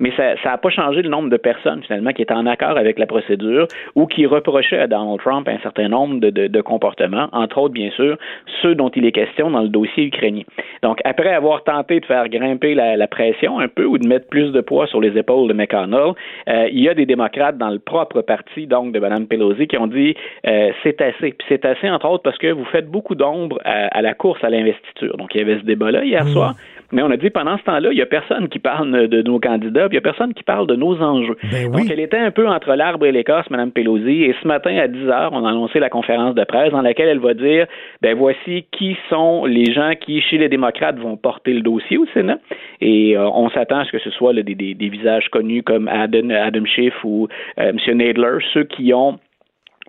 mais 0.00 0.12
ça 0.16 0.34
n'a 0.44 0.58
pas 0.58 0.70
changé 0.70 1.02
le 1.02 1.08
nombre 1.08 1.28
de 1.30 1.36
personnes 1.36 1.82
finalement 1.86 2.12
qui 2.12 2.22
étaient 2.22 2.34
en 2.34 2.46
accord 2.46 2.76
avec 2.76 2.98
la 2.98 3.06
procédure 3.06 3.66
ou 3.94 4.06
qui 4.06 4.26
reprochaient 4.26 4.78
à 4.78 4.86
Donald 4.86 5.20
Trump 5.20 5.48
un 5.48 5.58
certain 5.62 5.88
nombre 5.88 6.20
de, 6.20 6.30
de- 6.30 6.46
de 6.48 6.60
comportements, 6.60 7.28
entre 7.32 7.58
autres 7.58 7.74
bien 7.74 7.90
sûr 7.92 8.16
ceux 8.62 8.74
dont 8.74 8.88
il 8.90 9.04
est 9.06 9.12
question 9.12 9.50
dans 9.50 9.60
le 9.62 9.68
dossier 9.68 10.04
ukrainien. 10.04 10.42
Donc 10.82 10.98
après 11.04 11.32
avoir 11.32 11.62
tenté 11.64 12.00
de 12.00 12.04
faire 12.06 12.28
grimper 12.28 12.74
la, 12.74 12.96
la 12.96 13.06
pression 13.06 13.58
un 13.60 13.68
peu 13.68 13.84
ou 13.84 13.98
de 13.98 14.06
mettre 14.06 14.28
plus 14.28 14.41
de 14.50 14.60
poids 14.60 14.86
sur 14.86 15.00
les 15.00 15.16
épaules 15.16 15.48
de 15.48 15.54
McConnell, 15.54 16.14
euh, 16.48 16.68
il 16.72 16.80
y 16.80 16.88
a 16.88 16.94
des 16.94 17.06
démocrates 17.06 17.58
dans 17.58 17.70
le 17.70 17.78
propre 17.78 18.22
parti 18.22 18.66
donc 18.66 18.92
de 18.92 18.98
Mme 18.98 19.26
Pelosi 19.26 19.68
qui 19.68 19.76
ont 19.78 19.86
dit 19.86 20.16
euh, 20.46 20.72
c'est 20.82 21.00
assez. 21.00 21.32
Puis 21.32 21.46
c'est 21.48 21.64
assez 21.64 21.88
entre 21.88 22.08
autres 22.08 22.22
parce 22.22 22.38
que 22.38 22.48
vous 22.48 22.64
faites 22.64 22.88
beaucoup 22.88 23.14
d'ombre 23.14 23.60
à, 23.64 23.86
à 23.86 24.02
la 24.02 24.14
course 24.14 24.42
à 24.42 24.50
l'investiture. 24.50 25.16
Donc 25.16 25.34
il 25.34 25.38
y 25.38 25.40
avait 25.42 25.60
ce 25.60 25.64
débat-là 25.64 26.04
hier 26.04 26.26
soir. 26.28 26.54
Mais 26.92 27.02
on 27.02 27.10
a 27.10 27.16
dit 27.16 27.30
pendant 27.30 27.56
ce 27.58 27.62
temps-là, 27.64 27.88
il 27.90 27.96
n'y 27.96 28.02
a 28.02 28.06
personne 28.06 28.48
qui 28.48 28.58
parle 28.58 29.08
de 29.08 29.22
nos 29.22 29.40
candidats, 29.40 29.88
puis 29.88 29.96
il 29.96 30.00
n'y 30.00 30.06
a 30.06 30.12
personne 30.12 30.34
qui 30.34 30.42
parle 30.42 30.66
de 30.66 30.76
nos 30.76 31.00
enjeux. 31.02 31.36
Donc 31.70 31.90
elle 31.90 32.00
était 32.00 32.18
un 32.18 32.30
peu 32.30 32.46
entre 32.46 32.74
l'arbre 32.74 33.06
et 33.06 33.12
l'écorce, 33.12 33.48
Mme 33.50 33.72
Pelosi, 33.72 34.24
et 34.24 34.34
ce 34.42 34.46
matin 34.46 34.76
à 34.76 34.88
10 34.88 35.08
heures, 35.08 35.30
on 35.32 35.44
a 35.44 35.50
annoncé 35.50 35.78
la 35.78 35.88
conférence 35.88 36.34
de 36.34 36.44
presse 36.44 36.70
dans 36.70 36.82
laquelle 36.82 37.08
elle 37.08 37.18
va 37.18 37.34
dire 37.34 37.66
ben 38.02 38.14
voici 38.16 38.66
qui 38.72 38.96
sont 39.08 39.44
les 39.46 39.72
gens 39.72 39.92
qui, 40.00 40.20
chez 40.20 40.38
les 40.38 40.48
démocrates, 40.48 40.98
vont 40.98 41.16
porter 41.16 41.54
le 41.54 41.62
dossier 41.62 41.96
au 41.98 42.06
Sénat. 42.14 42.38
Et 42.80 43.16
euh, 43.16 43.26
on 43.28 43.48
s'attend 43.50 43.78
à 43.78 43.84
ce 43.84 43.92
que 43.92 43.98
ce 43.98 44.10
soit 44.10 44.32
là, 44.32 44.42
des, 44.42 44.54
des- 44.54 44.74
des 44.74 44.88
visages 44.88 45.28
connus 45.30 45.62
comme 45.62 45.88
Adam, 45.88 46.28
Adam 46.30 46.64
Schiff 46.66 46.94
ou 47.04 47.28
euh, 47.58 47.72
M. 47.88 47.96
Nadler, 47.96 48.38
ceux 48.52 48.64
qui 48.64 48.92
ont 48.92 49.18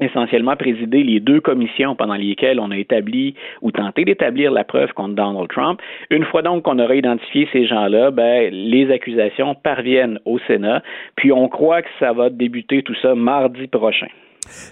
essentiellement 0.01 0.55
présidé 0.55 1.03
les 1.03 1.19
deux 1.19 1.39
commissions 1.39 1.95
pendant 1.95 2.15
lesquelles 2.15 2.59
on 2.59 2.71
a 2.71 2.77
établi 2.77 3.35
ou 3.61 3.71
tenté 3.71 4.05
d'établir 4.05 4.51
la 4.51 4.63
preuve 4.63 4.93
contre 4.93 5.15
Donald 5.15 5.49
Trump. 5.49 5.81
Une 6.09 6.25
fois 6.25 6.41
donc 6.41 6.63
qu'on 6.63 6.79
aura 6.79 6.95
identifié 6.95 7.47
ces 7.51 7.65
gens-là, 7.65 8.11
ben, 8.11 8.51
les 8.51 8.91
accusations 8.91 9.55
parviennent 9.55 10.19
au 10.25 10.39
Sénat, 10.39 10.81
puis 11.15 11.31
on 11.31 11.47
croit 11.47 11.81
que 11.81 11.89
ça 11.99 12.13
va 12.13 12.29
débuter 12.29 12.83
tout 12.83 12.95
ça 13.01 13.15
mardi 13.15 13.67
prochain. 13.67 14.07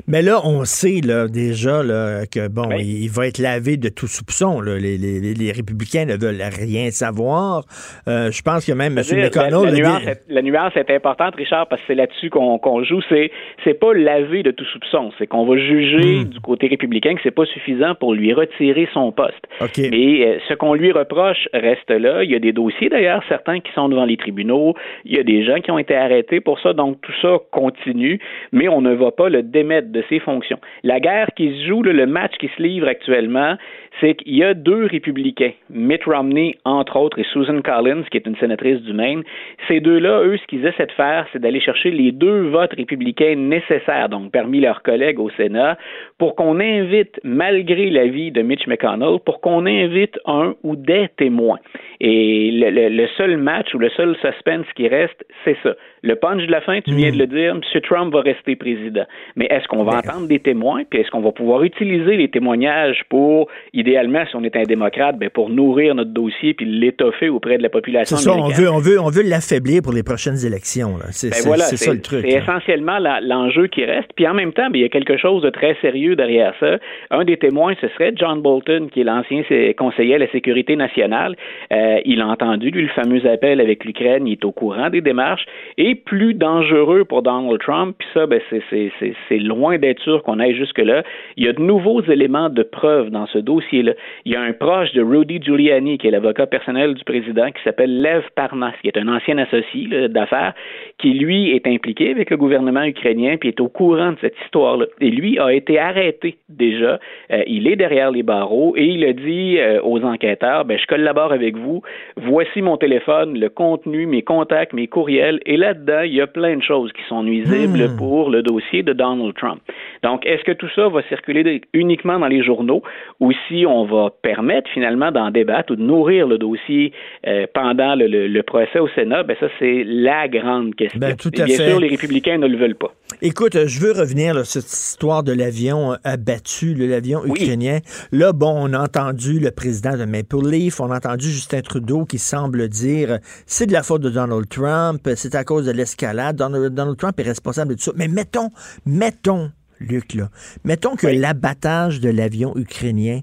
Mais 0.08 0.22
là, 0.22 0.40
on 0.46 0.66
sait 0.66 1.02
là, 1.04 1.28
déjà 1.28 1.84
là, 1.84 2.26
que 2.26 2.48
bon, 2.48 2.70
il, 2.78 3.04
il 3.04 3.10
va 3.10 3.28
être 3.28 3.40
lavé 3.40 3.78
de 3.78 3.90
tout 3.90 4.08
soupçon. 4.08 4.62
là. 4.62 4.78
Les, 4.78 4.98
les- 4.98 5.20
les- 5.34 5.52
républicains 5.52 6.06
ne 6.06 6.16
veulent 6.16 6.42
rien 6.42 6.92
savoir. 6.92 7.66
Euh, 8.08 8.32
je 8.32 8.42
pense 8.42 8.66
que 8.66 8.72
même 8.72 8.98
M. 8.98 9.04
McConnell. 9.12 9.52
La, 9.52 9.64
la 9.66 9.72
dit- 9.72 9.82
nuance 9.82 10.08
est, 10.08 10.22
la 10.30 10.42
nuance 10.42 10.74
est 10.76 10.90
importante, 10.92 11.36
Richard, 11.36 11.68
parce 11.68 11.82
que 11.82 11.88
c'est 11.88 11.96
là-dessus 11.96 12.30
qu'on 12.30 12.58
qu'on 12.58 12.84
joue. 12.84 13.02
C'est 13.10 13.32
c'est 13.64 13.74
pas 13.74 13.94
laver 13.94 14.44
de 14.44 14.52
tout 14.52 14.66
soupçon. 14.66 15.12
C'est 15.18 15.28
qu'on 15.28 15.46
va 15.46 15.58
juger 15.58 16.24
du 16.26 16.40
côté 16.40 16.68
républicain 16.68 17.16
que 17.16 17.22
c'est 17.24 17.32
pas 17.32 17.46
suffisant 17.46 17.96
pour 17.96 18.14
lui 18.14 18.34
retirer 18.34 18.88
son 18.94 19.12
poste. 19.12 19.44
Mais 19.92 20.26
euh, 20.26 20.38
ce 20.48 20.54
qu'on 20.54 20.74
lui 20.74 20.92
reproche 20.92 21.48
reste 21.54 21.90
là. 21.90 22.24
Il 22.24 22.32
y 22.32 22.36
a 22.36 22.40
des 22.40 22.54
dossiers 22.54 22.90
d'ailleurs, 22.90 23.24
certains 23.28 23.60
qui 23.60 23.72
sont 23.74 23.90
devant 23.90 24.06
les 24.06 24.18
tribunaux. 24.18 24.74
Il 25.06 25.16
y 25.16 25.20
a 25.20 25.24
des 25.24 25.44
gens 25.44 25.60
qui 25.60 25.72
ont 25.72 25.80
été 25.80 25.96
arrêtés 25.96 26.40
pour 26.40 26.60
ça. 26.60 26.74
Donc 26.74 27.00
tout 27.02 27.14
ça 27.22 27.38
continue, 27.52 28.20
mais 28.52 28.68
on 28.70 28.82
ne 28.82 28.94
va 28.94 29.12
pas 29.12 29.30
le 29.30 29.44
de 29.64 30.04
ses 30.10 30.20
fonctions. 30.20 30.60
La 30.84 31.00
guerre 31.00 31.30
qui 31.36 31.50
se 31.50 31.68
joue, 31.68 31.84
le 31.84 32.06
match 32.06 32.34
qui 32.40 32.50
se 32.56 32.62
livre 32.62 32.88
actuellement, 32.88 33.58
c'est 34.00 34.16
qu'il 34.16 34.38
y 34.38 34.44
a 34.44 34.54
deux 34.54 34.86
républicains, 34.86 35.52
Mitt 35.70 36.04
Romney, 36.06 36.56
entre 36.66 36.98
autres, 36.98 37.20
et 37.20 37.26
Susan 37.32 37.62
Collins, 37.62 38.04
qui 38.10 38.18
est 38.18 38.26
une 38.26 38.38
sénatrice 38.38 38.82
du 38.82 38.94
Maine. 38.94 39.24
Ces 39.68 39.80
deux-là, 39.80 40.22
eux, 40.24 40.38
ce 40.38 40.48
qu'ils 40.48 40.66
essaient 40.66 40.86
de 40.86 40.92
faire, 40.94 41.28
c'est 41.32 41.40
d'aller 41.40 41.60
chercher 41.60 41.92
les 41.92 42.12
deux 42.12 42.48
votes 42.50 42.74
républicains 42.74 43.36
nécessaires, 43.36 44.10
donc 44.10 44.32
parmi 44.32 44.60
leurs 44.62 44.82
collègues 44.82 45.20
au 45.20 45.30
Sénat, 45.32 45.78
pour 46.18 46.36
qu'on 46.36 46.60
invite, 46.60 47.20
malgré 47.24 47.90
l'avis 47.90 48.32
de 48.32 48.42
Mitch 48.42 48.66
McConnell, 48.68 49.20
pour 49.26 49.42
qu'on 49.42 49.66
invite 49.66 50.18
un 50.26 50.56
ou 50.64 50.76
des 50.76 51.08
témoins. 51.18 51.60
Et 52.00 52.50
le, 52.52 52.90
le, 52.90 53.08
seul 53.18 53.38
match 53.38 53.74
ou 53.76 53.78
le 53.78 53.90
seul 53.90 54.16
suspense 54.22 54.66
qui 54.76 54.88
reste, 54.88 55.24
c'est 55.46 55.58
ça. 55.62 55.76
Le 56.02 56.16
punch 56.16 56.44
de 56.48 56.52
la 56.52 56.62
fin, 56.62 56.82
tu 56.82 56.96
viens 56.96 57.12
de 57.12 57.20
le 57.20 57.28
dire, 57.28 57.52
M. 57.52 57.82
Trump 57.82 58.12
va 58.12 58.22
rester 58.22 58.56
président. 58.56 59.06
Mais 59.36 59.46
est-ce 59.52 59.68
qu'on 59.68 59.84
va 59.84 60.00
entendre 60.00 60.28
des 60.28 60.40
témoins, 60.40 60.82
puis 60.90 61.00
est-ce 61.00 61.12
qu'on 61.12 61.22
va 61.22 61.32
pouvoir 61.32 61.64
utiliser 61.64 62.18
les 62.18 62.28
témoignages 62.28 63.04
pour, 63.10 63.50
idéalement, 63.82 64.24
si 64.30 64.36
on 64.36 64.44
est 64.44 64.56
un 64.56 64.64
démocrate, 64.64 65.18
ben 65.18 65.30
pour 65.30 65.50
nourrir 65.50 65.96
notre 65.96 66.12
dossier 66.12 66.54
puis 66.54 66.66
l'étoffer 66.66 67.30
auprès 67.30 67.58
de 67.58 67.64
la 67.64 67.70
population 67.70 68.18
C'est 68.18 68.24
ça, 68.24 68.34
on 68.34 68.50
veut, 68.50 68.70
on 68.70 68.80
veut, 68.80 69.00
on 69.00 69.10
veut 69.10 69.24
l'affaiblir 69.24 69.82
pour 69.84 69.94
les 69.94 70.04
prochaines 70.04 70.46
élections. 70.46 70.96
C'est 71.12 71.30
ben 71.30 71.38
voilà, 71.46 71.64
ça 71.66 71.94
le 71.94 72.02
truc. 72.02 72.22
C'est 72.22 72.38
essentiellement 72.38 72.98
l'enjeu 73.22 73.68
qui 73.68 73.84
reste. 73.86 74.10
Puis 74.16 74.28
en 74.28 74.34
même 74.34 74.54
temps, 74.54 74.70
ben, 74.70 74.76
il 74.76 74.82
y 74.82 74.86
a 74.86 74.90
quelque 74.90 75.18
chose 75.18 75.42
de 75.42 75.50
très 75.50 75.76
sérieux 75.82 76.16
derrière 76.16 76.54
ça. 76.60 76.78
Un 77.10 77.24
des 77.26 77.38
témoins, 77.38 77.74
ce 77.82 77.88
serait 77.90 78.14
John 78.16 78.42
Bolton, 78.42 78.88
qui 78.92 79.02
est 79.02 79.04
l'ancien 79.04 79.44
conseiller 79.78 80.16
à 80.16 80.18
la 80.20 80.32
sécurité 80.32 80.76
nationale. 80.76 81.36
Euh, 81.74 82.00
il 82.06 82.22
a 82.22 82.28
entendu, 82.28 82.70
lui, 82.70 82.84
le 82.84 82.90
fameux 82.90 83.26
appel 83.28 83.60
avec 83.60 83.86
l'Ukraine. 83.86 84.28
Il 84.28 84.34
est 84.34 84.46
au 84.46 84.52
courant 84.52 84.90
des 84.90 85.02
démarches. 85.02 85.46
Et 85.78 85.96
plus 85.96 86.34
dangereux 86.34 87.06
pour 87.06 87.22
Donald 87.22 87.60
Trump, 87.60 87.96
puis 87.98 88.08
ça, 88.14 88.28
ben, 88.28 88.40
c'est 88.50 89.38
loin 89.40 89.78
d'être 89.78 90.02
sûr 90.02 90.24
qu'on 90.24 90.40
aille 90.40 90.56
jusque-là. 90.56 91.04
Il 91.38 91.46
y 91.46 91.48
a 91.48 91.54
de 91.54 91.62
nouveaux 91.62 92.02
éléments 92.04 92.50
de 92.50 92.64
preuve 92.64 93.10
dans 93.10 93.28
ce 93.28 93.40
dossier-là. 93.72 93.94
Il 94.26 94.34
y 94.34 94.36
a 94.36 94.42
un 94.42 94.54
proche 94.54 94.92
de 94.94 95.02
Rudy 95.02 95.42
Giuliani, 95.42 95.98
qui 95.98 96.08
est 96.08 96.12
l'avocat 96.12 96.48
personnel 96.48 96.94
du 96.94 97.04
président, 97.04 97.48
qui 97.52 97.62
s'appelle 97.64 98.02
Lev 98.02 98.24
Parnas, 98.36 98.74
qui 98.82 98.88
est 98.88 98.98
un 98.98 99.08
ancien 99.08 99.38
associé 99.38 100.10
d'affaires, 100.10 100.54
qui, 100.98 101.14
lui, 101.14 101.56
est 101.56 101.68
impliqué 101.68 102.12
avec 102.12 102.30
le 102.30 102.38
gouvernement 102.38 102.84
ukrainien, 102.84 103.38
puis 103.38 103.50
est 103.50 103.60
au 103.60 103.70
courant 103.70 104.12
de 104.12 104.18
cette 104.22 104.36
histoire-là. 104.46 104.86
Et 105.00 105.10
lui 105.10 105.40
a 105.40 105.54
été 105.54 105.80
arrêté 105.80 106.38
déjà. 106.50 107.00
Euh, 107.32 107.44
il 107.48 107.68
est 107.68 107.76
derrière 107.76 108.12
les 108.12 108.24
barreaux 108.24 108.76
et 108.76 108.86
il 108.86 109.06
a 109.06 109.14
dit 109.14 109.58
euh, 109.58 109.82
aux 109.84 110.04
enquêteurs, 110.04 110.66
ben, 110.66 110.78
je 110.78 110.86
collabore 110.86 111.32
avec 111.32 111.58
vous, 111.58 111.82
voici 112.18 112.62
mon 112.62 112.78
téléphone, 112.78 113.40
le 113.40 113.50
contenu, 113.50 114.06
mes 114.06 114.22
contacts, 114.22 114.74
mes 114.74 114.88
courriels, 114.88 115.40
et 115.46 115.58
là 115.58 115.74
dedans, 115.74 116.02
il 116.02 116.14
y 116.14 116.22
a 116.22 116.28
plein 116.28 116.58
de 116.58 116.64
choses 116.64 116.92
qui 116.94 117.04
sont 117.08 117.24
nuisibles 117.24 117.90
hmm. 117.90 117.98
pour 117.98 118.30
le 118.30 118.42
dossier 118.42 118.84
de 118.84 118.94
Donald 118.94 119.34
Trump. 119.36 119.62
Donc, 120.04 120.26
est-ce 120.26 120.44
que 120.44 120.52
tout 120.52 120.70
ça 120.76 120.88
va 120.90 121.02
circuler 121.04 121.62
uniquement 121.74 122.20
dans 122.20 122.28
les 122.28 122.44
journaux 122.44 122.82
ou 123.20 123.32
si 123.48 123.61
on 123.66 123.86
va 123.86 124.10
permettre 124.22 124.70
finalement 124.74 125.12
d'en 125.12 125.32
débattre 125.32 125.74
ou 125.74 125.76
de 125.76 125.82
nourrir 125.82 126.28
le 126.28 126.38
dossier 126.38 126.94
euh, 127.28 127.46
pendant 127.54 127.96
le, 127.96 128.42
procès 128.42 128.80
au 128.80 128.88
Sénat? 128.90 129.24
Ben 129.24 129.36
ça, 129.40 129.48
c'est 129.60 129.84
la 129.86 130.28
grande 130.28 130.76
question. 130.76 131.00
Ben, 131.00 131.16
tout 131.16 131.32
à 131.38 131.46
bien 131.46 131.56
sûr, 131.56 131.80
les 131.80 131.88
républicains 131.88 132.38
ne 132.38 132.48
le 132.48 132.58
veulent 132.58 132.76
pas. 132.76 132.94
Écoute, 133.22 133.68
je 133.68 133.80
veux 133.80 133.92
revenir 133.92 134.34
sur 134.46 134.62
cette 134.62 134.72
histoire 134.72 135.24
de 135.24 135.32
l'avion 135.32 135.96
abattu, 136.04 136.74
l'avion 136.74 137.26
ukrainien. 137.26 137.80
Là, 138.12 138.34
bon, 138.34 138.54
on 138.58 138.74
a 138.74 138.80
entendu 138.80 139.40
le 139.40 139.52
président 139.52 139.98
de 139.98 140.06
Maple 140.06 140.50
Leaf, 140.50 140.80
on 140.80 140.92
a 140.92 140.98
entendu 140.98 141.30
Justin 141.30 141.62
Trudeau 141.62 142.06
qui 142.06 142.18
semble 142.18 142.68
dire 142.68 143.20
c'est 143.46 143.68
de 143.68 143.74
la 143.74 143.84
faute 143.84 144.02
de 144.02 144.10
Donald 144.10 144.48
Trump, 144.50 145.08
c'est 145.16 145.36
à 145.36 145.44
cause 145.44 145.66
de 145.66 145.72
l'escalade. 145.72 146.36
Donald, 146.36 146.98
Trump 146.98 147.20
est 147.20 147.24
responsable 147.24 147.72
de 147.72 147.76
tout 147.76 147.84
ça. 147.84 147.92
Mais 147.96 148.08
mettons, 148.08 148.50
mettons, 148.86 149.52
Luc, 149.82 150.14
là, 150.14 150.30
mettons 150.64 150.96
que 150.96 151.08
l'abattage 151.08 152.00
de 152.00 152.10
l'avion 152.10 152.56
ukrainien 152.56 153.22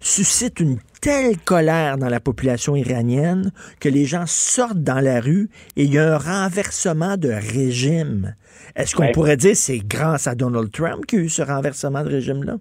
suscite 0.00 0.60
une 0.60 0.78
telle 1.00 1.38
colère 1.38 1.98
dans 1.98 2.08
la 2.08 2.20
population 2.20 2.74
iranienne 2.76 3.52
que 3.80 3.88
les 3.88 4.06
gens 4.06 4.24
sortent 4.26 4.82
dans 4.82 5.00
la 5.00 5.20
rue 5.20 5.50
et 5.76 5.84
il 5.84 5.92
y 5.92 5.98
a 5.98 6.14
un 6.14 6.18
renversement 6.18 7.16
de 7.16 7.30
régime. 7.30 8.34
Est-ce 8.74 8.94
qu'on 8.94 9.12
pourrait 9.12 9.36
dire 9.36 9.56
c'est 9.56 9.78
grâce 9.78 10.26
à 10.26 10.34
Donald 10.34 10.70
Trump 10.70 11.06
qu'il 11.06 11.18
y 11.18 11.22
a 11.22 11.24
eu 11.24 11.28
ce 11.28 11.42
renversement 11.42 12.02
de 12.02 12.08
régime-là? 12.08 12.56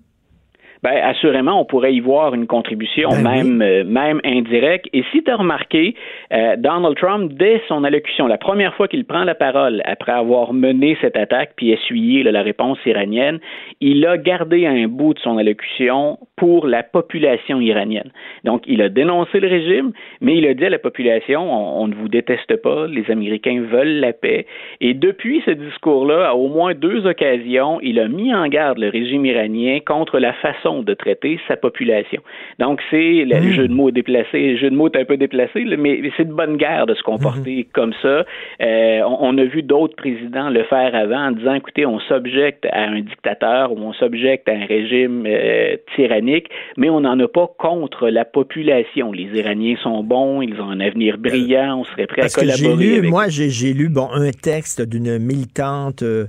Ben, 0.84 0.96
assurément, 1.04 1.60
on 1.60 1.66
pourrait 1.66 1.94
y 1.94 2.00
voir 2.00 2.34
une 2.34 2.48
contribution, 2.48 3.10
ben 3.10 3.24
même, 3.24 3.62
euh, 3.62 3.84
même 3.84 4.22
indirecte. 4.24 4.88
Et 4.94 5.04
si 5.12 5.24
tu 5.24 5.32
as 5.32 5.36
remarqué, 5.36 5.96
euh, 6.34 6.56
Donald 6.58 6.96
Trump, 6.98 7.34
dès 7.34 7.62
son 7.68 7.84
allocution, 7.84 8.28
la 8.28 8.38
première 8.38 8.74
fois 8.76 8.88
qu'il 8.88 9.06
prend 9.06 9.24
la 9.24 9.36
parole 9.36 9.82
après 9.86 10.12
avoir 10.12 10.54
mené 10.54 10.98
cette 11.02 11.18
attaque 11.18 11.54
puis 11.56 11.72
essuyé 11.72 12.24
la 12.24 12.42
réponse 12.42 12.78
iranienne, 12.86 13.40
il 13.82 14.06
a 14.06 14.18
gardé 14.18 14.66
un 14.66 14.88
bout 14.88 15.14
de 15.14 15.20
son 15.20 15.38
allocution 15.38 16.20
pour 16.36 16.68
la 16.68 16.84
population 16.84 17.60
iranienne. 17.60 18.12
Donc, 18.44 18.64
il 18.68 18.82
a 18.82 18.90
dénoncé 18.90 19.40
le 19.40 19.48
régime, 19.48 19.92
mais 20.22 20.38
il 20.38 20.46
a 20.46 20.54
dit 20.54 20.66
à 20.66 20.70
la 20.70 20.80
population, 20.80 21.42
on, 21.42 21.84
on 21.84 21.88
ne 21.88 21.96
vous 21.96 22.08
déteste 22.08 22.62
pas, 22.62 22.88
les 22.88 23.10
Américains 23.10 23.62
veulent 23.62 24.00
la 24.00 24.14
paix. 24.14 24.46
Et 24.82 24.94
depuis 24.94 25.42
ce 25.46 25.52
discours-là, 25.52 26.30
à 26.30 26.34
au 26.36 26.50
moins 26.50 26.74
deux 26.74 27.06
occasions, 27.06 27.80
il 27.82 28.00
a 28.00 28.08
mis 28.08 28.34
en 28.34 28.48
garde 28.48 28.78
le 28.78 28.90
régime 28.90 29.26
iranien 29.26 29.80
contre 29.86 30.20
la 30.20 30.34
façon 30.34 30.67
de 30.68 30.94
traiter 30.94 31.40
sa 31.48 31.56
population. 31.56 32.22
Donc, 32.60 32.82
c'est 32.90 33.26
le 33.26 33.40
hmm. 33.40 33.52
jeu 33.54 33.68
de 33.68 33.74
mots 33.74 33.92
déplacé. 33.92 34.52
Le 34.52 34.58
jeu 34.58 34.70
de 34.70 34.76
mots 34.76 34.90
est 34.90 34.98
un 34.98 35.06
peu 35.06 35.18
déplacé, 35.18 35.64
mais 35.78 36.02
c'est 36.18 36.28
de 36.28 36.34
bonne 36.34 36.58
guerre 36.58 36.86
de 36.86 36.96
se 36.96 37.04
comporter 37.04 37.64
hmm. 37.64 37.72
comme 37.74 37.94
ça. 38.02 38.26
Euh, 38.62 39.02
on, 39.20 39.38
a 39.38 39.44
vu 39.44 39.64
d'autres 39.64 39.96
présidents 39.96 40.50
le 40.50 40.64
faire 40.64 40.94
avant 40.96 41.28
en 41.28 41.32
disant, 41.32 41.54
écoutez, 41.54 41.86
on 41.86 42.00
s'objecte 42.00 42.66
à 42.72 42.84
un 42.84 43.02
dictateur 43.02 43.72
ou 43.72 43.78
on 43.80 43.94
s'objecte 43.94 44.48
à 44.50 44.54
un 44.54 44.66
régime 44.66 45.26
euh, 45.26 45.78
tyrannique, 45.96 46.50
mais 46.78 46.90
on 46.90 47.02
n'en 47.02 47.20
a 47.20 47.28
pas 47.28 47.48
contre 47.58 48.10
la 48.10 48.26
population. 48.26 49.12
Les 49.12 49.30
Iraniens 49.34 49.76
sont 49.82 50.04
bons, 50.04 50.42
ils 50.42 50.60
ont 50.60 50.70
un 50.70 50.80
avenir 50.80 51.18
brillant, 51.18 51.80
on 51.80 51.86
serait 51.86 52.08
prêt 52.08 52.24
à 52.24 52.30
collaborer. 52.30 53.02
Lu, 53.02 53.10
moi, 53.10 53.26
j'ai 53.30 53.74
lu 53.74 53.90
bon, 53.90 54.10
un 54.12 54.32
texte 54.32 54.82
d'une 54.82 55.18
militante. 55.20 56.04
Euh, 56.04 56.26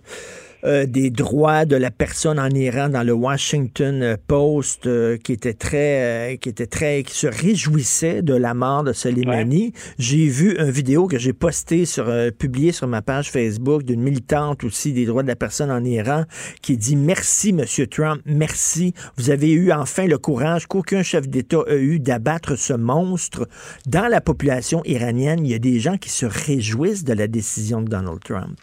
euh, 0.65 0.87
des 0.87 1.11
droits 1.11 1.65
de 1.65 1.77
la 1.77 1.91
personne 1.91 2.39
en 2.39 2.49
Iran 2.51 2.89
dans 2.89 3.05
le 3.05 3.13
Washington 3.13 4.17
Post 4.27 4.87
euh, 4.87 5.17
qui 5.17 5.33
était 5.33 5.55
très 5.55 6.33
euh, 6.33 6.37
qui 6.37 6.49
était 6.49 6.67
très 6.67 7.05
qui 7.05 7.15
se 7.15 7.29
réjouissait 7.29 8.23
de 8.23 8.35
la 8.35 8.55
mort 8.55 8.83
de 8.83 8.93
Soleimani. 8.93 9.73
J'ai 9.99 10.27
vu 10.27 10.57
une 10.59 10.71
vidéo 10.71 11.07
que 11.07 11.19
j'ai 11.19 11.33
postée 11.33 11.85
sur 11.85 12.13
publiée 12.39 12.73
sur 12.73 12.89
ma 12.89 13.03
page 13.03 13.31
Facebook 13.31 13.85
d'une 13.85 14.01
militante 14.01 14.65
aussi 14.65 14.93
des 14.93 15.07
droits 15.07 15.23
de 15.23 15.29
la 15.29 15.37
personne 15.37 15.71
en 15.71 15.85
Iran 15.85 16.25
qui 16.61 16.77
dit 16.77 16.97
merci 16.97 17.53
monsieur 17.53 17.87
Trump, 17.87 18.21
merci, 18.27 18.95
vous 19.17 19.31
avez 19.31 19.53
eu 19.53 19.71
enfin 19.73 20.07
le 20.07 20.19
courage 20.19 20.67
qu'aucun 20.67 21.03
chef 21.03 21.29
d'État 21.29 21.63
a 21.69 21.77
eu 21.77 22.01
d'abattre 22.01 22.57
ce 22.57 22.73
monstre 22.73 23.49
dans 23.87 24.09
la 24.09 24.21
population 24.21 24.83
iranienne, 24.85 25.45
il 25.45 25.53
y 25.53 25.55
a 25.55 25.59
des 25.59 25.79
gens 25.79 25.99
qui 25.99 26.11
se 26.11 26.27
réjouissent 26.27 27.05
de 27.05 27.13
la 27.13 27.29
décision 27.29 27.81
de 27.81 27.89
Donald 27.89 28.21
Trump. 28.25 28.59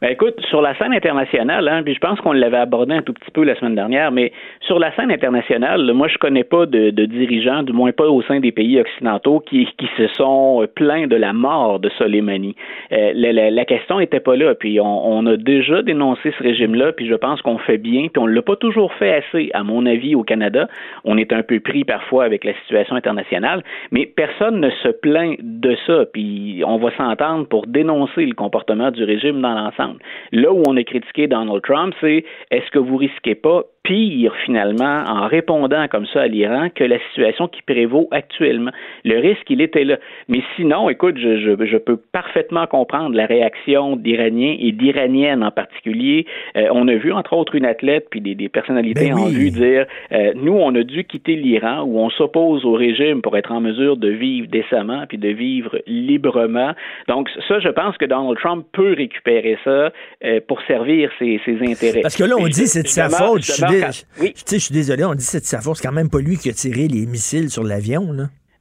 Ben 0.00 0.10
écoute, 0.12 0.40
sur 0.48 0.62
la 0.62 0.74
scène 0.76 0.92
internationale, 0.92 1.68
hein, 1.68 1.82
puis 1.82 1.94
je 1.94 2.00
pense 2.00 2.20
qu'on 2.20 2.32
l'avait 2.32 2.56
abordé 2.56 2.94
un 2.94 3.02
tout 3.02 3.12
petit 3.12 3.30
peu 3.30 3.44
la 3.44 3.54
semaine 3.56 3.74
dernière, 3.74 4.10
mais 4.12 4.32
sur 4.62 4.78
la 4.78 4.94
scène 4.96 5.10
internationale, 5.10 5.92
moi 5.92 6.08
je 6.08 6.18
connais 6.18 6.44
pas 6.44 6.66
de, 6.66 6.90
dirigeants, 6.90 7.62
du 7.62 7.72
moins 7.72 7.92
pas 7.92 8.08
au 8.08 8.22
sein 8.22 8.40
des 8.40 8.52
pays 8.52 8.80
occidentaux, 8.80 9.40
qui, 9.40 9.66
qui 9.78 9.88
se 9.96 10.08
sont 10.08 10.66
plaints 10.74 11.06
de 11.06 11.16
la 11.16 11.32
mort 11.32 11.80
de 11.80 11.88
Soleimani. 11.90 12.56
Euh, 12.92 13.12
la, 13.14 13.64
question 13.64 14.00
était 14.00 14.20
pas 14.20 14.36
là, 14.36 14.54
puis 14.54 14.80
on, 14.80 15.12
on 15.12 15.26
a 15.26 15.36
déjà 15.36 15.82
dénoncé 15.82 16.32
ce 16.36 16.42
régime-là, 16.42 16.92
puis 16.92 17.06
je 17.06 17.14
pense 17.14 17.42
qu'on 17.42 17.58
fait 17.58 17.78
bien, 17.78 18.08
puis 18.12 18.22
on 18.22 18.26
l'a 18.26 18.42
pas 18.42 18.56
toujours 18.56 18.92
fait 18.94 19.14
assez, 19.14 19.50
à 19.54 19.62
mon 19.62 19.86
avis, 19.86 20.14
au 20.14 20.22
Canada. 20.22 20.68
On 21.04 21.18
est 21.18 21.32
un 21.32 21.42
peu 21.42 21.60
pris 21.60 21.84
parfois 21.84 22.24
avec 22.24 22.44
la 22.44 22.54
situation 22.60 22.96
internationale, 22.96 23.62
mais 23.90 24.06
personne 24.06 24.60
ne 24.60 24.70
se 24.70 24.88
plaint 24.88 25.36
de 25.40 25.76
ça, 25.86 26.04
puis 26.12 26.62
on 26.66 26.78
va 26.78 26.90
s'entendre 26.96 27.46
pour 27.46 27.66
dénoncer 27.66 28.24
le 28.24 28.34
comportement 28.34 28.90
du 28.90 29.04
régime 29.04 29.40
dans 29.40 29.59
l'ensemble. 29.62 30.00
Là 30.32 30.52
où 30.52 30.62
on 30.66 30.76
a 30.76 30.84
critiqué 30.84 31.26
Donald 31.26 31.62
Trump, 31.62 31.94
c'est 32.00 32.24
est-ce 32.50 32.70
que 32.70 32.78
vous 32.78 32.96
risquez 32.96 33.34
pas 33.34 33.64
pire 33.82 34.34
finalement 34.44 35.04
en 35.06 35.26
répondant 35.26 35.88
comme 35.88 36.06
ça 36.12 36.22
à 36.22 36.26
l'Iran 36.26 36.68
que 36.74 36.84
la 36.84 36.98
situation 37.08 37.48
qui 37.48 37.62
prévaut 37.62 38.08
actuellement. 38.10 38.72
Le 39.04 39.18
risque, 39.18 39.48
il 39.48 39.60
était 39.62 39.84
là. 39.84 39.96
Mais 40.28 40.42
sinon, 40.56 40.90
écoute, 40.90 41.16
je, 41.16 41.38
je, 41.38 41.76
peux 41.78 41.96
parfaitement 41.96 42.66
comprendre 42.66 43.16
la 43.16 43.24
réaction 43.24 43.96
d'Iraniens 43.96 44.56
et 44.58 44.72
d'Iraniennes 44.72 45.42
en 45.42 45.50
particulier. 45.50 46.26
Euh, 46.56 46.68
on 46.72 46.88
a 46.88 46.94
vu 46.94 47.12
entre 47.12 47.32
autres 47.32 47.54
une 47.54 47.64
athlète 47.64 48.08
puis 48.10 48.20
des, 48.20 48.34
des 48.34 48.48
personnalités 48.50 49.08
ben 49.08 49.18
en 49.18 49.28
vue 49.28 49.50
dire 49.50 49.86
euh, 50.12 50.32
nous, 50.34 50.52
on 50.52 50.74
a 50.74 50.82
dû 50.82 51.04
quitter 51.04 51.36
l'Iran 51.36 51.82
où 51.82 51.98
on 51.98 52.10
s'oppose 52.10 52.64
au 52.66 52.72
régime 52.72 53.22
pour 53.22 53.36
être 53.38 53.50
en 53.50 53.60
mesure 53.60 53.96
de 53.96 54.08
vivre 54.08 54.48
décemment 54.48 55.04
puis 55.08 55.16
de 55.16 55.28
vivre 55.28 55.80
librement. 55.86 56.72
Donc 57.08 57.30
ça, 57.48 57.60
je 57.60 57.68
pense 57.68 57.96
que 57.96 58.04
Donald 58.04 58.38
Trump 58.38 58.66
peut 58.72 58.94
récupérer 58.96 59.56
ça 59.64 59.90
euh, 60.24 60.40
pour 60.46 60.60
servir 60.62 61.10
ses, 61.18 61.40
ses, 61.44 61.58
intérêts. 61.62 62.02
Parce 62.02 62.16
que 62.16 62.24
là, 62.24 62.34
on 62.38 62.46
dit 62.46 62.66
c'est 62.66 62.82
de 62.82 62.88
sa 62.88 63.08
faute 63.08 63.42
oui. 64.20 64.34
je 64.50 64.56
suis 64.56 64.72
désolé, 64.72 65.04
on 65.04 65.14
dit 65.14 65.24
que 65.24 65.30
c'est 65.30 65.40
de 65.40 65.46
sa 65.46 65.60
force. 65.60 65.80
C'est 65.80 65.88
quand 65.88 65.94
même 65.94 66.10
pas 66.10 66.20
lui 66.20 66.36
qui 66.36 66.50
a 66.50 66.52
tiré 66.52 66.88
les 66.88 67.06
missiles 67.06 67.50
sur 67.50 67.64
l'avion. 67.64 68.12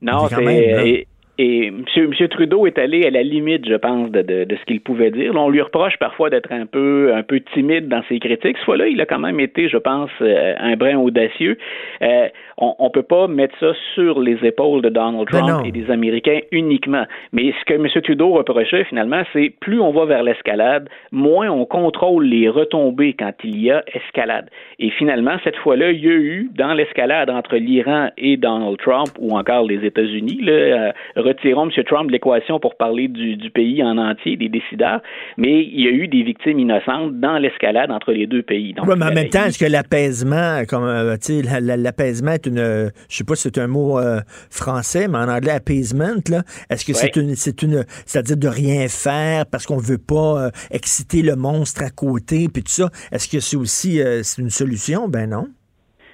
Non, 0.01 0.27
c'est. 0.29 1.07
Et 1.41 1.67
M. 1.67 1.85
Monsieur, 1.95 2.27
Trudeau 2.27 2.67
est 2.67 2.77
allé 2.77 3.05
à 3.05 3.11
la 3.11 3.23
limite, 3.23 3.65
je 3.65 3.75
pense, 3.75 4.11
de, 4.11 4.21
de, 4.21 4.43
de 4.43 4.55
ce 4.57 4.65
qu'il 4.65 4.81
pouvait 4.81 5.09
dire. 5.09 5.31
On 5.37 5.49
lui 5.49 5.61
reproche 5.61 5.95
parfois 5.97 6.29
d'être 6.29 6.51
un 6.51 6.65
peu, 6.65 7.13
un 7.15 7.23
peu 7.23 7.39
timide 7.53 7.87
dans 7.87 8.03
ses 8.09 8.19
critiques. 8.19 8.57
Ce 8.57 8.63
fois-là, 8.65 8.87
il 8.87 8.99
a 8.99 9.05
quand 9.05 9.19
même 9.19 9.39
été, 9.39 9.69
je 9.69 9.77
pense, 9.77 10.09
euh, 10.19 10.55
un 10.59 10.75
brin 10.75 10.97
audacieux. 10.97 11.57
Euh, 12.01 12.27
on 12.61 12.75
ne 12.83 12.89
peut 12.89 13.03
pas 13.03 13.27
mettre 13.29 13.57
ça 13.57 13.71
sur 13.95 14.19
les 14.19 14.37
épaules 14.43 14.81
de 14.81 14.89
Donald 14.89 15.29
Ben 15.31 15.45
Trump 15.45 15.65
et 15.65 15.71
des 15.71 15.89
Américains 15.89 16.39
uniquement. 16.51 17.05
Mais 17.31 17.53
ce 17.57 17.65
que 17.65 17.75
M. 17.75 17.87
Trudeau 18.03 18.31
reprochait 18.31 18.83
finalement, 18.83 19.21
c'est 19.31 19.53
plus 19.61 19.79
on 19.79 19.91
va 19.91 20.03
vers 20.03 20.23
l'escalade, 20.23 20.89
moins 21.13 21.49
on 21.49 21.63
contrôle 21.63 22.25
les 22.25 22.49
retombées 22.49 23.13
quand 23.13 23.31
il 23.45 23.61
y 23.61 23.71
a 23.71 23.81
escalade. 23.93 24.49
Et 24.77 24.89
finalement, 24.89 25.37
cette 25.45 25.55
fois-là, 25.55 25.91
il 25.91 26.03
y 26.03 26.09
a 26.09 26.13
eu 26.13 26.49
dans 26.53 26.73
l'escalade 26.73 27.29
entre 27.29 27.55
l'Iran 27.55 28.09
et 28.17 28.35
Donald 28.35 28.77
Trump, 28.77 29.11
ou 29.19 29.37
encore 29.37 29.65
les 29.65 29.85
États-Unis, 29.85 30.41
euh, 30.49 30.91
retirons 31.29 31.69
M. 31.69 31.83
Trump 31.85 32.07
de 32.07 32.11
l'équation 32.11 32.59
pour 32.59 32.75
parler 32.75 33.07
du, 33.07 33.37
du 33.37 33.49
pays 33.49 33.83
en 33.83 33.97
entier, 33.97 34.35
des 34.37 34.49
décideurs, 34.49 35.01
mais 35.37 35.63
il 35.63 35.81
y 35.81 35.87
a 35.87 35.91
eu 35.91 36.07
des 36.07 36.23
victimes 36.23 36.59
innocentes 36.59 37.19
dans 37.19 37.37
l'escalade 37.37 37.91
entre 37.91 38.11
les 38.11 38.27
deux 38.27 38.43
pays. 38.43 38.73
Donc, 38.73 38.87
Ouais, 38.87 38.95
mais 38.95 39.05
en 39.05 39.09
euh, 39.09 39.13
même 39.13 39.29
temps, 39.29 39.45
est-ce 39.45 39.59
que 39.59 39.69
l'apaisement, 39.69 40.63
comme 40.67 40.85
euh, 40.85 41.15
l'apaisement 41.59 42.31
est 42.31 42.45
une, 42.45 42.91
je 43.09 43.15
sais 43.15 43.23
pas 43.23 43.35
si 43.35 43.43
c'est 43.43 43.57
un 43.57 43.67
mot 43.67 43.99
euh, 43.99 44.19
français, 44.49 45.07
mais 45.07 45.17
en 45.17 45.29
anglais 45.29 45.51
appeasement, 45.51 46.15
là, 46.29 46.43
est-ce 46.69 46.85
que 46.85 46.93
c'est 46.93 47.15
une, 47.15 47.35
c'est 47.35 47.61
une, 47.61 47.85
c'est-à-dire 48.05 48.37
de 48.37 48.47
rien 48.47 48.87
faire 48.87 49.45
parce 49.45 49.65
qu'on 49.65 49.77
veut 49.77 49.97
pas 49.97 50.45
euh, 50.45 50.49
exciter 50.71 51.21
le 51.21 51.35
monstre 51.35 51.83
à 51.83 51.89
côté, 51.89 52.47
puis 52.51 52.63
tout 52.63 52.71
ça. 52.71 52.89
Est-ce 53.11 53.27
que 53.27 53.39
c'est 53.39 53.57
aussi, 53.57 54.01
euh, 54.01 54.21
c'est 54.23 54.41
une 54.41 54.49
solution? 54.49 55.07
Ben 55.07 55.29
non. 55.29 55.47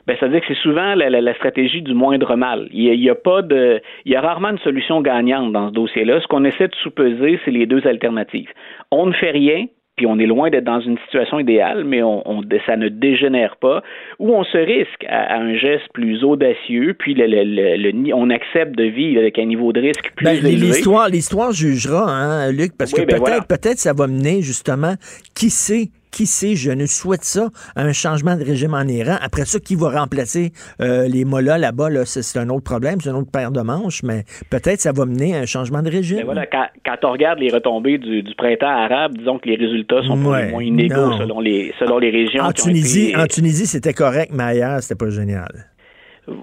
Ben, 0.07 0.15
ça 0.19 0.27
veut 0.27 0.33
dire 0.33 0.41
que 0.41 0.47
c'est 0.53 0.61
souvent 0.61 0.93
la, 0.95 1.09
la- 1.09 1.21
la 1.21 1.33
stratégie 1.35 1.81
du 1.81 1.93
moindre 1.93 2.35
mal. 2.35 2.67
Il 2.71 2.83
y 2.83 2.89
a, 2.89 2.93
il 2.93 3.03
y 3.03 3.09
a 3.09 3.15
pas 3.15 3.41
de, 3.41 3.81
il 4.05 4.11
y 4.11 4.15
a 4.15 4.21
rarement 4.21 4.49
une 4.49 4.59
solution 4.59 5.01
gagnante 5.01 5.51
dans 5.51 5.69
ce 5.69 5.73
dossier-là. 5.73 6.21
Ce 6.21 6.27
qu'on 6.27 6.43
essaie 6.45 6.67
de 6.67 6.75
sous-peser, 6.83 7.39
c'est 7.43 7.51
les 7.51 7.65
deux 7.65 7.85
alternatives. 7.87 8.49
On 8.91 9.07
ne 9.07 9.13
fait 9.13 9.31
rien, 9.31 9.65
puis 9.97 10.05
on 10.05 10.19
est 10.19 10.25
loin 10.27 10.49
d'être 10.49 10.65
dans 10.65 10.81
une 10.81 10.97
situation 11.05 11.39
idéale, 11.39 11.85
mais 11.85 12.03
on, 12.03 12.21
on- 12.29 12.41
ça 12.67 12.75
ne 12.77 12.89
dégénère 12.89 13.55
pas, 13.55 13.81
ou 14.19 14.35
on 14.35 14.43
se 14.43 14.57
risque 14.57 15.05
à, 15.07 15.35
à 15.35 15.37
un 15.39 15.55
geste 15.55 15.87
plus 15.93 16.23
audacieux, 16.23 16.93
puis 16.99 17.13
le, 17.15 17.25
le- 17.25 17.77
le- 17.77 18.13
on 18.13 18.29
accepte 18.29 18.75
de 18.77 18.83
vivre 18.83 19.21
avec 19.21 19.39
un 19.39 19.45
niveau 19.45 19.71
de 19.73 19.79
risque 19.81 20.11
plus 20.15 20.25
Ben, 20.25 20.35
élevé. 20.35 20.51
l'histoire, 20.67 21.07
l'histoire 21.09 21.51
jugera, 21.51 22.11
hein, 22.11 22.51
Luc, 22.51 22.73
parce 22.77 22.91
Oui, 22.93 22.99
que 22.99 23.05
ben 23.05 23.17
peut-être, 23.17 23.19
voilà. 23.27 23.41
peut-être 23.47 23.77
ça 23.79 23.93
va 23.93 24.05
mener 24.07 24.41
justement, 24.41 24.93
qui 25.33 25.49
sait, 25.49 25.87
qui 26.15 26.27
sait, 26.27 26.55
je 26.55 26.71
ne 26.71 26.85
souhaite 26.85 27.25
ça, 27.25 27.49
un 27.75 27.91
changement 27.91 28.37
de 28.37 28.43
régime 28.45 28.73
en 28.73 28.83
Iran. 28.87 29.17
Après 29.21 29.43
ça, 29.43 29.59
qui 29.59 29.75
va 29.75 29.89
remplacer 29.89 30.53
euh, 30.81 31.09
les 31.09 31.25
mollahs 31.25 31.57
là-bas, 31.57 31.89
là, 31.89 32.05
c'est, 32.05 32.39
un 32.39 32.47
autre 32.47 32.63
problème, 32.63 33.01
c'est 33.01 33.09
un 33.09 33.15
autre 33.15 33.29
paire 33.29 33.51
de 33.51 33.59
manches, 33.59 34.01
mais 34.01 34.23
peut-être 34.49 34.79
ça 34.79 34.93
va 34.93 35.05
mener 35.05 35.35
à 35.35 35.39
un 35.39 35.45
changement 35.45 35.81
de 35.81 35.89
régime. 35.91 36.19
Ben 36.19 36.25
voilà, 36.25 36.45
quand, 36.45 36.67
quand 36.85 36.95
on 37.03 37.11
regarde 37.11 37.39
les 37.39 37.51
retombées 37.51 37.97
du, 37.97 38.23
du 38.23 38.33
printemps 38.35 38.65
arabe, 38.67 39.17
disons 39.17 39.39
que 39.39 39.49
les 39.49 39.57
résultats 39.57 40.03
sont 40.03 40.15
le 40.15 40.21
moins 40.21 40.63
inégaux 40.63 41.17
selon 41.17 41.41
les, 41.41 41.73
selon 41.79 41.97
les 41.99 42.11
régions. 42.11 42.43
En 42.43 42.51
qui 42.51 42.61
ont 42.61 42.65
Tunisie, 42.67 43.09
été- 43.09 43.17
en 43.17 43.25
Tunisie, 43.27 43.67
c'était 43.67 43.93
correct, 43.93 44.31
mais 44.33 44.43
ailleurs, 44.43 44.81
c'était 44.81 44.95
pas 44.95 45.09
génial. 45.09 45.74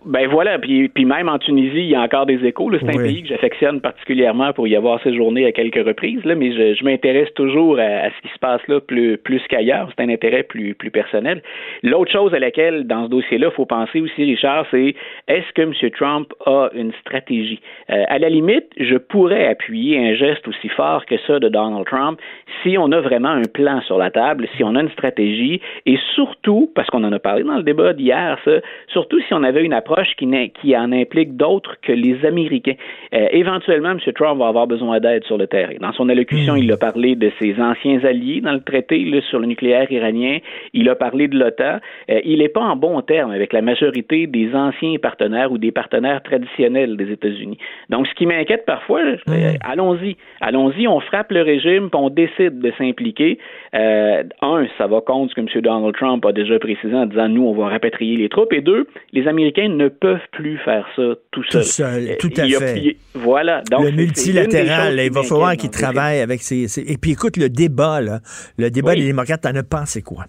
Ben 0.05 0.29
voilà, 0.29 0.59
puis, 0.59 0.89
puis 0.89 1.05
même 1.05 1.29
en 1.29 1.39
Tunisie, 1.39 1.81
il 1.81 1.91
y 1.91 1.95
a 1.95 2.01
encore 2.03 2.27
des 2.27 2.45
échos. 2.45 2.71
C'est 2.79 2.89
un 2.89 3.03
pays 3.03 3.23
que 3.23 3.29
j'affectionne 3.29 3.81
particulièrement 3.81 4.53
pour 4.53 4.69
y 4.69 4.77
avoir 4.77 5.03
séjourné 5.03 5.45
à 5.47 5.53
quelques 5.53 5.85
reprises, 5.85 6.25
là, 6.25 6.35
mais 6.35 6.53
je, 6.53 6.75
je 6.75 6.85
m'intéresse 6.85 7.33
toujours 7.35 7.79
à, 7.79 7.83
à 7.83 8.11
ce 8.11 8.21
qui 8.23 8.33
se 8.33 8.39
passe 8.39 8.61
là 8.69 8.81
plus, 8.81 9.19
plus 9.19 9.43
qu'ailleurs. 9.49 9.89
C'est 9.97 10.05
un 10.05 10.09
intérêt 10.09 10.45
plus, 10.45 10.75
plus 10.75 10.91
personnel. 10.91 11.43
L'autre 11.83 12.13
chose 12.13 12.33
à 12.33 12.39
laquelle, 12.39 12.87
dans 12.87 13.07
ce 13.07 13.11
dossier-là, 13.11 13.49
il 13.51 13.55
faut 13.55 13.67
penser 13.67 14.01
aussi, 14.01 14.25
Richard, 14.25 14.67
c'est 14.71 14.95
est-ce 15.29 15.53
que 15.55 15.63
M. 15.63 15.73
Trump 15.91 16.33
a 16.47 16.69
une 16.75 16.93
stratégie? 17.01 17.61
Euh, 17.91 18.05
à 18.09 18.19
la 18.19 18.29
limite, 18.29 18.67
je 18.79 18.97
pourrais 18.97 19.47
appuyer 19.49 19.99
un 19.99 20.15
geste 20.15 20.47
aussi 20.47 20.69
fort 20.69 21.05
que 21.07 21.17
ça 21.27 21.41
de 21.41 21.49
Donald 21.49 21.87
Trump 21.87 22.21
si 22.62 22.77
on 22.79 22.91
a 22.93 23.01
vraiment 23.01 23.31
un 23.31 23.43
plan 23.43 23.81
sur 23.83 23.99
la 23.99 24.11
table, 24.11 24.49
si 24.57 24.65
on 24.65 24.74
a 24.77 24.83
une 24.83 24.91
stratégie, 24.91 25.61
et 25.87 25.99
surtout, 26.15 26.70
parce 26.74 26.89
qu'on 26.91 27.05
en 27.05 27.12
a 27.12 27.19
parlé 27.19 27.45
dans 27.45 27.57
le 27.57 27.62
débat 27.62 27.93
d'hier, 27.93 28.39
ça, 28.45 28.53
surtout 28.89 29.20
si 29.20 29.35
on 29.35 29.43
avait 29.43 29.65
une 29.65 29.73
approche 29.73 30.15
qui, 30.16 30.29
qui 30.61 30.77
en 30.77 30.93
implique 30.93 31.37
d'autres 31.37 31.77
que 31.83 31.93
les 31.93 32.24
Américains. 32.24 32.74
Euh, 33.15 33.29
éventuellement, 33.33 33.91
M. 33.91 33.99
Trump 34.15 34.39
va 34.39 34.49
avoir 34.49 34.66
besoin 34.66 35.01
d'aide 35.01 35.24
sur 35.24 35.39
le 35.39 35.47
terrain. 35.47 35.74
Dans 35.81 35.93
son 35.93 36.09
allocution, 36.09 36.57
il 36.57 36.70
a 36.73 36.77
parlé 36.77 37.15
de 37.15 37.31
ses 37.39 37.61
anciens 37.61 38.05
alliés 38.05 38.41
dans 38.41 38.53
le 38.53 38.62
traité 38.62 38.99
là, 39.05 39.20
sur 39.29 39.39
le 39.39 39.47
nucléaire 39.47 39.91
iranien. 39.91 40.39
Il 40.73 40.89
a 40.89 40.95
parlé 40.95 41.29
de 41.29 41.39
l'OTAN. 41.39 41.79
Euh, 42.11 42.20
il 42.24 42.39
n'est 42.39 42.49
pas 42.49 42.61
en 42.61 42.77
bon 42.77 43.01
terme 43.03 43.31
avec 43.31 43.53
la 43.53 43.62
majorité 43.62 44.27
des 44.27 44.55
anciens 44.55 44.97
partenaires 45.01 45.53
ou 45.53 45.59
des 45.59 45.73
partenaires 45.73 46.23
traditionnels 46.23 46.97
des 46.97 47.11
États-Unis. 47.12 47.59
Donc, 47.91 48.07
ce 48.07 48.15
qui 48.15 48.27
m'inquiète 48.27 48.65
parfois, 48.66 49.01
euh, 49.01 49.53
allons-y. 49.62 50.16
Allons-y, 50.41 50.87
on 50.89 51.01
frappe 51.01 51.33
le 51.33 51.43
régime, 51.43 51.91
puis 51.91 52.01
on 52.01 52.11
décide 52.11 52.41
de 52.51 52.73
s'impliquer. 52.78 53.39
Euh, 53.74 54.23
un, 54.43 54.66
ça 54.78 54.86
va 54.86 55.01
contre 55.01 55.31
ce 55.31 55.35
que 55.35 55.40
M. 55.40 55.62
Donald 55.62 55.94
Trump 55.94 56.24
a 56.27 56.32
déjà 56.32 56.59
précisé 56.59 56.94
en 56.94 57.06
disant 57.06 57.28
nous, 57.28 57.44
on 57.44 57.55
va 57.55 57.69
rapatrier 57.69 58.16
les 58.16 58.28
troupes. 58.28 58.52
Et 58.52 58.60
deux, 58.60 58.86
les 59.12 59.27
Américains 59.27 59.69
ne 59.69 59.89
peuvent 59.89 60.19
plus 60.32 60.59
faire 60.59 60.86
ça 60.97 61.02
tout 61.31 61.43
Tout 61.43 61.51
seuls. 61.51 61.64
seul, 61.64 62.09
Euh, 62.10 62.14
tout 62.19 62.31
à 62.36 62.44
il 62.44 62.51
y 62.52 62.56
a- 62.56 62.59
fait. 62.60 62.78
il- 62.81 62.97
voilà. 63.14 63.62
Donc, 63.70 63.85
le 63.85 63.90
multilatéral, 63.93 64.97
là, 64.97 65.05
il 65.05 65.12
va 65.12 65.23
falloir 65.23 65.48
m'inquiète 65.51 65.60
qu'il 65.60 65.70
dans 65.70 65.73
ce 65.77 65.78
dossier. 65.82 65.93
travaille 65.94 66.20
avec 66.20 66.40
ses- 66.43 66.93
Et 66.93 66.97
puis 66.98 67.12
écoute, 67.12 67.36
le 67.36 67.48
débat, 67.48 68.01
là, 68.01 68.20
le 68.59 68.70
débat 68.70 68.90
Oui. 68.93 69.01
des 69.01 69.06
démocrates, 69.06 69.43
t'en 69.43 69.55
as 69.55 69.62
pensé 69.62 70.02
quoi? 70.02 70.24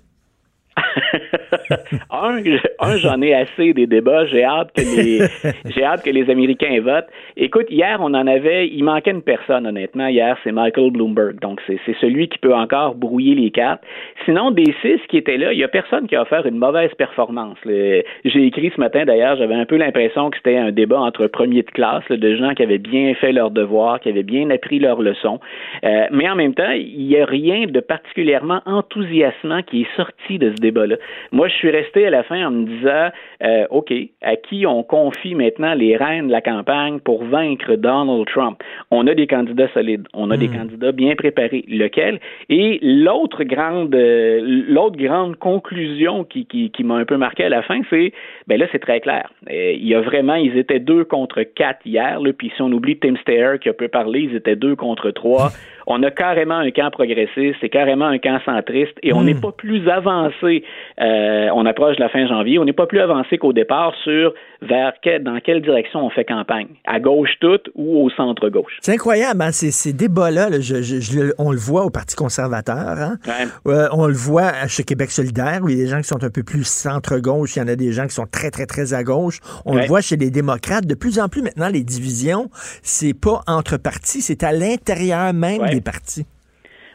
un, 2.12 2.40
un, 2.80 2.98
j'en 2.98 3.22
ai 3.22 3.34
assez 3.34 3.74
des 3.74 3.88
débats. 3.88 4.26
J'ai 4.28 4.44
hâte 4.44 4.72
que 4.76 4.82
les, 4.82 5.20
j'ai 5.76 5.84
hâte 5.84 6.04
que 6.04 6.10
les 6.10 6.30
Américains 6.30 6.80
votent. 6.82 7.10
Écoute, 7.38 7.68
hier, 7.70 7.98
on 8.02 8.14
en 8.14 8.28
avait, 8.28 8.68
il 8.68 8.84
manquait 8.84 9.12
une 9.12 9.22
personne, 9.22 9.66
honnêtement. 9.68 10.08
Hier, 10.08 10.38
c'est 10.44 10.52
Michael 10.52 10.92
Bloomberg. 10.92 11.40
Donc, 11.40 11.62
c'est, 11.68 11.80
c'est 11.86 11.96
celui 12.00 12.28
qui 12.30 12.38
peut 12.40 12.54
encore 12.54 12.96
brouiller 12.96 13.36
les 13.36 13.52
cartes. 13.52 13.82
Sinon, 14.26 14.52
des 14.52 14.74
six 14.82 15.00
qui 15.10 15.18
étaient 15.18 15.38
là, 15.38 15.54
il 15.54 15.60
y 15.60 15.64
a 15.64 15.68
personne 15.68 16.08
qui 16.08 16.16
a 16.16 16.22
offert 16.22 16.46
une 16.46 16.58
mauvaise 16.58 16.94
performance. 16.98 17.58
Le- 17.66 18.04
j'ai 18.26 18.46
écrit 18.46 18.72
ce 18.76 18.80
matin, 18.80 19.06
d'ailleurs, 19.06 19.36
j'avais 19.38 19.56
un 19.56 19.66
peu 19.66 19.78
l'impression 19.78 20.30
que 20.30 20.38
c'était 20.38 20.58
un 20.58 20.72
débat 20.72 21.00
entre 21.00 21.28
premiers 21.28 21.64
de 21.64 21.72
classe, 21.72 22.04
là, 22.10 22.18
de 22.18 22.36
gens 22.36 22.54
qui 22.54 22.64
avaient 22.64 22.78
bien 22.78 23.14
fait 23.16 23.32
leur 23.32 23.52
devoir, 23.52 24.00
qui 24.00 24.10
avaient 24.10 24.24
bien 24.24 24.50
appris 24.50 24.80
leurs 24.80 25.02
leçons. 25.02 25.40
Euh, 25.84 26.06
mais 26.12 26.30
en 26.30 26.36
même 26.36 26.54
temps, 26.54 26.72
il 26.72 27.08
n'y 27.08 27.18
a 27.18 27.26
rien 27.26 27.66
de 27.68 27.80
particulièrement 27.80 28.62
enthousiasmant 28.66 29.62
qui 29.64 29.82
est 29.82 29.96
sorti 29.96 30.38
de 30.40 30.52
ce 30.52 30.62
débat-là. 30.62 30.96
Moi, 31.32 31.43
je 31.48 31.54
suis 31.54 31.70
resté 31.70 32.06
à 32.08 32.10
la 32.10 32.24
fin 32.24 32.48
en 32.48 32.52
me 32.52 32.66
disant, 32.66 33.10
euh, 33.44 33.66
OK, 33.70 33.94
à 34.22 34.36
qui 34.36 34.66
on 34.66 34.84
confie 34.84 35.36
maintenant 35.36 35.74
les 35.74 35.96
rênes 35.96 36.28
de 36.28 36.32
la 36.32 36.42
campagne 36.42 37.00
pour 37.00 37.24
vaincre 37.24 37.76
Donald 37.76 38.26
Trump? 38.28 38.62
On 38.92 39.08
a 39.08 39.14
des 39.14 39.28
candidats 39.28 39.68
solides, 39.74 40.08
on 40.14 40.32
a 40.32 40.38
des 40.38 40.48
candidats 40.50 40.92
bien 40.92 41.16
préparés. 41.16 41.66
Lequel? 41.68 42.20
Et 42.50 42.80
l'autre 42.82 43.44
grande, 43.44 43.94
euh, 43.96 44.40
l'autre 44.68 44.98
grande 44.98 45.36
conclusion 45.38 46.24
qui, 46.24 46.46
qui, 46.46 46.72
qui 46.72 46.84
m'a 46.84 46.96
un 46.96 47.06
peu 47.06 47.18
marqué 47.18 47.44
à 47.44 47.50
la 47.50 47.62
fin, 47.62 47.82
c'est, 47.90 48.14
ben 48.48 48.60
là, 48.60 48.68
c'est 48.72 48.80
très 48.80 49.00
clair. 49.00 49.32
Euh, 49.50 49.74
il 49.74 49.88
y 49.88 49.96
a 49.96 50.02
vraiment, 50.02 50.36
ils 50.36 50.58
étaient 50.58 50.80
deux 50.80 51.04
contre 51.04 51.44
quatre 51.44 51.86
hier, 51.86 52.20
là, 52.20 52.32
puis 52.34 52.52
si 52.56 52.62
on 52.62 52.72
oublie 52.72 52.98
Tim 52.98 53.16
Steyer 53.18 53.58
qui 53.62 53.70
a 53.70 53.74
peu 53.74 53.88
parlé, 53.88 54.22
ils 54.22 54.36
étaient 54.36 54.56
deux 54.56 54.76
contre 54.76 55.12
trois. 55.12 55.52
On 55.88 56.02
a 56.04 56.12
carrément 56.12 56.58
un 56.58 56.72
camp 56.72 56.90
progressiste, 56.92 57.56
c'est 57.62 57.70
carrément 57.70 58.06
un 58.06 58.18
camp 58.20 58.40
centriste, 58.46 58.94
et 59.04 59.14
on 59.14 59.24
n'est 59.24 59.34
pas 59.36 59.52
plus 59.52 59.88
avancé. 59.90 60.64
euh, 61.02 61.48
on 61.56 61.66
approche 61.66 61.96
de 61.98 62.02
la 62.02 62.10
fin 62.10 62.28
janvier, 62.28 62.60
on 62.60 62.66
n'est 62.66 62.74
pas 62.74 62.86
plus 62.86 63.00
avancé 63.00 63.38
qu'au 63.38 63.52
départ 63.54 63.94
sur 64.04 64.34
vers 64.62 64.94
que- 65.04 65.18
dans 65.20 65.40
quelle 65.40 65.62
direction 65.62 66.06
on 66.06 66.10
fait 66.10 66.24
campagne, 66.26 66.68
à 66.86 67.00
gauche 67.00 67.32
toute 67.42 67.70
ou 67.76 68.06
au 68.06 68.10
centre 68.12 68.50
gauche. 68.50 68.78
C'est 68.82 68.94
incroyable, 68.94 69.42
hein, 69.42 69.52
ces, 69.52 69.72
ces 69.72 69.92
débats-là, 69.94 70.50
là, 70.50 70.60
je- 70.60 70.82
je- 70.82 71.00
je 71.02 71.20
le- 71.20 71.34
on 71.38 71.52
le 71.52 71.58
voit 71.58 71.84
au 71.86 71.90
Parti 71.90 72.16
conservateur, 72.16 72.78
hein. 72.78 73.18
Ouais. 73.28 73.72
Euh, 73.74 73.88
on 73.92 74.08
le 74.08 74.14
voit 74.14 74.52
chez 74.68 74.84
Québec 74.84 75.12
solidaire, 75.12 75.60
où 75.64 75.70
il 75.70 75.78
y 75.78 75.82
a 75.82 75.84
des 75.86 75.90
gens 75.90 75.98
qui 75.98 76.08
sont 76.08 76.24
un 76.24 76.30
peu 76.30 76.44
plus 76.44 76.64
centre-gauche, 76.66 77.56
il 77.56 77.60
y 77.60 77.62
en 77.62 77.68
a 77.68 77.76
des 77.76 77.92
gens 77.92 78.04
qui 78.08 78.14
sont 78.16 78.26
très, 78.32 78.52
très, 78.52 78.66
très 78.66 78.94
à 78.94 79.04
gauche. 79.04 79.40
On 79.66 79.76
le 79.76 79.86
voit 79.86 80.02
chez 80.02 80.16
les 80.16 80.30
démocrates. 80.30 80.86
De 80.86 80.96
plus 80.96 81.20
en 81.20 81.28
plus 81.28 81.42
maintenant, 81.42 81.70
les 81.70 81.84
divisions, 81.84 82.50
c'est 82.82 83.14
pas 83.20 83.42
entre 83.48 83.78
partis, 83.78 84.22
c'est 84.22 84.44
à 84.44 84.52
l'intérieur 84.54 85.34
même 85.34 85.62
Ouais. 85.62 85.73
Des 85.74 85.82
partis. 85.82 86.26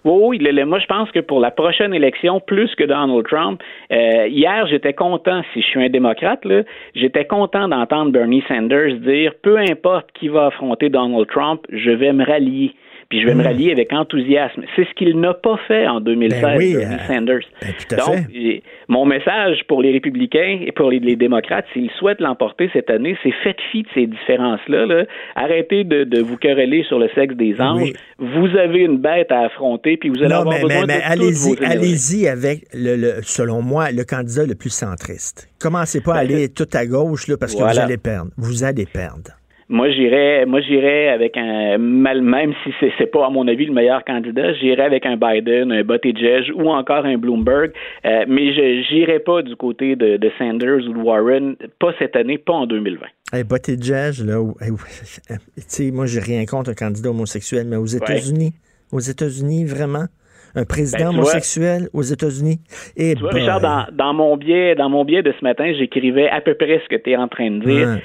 Oui, 0.04 0.20
oui, 0.22 0.38
le- 0.38 0.52
le- 0.52 0.64
moi 0.64 0.78
je 0.78 0.86
pense 0.86 1.10
que 1.10 1.18
pour 1.18 1.40
la 1.40 1.50
prochaine 1.50 1.92
élection, 1.92 2.40
plus 2.40 2.72
que 2.76 2.84
Donald 2.84 3.26
Trump, 3.26 3.60
euh, 3.90 4.28
hier 4.28 4.66
j'étais 4.68 4.92
content, 4.94 5.42
si 5.52 5.60
je 5.60 5.66
suis 5.66 5.82
un 5.84 5.88
démocrate, 5.88 6.44
là, 6.44 6.62
j'étais 6.94 7.24
content 7.24 7.66
d'entendre 7.68 8.12
Bernie 8.12 8.44
Sanders 8.46 8.94
dire 9.00 9.32
peu 9.42 9.58
importe 9.58 10.10
qui 10.14 10.28
va 10.28 10.46
affronter 10.46 10.88
Donald 10.88 11.26
Trump, 11.28 11.62
je 11.70 11.90
vais 11.90 12.12
me 12.12 12.24
rallier. 12.24 12.74
Puis 13.08 13.22
je 13.22 13.26
vais 13.26 13.34
me 13.34 13.42
rallier 13.42 13.72
avec 13.72 13.90
enthousiasme. 13.94 14.64
C'est 14.76 14.84
ce 14.86 14.92
qu'il 14.94 15.18
n'a 15.18 15.32
pas 15.32 15.56
fait 15.66 15.86
en 15.86 15.98
2016, 16.00 16.42
Ben 16.42 16.56
oui, 16.58 16.76
euh, 16.76 16.82
Sanders. 17.06 17.40
ben, 17.62 17.68
tout 17.78 17.94
à 17.94 17.96
Donc, 17.96 18.30
fait. 18.30 18.62
mon 18.88 19.06
message 19.06 19.64
pour 19.66 19.80
les 19.80 19.92
républicains 19.92 20.58
et 20.66 20.72
pour 20.72 20.90
les, 20.90 20.98
les 20.98 21.16
démocrates, 21.16 21.64
s'ils 21.72 21.90
souhaitent 21.98 22.20
l'emporter 22.20 22.68
cette 22.74 22.90
année, 22.90 23.16
c'est 23.22 23.32
faites 23.42 23.56
fi 23.72 23.82
de 23.84 23.88
ces 23.94 24.06
différences-là. 24.06 24.84
là. 24.84 25.04
Arrêtez 25.36 25.84
de, 25.84 26.04
de 26.04 26.20
vous 26.20 26.36
quereller 26.36 26.82
sur 26.84 26.98
le 26.98 27.08
sexe 27.14 27.34
des 27.34 27.58
anges. 27.62 27.80
Oui. 27.80 27.92
Vous 28.18 28.54
avez 28.58 28.80
une 28.80 28.98
bête 28.98 29.32
à 29.32 29.40
affronter, 29.46 29.96
puis 29.96 30.10
vous 30.10 30.18
allez 30.18 30.28
Non, 30.28 30.40
avoir 30.40 30.54
mais, 30.56 30.62
besoin 30.64 30.86
mais- 30.86 30.94
mais 30.98 30.98
de 31.00 31.12
allez-y, 31.22 31.64
allez-y 31.64 32.28
avec, 32.28 32.66
le, 32.74 32.96
le- 32.96 33.22
selon 33.22 33.62
moi, 33.62 33.90
le 33.90 34.04
candidat 34.04 34.44
le 34.44 34.54
plus 34.54 34.68
centriste. 34.68 35.48
Commencez 35.62 36.02
pas 36.02 36.12
à 36.16 36.24
Ben, 36.26 36.34
aller 36.34 36.48
tout 36.50 36.68
à 36.74 36.84
gauche, 36.84 37.26
là, 37.28 37.36
parce 37.38 37.54
que 37.54 37.62
vous 37.62 37.78
allez 37.78 37.96
perdre. 37.96 38.32
Vous 38.36 38.64
allez 38.64 38.84
perdre. 38.84 39.30
Moi, 39.70 39.90
j'irais, 39.90 40.46
moi, 40.46 40.62
j'irais 40.62 41.08
avec 41.08 41.36
un, 41.36 41.76
mal, 41.76 42.22
même 42.22 42.54
si 42.64 42.70
c'est, 42.80 42.90
c'est 42.96 43.06
pas, 43.06 43.26
à 43.26 43.30
mon 43.30 43.46
avis, 43.48 43.66
le 43.66 43.74
meilleur 43.74 44.02
candidat, 44.02 44.54
j'irais 44.54 44.84
avec 44.84 45.04
un 45.04 45.16
Biden, 45.16 45.70
un 45.72 45.82
Buttigieg 45.82 46.50
ou 46.54 46.70
encore 46.70 47.04
un 47.04 47.18
Bloomberg. 47.18 47.72
Euh, 48.06 48.24
mais 48.26 48.54
je 48.54 48.82
j'irais 48.88 49.18
pas 49.18 49.42
du 49.42 49.56
côté 49.56 49.94
de, 49.94 50.16
de, 50.16 50.30
Sanders 50.38 50.88
ou 50.88 50.94
de 50.94 50.98
Warren, 50.98 51.56
pas 51.78 51.92
cette 51.98 52.16
année, 52.16 52.38
pas 52.38 52.54
en 52.54 52.66
2020. 52.66 53.06
Hey, 53.34 53.44
Buttigieg, 53.44 54.24
là, 54.24 54.42
tu 54.58 55.34
sais, 55.56 55.90
moi, 55.90 56.06
j'ai 56.06 56.20
rien 56.20 56.46
contre 56.46 56.70
un 56.70 56.74
candidat 56.74 57.10
homosexuel, 57.10 57.66
mais 57.68 57.76
aux 57.76 57.84
États-Unis, 57.84 58.54
aux 58.90 59.00
États-Unis, 59.00 59.66
vraiment? 59.66 60.06
un 60.54 60.64
président 60.64 61.12
ben, 61.12 61.18
homosexuel 61.18 61.88
aux 61.92 62.02
États-Unis. 62.02 62.58
Et 62.96 63.14
tu 63.14 63.20
vois, 63.20 63.32
Richard, 63.32 63.60
dans, 63.60 63.86
dans, 63.92 64.14
mon 64.14 64.36
biais, 64.36 64.74
dans 64.74 64.88
mon 64.88 65.04
biais 65.04 65.22
de 65.22 65.32
ce 65.38 65.44
matin, 65.44 65.72
j'écrivais 65.78 66.28
à 66.28 66.40
peu 66.40 66.54
près 66.54 66.80
ce 66.82 66.88
que 66.88 67.00
tu 67.00 67.10
es 67.10 67.16
en 67.16 67.28
train 67.28 67.50
de 67.50 67.64
dire. 67.64 68.00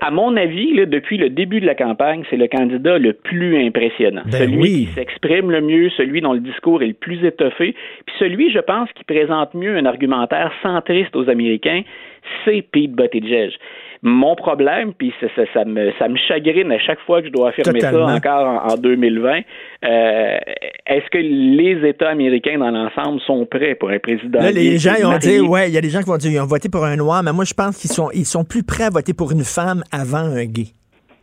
À 0.00 0.10
mon 0.10 0.36
avis, 0.36 0.74
là, 0.74 0.86
depuis 0.86 1.18
le 1.18 1.30
début 1.30 1.60
de 1.60 1.66
la 1.66 1.74
campagne, 1.74 2.24
c'est 2.30 2.36
le 2.36 2.48
candidat 2.48 2.98
le 2.98 3.12
plus 3.12 3.64
impressionnant. 3.64 4.22
Ben 4.24 4.38
celui 4.38 4.86
qui 4.86 4.86
s'exprime 4.86 5.50
le 5.50 5.60
mieux, 5.60 5.88
celui 5.90 6.20
dont 6.20 6.32
le 6.32 6.40
discours 6.40 6.82
est 6.82 6.88
le 6.88 6.94
plus 6.94 7.24
étoffé, 7.24 7.74
puis 8.06 8.14
celui, 8.18 8.50
je 8.50 8.58
pense, 8.58 8.88
qui 8.92 9.04
présente 9.04 9.54
mieux 9.54 9.76
un 9.76 9.86
argumentaire 9.86 10.52
centriste 10.62 11.14
aux 11.14 11.30
Américains, 11.30 11.82
c'est 12.44 12.62
Pete 12.62 12.92
Buttigieg. 12.92 13.52
Mon 14.02 14.36
problème, 14.36 14.92
puis 14.96 15.12
ça, 15.20 15.26
ça, 15.52 15.64
me, 15.64 15.90
ça 15.98 16.08
me 16.08 16.16
chagrine 16.16 16.70
à 16.70 16.78
chaque 16.78 17.00
fois 17.00 17.20
que 17.20 17.28
je 17.28 17.32
dois 17.32 17.48
affirmer 17.48 17.80
ça 17.80 18.06
encore 18.06 18.70
en, 18.70 18.76
2020, 18.76 19.40
euh, 19.84 20.38
est-ce 20.86 21.10
que 21.10 21.18
les 21.18 21.88
États 21.88 22.10
américains 22.10 22.58
dans 22.58 22.70
l'ensemble 22.70 23.20
sont 23.22 23.44
prêts 23.46 23.74
pour 23.74 23.90
un 23.90 23.98
président? 23.98 24.40
Là, 24.40 24.52
les 24.52 24.78
gens 24.78 24.94
ont 25.04 25.18
dit, 25.18 25.40
ouais, 25.40 25.68
il 25.68 25.74
y 25.74 25.78
a 25.78 25.80
des 25.80 25.90
gens 25.90 26.00
qui 26.00 26.06
vont 26.06 26.16
dire, 26.16 26.30
ils 26.30 26.40
ont 26.40 26.46
voté 26.46 26.68
pour 26.68 26.84
un 26.84 26.96
noir, 26.96 27.22
mais 27.24 27.32
moi, 27.32 27.44
je 27.44 27.54
pense 27.54 27.76
qu'ils 27.78 27.90
sont, 27.90 28.10
ils 28.12 28.24
sont 28.24 28.44
plus 28.44 28.62
prêts 28.62 28.84
à 28.84 28.90
voter 28.90 29.14
pour 29.14 29.32
une 29.32 29.44
femme 29.44 29.82
avant 29.90 30.18
un 30.18 30.44
gay. 30.44 30.66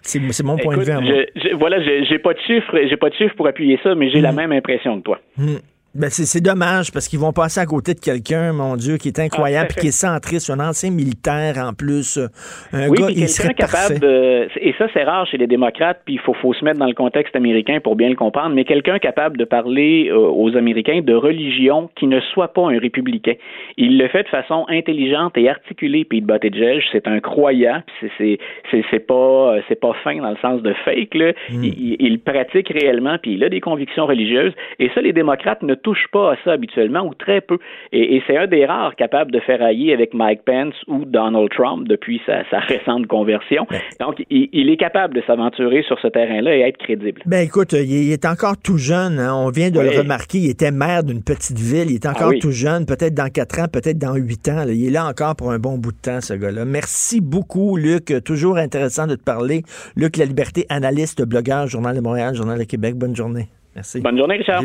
C'est 0.05 0.43
mon 0.43 0.57
point 0.57 0.77
de 0.77 0.83
vue. 0.83 1.25
Je, 1.35 1.55
voilà, 1.55 1.81
j'ai 1.81 2.19
pas 2.19 2.33
de 2.33 2.39
chiffres, 2.39 2.77
j'ai 2.87 2.97
pas 2.97 3.09
de 3.09 3.15
chiffres 3.15 3.35
pour 3.35 3.47
appuyer 3.47 3.79
ça, 3.83 3.95
mais 3.95 4.09
j'ai 4.11 4.21
la 4.21 4.31
hmm. 4.31 4.35
même 4.35 4.51
impression 4.51 4.99
que 4.99 5.03
toi. 5.03 5.19
Hmm. 5.37 5.57
Ben 5.95 6.09
c'est 6.09 6.41
dommage 6.41 6.91
parce 6.91 7.07
qu'ils 7.07 7.19
vont 7.19 7.31
passer 7.31 7.61
à 7.61 7.65
côté 7.65 7.93
de 7.93 8.01
quelqu'un, 8.01 8.51
mon 8.51 8.75
Dieu, 8.75 8.97
qui 8.97 9.07
est 9.07 9.19
incroyable, 9.19 9.69
et 9.77 9.79
qui 9.79 9.87
est 9.87 9.91
centré 9.91 10.39
sur 10.39 10.53
un 10.53 10.59
ancien 10.59 10.91
militaire 10.91 11.55
en 11.57 11.71
plus. 11.71 12.17
Euh, 12.17 12.27
un 12.73 12.89
oui, 12.89 12.97
gars, 12.99 13.07
il 13.09 13.29
serait 13.29 13.53
capable 13.53 13.99
de, 13.99 14.49
et 14.59 14.75
ça 14.77 14.87
c'est 14.93 15.03
rare 15.03 15.25
chez 15.25 15.37
les 15.37 15.47
démocrates, 15.47 16.01
puis 16.03 16.15
il 16.15 16.19
faut, 16.19 16.33
faut 16.33 16.53
se 16.53 16.65
mettre 16.65 16.79
dans 16.79 16.85
le 16.85 16.93
contexte 16.93 17.33
américain 17.37 17.79
pour 17.81 17.95
bien 17.95 18.09
le 18.09 18.17
comprendre, 18.17 18.53
mais 18.53 18.65
quelqu'un 18.65 18.99
capable 18.99 19.37
de 19.37 19.45
parler 19.45 20.09
euh, 20.09 20.17
aux 20.17 20.57
Américains 20.57 20.99
de 21.01 21.13
religion 21.13 21.89
qui 21.95 22.07
ne 22.07 22.19
soit 22.19 22.49
pas 22.49 22.63
un 22.63 22.77
républicain. 22.77 23.35
Il 23.77 23.97
le 23.97 24.09
fait 24.09 24.23
de 24.23 24.27
façon 24.27 24.65
intelligente 24.67 25.37
et 25.37 25.47
articulée. 25.47 26.03
Pete 26.03 26.25
Buttigieg, 26.25 26.83
c'est 26.91 27.07
un 27.07 27.21
croyant, 27.21 27.81
c'est 28.17 28.37
c'est 28.69 29.07
pas 29.07 29.55
c'est 29.69 29.79
pas 29.79 29.93
fin 30.03 30.17
dans 30.17 30.31
le 30.31 30.37
sens 30.41 30.61
de 30.61 30.73
fake 30.83 31.13
là. 31.13 31.31
Hmm. 31.49 31.63
Il, 31.63 31.95
il, 31.99 32.19
pratique 32.19 32.67
réellement, 32.67 33.17
puis 33.21 33.35
il 33.35 33.43
a 33.45 33.49
des 33.49 33.61
convictions 33.61 34.05
religieuses, 34.05 34.53
et 34.79 34.89
ça 34.93 34.99
les 35.01 35.13
démocrates 35.13 35.61
ne 35.61 35.75
touche 35.85 36.07
pas 36.11 36.31
à 36.31 36.35
ça 36.43 36.53
habituellement 36.53 37.05
ou 37.05 37.13
très 37.13 37.41
peu. 37.41 37.59
Et, 37.91 38.21
c'est 38.25 38.35
un 38.35 38.47
des 38.47 38.65
rares 38.65 38.95
capables 38.95 39.31
de 39.31 39.39
faire 39.39 39.61
hailler 39.61 39.93
avec 39.93 40.15
Mike 40.15 40.41
Pence 40.43 40.73
ou 40.87 41.05
Donald 41.05 41.49
Trump 41.51 41.87
depuis 41.87 42.19
sa, 42.25 42.41
récente 42.59 43.05
conversion. 43.05 43.67
Donc, 43.99 44.23
il, 44.31 44.69
est 44.69 44.77
capable 44.77 45.13
de 45.13 45.21
s'aventurer 45.27 45.83
sur 45.83 45.99
ce 45.99 46.07
terrain-là 46.07 46.55
et 46.55 46.61
être 46.61 46.77
crédible. 46.77 47.21
Ben 47.27 47.45
écoute, 47.45 47.73
il 47.73 48.11
est 48.11 48.25
encore 48.25 48.57
tout 48.57 48.79
jeune. 48.79 49.19
Hein. 49.19 49.35
On 49.35 49.49
vient 49.49 49.69
de 49.69 49.79
le 49.79 49.91
remarquer. 49.99 50.39
Il 50.39 50.49
était 50.49 50.71
maire 50.71 51.03
d'une 51.03 51.23
petite 51.23 51.59
ville. 51.59 51.91
Il 51.91 51.95
est 51.95 52.07
encore 52.07 52.31
ah 52.33 52.39
tout 52.41 52.51
jeune. 52.51 52.87
Peut-être 52.87 53.13
dans 53.13 53.29
quatre 53.29 53.59
ans, 53.59 53.67
peut-être 53.71 53.99
dans 53.99 54.15
huit 54.15 54.49
ans. 54.49 54.63
Il 54.67 54.87
est 54.87 54.91
là 54.91 55.05
encore 55.05 55.35
pour 55.35 55.51
un 55.51 55.59
bon 55.59 55.77
bout 55.77 55.91
de 55.91 56.01
temps, 56.01 56.21
ce 56.21 56.33
gars-là. 56.33 56.65
Merci 56.65 57.21
beaucoup, 57.21 57.77
Luc. 57.77 58.11
Toujours 58.23 58.57
intéressant 58.57 59.05
de 59.05 59.15
te 59.15 59.23
parler. 59.23 59.61
Luc 59.95 60.17
La 60.17 60.25
Liberté, 60.25 60.65
analyste, 60.69 61.23
blogueur, 61.23 61.67
Journal 61.67 61.95
de 61.95 62.01
Montréal, 62.01 62.33
Journal 62.33 62.57
de 62.57 62.63
Québec. 62.63 62.95
Bonne 62.95 63.15
journée. 63.15 63.49
Merci. 63.75 64.01
Bonne 64.01 64.17
journée, 64.17 64.37
Richard. 64.37 64.63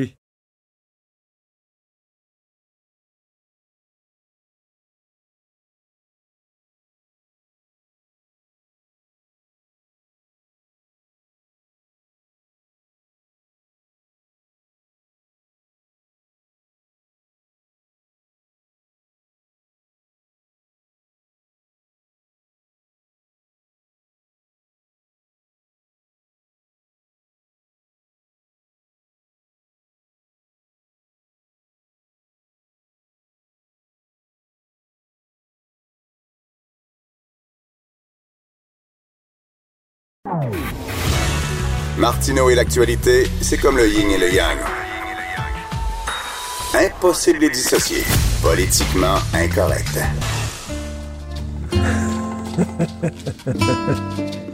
Martineau 41.98 42.48
et 42.50 42.54
l'actualité, 42.54 43.30
c'est 43.40 43.58
comme 43.58 43.76
le 43.76 43.88
yin 43.88 44.10
et 44.10 44.18
le 44.18 44.32
yang. 44.32 44.58
Impossible 46.74 47.40
de 47.40 47.48
dissocier. 47.48 48.04
Politiquement 48.42 49.16
incorrect. 49.34 49.98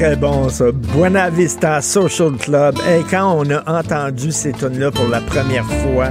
Très 0.00 0.16
bon, 0.16 0.48
ça. 0.48 0.72
Buena 0.72 1.28
Vista 1.28 1.82
Social 1.82 2.32
Club. 2.38 2.78
Et 2.88 3.02
quand 3.10 3.34
on 3.36 3.50
a 3.50 3.80
entendu 3.80 4.32
ces 4.32 4.52
tunes-là 4.52 4.90
pour 4.90 5.08
la 5.08 5.20
première 5.20 5.66
fois, 5.66 6.08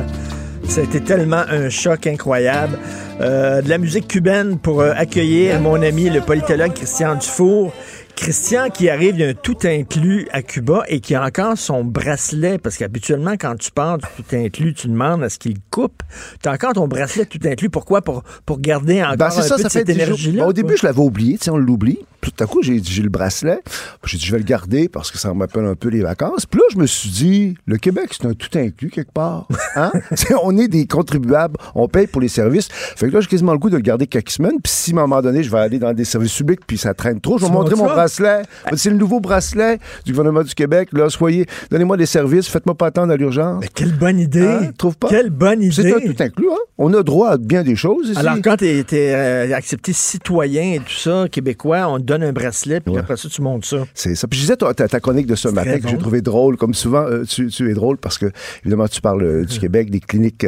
c'était 0.69 0.99
tellement 0.99 1.43
un 1.49 1.69
choc 1.69 2.05
incroyable. 2.05 2.77
Euh, 3.21 3.61
de 3.61 3.69
la 3.69 3.79
musique 3.79 4.07
cubaine 4.07 4.59
pour 4.59 4.81
euh, 4.81 4.93
accueillir 4.95 5.59
mon 5.59 5.81
ami 5.81 6.09
le 6.09 6.21
politologue 6.21 6.73
Christian 6.73 7.15
Dufour. 7.15 7.73
Christian 8.15 8.69
qui 8.69 8.89
arrive 8.89 9.17
d'un 9.17 9.33
tout 9.33 9.57
inclus 9.63 10.27
à 10.31 10.41
Cuba 10.41 10.83
et 10.87 10.99
qui 10.99 11.15
a 11.15 11.23
encore 11.23 11.57
son 11.57 11.83
bracelet, 11.85 12.57
parce 12.57 12.77
qu'habituellement, 12.77 13.33
quand 13.39 13.55
tu 13.57 13.71
pars 13.71 13.97
du 13.97 14.05
tout 14.17 14.35
inclus, 14.35 14.73
tu 14.73 14.87
demandes 14.89 15.23
à 15.23 15.29
ce 15.29 15.39
qu'il 15.39 15.55
coupe. 15.71 16.03
Tu 16.43 16.49
as 16.49 16.51
encore 16.51 16.73
ton 16.73 16.87
bracelet 16.87 17.25
tout 17.25 17.39
inclus. 17.45 17.69
Pourquoi? 17.69 18.01
Pour, 18.01 18.23
pour 18.45 18.59
garder 18.59 19.01
encore 19.01 19.17
ben, 19.17 19.25
un 19.25 19.29
ça, 19.29 19.41
peu 19.41 19.61
ça 19.61 19.63
de 19.63 19.69
cette 19.69 19.89
énergie-là. 19.89 20.45
au 20.45 20.53
début, 20.53 20.77
je 20.77 20.85
l'avais 20.85 20.99
oublié, 20.99 21.39
on 21.49 21.57
l'oublie. 21.57 21.99
Puis 22.21 22.31
tout 22.31 22.43
à 22.43 22.47
coup, 22.47 22.61
j'ai 22.61 22.81
j'ai 22.83 23.01
le 23.01 23.09
bracelet. 23.09 23.59
J'ai 24.05 24.17
dit, 24.17 24.25
je 24.25 24.31
vais 24.31 24.39
le 24.39 24.43
garder 24.43 24.89
parce 24.89 25.11
que 25.11 25.17
ça 25.17 25.33
me 25.33 25.39
rappelle 25.41 25.65
un 25.65 25.75
peu 25.75 25.89
les 25.89 26.01
vacances. 26.01 26.45
Puis 26.45 26.59
là, 26.59 26.65
je 26.71 26.77
me 26.77 26.85
suis 26.85 27.09
dit, 27.09 27.55
le 27.65 27.77
Québec, 27.77 28.09
c'est 28.11 28.25
un 28.25 28.33
tout 28.33 28.49
inclus 28.57 28.89
quelque 28.89 29.11
part. 29.11 29.47
Hein? 29.75 29.91
on 30.43 30.57
est 30.57 30.67
des 30.67 30.87
contribuables, 30.87 31.57
on 31.75 31.87
paye 31.87 32.07
pour 32.07 32.21
les 32.21 32.27
services. 32.27 32.69
Fait 32.71 33.07
que 33.07 33.13
là, 33.13 33.21
j'ai 33.21 33.27
quasiment 33.27 33.53
le 33.53 33.59
goût 33.59 33.69
de 33.69 33.75
le 33.75 33.81
garder 33.81 34.07
quelques 34.07 34.31
semaines. 34.31 34.59
Puis 34.63 34.71
si 34.71 34.91
à 34.91 34.95
un 34.95 35.01
moment 35.01 35.21
donné, 35.21 35.43
je 35.43 35.51
vais 35.51 35.59
aller 35.59 35.79
dans 35.79 35.93
des 35.93 36.05
services 36.05 36.35
publics, 36.35 36.61
puis 36.65 36.77
ça 36.77 36.93
traîne 36.93 37.19
trop, 37.21 37.37
je 37.37 37.45
vais 37.45 37.51
montrer 37.51 37.75
mon 37.75 37.85
bracelet. 37.85 38.43
C'est 38.75 38.89
le 38.89 38.97
nouveau 38.97 39.19
bracelet 39.19 39.79
du 40.05 40.11
gouvernement 40.11 40.43
du 40.43 40.53
Québec. 40.53 40.89
Là, 40.93 41.09
soyez, 41.09 41.45
donnez-moi 41.69 41.97
des 41.97 42.05
services, 42.05 42.47
faites-moi 42.47 42.75
pas 42.75 42.87
attendre 42.87 43.13
à 43.13 43.17
l'urgence. 43.17 43.61
Mais 43.61 43.69
quelle 43.73 43.93
bonne 43.93 44.19
idée! 44.19 44.41
Hein? 44.41 44.71
Trouve 44.77 44.97
pas? 44.97 45.09
Quelle 45.09 45.29
bonne 45.29 45.61
idée! 45.61 45.73
C'est 45.73 45.93
un 45.93 45.99
tout 45.99 46.15
inclus, 46.23 46.49
hein? 46.51 46.57
On 46.77 46.93
a 46.93 47.03
droit 47.03 47.31
à 47.31 47.37
bien 47.37 47.63
des 47.63 47.75
choses 47.75 48.09
ici. 48.09 48.17
Alors, 48.17 48.37
quand 48.43 48.57
tu 48.57 48.65
es, 48.65 48.85
euh, 48.93 49.53
accepté 49.53 49.93
citoyen 49.93 50.73
et 50.73 50.79
tout 50.79 50.93
ça, 50.93 51.25
québécois, 51.29 51.87
on 51.89 51.99
donne 52.09 52.23
un 52.23 52.33
bracelet, 52.33 52.79
puis 52.79 52.97
après 52.97 53.17
ça, 53.17 53.29
tu 53.29 53.41
montes 53.41 53.65
ça. 53.65 53.85
C'est 53.93 54.15
ça. 54.15 54.27
Puis 54.27 54.39
je 54.39 54.43
disais, 54.45 54.57
ta, 54.57 54.73
ta 54.73 54.99
chronique 54.99 55.27
de 55.27 55.35
ce 55.35 55.47
matin 55.47 55.79
que 55.79 55.87
j'ai 55.87 55.97
trouvé 55.97 56.21
drôle, 56.21 56.57
comme 56.57 56.73
souvent, 56.73 57.03
euh, 57.03 57.23
tu, 57.23 57.69
es 57.69 57.73
drôle 57.73 57.97
parce 57.97 58.17
que, 58.17 58.31
évidemment, 58.63 58.87
tu 58.87 59.01
parles 59.01 59.23
euh, 59.23 59.45
du 59.45 59.59
Québec, 59.59 59.89
des 59.89 59.99
cliniques 59.99 60.45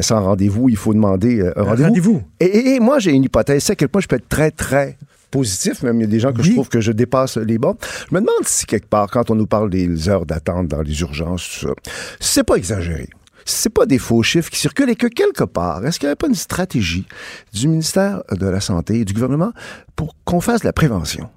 sans 0.00 0.22
rendez-vous, 0.22 0.68
il 0.68 0.76
faut 0.76 0.94
demander 0.94 1.40
un 1.56 1.62
rendez-vous. 1.62 1.84
Rendez-vous. 1.84 2.22
Et, 2.40 2.80
moi, 2.80 2.98
j'ai 2.98 3.12
une 3.12 3.24
hypothèse, 3.24 3.64
c'est 3.64 3.72
à 3.72 3.76
quel 3.76 3.88
point 3.88 4.00
je 4.00 4.06
peux 4.06 4.16
être 4.16 4.28
très, 4.28 4.50
très 4.50 4.96
positif, 5.30 5.82
même 5.82 5.96
il 5.96 6.02
y 6.02 6.04
a 6.04 6.08
des 6.08 6.20
gens 6.20 6.32
que 6.32 6.42
je 6.42 6.52
trouve 6.52 6.68
que 6.68 6.80
je 6.80 6.92
dépasse 6.92 7.36
les 7.38 7.58
bords. 7.58 7.76
Je 8.08 8.14
me 8.14 8.20
demande 8.20 8.44
si 8.44 8.66
quelque 8.66 8.86
part, 8.86 9.10
quand 9.10 9.30
on 9.30 9.34
nous 9.34 9.46
parle 9.46 9.70
des 9.70 10.08
heures 10.08 10.26
d'attente 10.26 10.68
dans 10.68 10.82
les 10.82 11.00
urgences, 11.00 11.48
tout 11.48 11.66
ça, 11.66 11.74
c'est 12.20 12.44
pas 12.44 12.56
exagéré 12.56 13.08
c'est 13.44 13.70
pas 13.70 13.86
des 13.86 13.98
faux 13.98 14.22
chiffres 14.22 14.50
qui 14.50 14.58
circulent 14.58 14.90
et 14.90 14.96
que 14.96 15.06
quelque 15.06 15.44
part, 15.44 15.84
est-ce 15.84 15.98
qu'il 15.98 16.06
n'y 16.06 16.10
avait 16.10 16.16
pas 16.16 16.28
une 16.28 16.34
stratégie 16.34 17.06
du 17.52 17.68
ministère 17.68 18.22
de 18.30 18.46
la 18.46 18.60
Santé 18.60 19.00
et 19.00 19.04
du 19.04 19.12
gouvernement 19.12 19.52
pour 19.96 20.14
qu'on 20.24 20.40
fasse 20.40 20.60
de 20.60 20.66
la 20.66 20.72
prévention? 20.72 21.28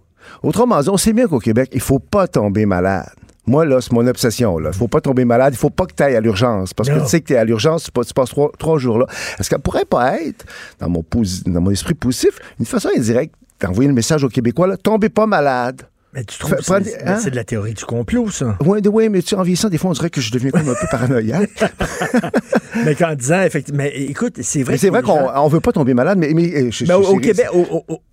Autrement 0.43 0.81
dit, 0.81 0.89
on 0.89 0.97
sait 0.97 1.13
bien 1.13 1.27
qu'au 1.27 1.39
Québec, 1.39 1.69
il 1.73 1.81
faut 1.81 1.99
pas 1.99 2.27
tomber 2.27 2.65
malade. 2.65 3.09
Moi, 3.45 3.65
là, 3.65 3.79
c'est 3.79 3.93
mon 3.93 4.05
obsession. 4.05 4.59
Il 4.59 4.73
faut 4.73 4.89
pas 4.89 4.99
tomber 4.99 5.23
malade. 5.23 5.53
Il 5.53 5.57
faut 5.57 5.69
pas 5.69 5.85
que 5.85 5.93
tu 5.93 6.03
ailles 6.03 6.17
à 6.17 6.19
l'urgence. 6.19 6.73
Parce 6.73 6.89
que 6.89 6.99
tu 6.99 7.07
sais 7.07 7.21
que 7.21 7.27
tu 7.27 7.33
es 7.33 7.37
à 7.37 7.45
l'urgence, 7.45 7.83
tu, 7.83 7.91
passes 7.91 8.33
trois, 8.59 8.77
jours 8.77 8.99
là. 8.99 9.05
Est-ce 9.39 9.49
qu'elle 9.49 9.59
pourrait 9.59 9.85
pas 9.85 10.19
être, 10.19 10.45
dans 10.79 10.89
mon, 10.89 11.03
dans 11.45 11.61
mon 11.61 11.71
esprit 11.71 11.93
positif, 11.93 12.39
une 12.59 12.65
façon 12.65 12.89
indirecte 12.95 13.33
d'envoyer 13.61 13.87
le 13.87 13.93
message 13.93 14.23
aux 14.23 14.29
Québécois, 14.29 14.67
là, 14.67 14.75
tombez 14.75 15.09
pas 15.09 15.25
malade. 15.25 15.83
Mais 16.13 16.23
tu 16.23 16.39
trouves 16.39 16.55
que 16.55 17.05
hein? 17.05 17.17
c'est 17.21 17.31
de 17.31 17.35
la 17.35 17.43
théorie 17.43 17.73
du 17.73 17.83
complot, 17.85 18.29
ça? 18.31 18.57
Oui, 18.65 18.79
oui, 18.91 19.09
mais 19.09 19.21
tu 19.21 19.35
en 19.35 19.43
vieillissant, 19.43 19.69
des 19.69 19.77
fois, 19.77 19.89
on 19.91 19.93
dirait 19.93 20.09
que 20.09 20.21
je 20.21 20.31
deviens 20.31 20.51
comme 20.51 20.69
un 20.69 20.73
peu 20.73 20.87
paranoïaque. 20.89 21.49
mais 22.85 22.95
qu'en 22.95 23.13
disant, 23.13 23.41
effectivement, 23.41 23.83
mais 23.83 23.93
écoute, 23.95 24.35
c'est 24.41 24.63
vrai. 24.63 24.77
C'est 24.77 24.89
vrai 24.89 25.01
qu'on 25.01 25.15
gens- 25.15 25.43
on 25.43 25.47
veut 25.47 25.59
pas 25.59 25.71
tomber 25.71 25.93
malade, 25.93 26.17
mais, 26.17 26.31
mais 26.33 26.71
je- 26.71 26.85
Ben, 26.85 26.95
au, 26.95 27.03
je- 27.03 27.07
au 27.09 27.13
c'est- 27.15 27.19
Québec, 27.21 27.47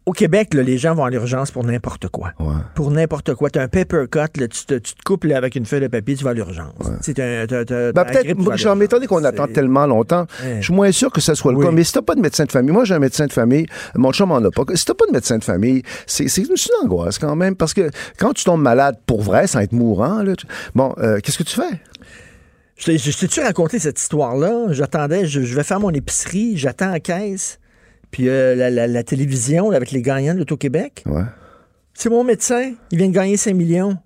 au, 0.06 0.12
Québec 0.12 0.54
là, 0.54 0.62
les 0.62 0.76
gens 0.76 0.94
vont 0.94 1.04
à 1.04 1.10
l'urgence 1.10 1.50
pour 1.50 1.64
n'importe 1.64 2.08
quoi. 2.08 2.32
Pour 2.74 2.90
n'importe 2.90 3.34
quoi. 3.34 3.48
Tu 3.50 3.58
as 3.58 3.62
un 3.62 3.68
paper 3.68 4.04
cut, 4.10 4.40
là, 4.40 4.48
tu, 4.48 4.66
te, 4.66 4.74
tu 4.74 4.94
te 4.94 5.02
coupes 5.04 5.24
là, 5.24 5.36
avec 5.38 5.54
une 5.56 5.64
feuille 5.64 5.80
de 5.80 5.86
papier, 5.88 6.14
tu 6.16 6.24
vas 6.24 6.30
à 6.30 6.34
l'urgence. 6.34 6.72
Tu 7.02 7.14
t'as- 7.14 7.46
Ben, 7.46 8.04
peut-être, 8.04 8.26
tu 8.36 8.58
j'en 8.62 8.76
m'étonne 8.76 9.06
qu'on 9.06 9.24
attend 9.24 9.46
tellement 9.46 9.86
longtemps. 9.86 10.26
Ouais. 10.42 10.56
Je 10.58 10.64
suis 10.64 10.74
moins 10.74 10.92
sûr 10.92 11.10
que 11.12 11.20
ce 11.20 11.34
soit 11.34 11.52
le 11.52 11.58
Oui. 11.58 11.64
cas. 11.66 11.70
Mais 11.72 11.84
si 11.84 11.92
t'as 11.92 12.02
pas 12.02 12.14
de 12.16 12.20
médecin 12.20 12.44
de 12.44 12.52
famille, 12.52 12.72
moi 12.72 12.84
j'ai 12.84 12.94
un 12.94 12.98
médecin 12.98 13.26
de 13.26 13.32
famille, 13.32 13.66
mon 13.94 14.12
chum 14.12 14.30
en 14.32 14.36
a 14.44 14.50
pas. 14.50 14.64
Si 14.74 14.84
t'as 14.84 14.94
pas 14.94 15.06
de 15.06 15.12
médecin 15.12 15.38
de 15.38 15.44
famille, 15.44 15.82
c'est, 16.06 16.28
c'est 16.28 16.42
une, 16.42 16.56
c'est 16.56 16.70
une 16.80 16.86
angoisse 16.86 17.18
quand 17.18 17.34
même. 17.36 17.54
Parce 17.56 17.72
que 17.72 17.83
quand 18.18 18.32
tu 18.32 18.44
tombes 18.44 18.60
malade 18.62 18.96
pour 19.06 19.22
vrai, 19.22 19.46
sans 19.46 19.60
être 19.60 19.72
mourant, 19.72 20.22
là, 20.22 20.34
tu- 20.36 20.46
bon, 20.74 20.94
euh, 20.98 21.18
qu'est-ce 21.22 21.38
que 21.38 21.42
tu 21.44 21.54
fais? 21.56 21.80
Je 22.76 22.86
t'ai- 22.86 22.98
je 22.98 23.16
t'ai-tu 23.18 23.40
raconté 23.40 23.78
cette 23.78 24.00
histoire-là? 24.00 24.66
J'attendais, 24.72 25.26
je, 25.26 25.42
je 25.42 25.54
vais 25.54 25.62
faire 25.62 25.78
mon 25.80 25.90
épicerie, 25.90 26.56
j'attends 26.56 26.92
en 26.94 26.98
caisse, 26.98 27.60
puis 28.10 28.28
euh, 28.28 28.54
la, 28.56 28.68
la- 28.70 28.86
la 28.88 29.02
télévision 29.04 29.70
là, 29.70 29.76
avec 29.76 29.90
les 29.92 30.02
gagnants 30.02 30.34
de 30.34 30.38
l'Auto-Québec. 30.40 31.04
Ouais. 31.06 31.22
C'est 31.94 32.10
mon 32.10 32.24
médecin, 32.24 32.72
il 32.90 32.98
vient 32.98 33.08
de 33.08 33.12
gagner 33.14 33.36
5 33.36 33.54
millions. 33.54 33.96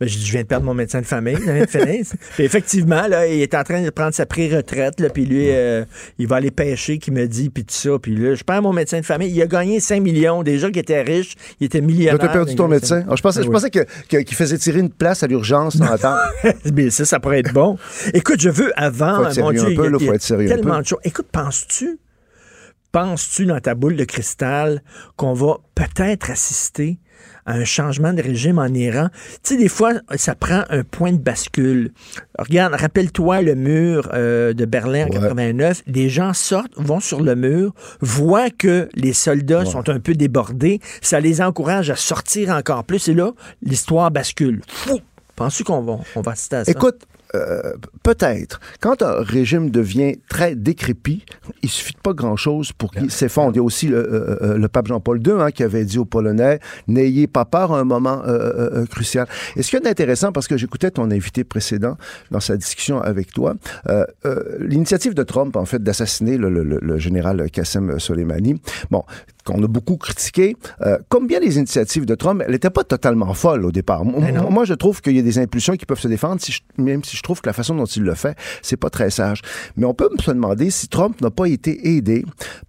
Ben, 0.00 0.08
j'ai 0.08 0.18
dit, 0.20 0.26
je 0.26 0.30
viens 0.32 0.42
de 0.42 0.46
perdre 0.46 0.64
mon 0.64 0.74
médecin 0.74 1.00
de 1.00 1.06
famille, 1.06 1.34
finir. 1.36 1.66
puis 2.34 2.44
effectivement, 2.44 3.08
là, 3.08 3.26
il 3.26 3.40
est 3.42 3.52
en 3.56 3.64
train 3.64 3.82
de 3.82 3.90
prendre 3.90 4.14
sa 4.14 4.26
pré-retraite, 4.26 5.00
là, 5.00 5.08
puis 5.10 5.24
lui, 5.26 5.50
euh, 5.50 5.84
il 6.18 6.28
va 6.28 6.36
aller 6.36 6.52
pêcher, 6.52 6.98
qui 6.98 7.10
me 7.10 7.26
dit, 7.26 7.50
puis 7.50 7.64
tout 7.64 7.74
ça. 7.74 7.98
Puis 8.00 8.14
là, 8.16 8.34
je 8.36 8.44
perds 8.44 8.62
mon 8.62 8.72
médecin 8.72 9.00
de 9.00 9.04
famille. 9.04 9.28
Il 9.30 9.42
a 9.42 9.46
gagné 9.46 9.80
5 9.80 10.00
millions. 10.00 10.44
Déjà 10.44 10.68
qu'il 10.68 10.78
était 10.78 11.02
riche, 11.02 11.34
il 11.58 11.64
était 11.66 11.80
millionnaire. 11.80 12.12
Là, 12.14 12.18
t'as 12.28 12.32
perdu 12.32 12.54
ton 12.54 12.68
médecin. 12.68 13.00
5 13.00 13.04
Alors, 13.06 13.16
je 13.16 13.22
pensais, 13.22 13.42
je 13.42 13.48
Ah 13.48 13.52
pensais 13.52 13.70
que- 13.70 14.18
qu'il 14.22 14.36
faisait 14.36 14.58
tirer 14.58 14.78
une 14.78 14.90
place 14.90 15.24
à 15.24 15.26
l'urgence 15.26 15.76
sans 15.78 15.84
attendre. 15.90 16.20
Bien, 16.66 16.90
ça, 16.90 17.04
ça 17.04 17.18
pourrait 17.18 17.40
être 17.40 17.52
bon. 17.52 17.76
Écoute, 18.14 18.40
je 18.40 18.50
veux 18.50 18.72
avant. 18.80 19.16
Faut 19.16 19.28
être 19.30 19.40
mon 19.40 19.50
Dieu, 19.50 19.62
un 19.64 19.66
il 19.68 19.72
y 19.72 19.76
peu, 19.76 19.82
a- 19.86 19.90
là, 19.90 19.96
il 19.98 20.04
y 20.04 20.06
a 20.06 20.10
faut 20.10 20.14
être 20.14 20.22
sérieux 20.22 20.46
un 20.52 20.54
Tellement 20.54 20.76
peu. 20.76 20.82
de 20.82 20.86
choses. 20.86 20.98
Écoute, 21.02 21.26
penses-tu, 21.32 21.98
penses-tu 22.92 23.46
dans 23.46 23.60
ta 23.60 23.74
boule 23.74 23.96
de 23.96 24.04
cristal 24.04 24.82
qu'on 25.16 25.32
va 25.34 25.56
peut-être 25.74 26.30
assister 26.30 26.98
à 27.48 27.54
un 27.54 27.64
changement 27.64 28.12
de 28.12 28.22
régime 28.22 28.58
en 28.58 28.68
Iran? 28.68 29.08
Tu 29.42 29.54
sais, 29.54 29.56
des 29.56 29.68
fois, 29.68 29.94
ça 30.16 30.34
prend 30.34 30.62
un 30.70 30.84
point 30.84 31.12
de 31.12 31.18
bascule. 31.18 31.92
Regarde, 32.38 32.74
rappelle-toi 32.74 33.42
le 33.42 33.54
mur 33.54 34.10
euh, 34.12 34.52
de 34.52 34.64
Berlin 34.64 35.06
en 35.06 35.10
89. 35.10 35.82
Les 35.86 36.08
gens 36.08 36.32
sortent, 36.32 36.72
vont 36.76 37.00
sur 37.00 37.20
le 37.20 37.34
mur, 37.34 37.74
voient 38.00 38.50
que 38.50 38.88
les 38.94 39.12
soldats 39.12 39.64
sont 39.64 39.88
un 39.88 39.98
peu 39.98 40.14
débordés. 40.14 40.80
Ça 41.00 41.20
les 41.20 41.40
encourage 41.40 41.90
à 41.90 41.96
sortir 41.96 42.50
encore 42.50 42.84
plus. 42.84 43.08
Et 43.08 43.14
là, 43.14 43.32
l'histoire 43.62 44.10
bascule. 44.10 44.60
Fou! 44.68 45.00
Penses-tu 45.36 45.64
qu'on 45.64 45.82
va, 45.82 45.98
on 46.16 46.20
va 46.20 46.32
à 46.32 46.34
ça? 46.34 46.62
Écoute, 46.66 47.06
euh, 47.34 47.72
peut-être. 48.02 48.60
Quand 48.80 49.02
un 49.02 49.22
régime 49.22 49.70
devient 49.70 50.16
très 50.28 50.54
décrépit, 50.54 51.24
il 51.62 51.68
suffit 51.68 51.94
de 51.94 51.98
pas 52.00 52.12
grand-chose 52.12 52.72
pour 52.72 52.90
qu'il 52.92 53.10
s'effondre. 53.10 53.52
Il 53.54 53.56
y 53.56 53.60
a 53.60 53.62
aussi 53.62 53.88
le, 53.88 53.96
euh, 53.98 54.36
euh, 54.42 54.58
le 54.58 54.68
pape 54.68 54.86
Jean-Paul 54.88 55.20
II 55.26 55.34
hein, 55.40 55.50
qui 55.50 55.62
avait 55.62 55.84
dit 55.84 55.98
aux 55.98 56.04
Polonais 56.04 56.60
n'ayez 56.86 57.26
pas 57.26 57.44
peur 57.44 57.72
à 57.72 57.80
un 57.80 57.84
moment 57.84 58.22
euh, 58.26 58.84
crucial. 58.86 59.26
Et 59.56 59.62
ce 59.62 59.70
qui 59.70 59.76
est 59.76 59.86
intéressant, 59.86 60.32
parce 60.32 60.48
que 60.48 60.56
j'écoutais 60.56 60.90
ton 60.90 61.10
invité 61.10 61.44
précédent 61.44 61.96
dans 62.30 62.40
sa 62.40 62.56
discussion 62.56 63.00
avec 63.00 63.32
toi, 63.32 63.54
l'initiative 64.60 65.14
de 65.14 65.22
Trump, 65.22 65.56
en 65.56 65.64
fait, 65.64 65.82
d'assassiner 65.82 66.36
le, 66.36 66.48
le- 66.50 66.62
le- 66.64 66.78
le 66.80 66.98
général 66.98 67.50
Qassem 67.50 67.98
Soleimani, 67.98 68.60
bon, 68.90 69.02
qu'on 69.44 69.62
a 69.62 69.66
beaucoup 69.66 69.96
critiqué, 69.96 70.56
comme 71.08 71.26
bien 71.26 71.40
les 71.40 71.56
initiatives 71.58 72.04
de 72.06 72.14
Trump, 72.14 72.42
elle 72.44 72.52
n'était 72.52 72.70
pas 72.70 72.84
totalement 72.84 73.32
folle 73.34 73.64
au 73.64 73.72
départ. 73.72 74.04
Moi, 74.04 74.64
je 74.64 74.74
trouve 74.74 75.00
qu'il 75.00 75.16
y 75.16 75.18
a 75.18 75.22
des 75.22 75.38
impulsions 75.38 75.76
qui 75.76 75.86
peuvent 75.86 75.98
se 76.00 76.08
défendre, 76.08 76.40
si 76.40 76.52
je- 76.52 76.60
même 76.82 77.02
si 77.04 77.16
je 77.16 77.17
trouve 77.22 77.40
que 77.40 77.48
la 77.48 77.52
façon 77.52 77.74
dont 77.74 77.84
il 77.86 78.02
le 78.02 78.14
fait, 78.14 78.36
c'est 78.62 78.76
pas 78.76 78.90
très 78.90 79.10
sage. 79.10 79.42
Mais 79.76 79.84
on 79.86 79.94
peut 79.94 80.08
se 80.20 80.30
demander 80.30 80.70
si 80.70 80.88
Trump 80.88 81.20
n'a 81.20 81.30
pas 81.30 81.46
été 81.46 81.96
aidé 81.96 82.24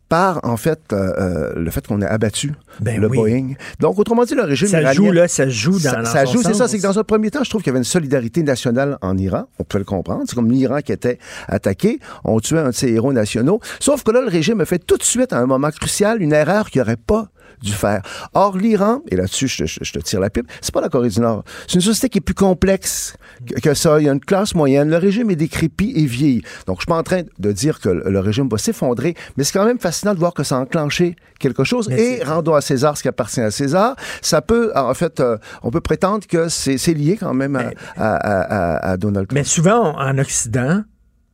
par, 0.08 0.40
en 0.44 0.58
fait, 0.58 0.80
euh, 0.92 1.14
euh, 1.20 1.54
le 1.56 1.70
fait 1.70 1.86
qu'on 1.86 2.02
a 2.02 2.08
abattu 2.08 2.54
Ben 2.82 3.00
le 3.00 3.08
oui. 3.08 3.18
Boeing. 3.18 3.54
Donc, 3.80 4.00
autrement 4.00 4.24
dit, 4.26 4.34
le 4.34 4.42
régime 4.42 4.68
Ça 4.68 4.82
iranien- 4.82 4.94
joue, 4.96 5.12
là, 5.12 5.28
ça 5.28 5.48
joue 5.48 5.74
dans- 5.74 5.80
Ça, 5.80 6.04
ça 6.06 6.26
joue, 6.26 6.42
c'est 6.42 6.56
ça. 6.56 6.68
C'est 6.68 6.78
que 6.80 6.84
dans 6.84 6.98
un 6.98 7.04
premier 7.04 7.30
temps, 7.30 7.44
je 7.44 7.50
trouve 7.50 7.62
qu'il 7.62 7.70
y 7.70 7.74
avait 7.74 7.78
une 7.80 7.84
solidarité 7.84 8.42
nationale 8.42 8.98
en 9.02 9.16
Iran. 9.20 9.46
On 9.60 9.64
peut 9.64 9.78
le 9.78 9.84
comprendre. 9.84 10.24
C'est 10.28 10.34
comme 10.34 10.50
l'Iran 10.52 10.80
qui 10.84 10.92
était 10.92 11.20
attaqué. 11.48 12.00
On 12.24 12.40
tuait 12.40 12.58
un 12.60 12.70
de 12.70 12.74
ses 12.76 12.88
héros 12.92 13.14
nationaux. 13.14 13.60
Sauf 13.80 14.04
que 14.04 14.10
là, 14.12 14.22
le 14.22 14.30
régime 14.30 14.62
a 14.62 14.66
fait 14.66 14.80
tout 14.80 14.98
de 14.98 15.04
suite, 15.04 15.32
à 15.32 15.38
un 15.40 15.46
moment 15.46 15.70
crucial, 15.70 16.24
une 16.24 16.34
erreur 16.34 16.72
qu'il 16.72 16.82
n'aurait 16.82 16.98
pas 16.98 17.28
dû 17.62 17.72
faire. 17.74 18.02
Or, 18.34 18.58
l'Iran, 18.58 19.02
et 19.10 19.16
là-dessus, 19.16 19.48
je, 19.48 19.64
te- 19.64 19.68
je- 19.68 19.80
je 19.82 19.94
te 19.94 20.00
tire 20.00 20.20
la 20.20 20.30
pipe, 20.30 20.48
c'est 20.62 20.74
pas 20.74 20.82
la 20.82 20.90
Corée 20.90 21.10
du 21.10 21.20
Nord. 21.20 21.44
C'est 21.68 21.76
une 21.76 21.82
société 21.82 22.10
qui 22.10 22.18
est 22.20 22.22
plus 22.22 22.36
complexe 22.36 23.16
que, 23.48 23.60
que 23.60 23.74
ça. 23.74 24.00
Il 24.00 24.06
y 24.06 24.10
a 24.10 24.14
une 24.14 24.20
classe 24.20 24.56
moyenne. 24.56 24.90
Le 24.90 24.98
régime 24.98 25.30
est 25.32 25.36
décrépit 25.36 25.94
et 25.96 26.06
vieilli. 26.06 26.42
Donc, 26.68 26.78
je 26.78 26.82
suis 26.82 26.88
pas 26.88 26.98
en 26.98 27.04
train 27.04 27.22
de 27.38 27.52
dire 27.52 27.80
que 27.80 27.90
le, 27.90 28.10
le 28.10 28.20
régime 28.20 28.48
va 28.50 28.58
s'effondrer, 28.58 29.16
mais 29.38 29.44
c'est 29.44 29.54
quand 29.54 29.66
même 29.66 29.80
fascinant 29.80 30.14
de 30.14 30.20
voir 30.20 30.34
que 30.34 30.44
ça 30.44 30.56
a 30.56 30.60
enclenché 30.60 31.16
quelque 31.40 31.64
chose. 31.64 31.90
et 31.92 32.24
rendons 32.24 32.54
à 32.56 32.62
César 32.62 32.98
ce 32.98 33.02
qui 33.02 33.08
appartient 33.08 33.42
à 33.42 33.52
César. 33.52 33.96
Ça 34.22 34.42
peut, 34.42 34.72
en 34.76 34.94
fait, 34.94 35.20
euh, 35.20 35.38
on 35.64 35.72
peut 35.72 35.82
prétendre 35.82 36.26
que 36.28 36.50
c'est 36.50 36.76
lié 36.94 37.18
quand 37.20 37.34
même 37.34 37.56
à, 37.56 37.72
à- 37.98 38.16
à- 38.16 38.42
à- 38.78 38.92
à 38.92 38.98
Donald 38.98 39.28
Trump. 39.28 39.38
Mais 39.40 39.44
souvent, 39.44 39.96
en 39.98 40.18
Occident, 40.18 40.84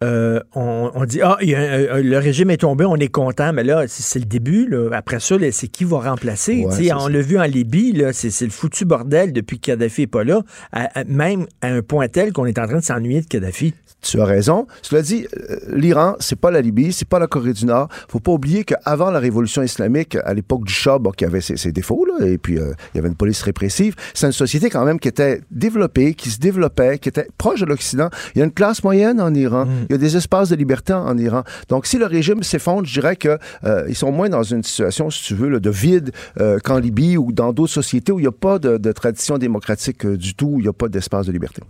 euh, 0.04 0.40
on, 0.54 0.92
on 0.94 1.06
dit 1.06 1.22
Ah, 1.22 1.38
il 1.42 1.50
y 1.50 1.56
a 1.56 1.60
un- 1.60 1.64
euh, 1.64 2.02
le 2.04 2.18
régime 2.18 2.50
est 2.50 2.58
tombé, 2.58 2.86
on 2.86 2.96
est 2.98 3.08
content, 3.08 3.54
mais 3.54 3.64
là, 3.64 3.86
c'est 3.88 4.20
le 4.20 4.26
début. 4.26 4.68
là. 4.68 4.90
Après 4.94 5.20
ça, 5.20 5.36
c'est 5.52 5.68
qui 5.68 5.84
va 5.86 6.00
remplacer? 6.00 6.64
Ouais, 6.66 6.92
on 7.06 7.08
l'a 7.08 7.22
vu 7.22 7.40
en 7.40 7.44
Libye, 7.44 7.94
là, 7.94 8.12
c'est 8.14 8.30
c'est 8.30 8.46
le 8.46 8.52
foutu 8.52 8.86
bordel 8.86 9.32
depuis 9.34 9.60
que 9.60 9.68
Kadhafi 9.72 10.02
n'est 10.02 10.08
pas 10.08 10.24
là, 10.24 10.42
à- 10.72 11.00
à- 11.00 11.04
même 11.06 11.46
à 11.62 11.68
un 11.68 11.82
point 11.82 12.08
tel 12.08 12.34
qu'on 12.34 12.46
est 12.46 12.60
en 12.60 12.68
train 12.68 12.80
de 12.80 12.84
s'ennuyer 12.84 13.22
de 13.22 13.28
Kadhafi. 13.28 13.74
Tu 14.06 14.22
as 14.22 14.26
raison. 14.26 14.68
Cela 14.84 15.02
dit, 15.02 15.26
euh, 15.36 15.58
l'Iran, 15.74 16.16
c'est 16.20 16.36
pas 16.36 16.52
la 16.52 16.62
Libye, 16.62 16.94
c'est 16.94 17.08
pas 17.08 17.18
la 17.18 17.26
Corée 17.26 17.54
du 17.54 17.66
Nord. 17.66 17.90
Faut 18.08 18.20
pas 18.20 18.32
oublier 18.32 18.64
qu'avant 18.64 19.10
la 19.10 19.18
révolution 19.18 19.64
islamique, 19.64 20.16
à 20.24 20.36
l'époque 20.36 20.64
du 20.66 20.72
Shah, 20.72 21.00
bon, 21.00 21.10
qui 21.10 21.26
avait 21.26 21.42
ses, 21.42 21.58
ses 21.58 21.72
défauts, 21.72 22.06
là, 22.06 22.28
et 22.28 22.38
puis 22.38 22.60
euh, 22.60 22.74
il 22.94 22.98
y 22.98 23.00
avait 23.00 23.08
une 23.08 23.16
police 23.16 23.42
répressive, 23.42 23.96
c'est 24.14 24.28
une 24.28 24.32
société 24.32 24.70
quand 24.70 24.86
même 24.86 25.00
qui 25.00 25.08
était 25.08 25.42
développée, 25.50 26.14
qui 26.14 26.30
se 26.30 26.40
développait, 26.40 27.00
qui 27.00 27.10
était 27.10 27.28
proche 27.40 27.62
de 27.62 27.66
l'Occident. 27.66 28.10
Il 28.36 28.40
y 28.40 28.42
a 28.44 28.46
une 28.46 28.52
classe 28.52 28.84
moyenne 28.84 29.20
en 29.20 29.34
Iran. 29.34 29.66
Il 29.90 29.94
y 29.94 29.96
a 29.96 29.98
des 29.98 30.16
espaces 30.16 30.50
de 30.50 30.56
liberté 30.56 30.94
en, 30.94 31.18
Iran. 31.18 31.44
Donc, 31.70 31.88
si 31.88 31.98
le 31.98 32.06
régime 32.06 32.44
s'effondre, 32.44 32.86
je 32.86 32.94
dirais 32.94 33.16
que 33.16 33.40
euh, 33.64 33.92
sont 33.96 34.12
moins 34.12 34.30
dans 34.30 34.44
une 34.44 34.62
situation, 34.62 35.10
si 35.10 35.24
tu 35.24 35.36
veux, 35.36 35.50
là, 35.50 35.60
de 35.60 35.70
vide 35.70 36.12
euh, 36.40 36.60
qu'en 36.64 36.78
Libye 36.78 37.18
ou 37.18 37.32
dans 37.32 37.54
d'autres 37.54 37.74
sociétés 37.74 38.12
où 38.12 38.20
il 38.20 38.24
n'y 38.24 38.28
a 38.28 38.32
pas 38.32 38.60
de, 38.60 38.78
de 38.78 38.92
tradition 38.92 39.38
démocratique 39.38 40.06
du 40.06 40.36
tout, 40.36 40.48
où 40.48 40.60
il 40.60 40.64
n'y 40.64 40.70
a 40.70 40.74
pas 40.74 40.90
d'espace 40.90 41.26
de 41.26 41.32
liberté. 41.32 41.62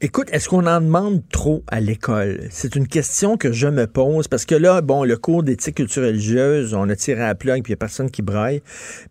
Écoute, 0.00 0.28
est-ce 0.32 0.48
qu'on 0.48 0.66
en 0.66 0.80
demande 0.80 1.22
trop 1.30 1.62
à 1.70 1.80
l'école? 1.80 2.40
C'est 2.50 2.76
une 2.76 2.86
question 2.88 3.36
que 3.36 3.52
je 3.52 3.66
me 3.68 3.86
pose 3.86 4.28
parce 4.28 4.44
que 4.44 4.54
là, 4.54 4.80
bon, 4.80 5.04
le 5.04 5.16
cours 5.16 5.42
d'éthique 5.42 5.76
culturelle 5.76 6.10
religieuse, 6.10 6.74
on 6.74 6.88
a 6.88 6.96
tiré 6.96 7.22
à 7.22 7.28
la 7.28 7.34
plug 7.34 7.62
puis 7.62 7.70
il 7.70 7.74
n'y 7.74 7.74
a 7.74 7.76
personne 7.78 8.10
qui 8.10 8.22
braille. 8.22 8.62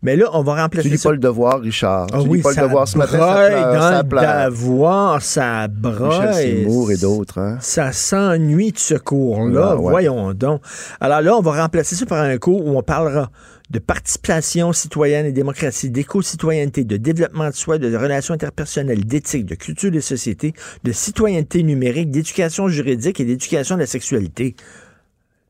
Mais 0.02 0.15
là, 0.15 0.26
on 0.34 0.44
va 0.44 0.61
remplacer 0.61 0.88
Tu 0.90 0.94
lis 0.94 0.99
ça- 1.02 1.10
pas 1.10 1.14
le 1.14 1.19
devoir, 1.19 1.61
Richard. 1.61 2.07
Ah 2.11 2.18
tu 2.19 2.26
lis 2.26 2.30
oui, 2.30 2.41
pas 2.41 2.53
ça 2.53 2.61
le 2.61 2.68
devoir 2.68 2.88
ce 2.88 2.98
matin, 2.98 3.11
ça 3.11 3.18
pleure, 3.49 3.73
dans 3.73 3.81
ça 3.81 4.02
le 4.03 4.07
pleure. 4.10 4.45
devoir, 4.52 5.22
ça 5.22 5.68
braille. 5.68 6.65
Michel 6.65 6.91
et 6.95 6.98
d'autres. 6.98 7.38
Hein? 7.40 7.57
Ça 7.61 7.91
s'ennuie 7.91 8.72
de 8.72 8.80
ce 8.80 8.95
cours-là. 8.95 9.69
Ah, 9.72 9.76
ouais. 9.76 9.90
Voyons 9.91 10.34
donc. 10.34 10.61
Alors 10.99 11.22
là, 11.22 11.36
on 11.38 11.41
va 11.41 11.61
remplacer 11.61 11.95
ça 11.95 12.06
par 12.06 12.22
un 12.23 12.38
cours 12.38 12.65
où 12.65 12.77
on 12.77 12.84
parlera 12.84 13.30
de 13.70 13.80
participation 13.80 14.74
citoyenne 14.74 15.26
et 15.26 15.32
démocratie, 15.32 15.91
d'éco-citoyenneté, 15.91 16.84
de 16.84 16.98
développement 16.98 17.50
de 17.50 17.56
soi, 17.56 17.78
de 17.78 17.96
relations 17.96 18.34
interpersonnelles, 18.34 19.06
d'éthique, 19.06 19.46
de 19.46 19.56
culture 19.56 19.91
des 19.91 20.02
sociétés, 20.02 20.54
de 20.84 20.91
citoyenneté 20.91 21.62
numérique, 21.62 22.10
d'éducation 22.10 22.68
juridique 22.68 23.20
et 23.20 23.26
d'éducation 23.26 23.76
de 23.76 23.82
la 23.82 23.86
sexualité. 23.86 24.56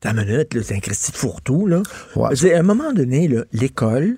T'as 0.01 0.11
une 0.11 0.25
minute, 0.25 0.53
là, 0.53 0.61
c'est 0.63 0.75
un 0.75 0.79
Christy 0.79 1.11
fourre-tout, 1.13 1.67
là. 1.67 1.81
À 2.15 2.59
un 2.59 2.63
moment 2.63 2.91
donné, 2.93 3.29
l'école, 3.53 4.17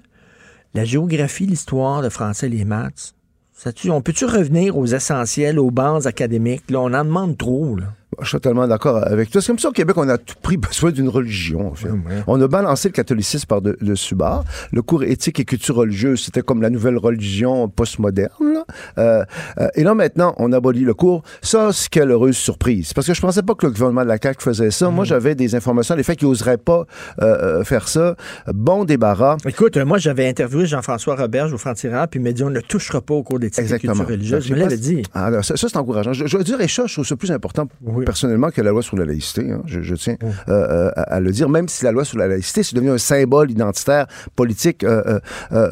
la 0.74 0.86
géographie, 0.86 1.46
l'histoire, 1.46 2.02
le 2.02 2.10
français, 2.10 2.50
les 2.50 2.66
maths, 2.66 3.14
ça 3.54 3.72
on 3.90 4.02
peut-tu 4.02 4.26
revenir 4.26 4.78
aux 4.78 4.88
essentiels, 4.88 5.60
aux 5.60 5.70
bases 5.70 6.08
académiques? 6.08 6.72
Là, 6.72 6.80
on 6.82 6.94
en 6.94 7.06
demande 7.06 7.38
trop, 7.38 7.76
là. 7.76 7.94
Je 8.22 8.28
suis 8.28 8.36
totalement 8.38 8.68
d'accord 8.68 8.98
avec 9.06 9.30
toi. 9.30 9.42
C'est 9.42 9.48
comme 9.48 9.60
ça 9.60 9.70
au 9.70 9.72
Québec, 9.72 9.98
on 9.98 10.08
a 10.10 10.18
tout 10.18 10.36
pris 10.42 10.58
besoin 10.58 10.92
d'une 10.92 11.10
religion. 11.10 11.70
En 11.72 11.74
fait. 11.76 11.90
On 12.28 12.40
a 12.42 12.48
balancé 12.48 12.90
le 12.90 12.94
catholicisme 12.94 13.46
par 13.48 13.62
de- 13.62 13.78
dessus 13.82 14.16
bas. 14.16 14.44
Le 14.72 14.82
cours 14.82 15.04
éthique 15.04 15.40
et 15.40 15.46
culture 15.46 15.76
religieuse, 15.76 16.24
c'était 16.26 16.42
comme 16.42 16.62
la 16.62 16.70
nouvelle 16.70 16.98
religion 16.98 17.68
postmoderne. 17.70 18.64
Euh, 18.98 19.24
euh, 19.60 19.68
et 19.76 19.84
là, 19.84 19.94
maintenant, 19.96 20.34
on 20.38 20.52
abolit 20.54 20.82
le 20.84 20.94
cours. 20.94 21.24
Ça, 21.42 21.72
c'est 21.74 21.90
quelle 21.90 22.12
heureuse 22.12 22.38
surprise. 22.38 22.94
Parce 22.94 23.08
que 23.08 23.14
je 23.14 23.22
pensais 23.22 23.42
pas 23.42 23.56
que 23.56 23.66
le 23.66 23.72
gouvernement 23.72 24.04
de 24.04 24.08
la 24.08 24.18
CAQ 24.22 24.42
faisait 24.44 24.72
ça. 24.72 24.90
Moi, 24.90 25.06
j'avais 25.06 25.36
des 25.36 25.56
informations, 25.56 25.96
les 25.96 26.04
faits 26.04 26.20
qu'ils 26.20 26.28
n'oseraient 26.28 26.58
pas 26.58 26.86
euh, 27.22 27.60
euh, 27.60 27.64
faire 27.64 27.88
ça. 27.88 28.16
Bon 28.54 28.86
débarras. 28.86 29.38
Écoute, 29.48 29.78
euh, 29.78 29.86
moi, 29.86 29.98
j'avais 29.98 30.28
interviewé 30.28 30.66
Jean-François 30.66 31.16
Roberge 31.16 31.54
au 31.54 31.58
Franc-Tireur, 31.58 32.08
puis 32.08 32.20
il 32.20 32.24
m'a 32.24 32.32
dit 32.32 32.44
on 32.44 32.50
ne 32.50 32.60
touchera 32.62 33.02
pas 33.02 33.14
au 33.14 33.24
cours 33.24 33.40
d'éthique 33.40 33.66
et 33.66 33.80
culture 33.80 34.08
religieuse. 34.08 34.46
Je 34.46 34.54
me 34.54 34.60
l'avais 34.60 34.78
dit. 34.78 35.02
Alors, 35.14 35.44
ça, 35.44 35.58
ça, 35.58 35.68
c'est 35.70 35.78
encourageant. 35.78 36.14
Je, 36.14 36.28
je 36.28 36.38
veux 36.38 36.44
dire, 36.44 36.62
et 36.62 36.68
ça, 36.68 36.84
je 36.86 36.94
trouve 36.94 37.06
ça 37.06 37.16
plus 37.16 37.32
important 37.32 37.68
personnellement 38.12 38.52
que 38.52 38.62
la 38.62 38.72
loi 38.72 38.82
sur 38.82 38.98
la 38.98 39.06
laïcité. 39.06 39.52
hein. 39.52 39.62
Je, 39.66 39.80
je 39.82 39.96
tiens 39.96 40.18
euh, 40.24 40.32
euh, 40.50 40.92
à, 40.96 41.04
à 41.16 41.20
le 41.20 41.32
dire, 41.32 41.48
même 41.50 41.68
si 41.70 41.84
la 41.86 41.92
loi 41.92 42.04
sur 42.04 42.18
la 42.18 42.28
laïcité, 42.28 42.62
c'est 42.64 42.76
devenu 42.76 42.92
un 42.92 42.98
symbole 42.98 43.50
identitaire 43.52 44.06
politique 44.36 44.84
euh, 44.84 45.20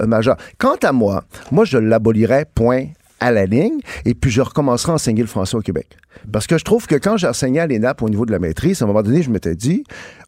majeur. 0.07 0.37
Quant 0.57 0.77
à 0.83 0.91
moi, 0.91 1.23
moi, 1.51 1.65
je 1.65 1.77
l'abolirais, 1.77 2.45
point 2.55 2.85
à 3.19 3.31
la 3.31 3.45
ligne 3.45 3.79
et 4.05 4.13
puis 4.13 4.31
je 4.31 4.41
recommencerai 4.41 4.91
à 4.91 4.95
enseigner 4.95 5.21
le 5.21 5.27
français 5.27 5.55
au 5.55 5.61
Québec. 5.61 5.97
Parce 6.31 6.47
que 6.47 6.57
je 6.57 6.63
trouve 6.63 6.87
que 6.87 6.95
quand 6.95 7.17
j'ai 7.17 7.27
enseigné 7.27 7.59
à 7.59 7.67
l'ENAP 7.67 8.01
au 8.01 8.09
niveau 8.09 8.25
de 8.25 8.31
la 8.31 8.39
maîtrise, 8.39 8.81
à 8.81 8.85
un 8.85 8.87
moment 8.87 9.03
donné, 9.03 9.21
je 9.21 9.29
m'étais 9.29 9.55
dit, 9.55 9.83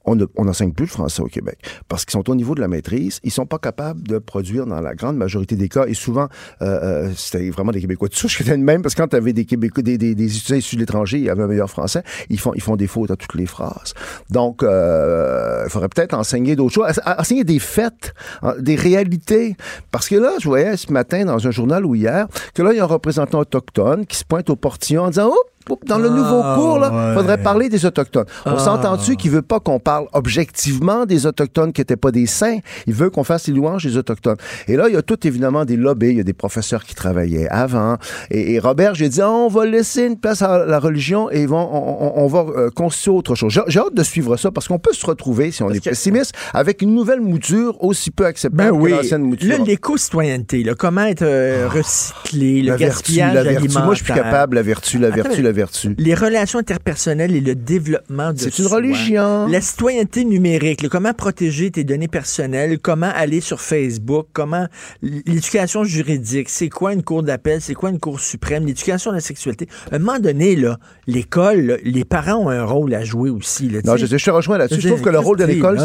on 0.05 0.15
n'enseigne 0.15 0.71
plus 0.71 0.85
le 0.85 0.89
français 0.89 1.21
au 1.21 1.27
Québec. 1.27 1.57
Parce 1.87 2.05
qu'ils 2.05 2.13
sont 2.13 2.29
au 2.29 2.35
niveau 2.35 2.55
de 2.55 2.61
la 2.61 2.67
maîtrise, 2.67 3.19
ils 3.23 3.31
sont 3.31 3.45
pas 3.45 3.59
capables 3.59 4.01
de 4.07 4.17
produire 4.17 4.65
dans 4.65 4.81
la 4.81 4.95
grande 4.95 5.17
majorité 5.17 5.55
des 5.55 5.69
cas. 5.69 5.85
Et 5.87 5.93
souvent, 5.93 6.27
euh, 6.61 6.65
euh 7.07 7.11
c'était 7.15 7.49
vraiment 7.49 7.71
des 7.71 7.81
Québécois 7.81 8.07
de 8.07 8.15
souche 8.15 8.37
qui 8.37 8.43
étaient 8.43 8.57
même, 8.57 8.81
parce 8.81 8.95
que 8.95 9.01
quand 9.01 9.09
tu 9.09 9.15
avais 9.15 9.33
des 9.33 9.45
Québécois, 9.45 9.83
des, 9.83 9.97
des, 9.97 10.15
des 10.15 10.35
étudiants 10.37 10.57
issus 10.57 10.75
de 10.75 10.81
l'étranger, 10.81 11.19
ils 11.19 11.29
avaient 11.29 11.43
un 11.43 11.47
meilleur 11.47 11.69
français, 11.69 12.03
ils 12.29 12.39
font, 12.39 12.53
ils 12.55 12.61
font 12.61 12.75
des 12.75 12.87
fautes 12.87 13.11
à 13.11 13.15
toutes 13.15 13.35
les 13.35 13.45
phrases. 13.45 13.93
Donc, 14.29 14.63
euh, 14.63 15.63
il 15.65 15.69
faudrait 15.69 15.89
peut-être 15.89 16.13
enseigner 16.13 16.55
d'autres 16.55 16.73
choses, 16.73 17.01
enseigner 17.05 17.43
des 17.43 17.59
faits, 17.59 18.13
des 18.59 18.75
réalités. 18.75 19.55
Parce 19.91 20.09
que 20.09 20.15
là, 20.15 20.33
je 20.39 20.47
voyais 20.47 20.77
ce 20.77 20.91
matin 20.91 21.25
dans 21.25 21.47
un 21.47 21.51
journal 21.51 21.85
ou 21.85 21.95
hier 21.95 22.27
que 22.53 22.63
là, 22.63 22.73
un 22.81 22.85
représentant 22.85 23.39
autochtone 23.39 24.05
qui 24.05 24.17
se 24.17 24.25
pointe 24.25 24.49
au 24.49 24.55
portillon 24.55 25.03
en 25.03 25.09
disant, 25.09 25.29
oh, 25.31 25.77
dans 25.85 25.99
le 25.99 26.09
nouveau 26.09 26.41
Ah, 26.43 26.55
cours, 26.57 26.79
là, 26.79 26.89
ouais. 27.09 27.13
faudrait 27.15 27.37
parler 27.37 27.69
des 27.69 27.85
Autochtones. 27.85 28.25
On 28.47 28.53
Ah. 28.55 28.59
s'entend-tu 28.59 29.15
qu'il 29.15 29.29
veut 29.29 29.43
pas 29.43 29.59
qu'on 29.59 29.79
parle 29.79 30.07
objectivement 30.11 31.05
des 31.05 31.27
Autochtones 31.27 31.71
qui 31.71 31.81
étaient 31.81 31.95
pas 31.95 32.09
des 32.11 32.25
saints? 32.25 32.57
Il 32.87 32.95
veut 32.95 33.11
qu'on 33.11 33.23
fasse 33.23 33.47
les 33.47 33.53
louanges 33.53 33.85
des 33.85 33.95
Autochtones. 33.95 34.37
Et 34.67 34.75
là, 34.75 34.89
il 34.89 34.95
y 34.95 34.97
a 34.97 35.03
tout 35.03 35.25
évidemment 35.27 35.63
des 35.63 35.77
lobbies, 35.77 36.09
il 36.09 36.17
y 36.17 36.19
a 36.19 36.23
des 36.23 36.33
professeurs 36.33 36.83
qui 36.83 36.95
travaillaient 36.95 37.47
avant. 37.49 37.97
Et, 38.31 38.53
et 38.53 38.59
Robert, 38.59 38.95
j'ai 38.95 39.07
dit, 39.07 39.21
on 39.21 39.49
va 39.49 39.65
laisser 39.67 40.07
une 40.07 40.17
place 40.17 40.41
à 40.41 40.65
la 40.65 40.79
religion 40.79 41.29
et 41.29 41.45
on, 41.47 41.53
on- 41.53 42.23
on 42.23 42.27
va 42.27 42.39
euh, 42.39 42.69
constituer 42.71 43.11
autre 43.11 43.35
chose. 43.35 43.53
J'ai 43.67 43.79
hâte 43.79 43.93
de 43.93 44.03
suivre 44.03 44.37
ça 44.37 44.49
parce 44.49 44.67
qu'on 44.67 44.79
peut 44.79 44.93
se 44.93 45.05
retrouver, 45.05 45.51
si 45.51 45.61
on 45.61 45.69
est 45.69 45.79
pessimiste, 45.83 46.33
avec 46.55 46.81
une 46.81 46.95
nouvelle 46.95 47.21
mouture 47.21 47.81
aussi 47.83 48.09
peu 48.09 48.25
acceptable 48.25 48.71
Ben 48.71 48.83
que 48.83 48.87
l'ancienne 48.89 49.21
mouture. 49.21 49.63
L'éco-citoyenneté, 49.63 50.65
comment 50.77 51.03
être 51.03 51.21
euh, 51.21 51.69
recyclé, 51.71 52.63
le 52.73 52.79
la 52.79 52.87
vertu, 52.87 53.15
la 53.15 53.43
vertu. 53.43 53.67
Moi, 53.83 53.93
je 53.95 54.03
suis 54.03 54.13
capable, 54.13 54.55
la 54.55 54.61
vertu, 54.61 54.97
la 54.97 55.07
Attends, 55.07 55.15
vertu, 55.23 55.41
la 55.41 55.51
vertu. 55.51 55.95
Les 55.97 56.13
relations 56.15 56.59
interpersonnelles 56.59 57.35
et 57.35 57.41
le 57.41 57.55
développement 57.55 58.33
de 58.33 58.39
C'est 58.39 58.57
une 58.59 58.65
soi. 58.67 58.77
religion. 58.77 59.47
La 59.47 59.61
citoyenneté 59.61 60.23
numérique, 60.25 60.87
comment 60.89 61.13
protéger 61.13 61.71
tes 61.71 61.83
données 61.83 62.07
personnelles, 62.07 62.79
comment 62.79 63.11
aller 63.13 63.41
sur 63.41 63.61
Facebook, 63.61 64.27
comment 64.33 64.67
l'éducation 65.01 65.83
juridique, 65.83 66.49
c'est 66.49 66.69
quoi 66.69 66.93
une 66.93 67.03
cour 67.03 67.23
d'appel, 67.23 67.61
c'est 67.61 67.73
quoi 67.73 67.89
une 67.89 67.99
cour 67.99 68.19
suprême, 68.19 68.65
l'éducation 68.65 69.11
de 69.11 69.15
la 69.15 69.21
sexualité. 69.21 69.67
À 69.91 69.95
un 69.95 69.99
moment 69.99 70.19
donné, 70.19 70.55
là, 70.55 70.77
l'école, 71.07 71.79
les 71.83 72.05
parents 72.05 72.45
ont 72.45 72.49
un 72.49 72.63
rôle 72.63 72.93
à 72.93 73.03
jouer 73.03 73.29
aussi. 73.29 73.69
Là, 73.69 73.79
Non, 73.83 73.97
je, 73.97 74.05
je 74.05 74.23
te 74.23 74.31
rejoins 74.31 74.57
là-dessus. 74.57 74.81
Je 74.81 74.87
trouve 74.89 75.01
que 75.01 75.09
le 75.09 75.19
rôle 75.19 75.37
de 75.37 75.45
l'école, 75.45 75.79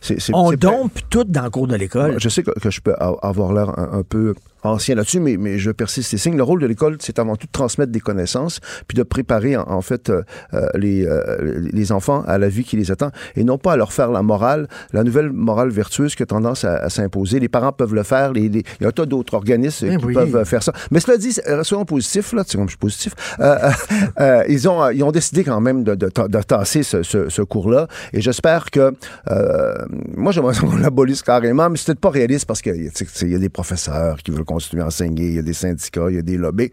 c'est- 0.00 0.30
On 0.32 0.52
dompe 0.52 0.98
tout 1.10 1.24
dans 1.24 1.44
le 1.44 1.50
cours 1.50 1.66
de 1.66 1.76
l'école. 1.76 2.16
Je 2.18 2.28
sais 2.28 2.42
que, 2.42 2.50
que 2.58 2.70
je 2.70 2.80
peux 2.80 2.94
avoir 2.98 3.52
l'air 3.52 3.78
un, 3.78 3.98
un 3.98 4.02
peu 4.02 4.34
ancien 4.62 4.94
là-dessus, 4.94 5.20
mais, 5.20 5.36
mais 5.36 5.58
je 5.58 5.70
persiste 5.70 6.12
et 6.14 6.18
signe. 6.18 6.36
Le 6.36 6.42
rôle 6.42 6.60
de 6.60 6.66
l'école, 6.66 6.96
c'est 7.00 7.18
avant 7.18 7.36
tout 7.36 7.46
de 7.46 7.52
transmettre 7.52 7.92
des 7.92 8.00
connaissances, 8.00 8.60
puis 8.88 8.96
de 8.96 9.02
préparer 9.02 9.56
en, 9.56 9.62
en 9.68 9.80
fait 9.82 10.10
euh, 10.10 10.22
euh, 10.54 10.66
les, 10.74 11.06
euh, 11.06 11.68
les 11.72 11.92
enfants 11.92 12.22
à 12.26 12.38
la 12.38 12.48
vie 12.48 12.64
qui 12.64 12.76
les 12.76 12.90
attend, 12.90 13.10
et 13.36 13.44
non 13.44 13.58
pas 13.58 13.72
à 13.72 13.76
leur 13.76 13.92
faire 13.92 14.10
la 14.10 14.22
morale, 14.22 14.68
la 14.92 15.02
nouvelle 15.04 15.30
morale 15.32 15.70
vertueuse 15.70 16.14
qui 16.14 16.22
a 16.22 16.26
tendance 16.26 16.64
à, 16.64 16.76
à 16.76 16.90
s'imposer. 16.90 17.40
Les 17.40 17.48
parents 17.48 17.72
peuvent 17.72 17.94
le 17.94 18.02
faire, 18.02 18.32
les, 18.32 18.48
les- 18.48 18.64
il 18.80 18.82
y 18.82 18.86
a 18.86 18.88
un 18.88 18.92
tas 18.92 19.06
d'autres 19.06 19.34
organismes 19.34 19.88
Eh 19.92 19.96
qui 19.96 20.04
oui. 20.06 20.14
peuvent 20.14 20.36
euh, 20.36 20.44
faire 20.44 20.62
ça. 20.62 20.72
Mais 20.90 21.00
cela 21.00 21.16
dit, 21.16 21.36
euh, 21.48 21.62
soyons 21.64 21.84
positifs, 21.84 22.32
là, 22.32 22.44
tu 22.44 22.50
sais 22.52 22.58
comme 22.58 22.66
je 22.68 22.72
suis 22.72 22.78
positif, 22.78 23.14
euh, 23.40 24.42
ils, 24.48 24.68
ont, 24.68 24.88
ils 24.90 25.02
ont 25.02 25.12
décidé 25.12 25.44
quand 25.44 25.60
même 25.60 25.84
de, 25.84 25.94
de, 25.94 26.06
de 26.28 26.42
tasser 26.42 26.82
ce, 26.82 27.02
ce, 27.02 27.28
ce 27.28 27.42
cours-là, 27.42 27.86
et 28.12 28.20
j'espère 28.20 28.70
que, 28.70 28.92
euh, 29.30 29.74
moi 30.16 30.32
j'aimerais 30.32 30.56
qu'on 30.58 30.76
l'abolisse 30.76 31.22
carrément, 31.22 31.68
mais 31.70 31.76
c'est 31.76 31.86
peut-être 31.86 32.00
pas 32.00 32.10
réaliste 32.10 32.46
parce 32.46 32.62
qu'il 32.62 32.90
y 33.22 33.34
a 33.34 33.38
des 33.38 33.48
professeurs 33.48 34.18
qui 34.18 34.30
veulent 34.30 34.44
continuer 34.52 34.82
à 34.82 34.86
enseigner, 34.86 35.28
il 35.28 35.34
y 35.34 35.38
a 35.38 35.42
des 35.42 35.52
syndicats, 35.52 36.06
il 36.10 36.16
y 36.16 36.18
a 36.18 36.22
des 36.22 36.36
lobbies. 36.36 36.70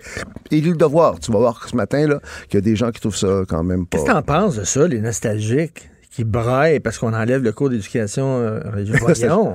Et 0.51 0.61
le 0.61 0.73
devoir, 0.75 1.19
tu 1.19 1.31
vas 1.31 1.39
voir 1.39 1.67
ce 1.67 1.75
matin 1.75 2.07
là, 2.07 2.19
qu'il 2.49 2.55
y 2.55 2.57
a 2.57 2.61
des 2.61 2.75
gens 2.75 2.91
qui 2.91 2.99
trouvent 3.01 3.15
ça 3.15 3.43
quand 3.47 3.63
même 3.63 3.85
pas. 3.85 3.97
Qu'est-ce 3.97 4.07
que 4.09 4.11
t'en 4.13 4.21
penses 4.23 4.55
de 4.55 4.63
ça, 4.63 4.87
les 4.87 5.01
nostalgiques 5.01 5.89
qui 6.11 6.23
braillent 6.23 6.79
parce 6.79 6.97
qu'on 6.97 7.13
enlève 7.13 7.43
le 7.43 7.51
cours 7.51 7.69
d'éducation 7.69 8.37
euh, 8.39 8.59
Voyons. 9.01 9.53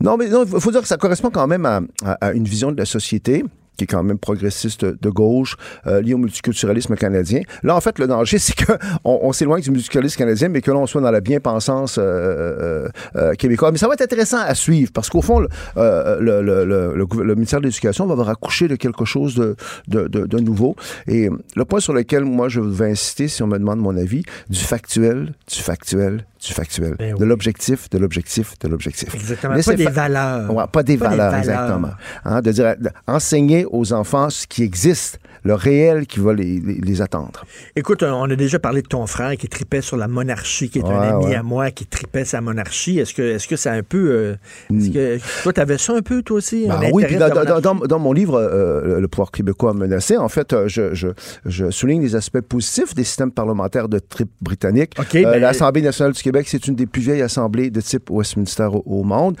Non, 0.00 0.16
mais 0.16 0.26
il 0.26 0.60
faut 0.60 0.70
dire 0.72 0.82
que 0.82 0.88
ça 0.88 0.96
correspond 0.96 1.30
quand 1.30 1.46
même 1.46 1.64
à, 1.66 1.80
à- 2.04 2.12
à 2.26 2.32
une 2.32 2.44
vision 2.44 2.72
de 2.72 2.76
la 2.78 2.84
société 2.84 3.44
qui 3.76 3.84
est 3.84 3.86
quand 3.86 4.02
même 4.02 4.18
progressiste 4.18 4.84
de 4.84 5.10
gauche, 5.10 5.56
euh, 5.86 6.00
liée 6.00 6.14
au 6.14 6.18
multiculturalisme 6.18 6.94
canadien. 6.96 7.40
Là, 7.62 7.74
en 7.76 7.80
fait, 7.80 7.98
le 7.98 8.06
danger, 8.06 8.38
c'est 8.44 8.54
qu'on 8.64 8.76
on, 9.04 9.32
s'éloigne 9.32 9.62
du 9.62 9.70
multiculturalisme 9.70 10.16
canadien, 10.18 10.48
mais 10.48 10.60
que 10.60 10.70
l'on 10.70 10.86
soit 10.86 11.00
dans 11.00 11.10
la 11.10 11.20
bien-pensance 11.20 11.98
euh, 11.98 12.02
euh, 12.04 12.88
euh, 13.16 13.32
québécoise. 13.34 13.72
Mais 13.72 13.78
ça 13.78 13.88
va 13.88 13.94
être 13.94 14.02
intéressant 14.02 14.38
à 14.40 14.54
suivre, 14.54 14.90
parce 14.92 15.08
qu'au 15.10 15.22
fond, 15.22 15.40
le, 15.40 15.48
euh, 15.76 16.20
le 16.20 17.34
ministère 17.34 17.60
de 17.60 17.66
l'Éducation 17.66 18.06
va 18.06 18.12
avoir 18.12 18.28
accouché 18.28 18.68
de 18.68 18.76
quelque 18.76 19.04
chose 19.04 19.34
de, 19.34 19.56
de, 19.88 20.08
de- 20.08 20.26
de 20.26 20.38
nouveau. 20.38 20.76
Et 21.06 21.28
le 21.56 21.64
point 21.64 21.80
sur 21.80 21.92
lequel, 21.92 22.24
moi, 22.24 22.48
je 22.48 22.60
vais 22.60 22.90
insister, 22.90 23.28
si 23.28 23.42
on 23.42 23.46
me 23.46 23.58
demande 23.58 23.78
mon 23.80 23.96
avis, 23.96 24.22
du 24.48 24.58
factuel, 24.60 25.32
du 25.52 25.60
factuel, 25.60 26.24
du 26.46 26.52
factuel. 26.52 26.96
de 26.98 27.24
l'objectif, 27.24 27.88
de 27.90 27.98
l'objectif, 27.98 28.58
de 28.60 28.68
l'objectif. 28.68 29.14
Exactement. 29.14 29.54
Pas 29.54 29.74
des 29.76 29.84
fa- 29.84 29.90
valeurs. 29.90 30.52
Ouais, 30.54 30.64
pas 30.70 30.82
des 30.82 30.96
Pas 30.98 31.08
des 31.08 31.16
valeurs, 31.16 31.30
valeurs. 31.32 31.38
exactement. 31.38 31.90
Hein, 32.24 32.40
de 32.42 32.52
dire, 32.52 32.74
enseigner 33.06 33.66
aux 33.70 33.92
enfants 33.92 34.30
ce 34.30 34.46
qui 34.46 34.62
existe, 34.62 35.18
le 35.44 35.54
réel 35.54 36.06
qui 36.06 36.20
va 36.20 36.32
les, 36.32 36.58
les- 36.60 36.80
les 36.80 37.02
attendre. 37.02 37.44
Écoute, 37.76 38.02
on 38.02 38.28
a 38.30 38.34
déjà 38.36 38.58
parlé 38.58 38.82
de 38.82 38.86
ton 38.88 39.06
frère 39.06 39.36
qui 39.36 39.48
tripait 39.48 39.80
sur 39.82 39.96
la 39.96 40.08
monarchie, 40.08 40.68
qui 40.70 40.78
est 40.78 40.84
un 40.84 41.00
ami 41.00 41.26
ouais. 41.26 41.34
à 41.36 41.42
moi 41.42 41.70
qui 41.70 41.86
tripait 41.86 42.24
sa 42.24 42.40
monarchie. 42.40 42.98
Est-ce 42.98 43.14
que, 43.14 43.22
est-ce 43.22 43.46
que 43.46 43.56
c'est 43.56 43.68
un 43.70 43.82
peu. 43.82 44.10
euh, 44.10 44.34
est-ce 44.74 44.90
que, 44.90 45.42
toi, 45.42 45.52
t'avais 45.52 45.78
ça 45.78 45.92
un 45.94 46.00
peu, 46.02 46.22
toi 46.22 46.38
aussi? 46.38 46.66
Ben 46.66 46.90
oui, 46.92 47.04
puis 47.06 47.16
dans, 47.16 47.98
mon 47.98 48.12
livre, 48.12 48.38
euh, 48.40 49.00
Le 49.00 49.08
pouvoir 49.08 49.30
québécois 49.30 49.74
menacé, 49.74 50.16
en 50.16 50.28
fait, 50.28 50.52
euh, 50.52 50.66
je, 50.68 50.94
je- 50.94 51.08
je 51.44 51.70
souligne 51.70 52.00
les 52.02 52.16
aspects 52.16 52.40
positifs 52.40 52.94
des 52.94 53.04
systèmes 53.04 53.30
parlementaires 53.32 53.88
de 53.88 53.98
type 53.98 54.30
britannique. 54.40 54.92
Euh, 54.98 55.04
ben- 55.24 55.40
L'Assemblée 55.40 55.82
nationale 55.82 56.12
du 56.14 56.22
Québec, 56.22 56.46
c'est 56.48 56.66
une 56.66 56.74
des 56.74 56.86
plus 56.86 57.02
vieilles 57.02 57.22
assemblées 57.22 57.70
de 57.70 57.80
type 57.80 58.08
Westminster 58.10 58.68
au, 58.72 58.82
au 58.86 59.02
monde. 59.04 59.36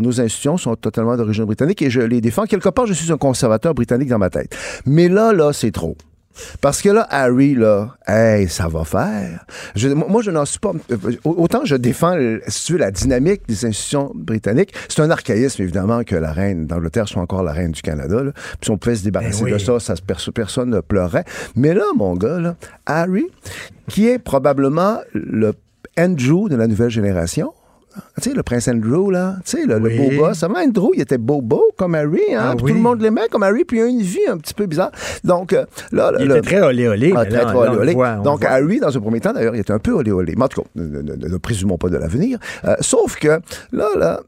Nos 0.00 0.20
institutions 0.20 0.56
sont 0.56 0.74
totalement 0.76 1.16
d'origine 1.16 1.44
britannique 1.44 1.82
et 1.82 1.90
je 1.90 2.00
les 2.00 2.20
défends. 2.20 2.44
Quelque 2.46 2.68
part, 2.70 2.86
je 2.86 2.92
suis 2.94 3.12
un 3.12 3.18
conservateur 3.18 3.74
britannique 3.74 4.08
dans 4.08 4.18
ma 4.18 4.30
tête. 4.30 4.56
Mais 4.86 5.08
là, 5.08 5.32
là, 5.34 5.52
c'est 5.52 5.70
trop. 5.72 5.96
Parce 6.60 6.82
que 6.82 6.88
là, 6.88 7.06
Harry, 7.10 7.54
là, 7.54 7.94
hey, 8.08 8.48
ça 8.48 8.66
va 8.66 8.82
faire. 8.84 9.46
Je- 9.76 9.88
moi, 9.90 10.20
je 10.20 10.32
n'en 10.32 10.44
suis 10.44 10.58
pas. 10.58 10.72
euh, 10.90 10.96
Autant 11.24 11.64
je 11.64 11.76
défends, 11.76 12.16
si 12.48 12.64
tu 12.66 12.72
veux, 12.72 12.78
la 12.80 12.90
dynamique 12.90 13.42
des 13.46 13.64
institutions 13.64 14.10
britanniques. 14.16 14.74
C'est 14.88 15.00
un 15.02 15.10
archaïsme, 15.12 15.62
évidemment, 15.62 16.02
que 16.02 16.16
la 16.16 16.32
reine 16.32 16.66
d'Angleterre 16.66 17.06
soit 17.06 17.22
encore 17.22 17.44
la 17.44 17.52
reine 17.52 17.70
du 17.70 17.82
Canada. 17.82 18.20
Là. 18.24 18.32
Puis 18.32 18.42
si 18.64 18.70
on 18.72 18.78
pouvait 18.78 18.96
se 18.96 19.04
débarrasser 19.04 19.44
Ben 19.44 19.52
oui. 19.54 19.64
de 19.64 19.78
ça, 19.78 19.94
personne 20.34 20.70
ne 20.70 20.80
pleurerait. 20.80 21.24
Mais 21.54 21.72
là, 21.72 21.84
mon 21.96 22.16
gars, 22.16 22.40
là, 22.40 22.56
Harry, 22.84 23.26
qui 23.88 24.08
est 24.08 24.18
probablement 24.18 24.98
le 25.12 25.52
Andrew 25.96 26.48
de 26.48 26.56
la 26.56 26.66
nouvelle 26.66 26.90
génération. 26.90 27.52
Tu 28.20 28.30
sais, 28.30 28.34
le 28.36 28.42
prince 28.42 28.68
Andrew, 28.68 29.10
là, 29.10 29.36
tu 29.44 29.56
sais, 29.58 29.66
le, 29.66 29.78
le 29.78 29.88
Oui. 29.88 30.16
beau 30.16 30.26
gosse. 30.26 30.42
Avant, 30.42 30.58
Andrew, 30.58 30.90
il 30.94 31.00
était 31.00 31.18
beau-beau 31.18 31.62
comme 31.76 31.94
Harry, 31.94 32.20
hein, 32.34 32.40
Ah 32.50 32.54
puis 32.56 32.64
oui. 32.66 32.70
tout 32.72 32.76
le 32.76 32.82
monde 32.82 33.00
l'aimait 33.00 33.28
comme 33.30 33.42
Harry, 33.42 33.64
puis 33.64 33.78
il 33.78 33.82
a 33.82 33.86
une 33.86 34.02
vie 34.02 34.18
un 34.28 34.38
petit 34.38 34.54
peu 34.54 34.66
bizarre. 34.66 34.90
Donc, 35.24 35.52
euh, 35.52 35.64
là, 35.92 36.12
Il 36.18 36.26
le- 36.26 36.36
était 36.38 36.48
très 36.56 36.62
olé-olé. 36.62 37.12
ah, 37.16 37.20
mais 37.24 37.28
très, 37.30 37.44
très 37.44 37.54
olé 37.56 37.70
le 37.72 37.78
olé. 37.78 37.92
voit, 37.94 38.14
Donc, 38.16 38.40
le 38.42 38.46
voit. 38.48 38.56
Harry, 38.56 38.80
dans 38.80 38.96
un 38.96 39.00
premier 39.00 39.20
temps, 39.20 39.32
d'ailleurs, 39.32 39.54
il 39.54 39.60
était 39.60 39.72
un 39.72 39.78
peu 39.78 39.92
olé 39.92 40.12
olé. 40.12 40.34
Mais 40.36 40.44
en 40.44 40.48
tout 40.48 40.62
cas, 40.62 40.68
ne, 40.76 40.84
ne- 40.84 41.02
ne- 41.16 41.28
ne 41.28 41.36
présumons 41.36 41.76
pas 41.78 41.88
de 41.88 41.96
l'avenir. 41.96 42.38
Euh, 42.64 42.74
sauf 42.80 43.16
que, 43.16 43.40
là, 43.72 43.88
là, 43.96 44.20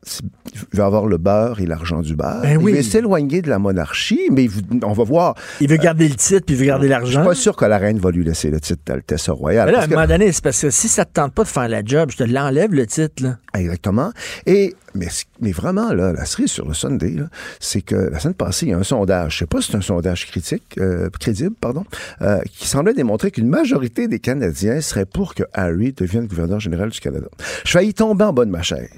il 0.73 0.77
va 0.79 0.87
avoir 0.87 1.07
le 1.07 1.17
beurre 1.19 1.61
et 1.61 1.67
l'argent 1.67 2.01
du 2.03 2.15
beurre. 2.17 2.43
Ben 2.43 2.59
oui. 2.59 2.73
Il 2.73 2.77
va 2.77 2.83
s'éloigner 2.83 3.43
de 3.43 3.49
la 3.49 3.59
monarchie, 3.59 4.29
mais 4.31 4.49
on 4.83 4.93
va 4.93 5.05
voir. 5.05 5.35
Il 5.61 5.69
veut 5.69 5.77
garder 5.77 6.09
le 6.09 6.15
titre, 6.17 6.45
puis 6.47 6.55
il 6.55 6.59
veut 6.61 6.67
garder 6.67 6.87
Je 6.87 6.91
l'argent. 6.93 7.21
suis 7.21 7.29
pas 7.29 7.35
sûr 7.35 7.57
que 7.57 7.65
la 7.65 7.79
reine 7.79 7.99
va 7.99 8.11
lui 8.11 8.25
laisser 8.25 8.51
le 8.51 8.61
titre 8.61 8.83
d'Altesse 8.87 9.29
royale. 9.31 9.67
Mais 9.67 9.73
là, 9.73 9.81
à 9.81 9.85
un 9.85 9.87
moment 9.89 10.07
donné, 10.07 10.33
c'est 10.33 10.43
parce 10.43 10.61
que 10.61 10.71
si 10.71 10.89
ça 10.89 11.05
te 11.05 11.13
tente 11.13 11.33
pas 11.33 11.43
de 11.45 11.49
faire 11.49 11.69
la 11.69 11.85
job, 11.85 12.11
je 12.11 12.17
te 12.19 12.25
l'enlève, 12.25 12.73
le 12.73 12.87
titre. 12.87 13.23
Là. 13.23 13.37
Exactement. 13.57 14.13
Et, 14.45 14.75
mais, 14.95 15.09
mais 15.41 15.53
vraiment, 15.53 15.93
là, 15.93 16.13
la 16.13 16.25
cerise 16.25 16.51
sur 16.51 16.67
le 16.67 16.75
Sunday, 16.75 17.17
c'est 17.61 17.83
que 17.83 17.95
la 17.95 18.19
semaine 18.19 18.35
passée, 18.35 18.67
il 18.67 18.69
y 18.71 18.73
a 18.73 18.79
un 18.79 18.83
sondage, 18.83 19.35
je 19.35 19.39
sais 19.39 19.47
pas 19.47 19.61
si 19.61 19.71
c'est 19.71 19.79
un 19.79 19.83
sondage 19.83 20.27
critique, 20.27 20.77
euh, 20.79 21.09
crédible, 21.21 21.55
pardon, 21.61 21.85
euh, 22.23 22.41
qui 22.53 22.67
semblait 22.67 22.95
démontrer 22.95 23.31
qu'une 23.31 23.49
majorité 23.49 24.09
des 24.09 24.19
Canadiens 24.19 24.81
seraient 24.81 25.07
pour 25.07 25.35
que 25.35 25.45
Harry 25.53 25.93
devienne 25.93 26.27
gouverneur 26.27 26.61
général 26.61 26.91
du 26.91 27.01
Canada. 27.01 27.29
Je 27.65 27.71
faillis 27.71 27.95
tomber 27.95 28.25
en 28.25 28.33
bas 28.33 28.45
de 28.45 28.51
ma 28.51 28.63
chaise. 28.63 28.91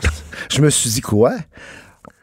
Je 0.50 0.60
me 0.60 0.70
suis 0.70 0.90
dit, 0.90 1.00
quoi? 1.00 1.34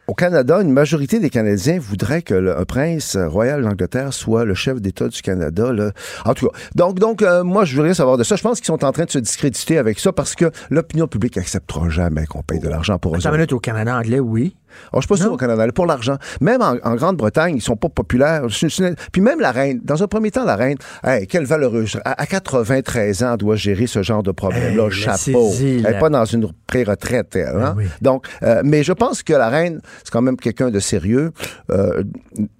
Au 0.08 0.14
Canada, 0.14 0.60
une 0.62 0.70
majorité 0.70 1.18
des 1.18 1.30
Canadiens 1.30 1.80
voudraient 1.80 2.22
que 2.22 2.34
le, 2.34 2.56
un 2.56 2.64
prince 2.64 3.16
royal 3.16 3.62
d'Angleterre 3.62 4.12
soit 4.12 4.44
le 4.44 4.54
chef 4.54 4.80
d'État 4.80 5.08
du 5.08 5.20
Canada. 5.20 5.72
Là. 5.72 5.90
En 6.24 6.32
tout 6.32 6.46
cas, 6.46 6.58
donc, 6.76 7.00
donc 7.00 7.22
euh, 7.22 7.42
moi, 7.42 7.64
je 7.64 7.80
rien 7.82 7.92
savoir 7.92 8.16
de 8.16 8.22
ça. 8.22 8.36
Je 8.36 8.42
pense 8.42 8.58
qu'ils 8.60 8.66
sont 8.66 8.84
en 8.84 8.92
train 8.92 9.04
de 9.04 9.10
se 9.10 9.18
discréditer 9.18 9.78
avec 9.78 9.98
ça 9.98 10.12
parce 10.12 10.36
que 10.36 10.52
l'opinion 10.70 11.08
publique 11.08 11.36
acceptera 11.36 11.88
jamais 11.88 12.24
qu'on 12.26 12.42
paye 12.42 12.60
de 12.60 12.68
l'argent 12.68 12.98
pour 12.98 13.16
eux. 13.16 13.18
Minute, 13.32 13.52
au 13.52 13.58
Canada 13.58 13.96
anglais, 13.98 14.20
oui. 14.20 14.54
Je 14.94 15.00
suis 15.00 15.08
pas 15.08 15.16
sûr 15.16 15.32
au 15.32 15.36
Canada, 15.36 15.66
pour 15.74 15.86
l'argent. 15.86 16.16
Même 16.40 16.62
en, 16.62 16.76
en 16.82 16.94
Grande-Bretagne, 16.94 17.56
ils 17.56 17.62
sont 17.62 17.76
pas 17.76 17.88
populaires. 17.88 18.42
Puis 19.12 19.20
même 19.20 19.40
la 19.40 19.52
reine, 19.52 19.80
dans 19.82 20.02
un 20.02 20.06
premier 20.06 20.30
temps, 20.30 20.44
la 20.44 20.56
reine, 20.56 20.78
hey, 21.04 21.26
quelle 21.26 21.44
valeureuse. 21.44 21.98
À, 22.04 22.20
à 22.22 22.26
93 22.26 23.22
ans, 23.22 23.32
elle 23.32 23.38
doit 23.38 23.56
gérer 23.56 23.86
ce 23.86 24.02
genre 24.02 24.22
de 24.22 24.32
problème-là. 24.32 24.84
Hey, 24.84 24.90
Chapeau. 24.90 25.52
Elle 25.60 25.82
n'est 25.82 25.98
pas 25.98 26.08
dans 26.10 26.24
une 26.24 26.48
pré-retraite, 26.66 27.36
elle, 27.36 27.56
hein? 27.56 27.74
oui. 27.76 27.84
Donc, 28.00 28.26
euh, 28.42 28.62
mais 28.64 28.82
je 28.82 28.92
pense 28.92 29.22
que 29.22 29.32
la 29.32 29.48
reine, 29.48 29.80
c'est 30.04 30.10
quand 30.10 30.22
même 30.22 30.36
quelqu'un 30.36 30.70
de 30.70 30.80
sérieux. 30.80 31.32
Euh, 31.70 32.02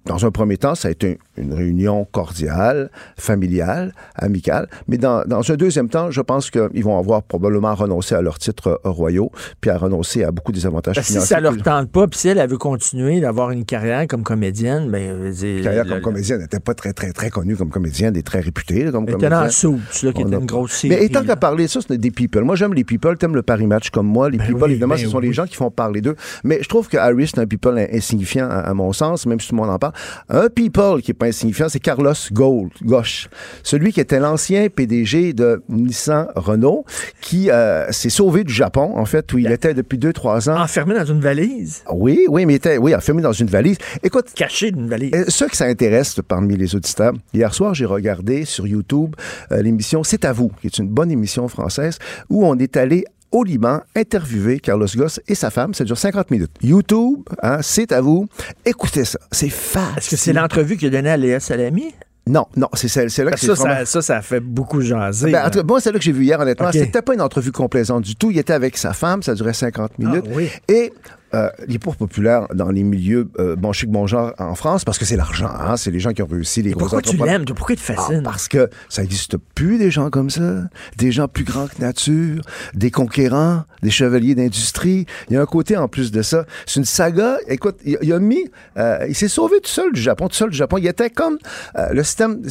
dans 0.05 0.25
un 0.25 0.31
premier 0.31 0.57
temps, 0.57 0.75
ça 0.75 0.87
a 0.87 0.91
été 0.91 1.19
une 1.37 1.53
réunion 1.53 2.05
cordiale, 2.11 2.89
familiale, 3.17 3.93
amicale. 4.15 4.67
Mais 4.87 4.97
dans, 4.97 5.23
dans 5.25 5.49
un 5.51 5.55
deuxième 5.55 5.89
temps, 5.89 6.11
je 6.11 6.21
pense 6.21 6.49
qu'ils 6.49 6.83
vont 6.83 6.97
avoir 6.97 7.23
probablement 7.23 7.73
renoncé 7.75 8.15
à 8.15 8.21
leurs 8.21 8.39
titres 8.39 8.79
euh, 8.85 8.89
royaux, 8.89 9.31
puis 9.61 9.69
à 9.69 9.77
renoncer 9.77 10.23
à 10.23 10.31
beaucoup 10.31 10.51
des 10.51 10.65
avantages 10.65 10.95
que 10.95 11.01
financiers. 11.01 11.19
Ben, 11.19 11.25
si 11.25 11.33
ça 11.33 11.39
leur 11.39 11.57
tente 11.63 11.91
pas, 11.91 12.07
puis 12.07 12.19
si 12.19 12.27
elle, 12.29 12.37
elle 12.37 12.49
veut 12.49 12.57
continuer 12.57 13.19
d'avoir 13.21 13.51
une 13.51 13.65
carrière 13.65 14.05
comme 14.07 14.23
comédienne, 14.23 14.89
ben, 14.89 15.17
je 15.17 15.23
veux 15.23 15.31
dire, 15.31 15.63
carrière 15.63 15.83
le- 15.85 15.89
comme 15.91 16.01
comédienne, 16.01 16.37
elle 16.37 16.43
n'était 16.43 16.59
pas 16.59 16.73
très, 16.73 16.93
très, 16.93 17.11
très 17.11 17.29
connue 17.29 17.55
comme 17.55 17.69
comédienne, 17.69 18.15
et 18.15 18.23
très 18.23 18.39
réputée 18.39 18.85
là, 18.85 18.91
comme 18.91 19.05
Elle 19.07 19.15
était 19.15 19.29
dans 19.29 19.37
comédienne. 19.39 19.51
Suits, 19.91 20.05
là, 20.07 20.13
qui 20.13 20.21
était 20.21 20.35
a- 20.35 20.39
une 20.39 20.45
grosse 20.45 20.71
série. 20.73 20.95
Mais 20.95 21.05
étant 21.05 21.23
qu'à 21.23 21.35
parler 21.35 21.65
de 21.65 21.69
ça, 21.69 21.79
c'est 21.87 21.97
des 21.97 22.11
people. 22.11 22.43
Moi, 22.43 22.55
j'aime 22.55 22.73
les 22.73 22.83
people. 22.83 23.17
T'aimes 23.17 23.35
le 23.35 23.41
Paris 23.43 23.67
Match 23.67 23.89
comme 23.89 24.07
moi. 24.07 24.29
Les 24.29 24.37
people, 24.37 24.63
oui, 24.63 24.71
évidemment, 24.71 24.95
ben 24.95 25.03
ce 25.03 25.09
sont 25.09 25.19
les 25.19 25.33
gens 25.33 25.45
qui 25.45 25.55
font 25.55 25.71
parler 25.71 26.01
d'eux. 26.01 26.15
Mais 26.43 26.59
je 26.61 26.69
trouve 26.69 26.87
que 26.87 26.97
Harris, 26.97 27.27
c'est 27.33 27.39
un 27.39 27.45
people 27.45 27.77
in- 27.77 27.87
insignifiant, 27.93 28.47
à, 28.49 28.59
à 28.59 28.73
mon 28.73 28.93
sens, 28.93 29.25
même 29.25 29.39
si 29.39 29.49
tout 29.49 29.55
le 29.55 29.61
monde 29.61 29.69
en 29.69 29.79
parle. 29.79 29.93
Un 30.29 30.49
people 30.49 31.01
qui 31.01 31.11
est 31.11 31.13
pas 31.13 31.26
insignifiant, 31.27 31.69
c'est 31.69 31.79
Carlos 31.79 32.13
Gold, 32.31 32.71
Gauche. 32.83 33.29
Celui 33.63 33.93
qui 33.93 33.99
était 33.99 34.19
l'ancien 34.19 34.69
PDG 34.69 35.33
de 35.33 35.61
Nissan 35.69 36.27
Renault, 36.35 36.85
qui 37.21 37.49
euh, 37.49 37.91
s'est 37.91 38.09
sauvé 38.09 38.43
du 38.43 38.53
Japon, 38.53 38.93
en 38.95 39.05
fait, 39.05 39.31
où 39.33 39.37
il 39.37 39.51
était 39.51 39.73
depuis 39.73 39.97
deux, 39.97 40.13
trois 40.13 40.49
ans. 40.49 40.59
Enfermé 40.61 40.95
dans 40.95 41.05
une 41.05 41.19
valise? 41.19 41.83
Oui, 41.91 42.25
oui, 42.29 42.45
mais 42.45 42.53
il 42.53 42.55
était, 42.57 42.77
oui, 42.77 42.95
enfermé 42.95 43.21
dans 43.21 43.31
une 43.31 43.47
valise. 43.47 43.77
Écoute. 44.03 44.27
Caché 44.35 44.71
d'une 44.71 44.89
valise. 44.89 45.11
Euh, 45.13 45.25
ceux 45.27 45.47
que 45.47 45.55
ça 45.55 45.65
intéresse 45.65 46.19
parmi 46.27 46.55
les 46.57 46.75
auditeurs, 46.75 47.13
hier 47.33 47.53
soir, 47.53 47.73
j'ai 47.73 47.85
regardé 47.85 48.45
sur 48.45 48.67
YouTube 48.67 49.15
euh, 49.51 49.61
l'émission 49.61 50.03
C'est 50.03 50.25
à 50.25 50.33
vous, 50.33 50.51
qui 50.61 50.67
est 50.67 50.77
une 50.77 50.89
bonne 50.89 51.11
émission 51.11 51.47
française, 51.47 51.99
où 52.29 52.45
on 52.45 52.57
est 52.57 52.77
allé 52.77 53.05
au 53.31 53.43
Liban 53.43 53.81
interviewer 53.95 54.59
Carlos 54.59 54.87
Goss 54.95 55.19
et 55.27 55.35
sa 55.35 55.49
femme. 55.49 55.73
Ça 55.73 55.83
dure 55.83 55.97
50 55.97 56.31
minutes. 56.31 56.51
YouTube, 56.61 57.21
hein, 57.43 57.59
c'est 57.61 57.91
à 57.91 58.01
vous. 58.01 58.27
Écoutez 58.65 59.05
ça. 59.05 59.19
C'est 59.31 59.49
facile. 59.49 59.97
Est-ce 59.97 60.09
que 60.11 60.15
c'est 60.15 60.33
l'entrevue 60.33 60.77
qu'il 60.77 60.87
a 60.87 60.91
donnée 60.91 61.09
à 61.09 61.17
Léa 61.17 61.39
Salami? 61.39 61.93
Non, 62.29 62.45
non, 62.57 62.67
c'est 62.73 62.93
là 62.93 63.05
que 63.07 63.29
Parce 63.29 63.41
c'est 63.41 63.47
que 63.47 63.55
ça, 63.55 63.63
vraiment- 63.63 63.79
ça, 63.85 63.85
ça, 63.85 64.01
ça 64.01 64.21
fait 64.21 64.41
beaucoup 64.41 64.81
jaser. 64.81 65.31
ben, 65.31 65.45
en 65.45 65.49
tout 65.49 65.59
cas, 65.59 65.65
moi, 65.65 65.79
c'est 65.79 65.93
là 65.93 65.97
que 65.97 66.03
j'ai 66.03 66.11
vu 66.11 66.25
hier, 66.25 66.37
honnêtement. 66.37 66.71
C'était 66.73 67.01
pas 67.01 67.13
une 67.13 67.21
entrevue 67.21 67.53
complaisante 67.53 68.03
du 68.03 68.17
tout. 68.17 68.31
Il 68.31 68.37
était 68.37 68.51
avec 68.51 68.75
sa 68.75 68.91
femme, 68.91 69.23
ça 69.23 69.33
durait 69.33 69.53
50 69.53 69.97
minutes. 69.97 70.25
Ah, 70.27 70.33
oui. 70.35 70.49
Et 70.67 70.91
euh, 71.33 71.49
les 71.67 71.77
pauvres 71.79 71.97
populaires 71.97 72.47
dans 72.53 72.69
les 72.69 72.83
milieux 72.83 73.29
euh, 73.39 73.55
bon 73.55 73.73
chic, 73.73 73.89
bon 73.89 74.07
genre 74.07 74.33
en 74.37 74.55
France, 74.55 74.85
parce 74.85 74.97
que 74.97 75.05
c'est 75.05 75.17
l'argent, 75.17 75.49
hein, 75.49 75.75
c'est 75.75 75.91
les 75.91 75.99
gens 75.99 76.13
qui 76.13 76.21
ont 76.21 76.27
réussi, 76.27 76.61
les 76.61 76.71
gros 76.71 76.81
Pourquoi 76.81 77.01
tu 77.01 77.17
l'aimes? 77.17 77.43
Pourquoi 77.45 77.73
il 77.73 77.77
te 77.77 77.83
fascine? 77.83 78.21
Ah, 78.21 78.29
parce 78.29 78.47
que 78.47 78.69
ça 78.87 79.01
n'existe 79.01 79.35
plus 79.37 79.77
des 79.77 79.91
gens 79.91 80.09
comme 80.09 80.29
ça, 80.29 80.63
des 80.97 81.11
gens 81.11 81.27
plus 81.27 81.43
grands 81.43 81.67
que 81.67 81.81
nature, 81.81 82.41
des 82.73 82.91
conquérants, 82.91 83.63
des 83.81 83.89
chevaliers 83.89 84.35
d'industrie. 84.35 85.05
Il 85.29 85.33
y 85.33 85.37
a 85.37 85.41
un 85.41 85.45
côté 85.45 85.77
en 85.77 85.87
plus 85.87 86.11
de 86.11 86.21
ça. 86.21 86.45
C'est 86.65 86.79
une 86.79 86.85
saga. 86.85 87.37
Écoute, 87.47 87.77
il, 87.85 87.97
il 88.01 88.13
a 88.13 88.19
mis, 88.19 88.49
euh, 88.77 89.05
il 89.07 89.15
s'est 89.15 89.27
sauvé 89.27 89.59
tout 89.61 89.69
seul 89.69 89.91
du 89.93 90.01
Japon, 90.01 90.27
tout 90.27 90.35
seul 90.35 90.49
du 90.49 90.57
Japon. 90.57 90.77
Il 90.77 90.87
était 90.87 91.09
comme 91.09 91.37
euh, 91.77 91.89
le 91.91 92.03
système. 92.03 92.41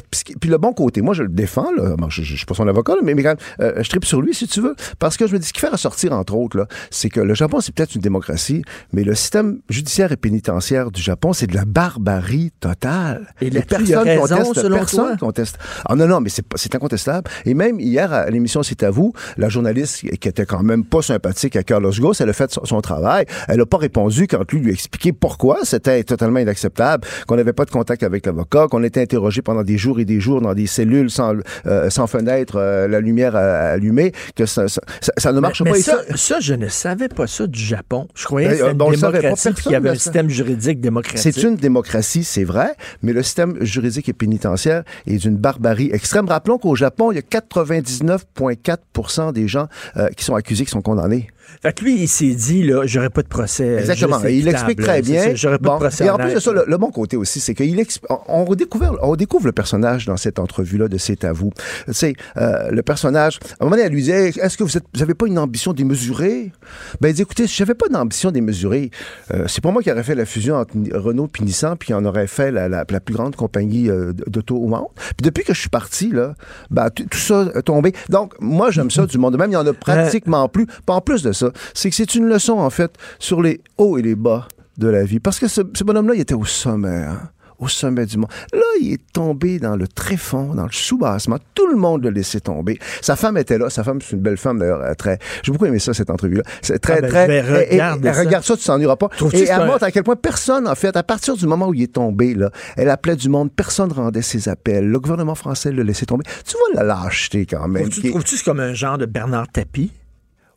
Puis 0.40 0.50
le 0.50 0.58
bon 0.58 0.72
côté, 0.72 1.02
moi 1.02 1.14
je 1.14 1.22
le 1.22 1.28
défends. 1.28 1.70
Là. 1.76 1.96
Bon, 1.96 2.08
je, 2.08 2.22
je 2.22 2.36
suis 2.36 2.46
pas 2.46 2.54
son 2.54 2.68
avocat, 2.68 2.94
là, 2.94 3.00
mais, 3.02 3.14
mais 3.14 3.22
quand 3.22 3.30
même, 3.30 3.36
euh, 3.60 3.82
je 3.82 3.88
tripe 3.88 4.04
sur 4.04 4.20
lui 4.20 4.34
si 4.34 4.46
tu 4.46 4.60
veux, 4.60 4.74
parce 4.98 5.16
que 5.16 5.26
je 5.26 5.32
me 5.32 5.38
dis 5.38 5.46
ce 5.46 5.52
qui 5.52 5.60
fait 5.60 5.68
ressortir 5.68 6.12
entre 6.12 6.34
autres, 6.34 6.66
c'est 6.90 7.08
que 7.08 7.20
le 7.20 7.34
Japon 7.34 7.60
c'est 7.60 7.74
peut-être 7.74 7.94
une 7.94 8.00
démocratie, 8.00 8.62
mais 8.92 9.04
le 9.04 9.14
système 9.14 9.60
judiciaire 9.68 10.12
et 10.12 10.16
pénitentiaire 10.16 10.90
du 10.90 11.00
Japon 11.00 11.32
c'est 11.32 11.46
de 11.46 11.54
la 11.54 11.64
barbarie 11.64 12.52
totale. 12.60 13.32
Et 13.40 13.50
là-dessus, 13.50 13.84
il 13.86 13.94
a 13.94 14.04
personne 14.04 15.16
conteste. 15.18 15.58
Ah 15.84 15.94
non, 15.94 16.06
non, 16.06 16.20
mais 16.20 16.30
c'est 16.30 16.74
incontestable. 16.74 17.30
Et 17.44 17.54
même 17.54 17.80
hier, 17.80 18.12
à 18.12 18.30
l'émission 18.30 18.62
C'est 18.62 18.82
à 18.82 18.90
vous, 18.90 19.12
la 19.36 19.48
journaliste 19.48 20.00
qui 20.18 20.28
était 20.28 20.46
quand 20.46 20.62
même 20.62 20.84
pas 20.84 21.02
sympathique 21.16 21.56
à 21.56 21.62
Carlos 21.62 21.90
Ghosn, 21.98 22.22
elle 22.24 22.28
a 22.30 22.34
fait 22.34 22.50
son, 22.50 22.64
son 22.64 22.80
travail. 22.82 23.24
Elle 23.48 23.56
n'a 23.58 23.66
pas 23.66 23.78
répondu 23.78 24.26
quand 24.26 24.50
lui 24.52 24.60
lui 24.60 24.70
a 24.70 24.74
expliqué 24.74 25.12
pourquoi 25.12 25.58
c'était 25.64 26.02
totalement 26.04 26.38
inacceptable, 26.40 27.06
qu'on 27.26 27.36
n'avait 27.36 27.52
pas 27.54 27.64
de 27.64 27.70
contact 27.70 28.02
avec 28.02 28.26
l'avocat, 28.26 28.66
qu'on 28.70 28.82
était 28.82 29.00
interrogé 29.00 29.40
pendant 29.42 29.62
des 29.62 29.78
jours 29.78 29.98
et 29.98 30.04
des 30.04 30.20
jours 30.20 30.40
dans 30.42 30.52
des 30.54 30.66
cellules 30.66 31.10
sans, 31.10 31.34
euh, 31.66 31.88
sans 31.90 32.06
fenêtre, 32.06 32.56
euh, 32.56 32.86
la 32.88 33.00
lumière 33.00 33.34
allumée, 33.34 34.12
que 34.34 34.44
ça, 34.46 34.68
ça, 34.68 34.80
ça- 35.00 35.12
ça 35.16 35.32
ne 35.32 35.40
marche 35.40 35.62
mais 35.62 35.70
pas. 35.70 35.78
Et 35.78 35.82
ça, 35.82 35.98
ça, 36.14 36.38
je 36.40 36.52
ne 36.54 36.68
savais 36.68 37.08
pas 37.08 37.26
ça 37.26 37.46
du 37.46 37.62
Japon. 37.62 38.08
Je 38.14 38.24
croyais 38.26 38.48
que 38.48 38.52
Ben, 38.52 38.56
c'était 38.56 38.68
euh, 38.68 38.72
une 38.72 38.78
ben, 38.78 38.84
pas, 39.00 39.12
démocratie 39.12 39.54
qu'il 39.54 39.72
y 39.72 39.74
avait 39.74 39.88
un 39.90 39.94
système 39.94 40.28
juridique 40.28 40.80
démocratique. 40.80 41.32
C'est 41.32 41.42
une 41.42 41.56
démocratie, 41.56 42.24
c'est 42.24 42.44
vrai, 42.44 42.74
mais 43.02 43.12
le 43.14 43.22
système 43.22 43.56
juridique 43.64 44.08
et 44.08 44.12
pénitentiaire 44.12 44.82
est 45.06 45.16
d'une 45.16 45.36
barbarie 45.36 45.90
extrême. 45.92 46.26
Rappelons 46.28 46.58
qu'au 46.58 46.74
Japon, 46.74 47.10
il 47.12 47.16
y 47.16 47.18
a 47.18 47.22
99,4 47.22 49.32
des 49.32 49.48
gens 49.48 49.68
euh, 49.96 50.08
qui 50.16 50.24
sont 50.24 50.34
accusés, 50.34 50.64
qui 50.64 50.70
sont 50.70 50.82
condamnés. 50.82 51.05
money. 51.06 51.30
Fait 51.62 51.72
que 51.72 51.84
lui, 51.84 52.02
il 52.02 52.08
s'est 52.08 52.34
dit, 52.34 52.62
là, 52.62 52.82
j'aurais 52.86 53.10
pas 53.10 53.22
de 53.22 53.28
procès. 53.28 53.76
Exactement. 53.78 54.18
juste 54.20 54.32
il 54.34 54.48
explique 54.48 54.80
très 54.80 55.02
bien. 55.02 55.34
J'aurais 55.34 55.58
pas 55.58 55.70
Bon. 55.70 55.74
de 55.76 55.80
procès. 55.80 56.06
Et 56.06 56.10
en 56.10 56.16
plus 56.18 56.34
de 56.34 56.40
ça, 56.40 56.52
le, 56.52 56.64
le 56.66 56.76
bon 56.78 56.90
côté 56.90 57.16
aussi, 57.16 57.40
c'est 57.40 57.54
qu'il 57.54 57.78
exp- 57.80 58.00
on, 58.28 58.44
redécouvre, 58.44 58.98
on 59.02 59.16
découvre 59.16 59.46
le 59.46 59.52
personnage 59.52 60.06
dans 60.06 60.16
cette 60.16 60.38
entrevue-là 60.38 60.88
de 60.88 60.98
C'est 60.98 61.24
à 61.24 61.32
vous. 61.32 61.50
Tu 61.86 61.94
sais, 61.94 62.14
euh, 62.36 62.70
le 62.70 62.82
personnage, 62.82 63.38
à 63.44 63.54
un 63.60 63.64
moment 63.66 63.76
donné, 63.76 63.86
elle 63.86 63.92
lui 63.92 64.02
disait, 64.02 64.28
est-ce 64.30 64.56
que 64.56 64.64
vous 64.64 64.76
êtes, 64.76 64.84
vous 64.94 65.02
avez 65.02 65.14
pas 65.14 65.26
une 65.26 65.38
ambition 65.38 65.72
démesurée? 65.72 66.52
Ben, 67.00 67.08
il 67.08 67.14
dit, 67.14 67.22
écoutez, 67.22 67.46
si 67.46 67.56
j'avais 67.56 67.74
pas 67.74 67.88
d'ambition 67.88 68.30
démesurée, 68.30 68.90
euh, 69.32 69.44
c'est 69.48 69.62
pas 69.62 69.70
moi 69.70 69.82
qui 69.82 69.90
aurais 69.90 70.02
fait 70.02 70.14
la 70.14 70.26
fusion 70.26 70.56
entre 70.56 70.72
Renault 70.92 71.28
et 71.40 71.44
Nissan, 71.44 71.76
puis 71.78 71.94
on 71.94 72.04
aurait 72.04 72.26
fait 72.26 72.50
la, 72.50 72.68
la- 72.68 72.84
la 72.88 73.00
plus 73.00 73.14
grande 73.14 73.36
compagnie 73.36 73.88
euh, 73.88 74.12
d'auto 74.26 74.56
au 74.56 74.66
monde. 74.68 74.88
Puis 75.16 75.22
depuis 75.24 75.44
que 75.44 75.54
je 75.54 75.60
suis 75.60 75.68
parti, 75.70 76.10
là, 76.10 76.34
ben, 76.70 76.88
tout 76.90 77.18
ça 77.18 77.46
est 77.54 77.62
tombé. 77.62 77.92
Donc, 78.08 78.34
moi, 78.40 78.70
j'aime 78.70 78.90
ça 78.90 79.06
du 79.06 79.18
monde 79.18 79.32
de 79.34 79.38
même. 79.38 79.50
Il 79.50 79.54
y 79.54 79.56
en 79.56 79.66
a 79.66 79.72
pratiquement 79.72 80.48
plus. 80.48 80.66
Pas 80.84 80.94
en 80.94 81.00
plus 81.00 81.22
de 81.22 81.32
ça, 81.36 81.50
c'est 81.74 81.90
que 81.90 81.94
c'est 81.96 82.14
une 82.16 82.28
leçon, 82.28 82.54
en 82.58 82.70
fait, 82.70 82.92
sur 83.18 83.40
les 83.42 83.60
hauts 83.78 83.98
et 83.98 84.02
les 84.02 84.14
bas 84.16 84.48
de 84.78 84.88
la 84.88 85.04
vie. 85.04 85.20
Parce 85.20 85.38
que 85.38 85.48
ce, 85.48 85.60
ce 85.74 85.84
bonhomme-là, 85.84 86.14
il 86.16 86.20
était 86.20 86.34
au 86.34 86.44
sommet, 86.44 86.88
hein, 87.04 87.20
au 87.58 87.68
sommet 87.68 88.04
du 88.04 88.18
monde. 88.18 88.28
Là, 88.52 88.60
il 88.82 88.92
est 88.92 89.12
tombé 89.14 89.58
dans 89.58 89.74
le 89.76 89.88
tréfonds, 89.88 90.54
dans 90.54 90.64
le 90.66 90.72
sous-bassement. 90.72 91.38
Tout 91.54 91.66
le 91.68 91.76
monde 91.76 92.04
l'a 92.04 92.10
laissé 92.10 92.38
tomber. 92.42 92.78
Sa 93.00 93.16
femme 93.16 93.38
était 93.38 93.56
là. 93.56 93.70
Sa 93.70 93.82
femme, 93.82 94.02
c'est 94.02 94.12
une 94.16 94.20
belle 94.20 94.36
femme, 94.36 94.58
d'ailleurs. 94.58 94.82
euh, 94.82 94.92
Très... 94.92 95.18
J'ai 95.42 95.50
beaucoup 95.52 95.64
aimé 95.64 95.78
ça, 95.78 95.94
cette 95.94 96.10
entrevue-là. 96.10 96.42
C'est 96.60 96.78
très, 96.78 96.98
Ah 96.98 97.00
ben, 97.00 97.08
très... 97.10 97.26
vais 97.42 97.74
et- 97.74 97.78
ça. 97.78 97.94
Regarde 97.94 98.44
ça, 98.44 98.54
tu 98.58 98.64
t'en 98.66 98.78
iras 98.78 98.96
pas. 98.96 99.08
Et 99.32 99.44
elle 99.44 99.66
montre 99.66 99.84
à 99.84 99.90
quel 99.90 100.02
point 100.04 100.16
personne, 100.16 100.68
en 100.68 100.74
fait, 100.74 100.94
à 100.94 101.02
partir 101.02 101.34
du 101.38 101.46
moment 101.46 101.68
où 101.68 101.72
il 101.72 101.84
est 101.84 101.94
tombé, 101.94 102.34
là, 102.34 102.50
elle 102.76 102.90
appelait 102.90 103.16
du 103.16 103.30
monde, 103.30 103.50
personne 103.50 103.90
rendait 103.90 104.20
ses 104.20 104.50
appels. 104.50 104.86
Le 104.86 105.00
gouvernement 105.00 105.34
français 105.34 105.72
l'a 105.72 105.82
laissé 105.82 106.04
tomber. 106.04 106.24
Tu 106.44 106.54
vois 106.58 106.82
la 106.82 106.86
lâcheté, 106.86 107.46
quand 107.46 107.66
même. 107.68 107.88
Trouves-tu 107.88 108.36
c'est 108.36 108.44
comme 108.44 108.60
un 108.60 108.74
genre 108.74 108.98
de 108.98 109.06
Bernard 109.06 109.48
Tapie? 109.48 109.92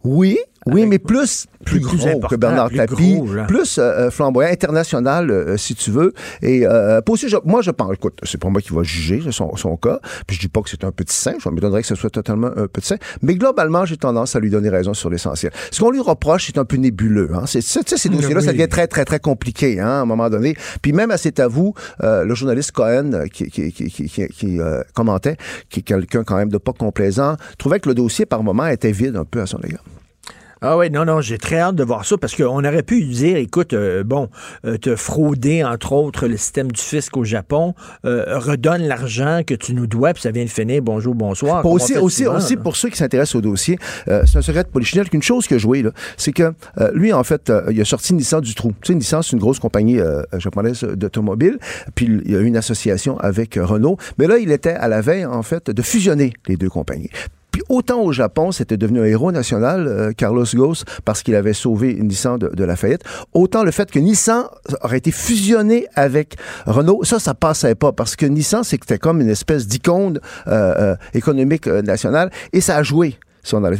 Oui, 0.03 0.38
oui, 0.65 0.86
mais 0.86 0.99
plus, 0.99 1.48
plus, 1.65 1.80
plus 1.80 1.98
gros 1.98 2.19
que 2.27 2.36
Bernard 2.36 2.69
Tapie, 2.69 3.15
gros, 3.15 3.26
plus 3.48 3.77
euh, 3.77 3.81
euh, 4.07 4.11
flamboyant, 4.11 4.52
international, 4.52 5.31
euh, 5.31 5.57
si 5.57 5.73
tu 5.76 5.90
veux. 5.91 6.14
Et 6.41 6.65
euh, 6.68 7.02
aussi, 7.10 7.30
je- 7.30 7.38
moi, 7.45 7.61
je 7.61 7.72
pense, 7.72 7.94
écoute, 7.94 8.18
c'est 8.23 8.40
pas 8.40 8.49
moi 8.49 8.61
qui 8.61 8.73
va 8.73 8.84
juger 8.84 9.22
son, 9.31 9.56
son 9.56 9.77
cas, 9.77 9.99
puis 10.27 10.36
je 10.36 10.41
dis 10.41 10.48
pas 10.49 10.61
que 10.61 10.69
c'est 10.69 10.84
un 10.84 10.91
petit 10.91 11.15
saint, 11.15 11.36
je 11.44 11.49
m'étonnerais 11.49 11.81
que 11.81 11.88
ce 11.88 11.95
soit 11.95 12.10
totalement 12.10 12.49
un 12.56 12.68
petit 12.68 12.88
saint, 12.88 12.98
mais 13.22 13.36
globalement, 13.36 13.86
j'ai 13.86 13.98
tendance 13.98 14.36
à 14.36 14.40
lui 14.40 14.49
donner 14.49 14.69
raison 14.69 14.94
sur 14.94 15.10
l'essentiel. 15.10 15.52
Ce 15.72 15.80
qu'on 15.80 15.91
lui 15.91 15.99
reproche, 16.02 16.48
c'est 16.48 16.57
un 16.57 16.65
peu 16.65 16.77
nébuleux. 16.77 17.30
Hein. 17.34 17.44
C'est, 17.45 17.61
c'est- 17.61 17.84
tu 17.84 17.91
sais, 17.91 17.98
ces 17.98 18.10
dossiers-là, 18.10 18.41
ça 18.41 18.52
devient 18.52 18.68
très, 18.69 18.88
très, 18.88 19.06
très 19.06 19.19
compliqué, 19.19 19.80
hein, 19.80 19.88
à 19.88 20.02
un 20.02 20.06
moment 20.06 20.30
donné. 20.30 20.56
Puis 20.81 20.91
même 20.94 21.11
à 21.11 21.18
cet 21.18 21.40
avou, 21.40 21.73
le 22.02 22.34
journaliste 22.36 22.72
Cohen, 22.73 23.26
qui, 23.31 23.49
qui, 23.49 23.72
qui, 23.72 23.90
qui, 24.30 24.60
commentait, 24.94 25.38
qui 25.69 25.80
est 25.80 25.84
quelqu'un 25.84 26.23
quand 26.23 26.36
même 26.38 26.49
de 26.49 26.57
pas 26.57 26.73
complaisant, 26.73 27.36
trouvait 27.57 27.80
que 27.80 27.90
le 27.90 27.95
dossier, 27.95 28.26
par 28.26 28.44
moment, 28.44 28.68
était 28.68 28.91
vide 28.91 29.15
un 29.15 29.26
peu 29.26 29.41
à 29.41 29.45
son 29.45 29.60
égard. 29.60 29.84
Ah 30.61 30.77
oui, 30.77 30.90
non, 30.90 31.06
non, 31.06 31.22
j'ai 31.22 31.38
très 31.38 31.60
hâte 31.60 31.76
de 31.76 31.84
voir 31.86 32.03
ça 32.03 32.18
parce 32.18 32.36
qu'on 32.36 32.65
aurait 32.65 32.84
pu 32.84 33.02
dire, 33.06 33.38
écoute, 33.38 33.72
euh, 33.72 34.03
bon, 34.03 34.30
euh, 34.65 34.77
te 34.77 34.98
frauder, 34.98 35.64
entre 35.64 35.94
autres, 35.94 36.27
le 36.27 36.36
système 36.36 36.69
du 36.69 36.81
fisc 36.81 37.15
au 37.15 37.23
Japon, 37.23 37.76
euh, 38.06 38.38
redonne 38.38 38.81
l'argent 38.81 39.41
que 39.48 39.53
tu 39.53 39.73
nous 39.73 39.88
dois, 39.88 40.14
puis 40.14 40.22
ça 40.22 40.31
vient 40.31 40.44
de 40.44 40.49
finir, 40.49 40.81
bonjour, 40.81 41.15
bonsoir. 41.15 41.65
Aussi, 41.65 41.98
aussi, 41.98 42.23
souvent, 42.23 42.36
aussi 42.36 42.57
pour 42.57 42.76
ceux 42.76 42.90
qui 42.90 42.98
s'intéressent 42.98 43.36
au 43.36 43.41
dossier, 43.41 43.80
euh, 44.10 44.23
c'est 44.26 44.38
un 44.38 44.41
secret 44.41 44.65
de 44.65 44.69
polichinelle 44.69 45.10
qu'une 45.10 45.23
chose 45.23 45.48
que 45.48 45.57
joué, 45.57 45.81
là, 45.81 45.91
c'est 46.18 46.34
que 46.34 46.52
euh, 46.77 46.91
lui, 46.94 47.14
en 47.14 47.23
fait, 47.23 47.52
il 47.72 47.80
a 47.80 47.86
sorti 47.86 48.14
Nissan 48.14 48.41
du 48.41 48.53
trou. 48.53 48.73
Tu 48.81 48.91
sais, 48.91 48.95
Nissan, 48.95 49.22
c'est 49.22 49.31
une 49.31 49.40
grosse 49.40 49.60
compagnie 49.60 49.99
euh, 49.99 50.23
japonaise 50.40 50.84
d'automobile, 50.84 51.57
puis 51.95 52.10
il 52.26 52.31
y 52.31 52.36
a 52.36 52.40
eu 52.40 52.45
une 52.45 52.57
association 52.57 53.18
avec 53.19 53.56
Renault. 53.56 53.98
Mais 54.18 54.27
là, 54.27 54.38
il 54.38 54.52
était 54.52 54.72
à 54.72 54.90
la 54.90 54.99
veille, 54.99 55.26
en 55.26 55.44
fait, 55.44 55.69
de 55.69 55.81
fusionner 55.81 56.34
les 56.48 56.57
deux 56.57 56.69
compagnies. 56.69 57.10
Puis 57.51 57.61
autant 57.69 58.01
au 58.01 58.11
Japon, 58.11 58.51
c'était 58.51 58.77
devenu 58.77 58.99
un 58.99 59.05
héros 59.05 59.31
national, 59.31 59.88
euh, 59.88 60.11
Carlos 60.15 60.45
Ghosn, 60.53 60.85
parce 61.05 61.23
qu'il 61.23 61.35
avait 61.35 61.53
sauvé 61.53 61.95
Nissan 61.95 62.38
de, 62.38 62.49
de 62.49 62.63
la 62.63 62.76
faillite. 62.76 63.03
Autant 63.34 63.63
le 63.63 63.71
fait 63.71 63.89
que 63.91 63.99
Nissan 63.99 64.45
aurait 64.81 64.97
été 64.97 65.11
fusionné 65.11 65.88
avec 65.95 66.35
Renault, 66.65 67.03
ça, 67.03 67.19
ça 67.19 67.34
passait 67.34 67.76
pas, 67.76 67.91
parce 67.91 68.15
que 68.15 68.26
Nissan, 68.26 68.63
c'était 68.63 68.97
comme 68.97 69.21
une 69.21 69.30
espèce 69.30 69.67
d'icône 69.67 70.19
euh, 70.47 70.73
euh, 70.77 70.95
économique 71.13 71.67
euh, 71.67 71.81
nationale, 71.81 72.31
et 72.53 72.61
ça 72.61 72.77
a 72.77 72.84
joué. 72.84 73.17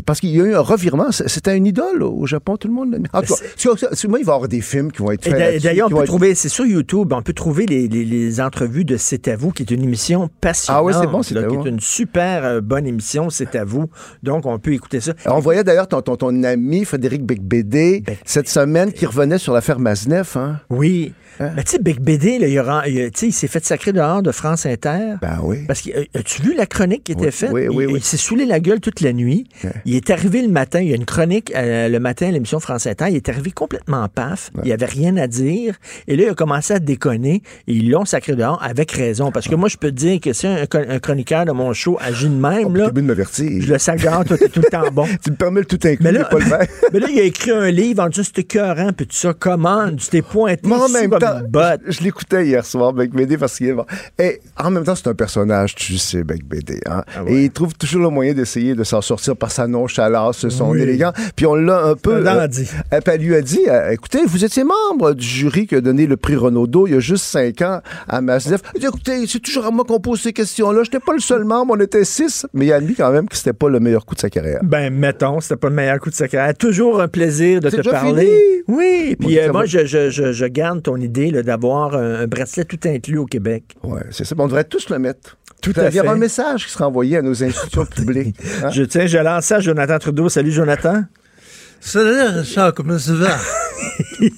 Parce 0.06 0.20
qu'il 0.20 0.30
y 0.30 0.42
a 0.42 0.46
eu 0.46 0.54
un 0.56 0.60
revirement. 0.62 1.12
C'était 1.12 1.56
une 1.56 1.66
idole 1.68 2.04
au 2.04 2.26
Japon, 2.26 2.58
tout 2.58 2.68
le 2.68 2.74
monde. 2.74 2.98
En 3.14 3.22
tout 3.22 3.36
cas, 3.36 4.08
moi, 4.08 4.20
il 4.20 4.26
va 4.26 4.32
y 4.32 4.36
avoir 4.36 4.48
des 4.48 4.62
films 4.62 4.92
qui 4.92 5.00
vont 5.02 5.12
être 5.12 5.24
faits. 5.24 5.62
D'ailleurs, 5.64 5.88
on 5.88 5.96
peut 5.96 5.98
être- 6.02 6.06
trouver, 6.08 6.36
c'est 6.36 6.50
sur 6.50 6.66
YouTube, 6.66 7.12
on 7.14 7.22
peut 7.22 7.34
trouver 7.34 7.66
les, 7.66 7.88
les- 7.88 8.06
les 8.06 8.42
entrevues 8.42 8.86
de 8.86 8.98
C'est 8.98 9.28
à 9.28 9.36
vous, 9.36 9.52
qui 9.52 9.64
est 9.64 9.72
une 9.72 9.84
émission 9.84 10.30
passionnante. 10.42 10.82
Ah 10.82 10.84
oui, 10.86 10.94
c'est 11.00 11.08
bon, 11.12 11.24
C'est 11.24 11.38
à 11.38 11.44
qui 11.44 11.56
est 11.56 11.70
une 11.70 11.80
super 11.80 12.46
euh, 12.46 12.62
bonne 12.62 12.88
émission, 12.88 13.30
C'est 13.30 13.56
à 13.56 13.64
vous. 13.66 13.86
Donc, 14.24 14.46
on 14.46 14.58
peut 14.60 14.74
écouter 14.74 15.00
ça. 15.02 15.14
On 15.26 15.40
voyait 15.40 15.64
d'ailleurs 15.64 15.88
ton, 15.88 16.02
ton, 16.02 16.16
ton 16.16 16.44
ami 16.44 16.86
Frédéric 16.86 17.24
Becbédé 17.26 18.04
cette 18.26 18.50
semaine 18.50 18.92
qui 18.94 19.06
revenait 19.06 19.38
sur 19.38 19.54
l'affaire 19.54 19.80
Maznev. 19.80 20.32
Hein? 20.36 20.60
Oui. 20.70 21.14
Mais 21.40 21.64
tu 21.64 21.72
sais, 21.72 21.80
Bec 21.80 22.02
BD, 22.02 22.40
là, 22.40 22.48
il, 22.48 23.00
a 23.02 23.10
s'est 23.14 23.48
fait 23.48 23.66
sacrer 23.66 23.94
dehors 23.94 24.22
de 24.22 24.32
France 24.32 24.66
Inter. 24.66 25.16
Ben 25.22 25.40
oui. 25.44 25.66
Parce 25.68 25.82
que, 25.82 25.92
euh, 25.92 26.04
as-tu 26.16 26.42
vu 26.42 26.56
la 26.56 26.66
chronique 26.66 27.04
qui 27.06 27.14
était 27.14 27.26
Oui, 27.26 27.32
faite? 27.32 27.50
oui, 27.52 27.68
oui, 27.68 27.84
il 27.88 27.94
oui. 27.94 28.00
il 28.00 28.04
s'est 28.04 28.18
saoulé 28.18 28.46
la 28.46 28.60
gueule 28.60 28.80
toute 28.80 29.02
la 29.02 29.14
nuit. 29.14 29.48
Il 29.86 29.96
est 29.96 30.10
arrivé 30.10 30.42
le 30.42 30.50
matin, 30.50 30.82
il 30.82 30.90
y 30.90 30.94
a 30.94 30.96
une 30.96 31.06
chronique 31.06 31.54
euh, 31.56 31.88
le 31.88 32.00
matin 32.00 32.28
à 32.28 32.32
l'émission 32.32 32.60
France 32.60 32.88
Inter. 32.88 33.06
Il 33.10 33.16
est 33.16 33.30
arrivé 33.30 33.52
complètement 33.52 34.08
paf. 34.08 34.52
Il 34.64 34.72
avait 34.72 34.86
rien 34.86 35.18
à 35.18 35.28
dire. 35.28 35.76
Et 36.08 36.16
là, 36.16 36.24
il 36.24 36.30
a 36.30 36.34
commencé 36.34 36.74
à 36.74 36.80
déconner. 36.80 37.42
Et 37.68 37.74
ils 37.74 37.90
l'ont 37.90 38.06
sacré 38.06 38.36
dehors 38.36 38.62
avec 38.64 38.92
raison. 38.92 39.32
Parce 39.32 39.48
que 39.48 39.56
moi, 39.56 39.70
je 39.70 39.78
peux 39.78 39.92
te 39.92 39.96
dire 39.96 40.20
que 40.20 40.34
si 40.34 40.48
un, 40.48 40.66
un 40.72 41.00
chroniqueur 41.00 41.46
de 41.46 41.52
mon 41.52 41.74
show 41.74 41.98
agit 42.02 42.30
de 42.30 42.34
même, 42.34 42.76
là, 42.76 42.90
de 42.90 43.02
je 43.40 43.72
le 43.74 43.78
sacre 43.80 44.24
tout, 44.26 44.38
tout 44.38 44.62
le 44.62 44.70
temps 44.70 44.92
bon. 44.92 45.06
Tu 45.24 45.32
me 45.32 45.36
permets 45.36 45.62
le 45.62 45.66
tout 45.66 45.80
inclus, 45.84 46.04
Mais 46.04 46.12
là, 46.12 46.26
pas 46.26 46.40
le 46.40 46.46
mais 46.94 47.00
là, 47.00 47.08
il 47.12 47.20
a 47.20 47.24
écrit 47.24 47.52
un 47.52 47.70
livre 47.70 48.04
en 48.04 48.10
disant 48.10 48.24
c'était 48.24 48.42
écœurant, 48.42 48.92
puis 48.94 49.06
tout 49.08 49.16
ça. 49.16 49.34
Comment? 49.38 49.90
Tu 49.96 50.08
t'es 50.08 50.22
pointé 50.22 50.68
même 50.68 51.10
comme 51.10 51.19
temps, 51.20 51.40
une 51.40 51.48
botte. 51.48 51.82
je, 51.86 51.92
je 51.92 52.04
l'écoutais 52.04 52.46
hier 52.46 52.66
soir, 52.66 52.94
Bec 52.94 53.12
BD, 53.12 53.38
parce 53.38 53.58
qu'il 53.58 53.68
est 53.68 53.74
bon. 53.74 53.86
Et 54.18 54.40
en 54.58 54.72
même 54.72 54.84
temps, 54.84 54.96
c'est 54.96 55.08
un 55.08 55.14
personnage, 55.14 55.76
tu 55.76 55.98
sais, 55.98 56.24
Bec 56.24 56.44
BD. 56.46 56.80
Hein? 56.90 57.04
Ah 57.16 57.22
Et 57.28 57.46
il 57.46 57.52
trouve 57.52 57.74
toujours 57.76 58.02
le 58.04 58.10
moyen 58.10 58.34
d'essayer 58.34 58.76
de 58.76 58.84
s'en 58.84 59.02
sortir 59.02 59.36
par 59.36 59.52
sa 59.52 59.68
nonchalance, 59.68 60.48
son 60.50 60.72
Oui. 60.72 60.82
élégance. 60.82 61.14
Puis 61.36 61.46
on 61.46 61.56
l'a 61.56 61.84
un 61.84 61.96
peu. 61.96 62.16
Euh, 62.26 62.48
elle 62.92 63.22
lui 63.22 63.36
a 63.36 63.42
dit 63.42 63.62
euh, 63.68 63.92
écoutez, 63.92 64.20
vous 64.26 64.44
étiez 64.46 64.64
membre 64.64 65.14
du 65.14 65.26
jury 65.26 65.68
qui 65.68 65.76
a 65.76 65.82
donné 65.82 66.06
le 66.06 66.18
prix 66.18 66.36
Renaudot 66.36 66.88
il 66.88 66.94
y 66.94 66.98
a 66.98 67.00
juste 67.00 67.26
cinq 67.26 67.62
ans 67.62 67.82
à 68.08 68.22
dit 68.22 68.86
écoutez, 68.86 69.26
c'est 69.28 69.40
toujours 69.40 69.66
à 69.66 69.72
moi 69.72 69.84
qu'on 69.86 70.00
pose 70.00 70.22
ces 70.22 70.34
questions-là. 70.34 70.84
Je 70.84 70.90
n'étais 70.90 71.00
pas 71.04 71.14
le 71.14 71.20
seul 71.20 71.44
membre, 71.44 71.74
on 71.78 71.80
était 71.80 72.06
six. 72.06 72.46
Mais 72.54 72.68
il 72.68 72.74
a 72.74 72.78
admis 72.78 72.96
quand 72.96 73.12
même 73.12 73.28
que 73.28 73.36
c'était 73.36 73.54
pas 73.54 73.70
le 73.70 73.80
meilleur 73.80 74.06
coup 74.06 74.16
de 74.16 74.20
sa 74.20 74.30
carrière. 74.30 74.60
Ben, 74.64 74.94
mettons, 74.94 75.40
c'était 75.40 75.56
pas 75.58 75.70
le 75.70 75.76
meilleur 75.76 76.00
coup 76.00 76.10
de 76.10 76.16
sa 76.16 76.28
carrière. 76.28 76.56
Toujours 76.56 77.02
un 77.02 77.08
plaisir 77.08 77.60
de 77.60 77.70
te 77.70 77.90
parler. 77.90 78.26
fini? 78.26 78.32
Oui, 78.68 79.16
puis 79.20 79.40
euh, 79.40 79.52
moi, 79.52 79.66
je, 79.66 79.86
je, 79.86 80.10
je, 80.10 80.32
je 80.32 80.46
garde 80.46 80.84
ton 80.84 80.96
idée 80.98 81.09
là, 81.32 81.44
d'avoir 81.44 81.96
un, 81.96 82.16
un 82.22 82.28
bracelet 82.28 82.66
tout 82.66 82.80
inclus 82.86 83.18
au 83.18 83.26
Québec. 83.26 83.64
Ouais, 83.84 84.02
c'est 84.12 84.26
ça. 84.26 84.36
On 84.38 84.46
devrait 84.48 84.64
tous 84.64 84.90
le 84.90 85.00
mettre. 85.00 85.38
Tout 85.62 85.72
Il 85.76 85.80
à 85.82 85.90
y 85.90 86.00
aura 86.00 86.10
fait. 86.10 86.16
un 86.16 86.18
message 86.18 86.66
qui 86.68 86.72
sera 86.72 86.88
envoyé 86.88 87.18
à 87.18 87.22
nos 87.22 87.44
institutions 87.44 87.86
publiques. 87.96 88.36
Hein? 88.64 88.70
Je 88.72 88.84
tiens, 88.84 89.06
je 89.08 89.18
lance 89.18 89.46
ça 89.46 89.58
à 89.58 89.60
Jonathan 89.60 90.00
Trudeau. 90.00 90.30
Salut, 90.30 90.52
Jonathan. 90.52 91.04
Salut, 91.82 92.40
Richard, 92.40 92.74
comment 92.74 92.98
ça 93.00 93.14
va? 93.14 93.38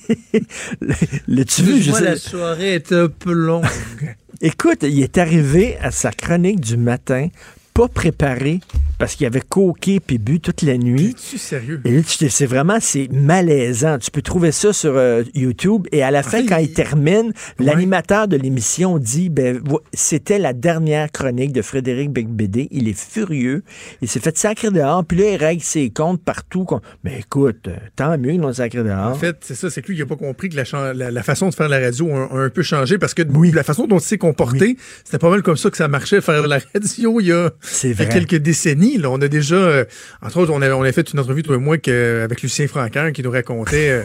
L'as-tu 1.28 1.64
vu? 1.64 1.82
Je 1.82 1.90
Moi, 1.92 2.00
sais- 2.00 2.06
la 2.06 2.16
soirée 2.18 2.76
était 2.76 2.96
un 2.96 3.08
peu 3.08 3.32
longue. 3.34 3.66
Écoute, 4.42 4.80
il 4.84 5.02
est 5.02 5.18
arrivé 5.18 5.78
à 5.82 5.92
sa 5.92 6.12
chronique 6.12 6.60
du 6.60 6.78
matin, 6.78 7.28
pas 7.74 7.88
préparé, 7.88 8.60
parce 8.98 9.16
qu'il 9.16 9.26
avait 9.26 9.42
coqué 9.42 10.00
puis 10.00 10.18
bu 10.18 10.40
toute 10.40 10.62
la 10.62 10.78
nuit. 10.78 11.16
Es-tu 11.18 11.38
sérieux? 11.38 11.82
C'est 12.30 12.46
vraiment, 12.46 12.78
c'est 12.80 13.08
malaisant. 13.12 13.98
Tu 13.98 14.12
peux 14.12 14.22
trouver 14.22 14.52
ça 14.52 14.74
sur 14.74 14.96
euh, 14.96 15.24
YouTube. 15.34 15.88
Et 15.92 16.04
à 16.04 16.12
la 16.12 16.22
fin, 16.24 16.46
quand 16.46 16.58
il, 16.58 16.74
termine, 16.74 17.34
l'animateur 17.60 18.28
de 18.28 18.36
l'émission 18.38 18.98
dit, 18.98 19.30
ben, 19.30 19.62
c'était 19.94 20.38
la 20.40 20.54
dernière 20.54 21.12
chronique 21.12 21.52
de 21.54 21.62
Frédéric 21.62 22.12
Becbédé. 22.12 22.68
Il 22.72 22.88
est 22.88 23.00
furieux. 23.00 23.64
Il 24.02 24.08
s'est 24.08 24.20
fait 24.20 24.38
sacrer 24.38 24.70
dehors. 24.70 25.04
Puis 25.06 25.18
là, 25.18 25.32
il 25.32 25.36
règle 25.38 25.64
ses 25.64 25.90
comptes 25.90 26.22
partout. 26.24 26.66
Mais 27.04 27.20
écoute, 27.20 27.68
euh, 27.68 27.76
tant 27.96 28.18
mieux 28.18 28.32
qu'ils 28.32 28.42
l'ont 28.42 28.54
sacré 28.54 28.84
dehors. 28.84 29.12
En 29.12 29.16
fait, 29.16 29.38
c'est 29.42 29.56
ça, 29.56 29.70
c'est 29.70 29.82
que 29.82 29.88
lui, 29.88 29.96
il 29.98 30.00
n'a 30.00 30.06
pas 30.06 30.16
compris 30.16 30.50
que 30.50 30.56
la, 30.58 30.94
la- 30.94 31.12
la 31.12 31.24
façon 31.24 31.50
de 31.50 31.54
faire 31.56 31.70
la 31.70 31.80
radio 31.80 32.10
a, 32.16 32.26
a 32.34 32.38
un 32.38 32.50
peu 32.50 32.62
changé 32.62 32.98
parce 32.98 33.14
que 33.14 33.24
la 33.24 33.64
façon 33.64 33.88
dont 33.88 33.98
il 33.98 34.04
s'est 34.04 34.18
comporté, 34.18 34.78
c'était 35.04 35.18
pas 35.18 35.30
mal 35.30 35.42
comme 35.42 35.58
ça 35.58 35.70
que 35.70 35.78
ça 35.78 35.88
marchait, 35.88 36.22
faire 36.22 36.48
la 36.48 36.60
radio 36.74 37.20
il 37.20 37.28
y 37.28 37.32
a, 37.32 37.52
C'est 37.62 37.90
il 37.92 37.98
y 38.00 38.02
a 38.02 38.06
vrai. 38.06 38.14
quelques 38.14 38.36
décennies. 38.42 38.98
Là. 38.98 39.10
On 39.12 39.22
a 39.22 39.28
déjà, 39.28 39.56
euh, 39.56 39.86
entre 40.22 40.38
autres, 40.38 40.52
on 40.54 40.62
a, 40.62 40.70
on 40.72 40.84
a 40.84 40.92
fait 40.92 41.12
une 41.14 41.20
entrevue, 41.20 41.44
toi 41.44 41.56
et 41.56 41.60
moi, 41.60 41.78
que- 41.78 42.22
avec 42.24 42.42
Lucien 42.42 42.68
Francaire 42.68 43.12
qui 43.14 43.22
nous 43.24 43.32
racontait 43.32 43.90
euh, 43.90 44.04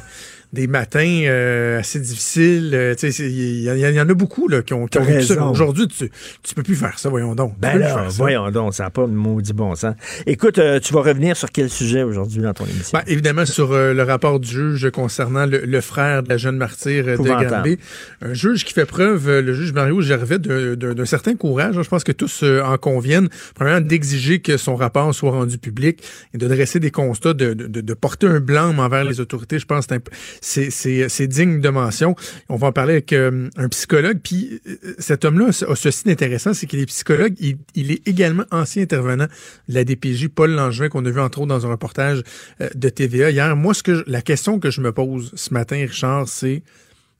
des 0.52 0.66
matins 0.66 1.23
euh, 1.27 1.78
assez 1.81 1.98
difficiles. 2.01 2.70
euh, 2.74 2.94
tu 2.94 3.01
sais, 3.01 3.10
c'est- 3.12 3.31
il 3.31 3.60
y, 3.62 3.64
y 3.64 4.01
en 4.01 4.09
a 4.09 4.14
beaucoup 4.14 4.48
là, 4.48 4.62
qui 4.62 4.74
ont, 4.74 4.86
qui 4.86 4.98
ont. 4.98 5.51
Aujourd'hui, 5.51 5.89
tu, 5.89 6.10
tu 6.43 6.55
peux 6.55 6.62
plus 6.62 6.77
faire 6.77 6.98
ça, 6.98 7.09
voyons 7.09 7.35
donc. 7.35 7.55
Tu 7.55 7.60
Ben 7.60 7.78
là, 7.78 8.06
voyons 8.10 8.51
donc, 8.51 8.74
ça 8.74 8.85
n'a 8.85 8.90
pas 8.90 9.02
de 9.06 9.12
maudit 9.12 9.52
bon 9.52 9.74
sens. 9.74 9.94
Écoute, 10.27 10.59
euh, 10.59 10.81
tu 10.81 10.93
vas 10.94 11.01
revenir 11.02 11.36
sur 11.36 11.51
quel 11.51 11.68
sujet 11.70 12.02
aujourd'hui 12.02 12.40
dans 12.43 12.55
ton 12.55 12.64
émission? 12.66 12.98
Ben, 12.98 13.05
évidemment, 13.06 13.44
sur 13.47 13.73
euh, 13.73 13.93
le 13.93 14.02
rapport 14.02 14.40
du 14.40 14.48
juge 14.48 14.90
concernant 14.90 15.47
le, 15.47 15.59
le 15.64 15.81
frère 15.81 16.23
de 16.23 16.28
la 16.28 16.36
jeune 16.36 16.56
martyre 16.56 17.05
de. 17.05 17.16
Granby. 17.16 17.78
Un 18.23 18.35
juge 18.35 18.64
qui 18.64 18.73
fait 18.73 18.86
preuve, 18.86 19.28
le 19.40 19.52
juge 19.52 19.73
Mario 19.73 20.01
Gervais, 20.01 20.39
d'un- 20.39 21.05
certain 21.05 21.35
courage. 21.36 21.77
hein. 21.78 21.82
Je 21.82 21.89
pense 21.89 22.05
que 22.05 22.12
tous 22.12 22.43
en 22.43 22.77
conviennent. 22.78 23.28
Premièrement, 23.55 23.81
d'exiger 23.86 24.40
que 24.40 24.56
son 24.56 24.77
rapport 24.77 25.14
soit 25.14 25.31
rendu 25.31 25.59
public 25.59 26.02
et 26.35 26.39
de 26.39 26.47
dresser 26.48 26.81
des 26.81 26.90
constats, 26.90 27.35
de, 27.35 27.55
de, 27.55 27.66
de- 27.66 27.81
de 27.81 27.94
porter 27.94 28.27
un 28.27 28.40
blâme 28.40 28.78
envers 28.81 29.05
les 29.05 29.20
autorités. 29.20 29.59
Je 29.59 29.66
pense 29.66 29.86
que 29.86 29.94
c'est 30.41 31.27
digne 31.27 31.61
de 31.61 31.69
mention. 31.69 32.15
On 32.49 32.57
va 32.57 32.69
en 32.69 32.73
parler 32.73 32.95
avec 32.95 33.13
euh, 33.13 33.49
un 33.57 33.69
psychologue. 33.69 34.19
Puis 34.23 34.61
euh, 34.67 34.95
cet 34.99 35.25
homme-là 35.25 35.49
a 35.69 35.77
ceci 35.77 36.05
d'intéressant, 36.05 36.55
c'est 36.55 36.67
qu'il 36.67 36.81
est 36.81 36.87
psychologue. 36.87 37.35
Il, 37.41 37.59
il 37.75 37.91
est 37.91 38.07
également 38.07 38.45
ancien 38.51 38.83
intervenant 38.83 39.27
de 39.69 39.75
la 39.75 39.85
DPJ, 39.85 40.29
Paul 40.29 40.51
Langevin, 40.53 40.89
qu'on 40.89 41.05
a 41.05 41.11
vu 41.11 41.21
entre 41.21 41.39
autres 41.41 41.49
dans 41.49 41.67
un 41.67 41.71
reportage 41.71 42.23
euh, 42.61 42.69
de 42.75 42.89
TVA 42.89 43.31
hier. 43.31 43.57
Moi, 43.57 43.75
ce 43.75 43.83
que 43.83 43.95
je- 43.95 44.05
la 44.07 44.23
question 44.23 44.59
que 44.59 44.71
je 44.71 44.81
me 44.81 44.93
pose 44.93 45.33
ce 45.35 45.53
matin, 45.53 45.77
Richard, 45.89 46.29
c'est 46.29 46.63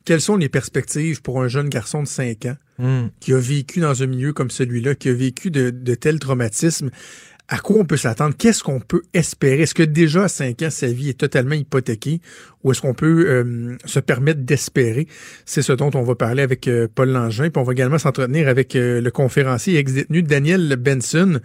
quelles 0.05 0.21
sont 0.21 0.37
les 0.37 0.49
perspectives 0.49 1.21
pour 1.23 1.43
un 1.43 1.49
jeune 1.49 1.69
garçon 1.69 2.03
de 2.03 2.09
5 2.09 2.47
ans 2.47 2.57
Hmm. 2.79 3.07
qui 3.21 3.33
a 3.33 3.39
vécu 3.39 3.81
dans 3.81 4.03
un 4.03 4.07
milieu 4.07 4.35
comme 4.35 4.51
celui-là, 4.51 4.95
qui 4.95 5.09
a 5.09 5.15
vécu 5.15 5.51
de, 5.51 5.71
de 5.71 5.95
tels 5.95 6.19
traumatismes? 6.19 6.91
À 7.48 7.59
quoi 7.59 7.77
on 7.78 7.85
peut 7.85 7.97
s'attendre? 7.97 8.35
Qu'est-ce 8.36 8.64
qu'on 8.64 8.81
peut 8.81 9.02
espérer? 9.14 9.62
Est-ce 9.62 9.74
que 9.74 9.85
déjà 9.85 10.24
à 10.24 10.28
5 10.28 10.62
ans, 10.62 10.70
sa 10.70 10.89
vie 10.89 11.10
est 11.10 11.18
totalement 11.18 11.55
hypothéquée? 11.55 12.20
Ou 12.64 12.73
est-ce 12.73 12.81
qu'on 12.81 12.93
peut 12.94 13.27
euh, 13.28 13.77
se 13.85 14.01
permettre 14.01 14.40
d'espérer? 14.40 15.06
C'est 15.44 15.62
ce 15.62 15.73
dont 15.73 15.90
on 15.94 16.02
va 16.02 16.16
parler 16.16 16.43
avec 16.43 16.66
euh, 16.66 16.89
Paul 16.93 17.10
Langevin. 17.10 17.51
Puis 17.51 17.60
on 17.60 17.62
va 17.62 17.73
également 17.73 17.98
s'entretenir 17.98 18.48
avec 18.48 18.74
euh, 18.74 19.01
le 19.01 19.10
conférencier 19.12 19.77
ex-détenu 19.78 20.24
Daniel 20.24 20.74
Benson 20.77 21.39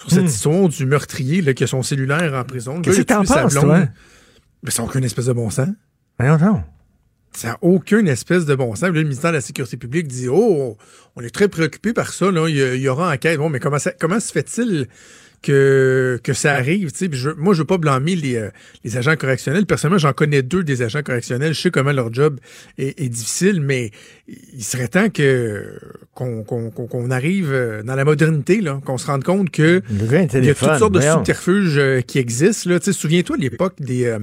sur 0.00 0.10
cette 0.10 0.22
Hmm. 0.22 0.26
histoire 0.26 0.68
du 0.70 0.86
meurtrier 0.86 1.42
là, 1.42 1.52
qui 1.52 1.64
a 1.64 1.66
son 1.66 1.82
cellulaire 1.82 2.32
en 2.32 2.44
prison. 2.44 2.80
Qu'est-ce 2.80 2.98
que 2.98 3.02
t'en 3.02 3.22
penses, 3.24 3.52
toi? 3.54 3.88
Mais 4.62 4.70
ça 4.70 4.82
n'a 4.82 4.88
aucune 4.88 5.04
espèce 5.04 5.26
de 5.26 5.32
bon 5.34 5.50
sens. 5.50 5.68
Voyons 6.18 6.38
donc. 6.38 6.62
Ça 7.34 7.48
n'a 7.48 7.58
aucune 7.62 8.08
espèce 8.08 8.46
de 8.46 8.54
bon 8.54 8.74
sens. 8.74 8.82
Là, 8.82 8.88
le 8.90 9.02
ministère 9.02 9.32
de 9.32 9.36
la 9.36 9.40
Sécurité 9.42 9.76
publique 9.76 10.06
dit 10.06 10.28
Oh, 10.30 10.76
on 11.16 11.22
est 11.22 11.30
très 11.30 11.48
préoccupé 11.48 11.92
par 11.92 12.12
ça. 12.12 12.30
Là. 12.30 12.48
Il 12.48 12.80
y 12.80 12.88
aura 12.88 13.12
enquête. 13.12 13.38
Bon, 13.38 13.48
mais 13.50 13.58
comment, 13.58 13.78
ça, 13.78 13.90
comment 13.92 14.20
se 14.20 14.32
fait-il 14.32 14.86
que, 15.42 16.20
que 16.22 16.32
ça 16.32 16.52
arrive? 16.54 16.92
tu 16.92 16.98
sais? 16.98 17.08
Je, 17.12 17.30
moi, 17.30 17.52
je 17.54 17.58
ne 17.58 17.62
veux 17.62 17.66
pas 17.66 17.78
blâmer 17.78 18.14
les, 18.16 18.36
euh, 18.36 18.50
les 18.84 18.96
agents 18.96 19.16
correctionnels. 19.16 19.66
Personnellement, 19.66 19.98
j'en 19.98 20.12
connais 20.12 20.42
deux 20.42 20.64
des 20.64 20.82
agents 20.82 21.02
correctionnels. 21.02 21.52
Je 21.54 21.60
sais 21.60 21.70
comment 21.70 21.92
leur 21.92 22.12
job 22.12 22.38
est, 22.78 22.98
est 23.00 23.08
difficile, 23.08 23.60
mais 23.60 23.90
il 24.54 24.62
serait 24.64 24.88
temps 24.88 25.08
que 25.10 25.78
qu'on 26.14 26.42
qu'on- 26.44 26.70
qu'on- 26.70 26.86
qu'on 26.86 27.10
arrive 27.10 27.50
euh, 27.52 27.82
dans 27.82 27.94
la 27.94 28.04
modernité, 28.04 28.60
là, 28.60 28.80
qu'on 28.84 28.98
se 28.98 29.06
rende 29.06 29.24
compte 29.24 29.50
que 29.50 29.82
il 30.38 30.44
y 30.46 30.50
a 30.50 30.54
toutes 30.54 30.78
sortes 30.78 30.92
de 30.94 31.00
subterfuges 31.16 31.78
euh, 31.78 32.00
qui 32.00 32.18
existent. 32.18 32.70
Là. 32.70 32.78
Tu 32.80 32.86
sais, 32.86 32.92
Souviens-toi 32.92 33.36
de 33.36 33.42
l'époque 33.42 33.74
des, 33.80 34.04
euh, 34.06 34.18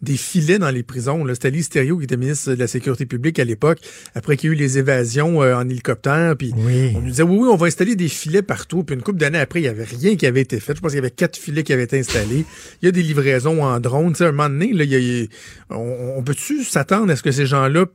des 0.00 0.16
filets 0.16 0.58
dans 0.58 0.70
les 0.70 0.82
prisons. 0.82 1.24
là. 1.24 1.34
C'était 1.34 1.50
Thériault 1.62 1.98
qui 1.98 2.04
était 2.04 2.16
ministre 2.16 2.52
de 2.54 2.58
la 2.58 2.66
Sécurité 2.66 3.06
publique 3.06 3.38
à 3.38 3.44
l'époque, 3.44 3.78
après 4.14 4.36
qu'il 4.36 4.48
y 4.50 4.52
a 4.52 4.54
eu 4.54 4.58
les 4.58 4.78
évasions 4.78 5.42
euh, 5.42 5.54
en 5.54 5.68
hélicoptère. 5.68 6.36
Puis 6.36 6.52
on 6.96 7.00
nous 7.00 7.10
disait, 7.10 7.22
oui, 7.22 7.36
oui, 7.40 7.48
on 7.50 7.56
va 7.56 7.66
installer 7.66 7.94
des 7.96 8.08
filets 8.08 8.42
partout. 8.42 8.84
Puis 8.84 8.94
une 8.96 9.02
couple 9.02 9.18
d'années 9.18 9.38
après, 9.38 9.60
il 9.60 9.64
n'y 9.64 9.68
avait 9.68 9.84
rien 9.84 10.16
qui 10.16 10.26
avait 10.26 10.40
été 10.40 10.58
fait. 10.62 10.74
Je 10.76 10.80
pense 10.80 10.90
qu'il 10.92 10.96
y 10.98 11.04
avait 11.04 11.10
quatre 11.10 11.36
filets 11.36 11.62
qui 11.62 11.72
avaient 11.72 11.84
été 11.84 11.98
installés. 11.98 12.44
Il 12.80 12.86
y 12.86 12.88
a 12.88 12.92
des 12.92 13.02
livraisons 13.02 13.62
en 13.64 13.78
drone. 13.80 14.12
Tu 14.12 14.18
sais, 14.18 14.24
à 14.24 14.28
un 14.28 14.32
moment 14.32 14.48
donné, 14.48 14.72
là, 14.72 14.84
il 14.84 14.92
y 14.92 15.22
a- 15.24 15.76
on, 15.76 16.14
on 16.18 16.22
peut-tu 16.22 16.64
s'attendre 16.64 17.10
à 17.12 17.16
ce 17.16 17.22
que 17.22 17.30
ces 17.32 17.46
gens-là 17.46 17.86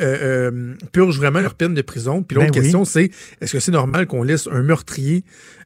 euh, 0.00 0.50
euh, 0.50 0.74
purgent 0.92 1.18
vraiment 1.18 1.40
leur 1.40 1.54
peine 1.54 1.74
de 1.74 1.82
prison? 1.82 2.22
Puis 2.22 2.34
l'autre 2.36 2.48
Ben 2.50 2.56
oui. 2.56 2.62
question, 2.62 2.84
c'est 2.86 3.10
est-ce 3.40 3.52
que 3.52 3.60
c'est 3.60 3.72
normal 3.72 4.06
qu'on 4.06 4.22
laisse 4.22 4.48
un 4.50 4.62
meurtrier 4.62 5.22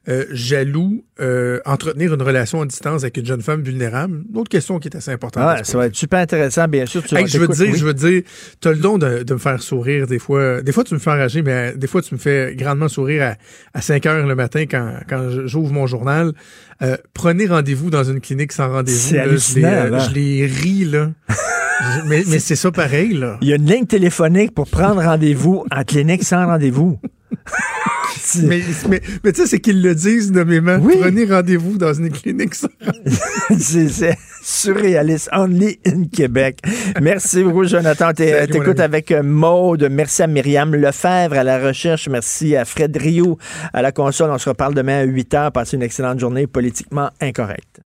euh, 0.09 0.25
jaloux 0.31 1.03
euh, 1.19 1.59
entretenir 1.65 2.13
une 2.13 2.21
relation 2.21 2.61
à 2.61 2.65
distance 2.65 3.03
avec 3.03 3.17
une 3.17 3.25
jeune 3.25 3.41
femme 3.41 3.61
vulnérable? 3.61 4.23
L'autre 4.33 4.49
question 4.49 4.79
qui 4.79 4.87
est 4.87 4.95
assez 4.95 5.11
importante. 5.11 5.43
Ah, 5.45 5.63
ça 5.63 5.77
va 5.77 5.87
être 5.87 5.95
super 5.95 6.19
intéressant, 6.19 6.67
bien 6.67 6.85
sûr. 6.85 7.03
Tu 7.03 7.15
Hey, 7.15 7.27
je 7.27 7.37
veux 7.37 7.47
dire, 7.47 7.69
oui. 7.71 7.77
je 7.77 7.85
veux 7.85 7.93
dire, 7.93 8.21
t'as 8.61 8.71
le 8.71 8.77
don 8.77 8.97
de, 8.97 9.23
de 9.23 9.33
me 9.33 9.39
faire 9.39 9.61
sourire 9.61 10.07
des 10.07 10.19
fois. 10.19 10.61
Des 10.61 10.71
fois, 10.71 10.83
tu 10.83 10.93
me 10.93 10.99
fais 10.99 11.09
enrager, 11.11 11.41
mais 11.41 11.73
des 11.75 11.87
fois, 11.87 12.01
tu 12.01 12.13
me 12.13 12.19
fais 12.19 12.53
grandement 12.55 12.87
sourire 12.87 13.23
à, 13.73 13.77
à 13.77 13.81
5 13.81 14.05
heures 14.05 14.27
le 14.27 14.35
matin 14.35 14.65
quand, 14.69 14.99
quand 15.09 15.29
j'ouvre 15.45 15.71
mon 15.73 15.87
journal. 15.87 16.33
Euh, 16.81 16.95
prenez 17.13 17.47
rendez-vous 17.47 17.89
dans 17.89 18.03
une 18.03 18.21
clinique 18.21 18.51
sans 18.51 18.69
rendez-vous. 18.69 19.15
Là. 19.15 19.99
Je 19.99 20.13
les, 20.13 20.45
ris, 20.45 20.85
là. 20.85 21.09
Mais 22.07 22.23
mais 22.27 22.39
c'est 22.39 22.55
ça 22.55 22.71
pareil, 22.71 23.13
là. 23.13 23.37
Il 23.41 23.47
y 23.49 23.53
a 23.53 23.55
une 23.55 23.65
ligne 23.65 23.85
téléphonique 23.85 24.53
pour 24.53 24.67
prendre 24.67 25.01
rendez-vous 25.01 25.63
en 25.71 25.83
clinique 25.83 26.23
sans 26.23 26.45
rendez-vous. 26.45 26.99
Mais 28.43 28.61
mais, 28.89 29.01
mais 29.23 29.31
tu 29.31 29.41
sais, 29.41 29.47
c'est 29.47 29.59
qu'ils 29.59 29.81
le 29.81 29.95
disent 29.95 30.31
nommément. 30.31 30.79
Prenez 30.79 31.25
rendez-vous 31.25 31.77
dans 31.77 31.93
une 31.93 32.11
clinique. 32.11 32.55
c'est 33.59 34.17
surréaliste. 34.43 35.29
Only 35.33 35.79
in 35.85 36.05
Québec. 36.05 36.59
Merci 37.01 37.43
beaucoup, 37.43 37.65
Jonathan. 37.65 38.13
T'écoutes 38.13 38.79
avec 38.79 39.11
euh, 39.11 39.23
Maude. 39.23 39.87
Merci 39.91 40.23
à 40.23 40.27
Myriam 40.27 40.73
Lefebvre 40.75 41.37
à 41.37 41.43
la 41.43 41.59
recherche. 41.59 42.07
Merci 42.09 42.55
à 42.55 42.65
Fred 42.65 42.95
Rioux 42.95 43.37
à 43.73 43.81
la 43.81 43.91
console. 43.91 44.31
On 44.31 44.37
se 44.37 44.49
reparle 44.49 44.73
demain 44.73 44.99
à 44.99 45.03
8 45.03 45.33
h. 45.33 45.51
Passez 45.51 45.77
une 45.77 45.83
excellente 45.83 46.19
journée 46.19 46.47
politiquement 46.47 47.09
incorrecte. 47.21 47.81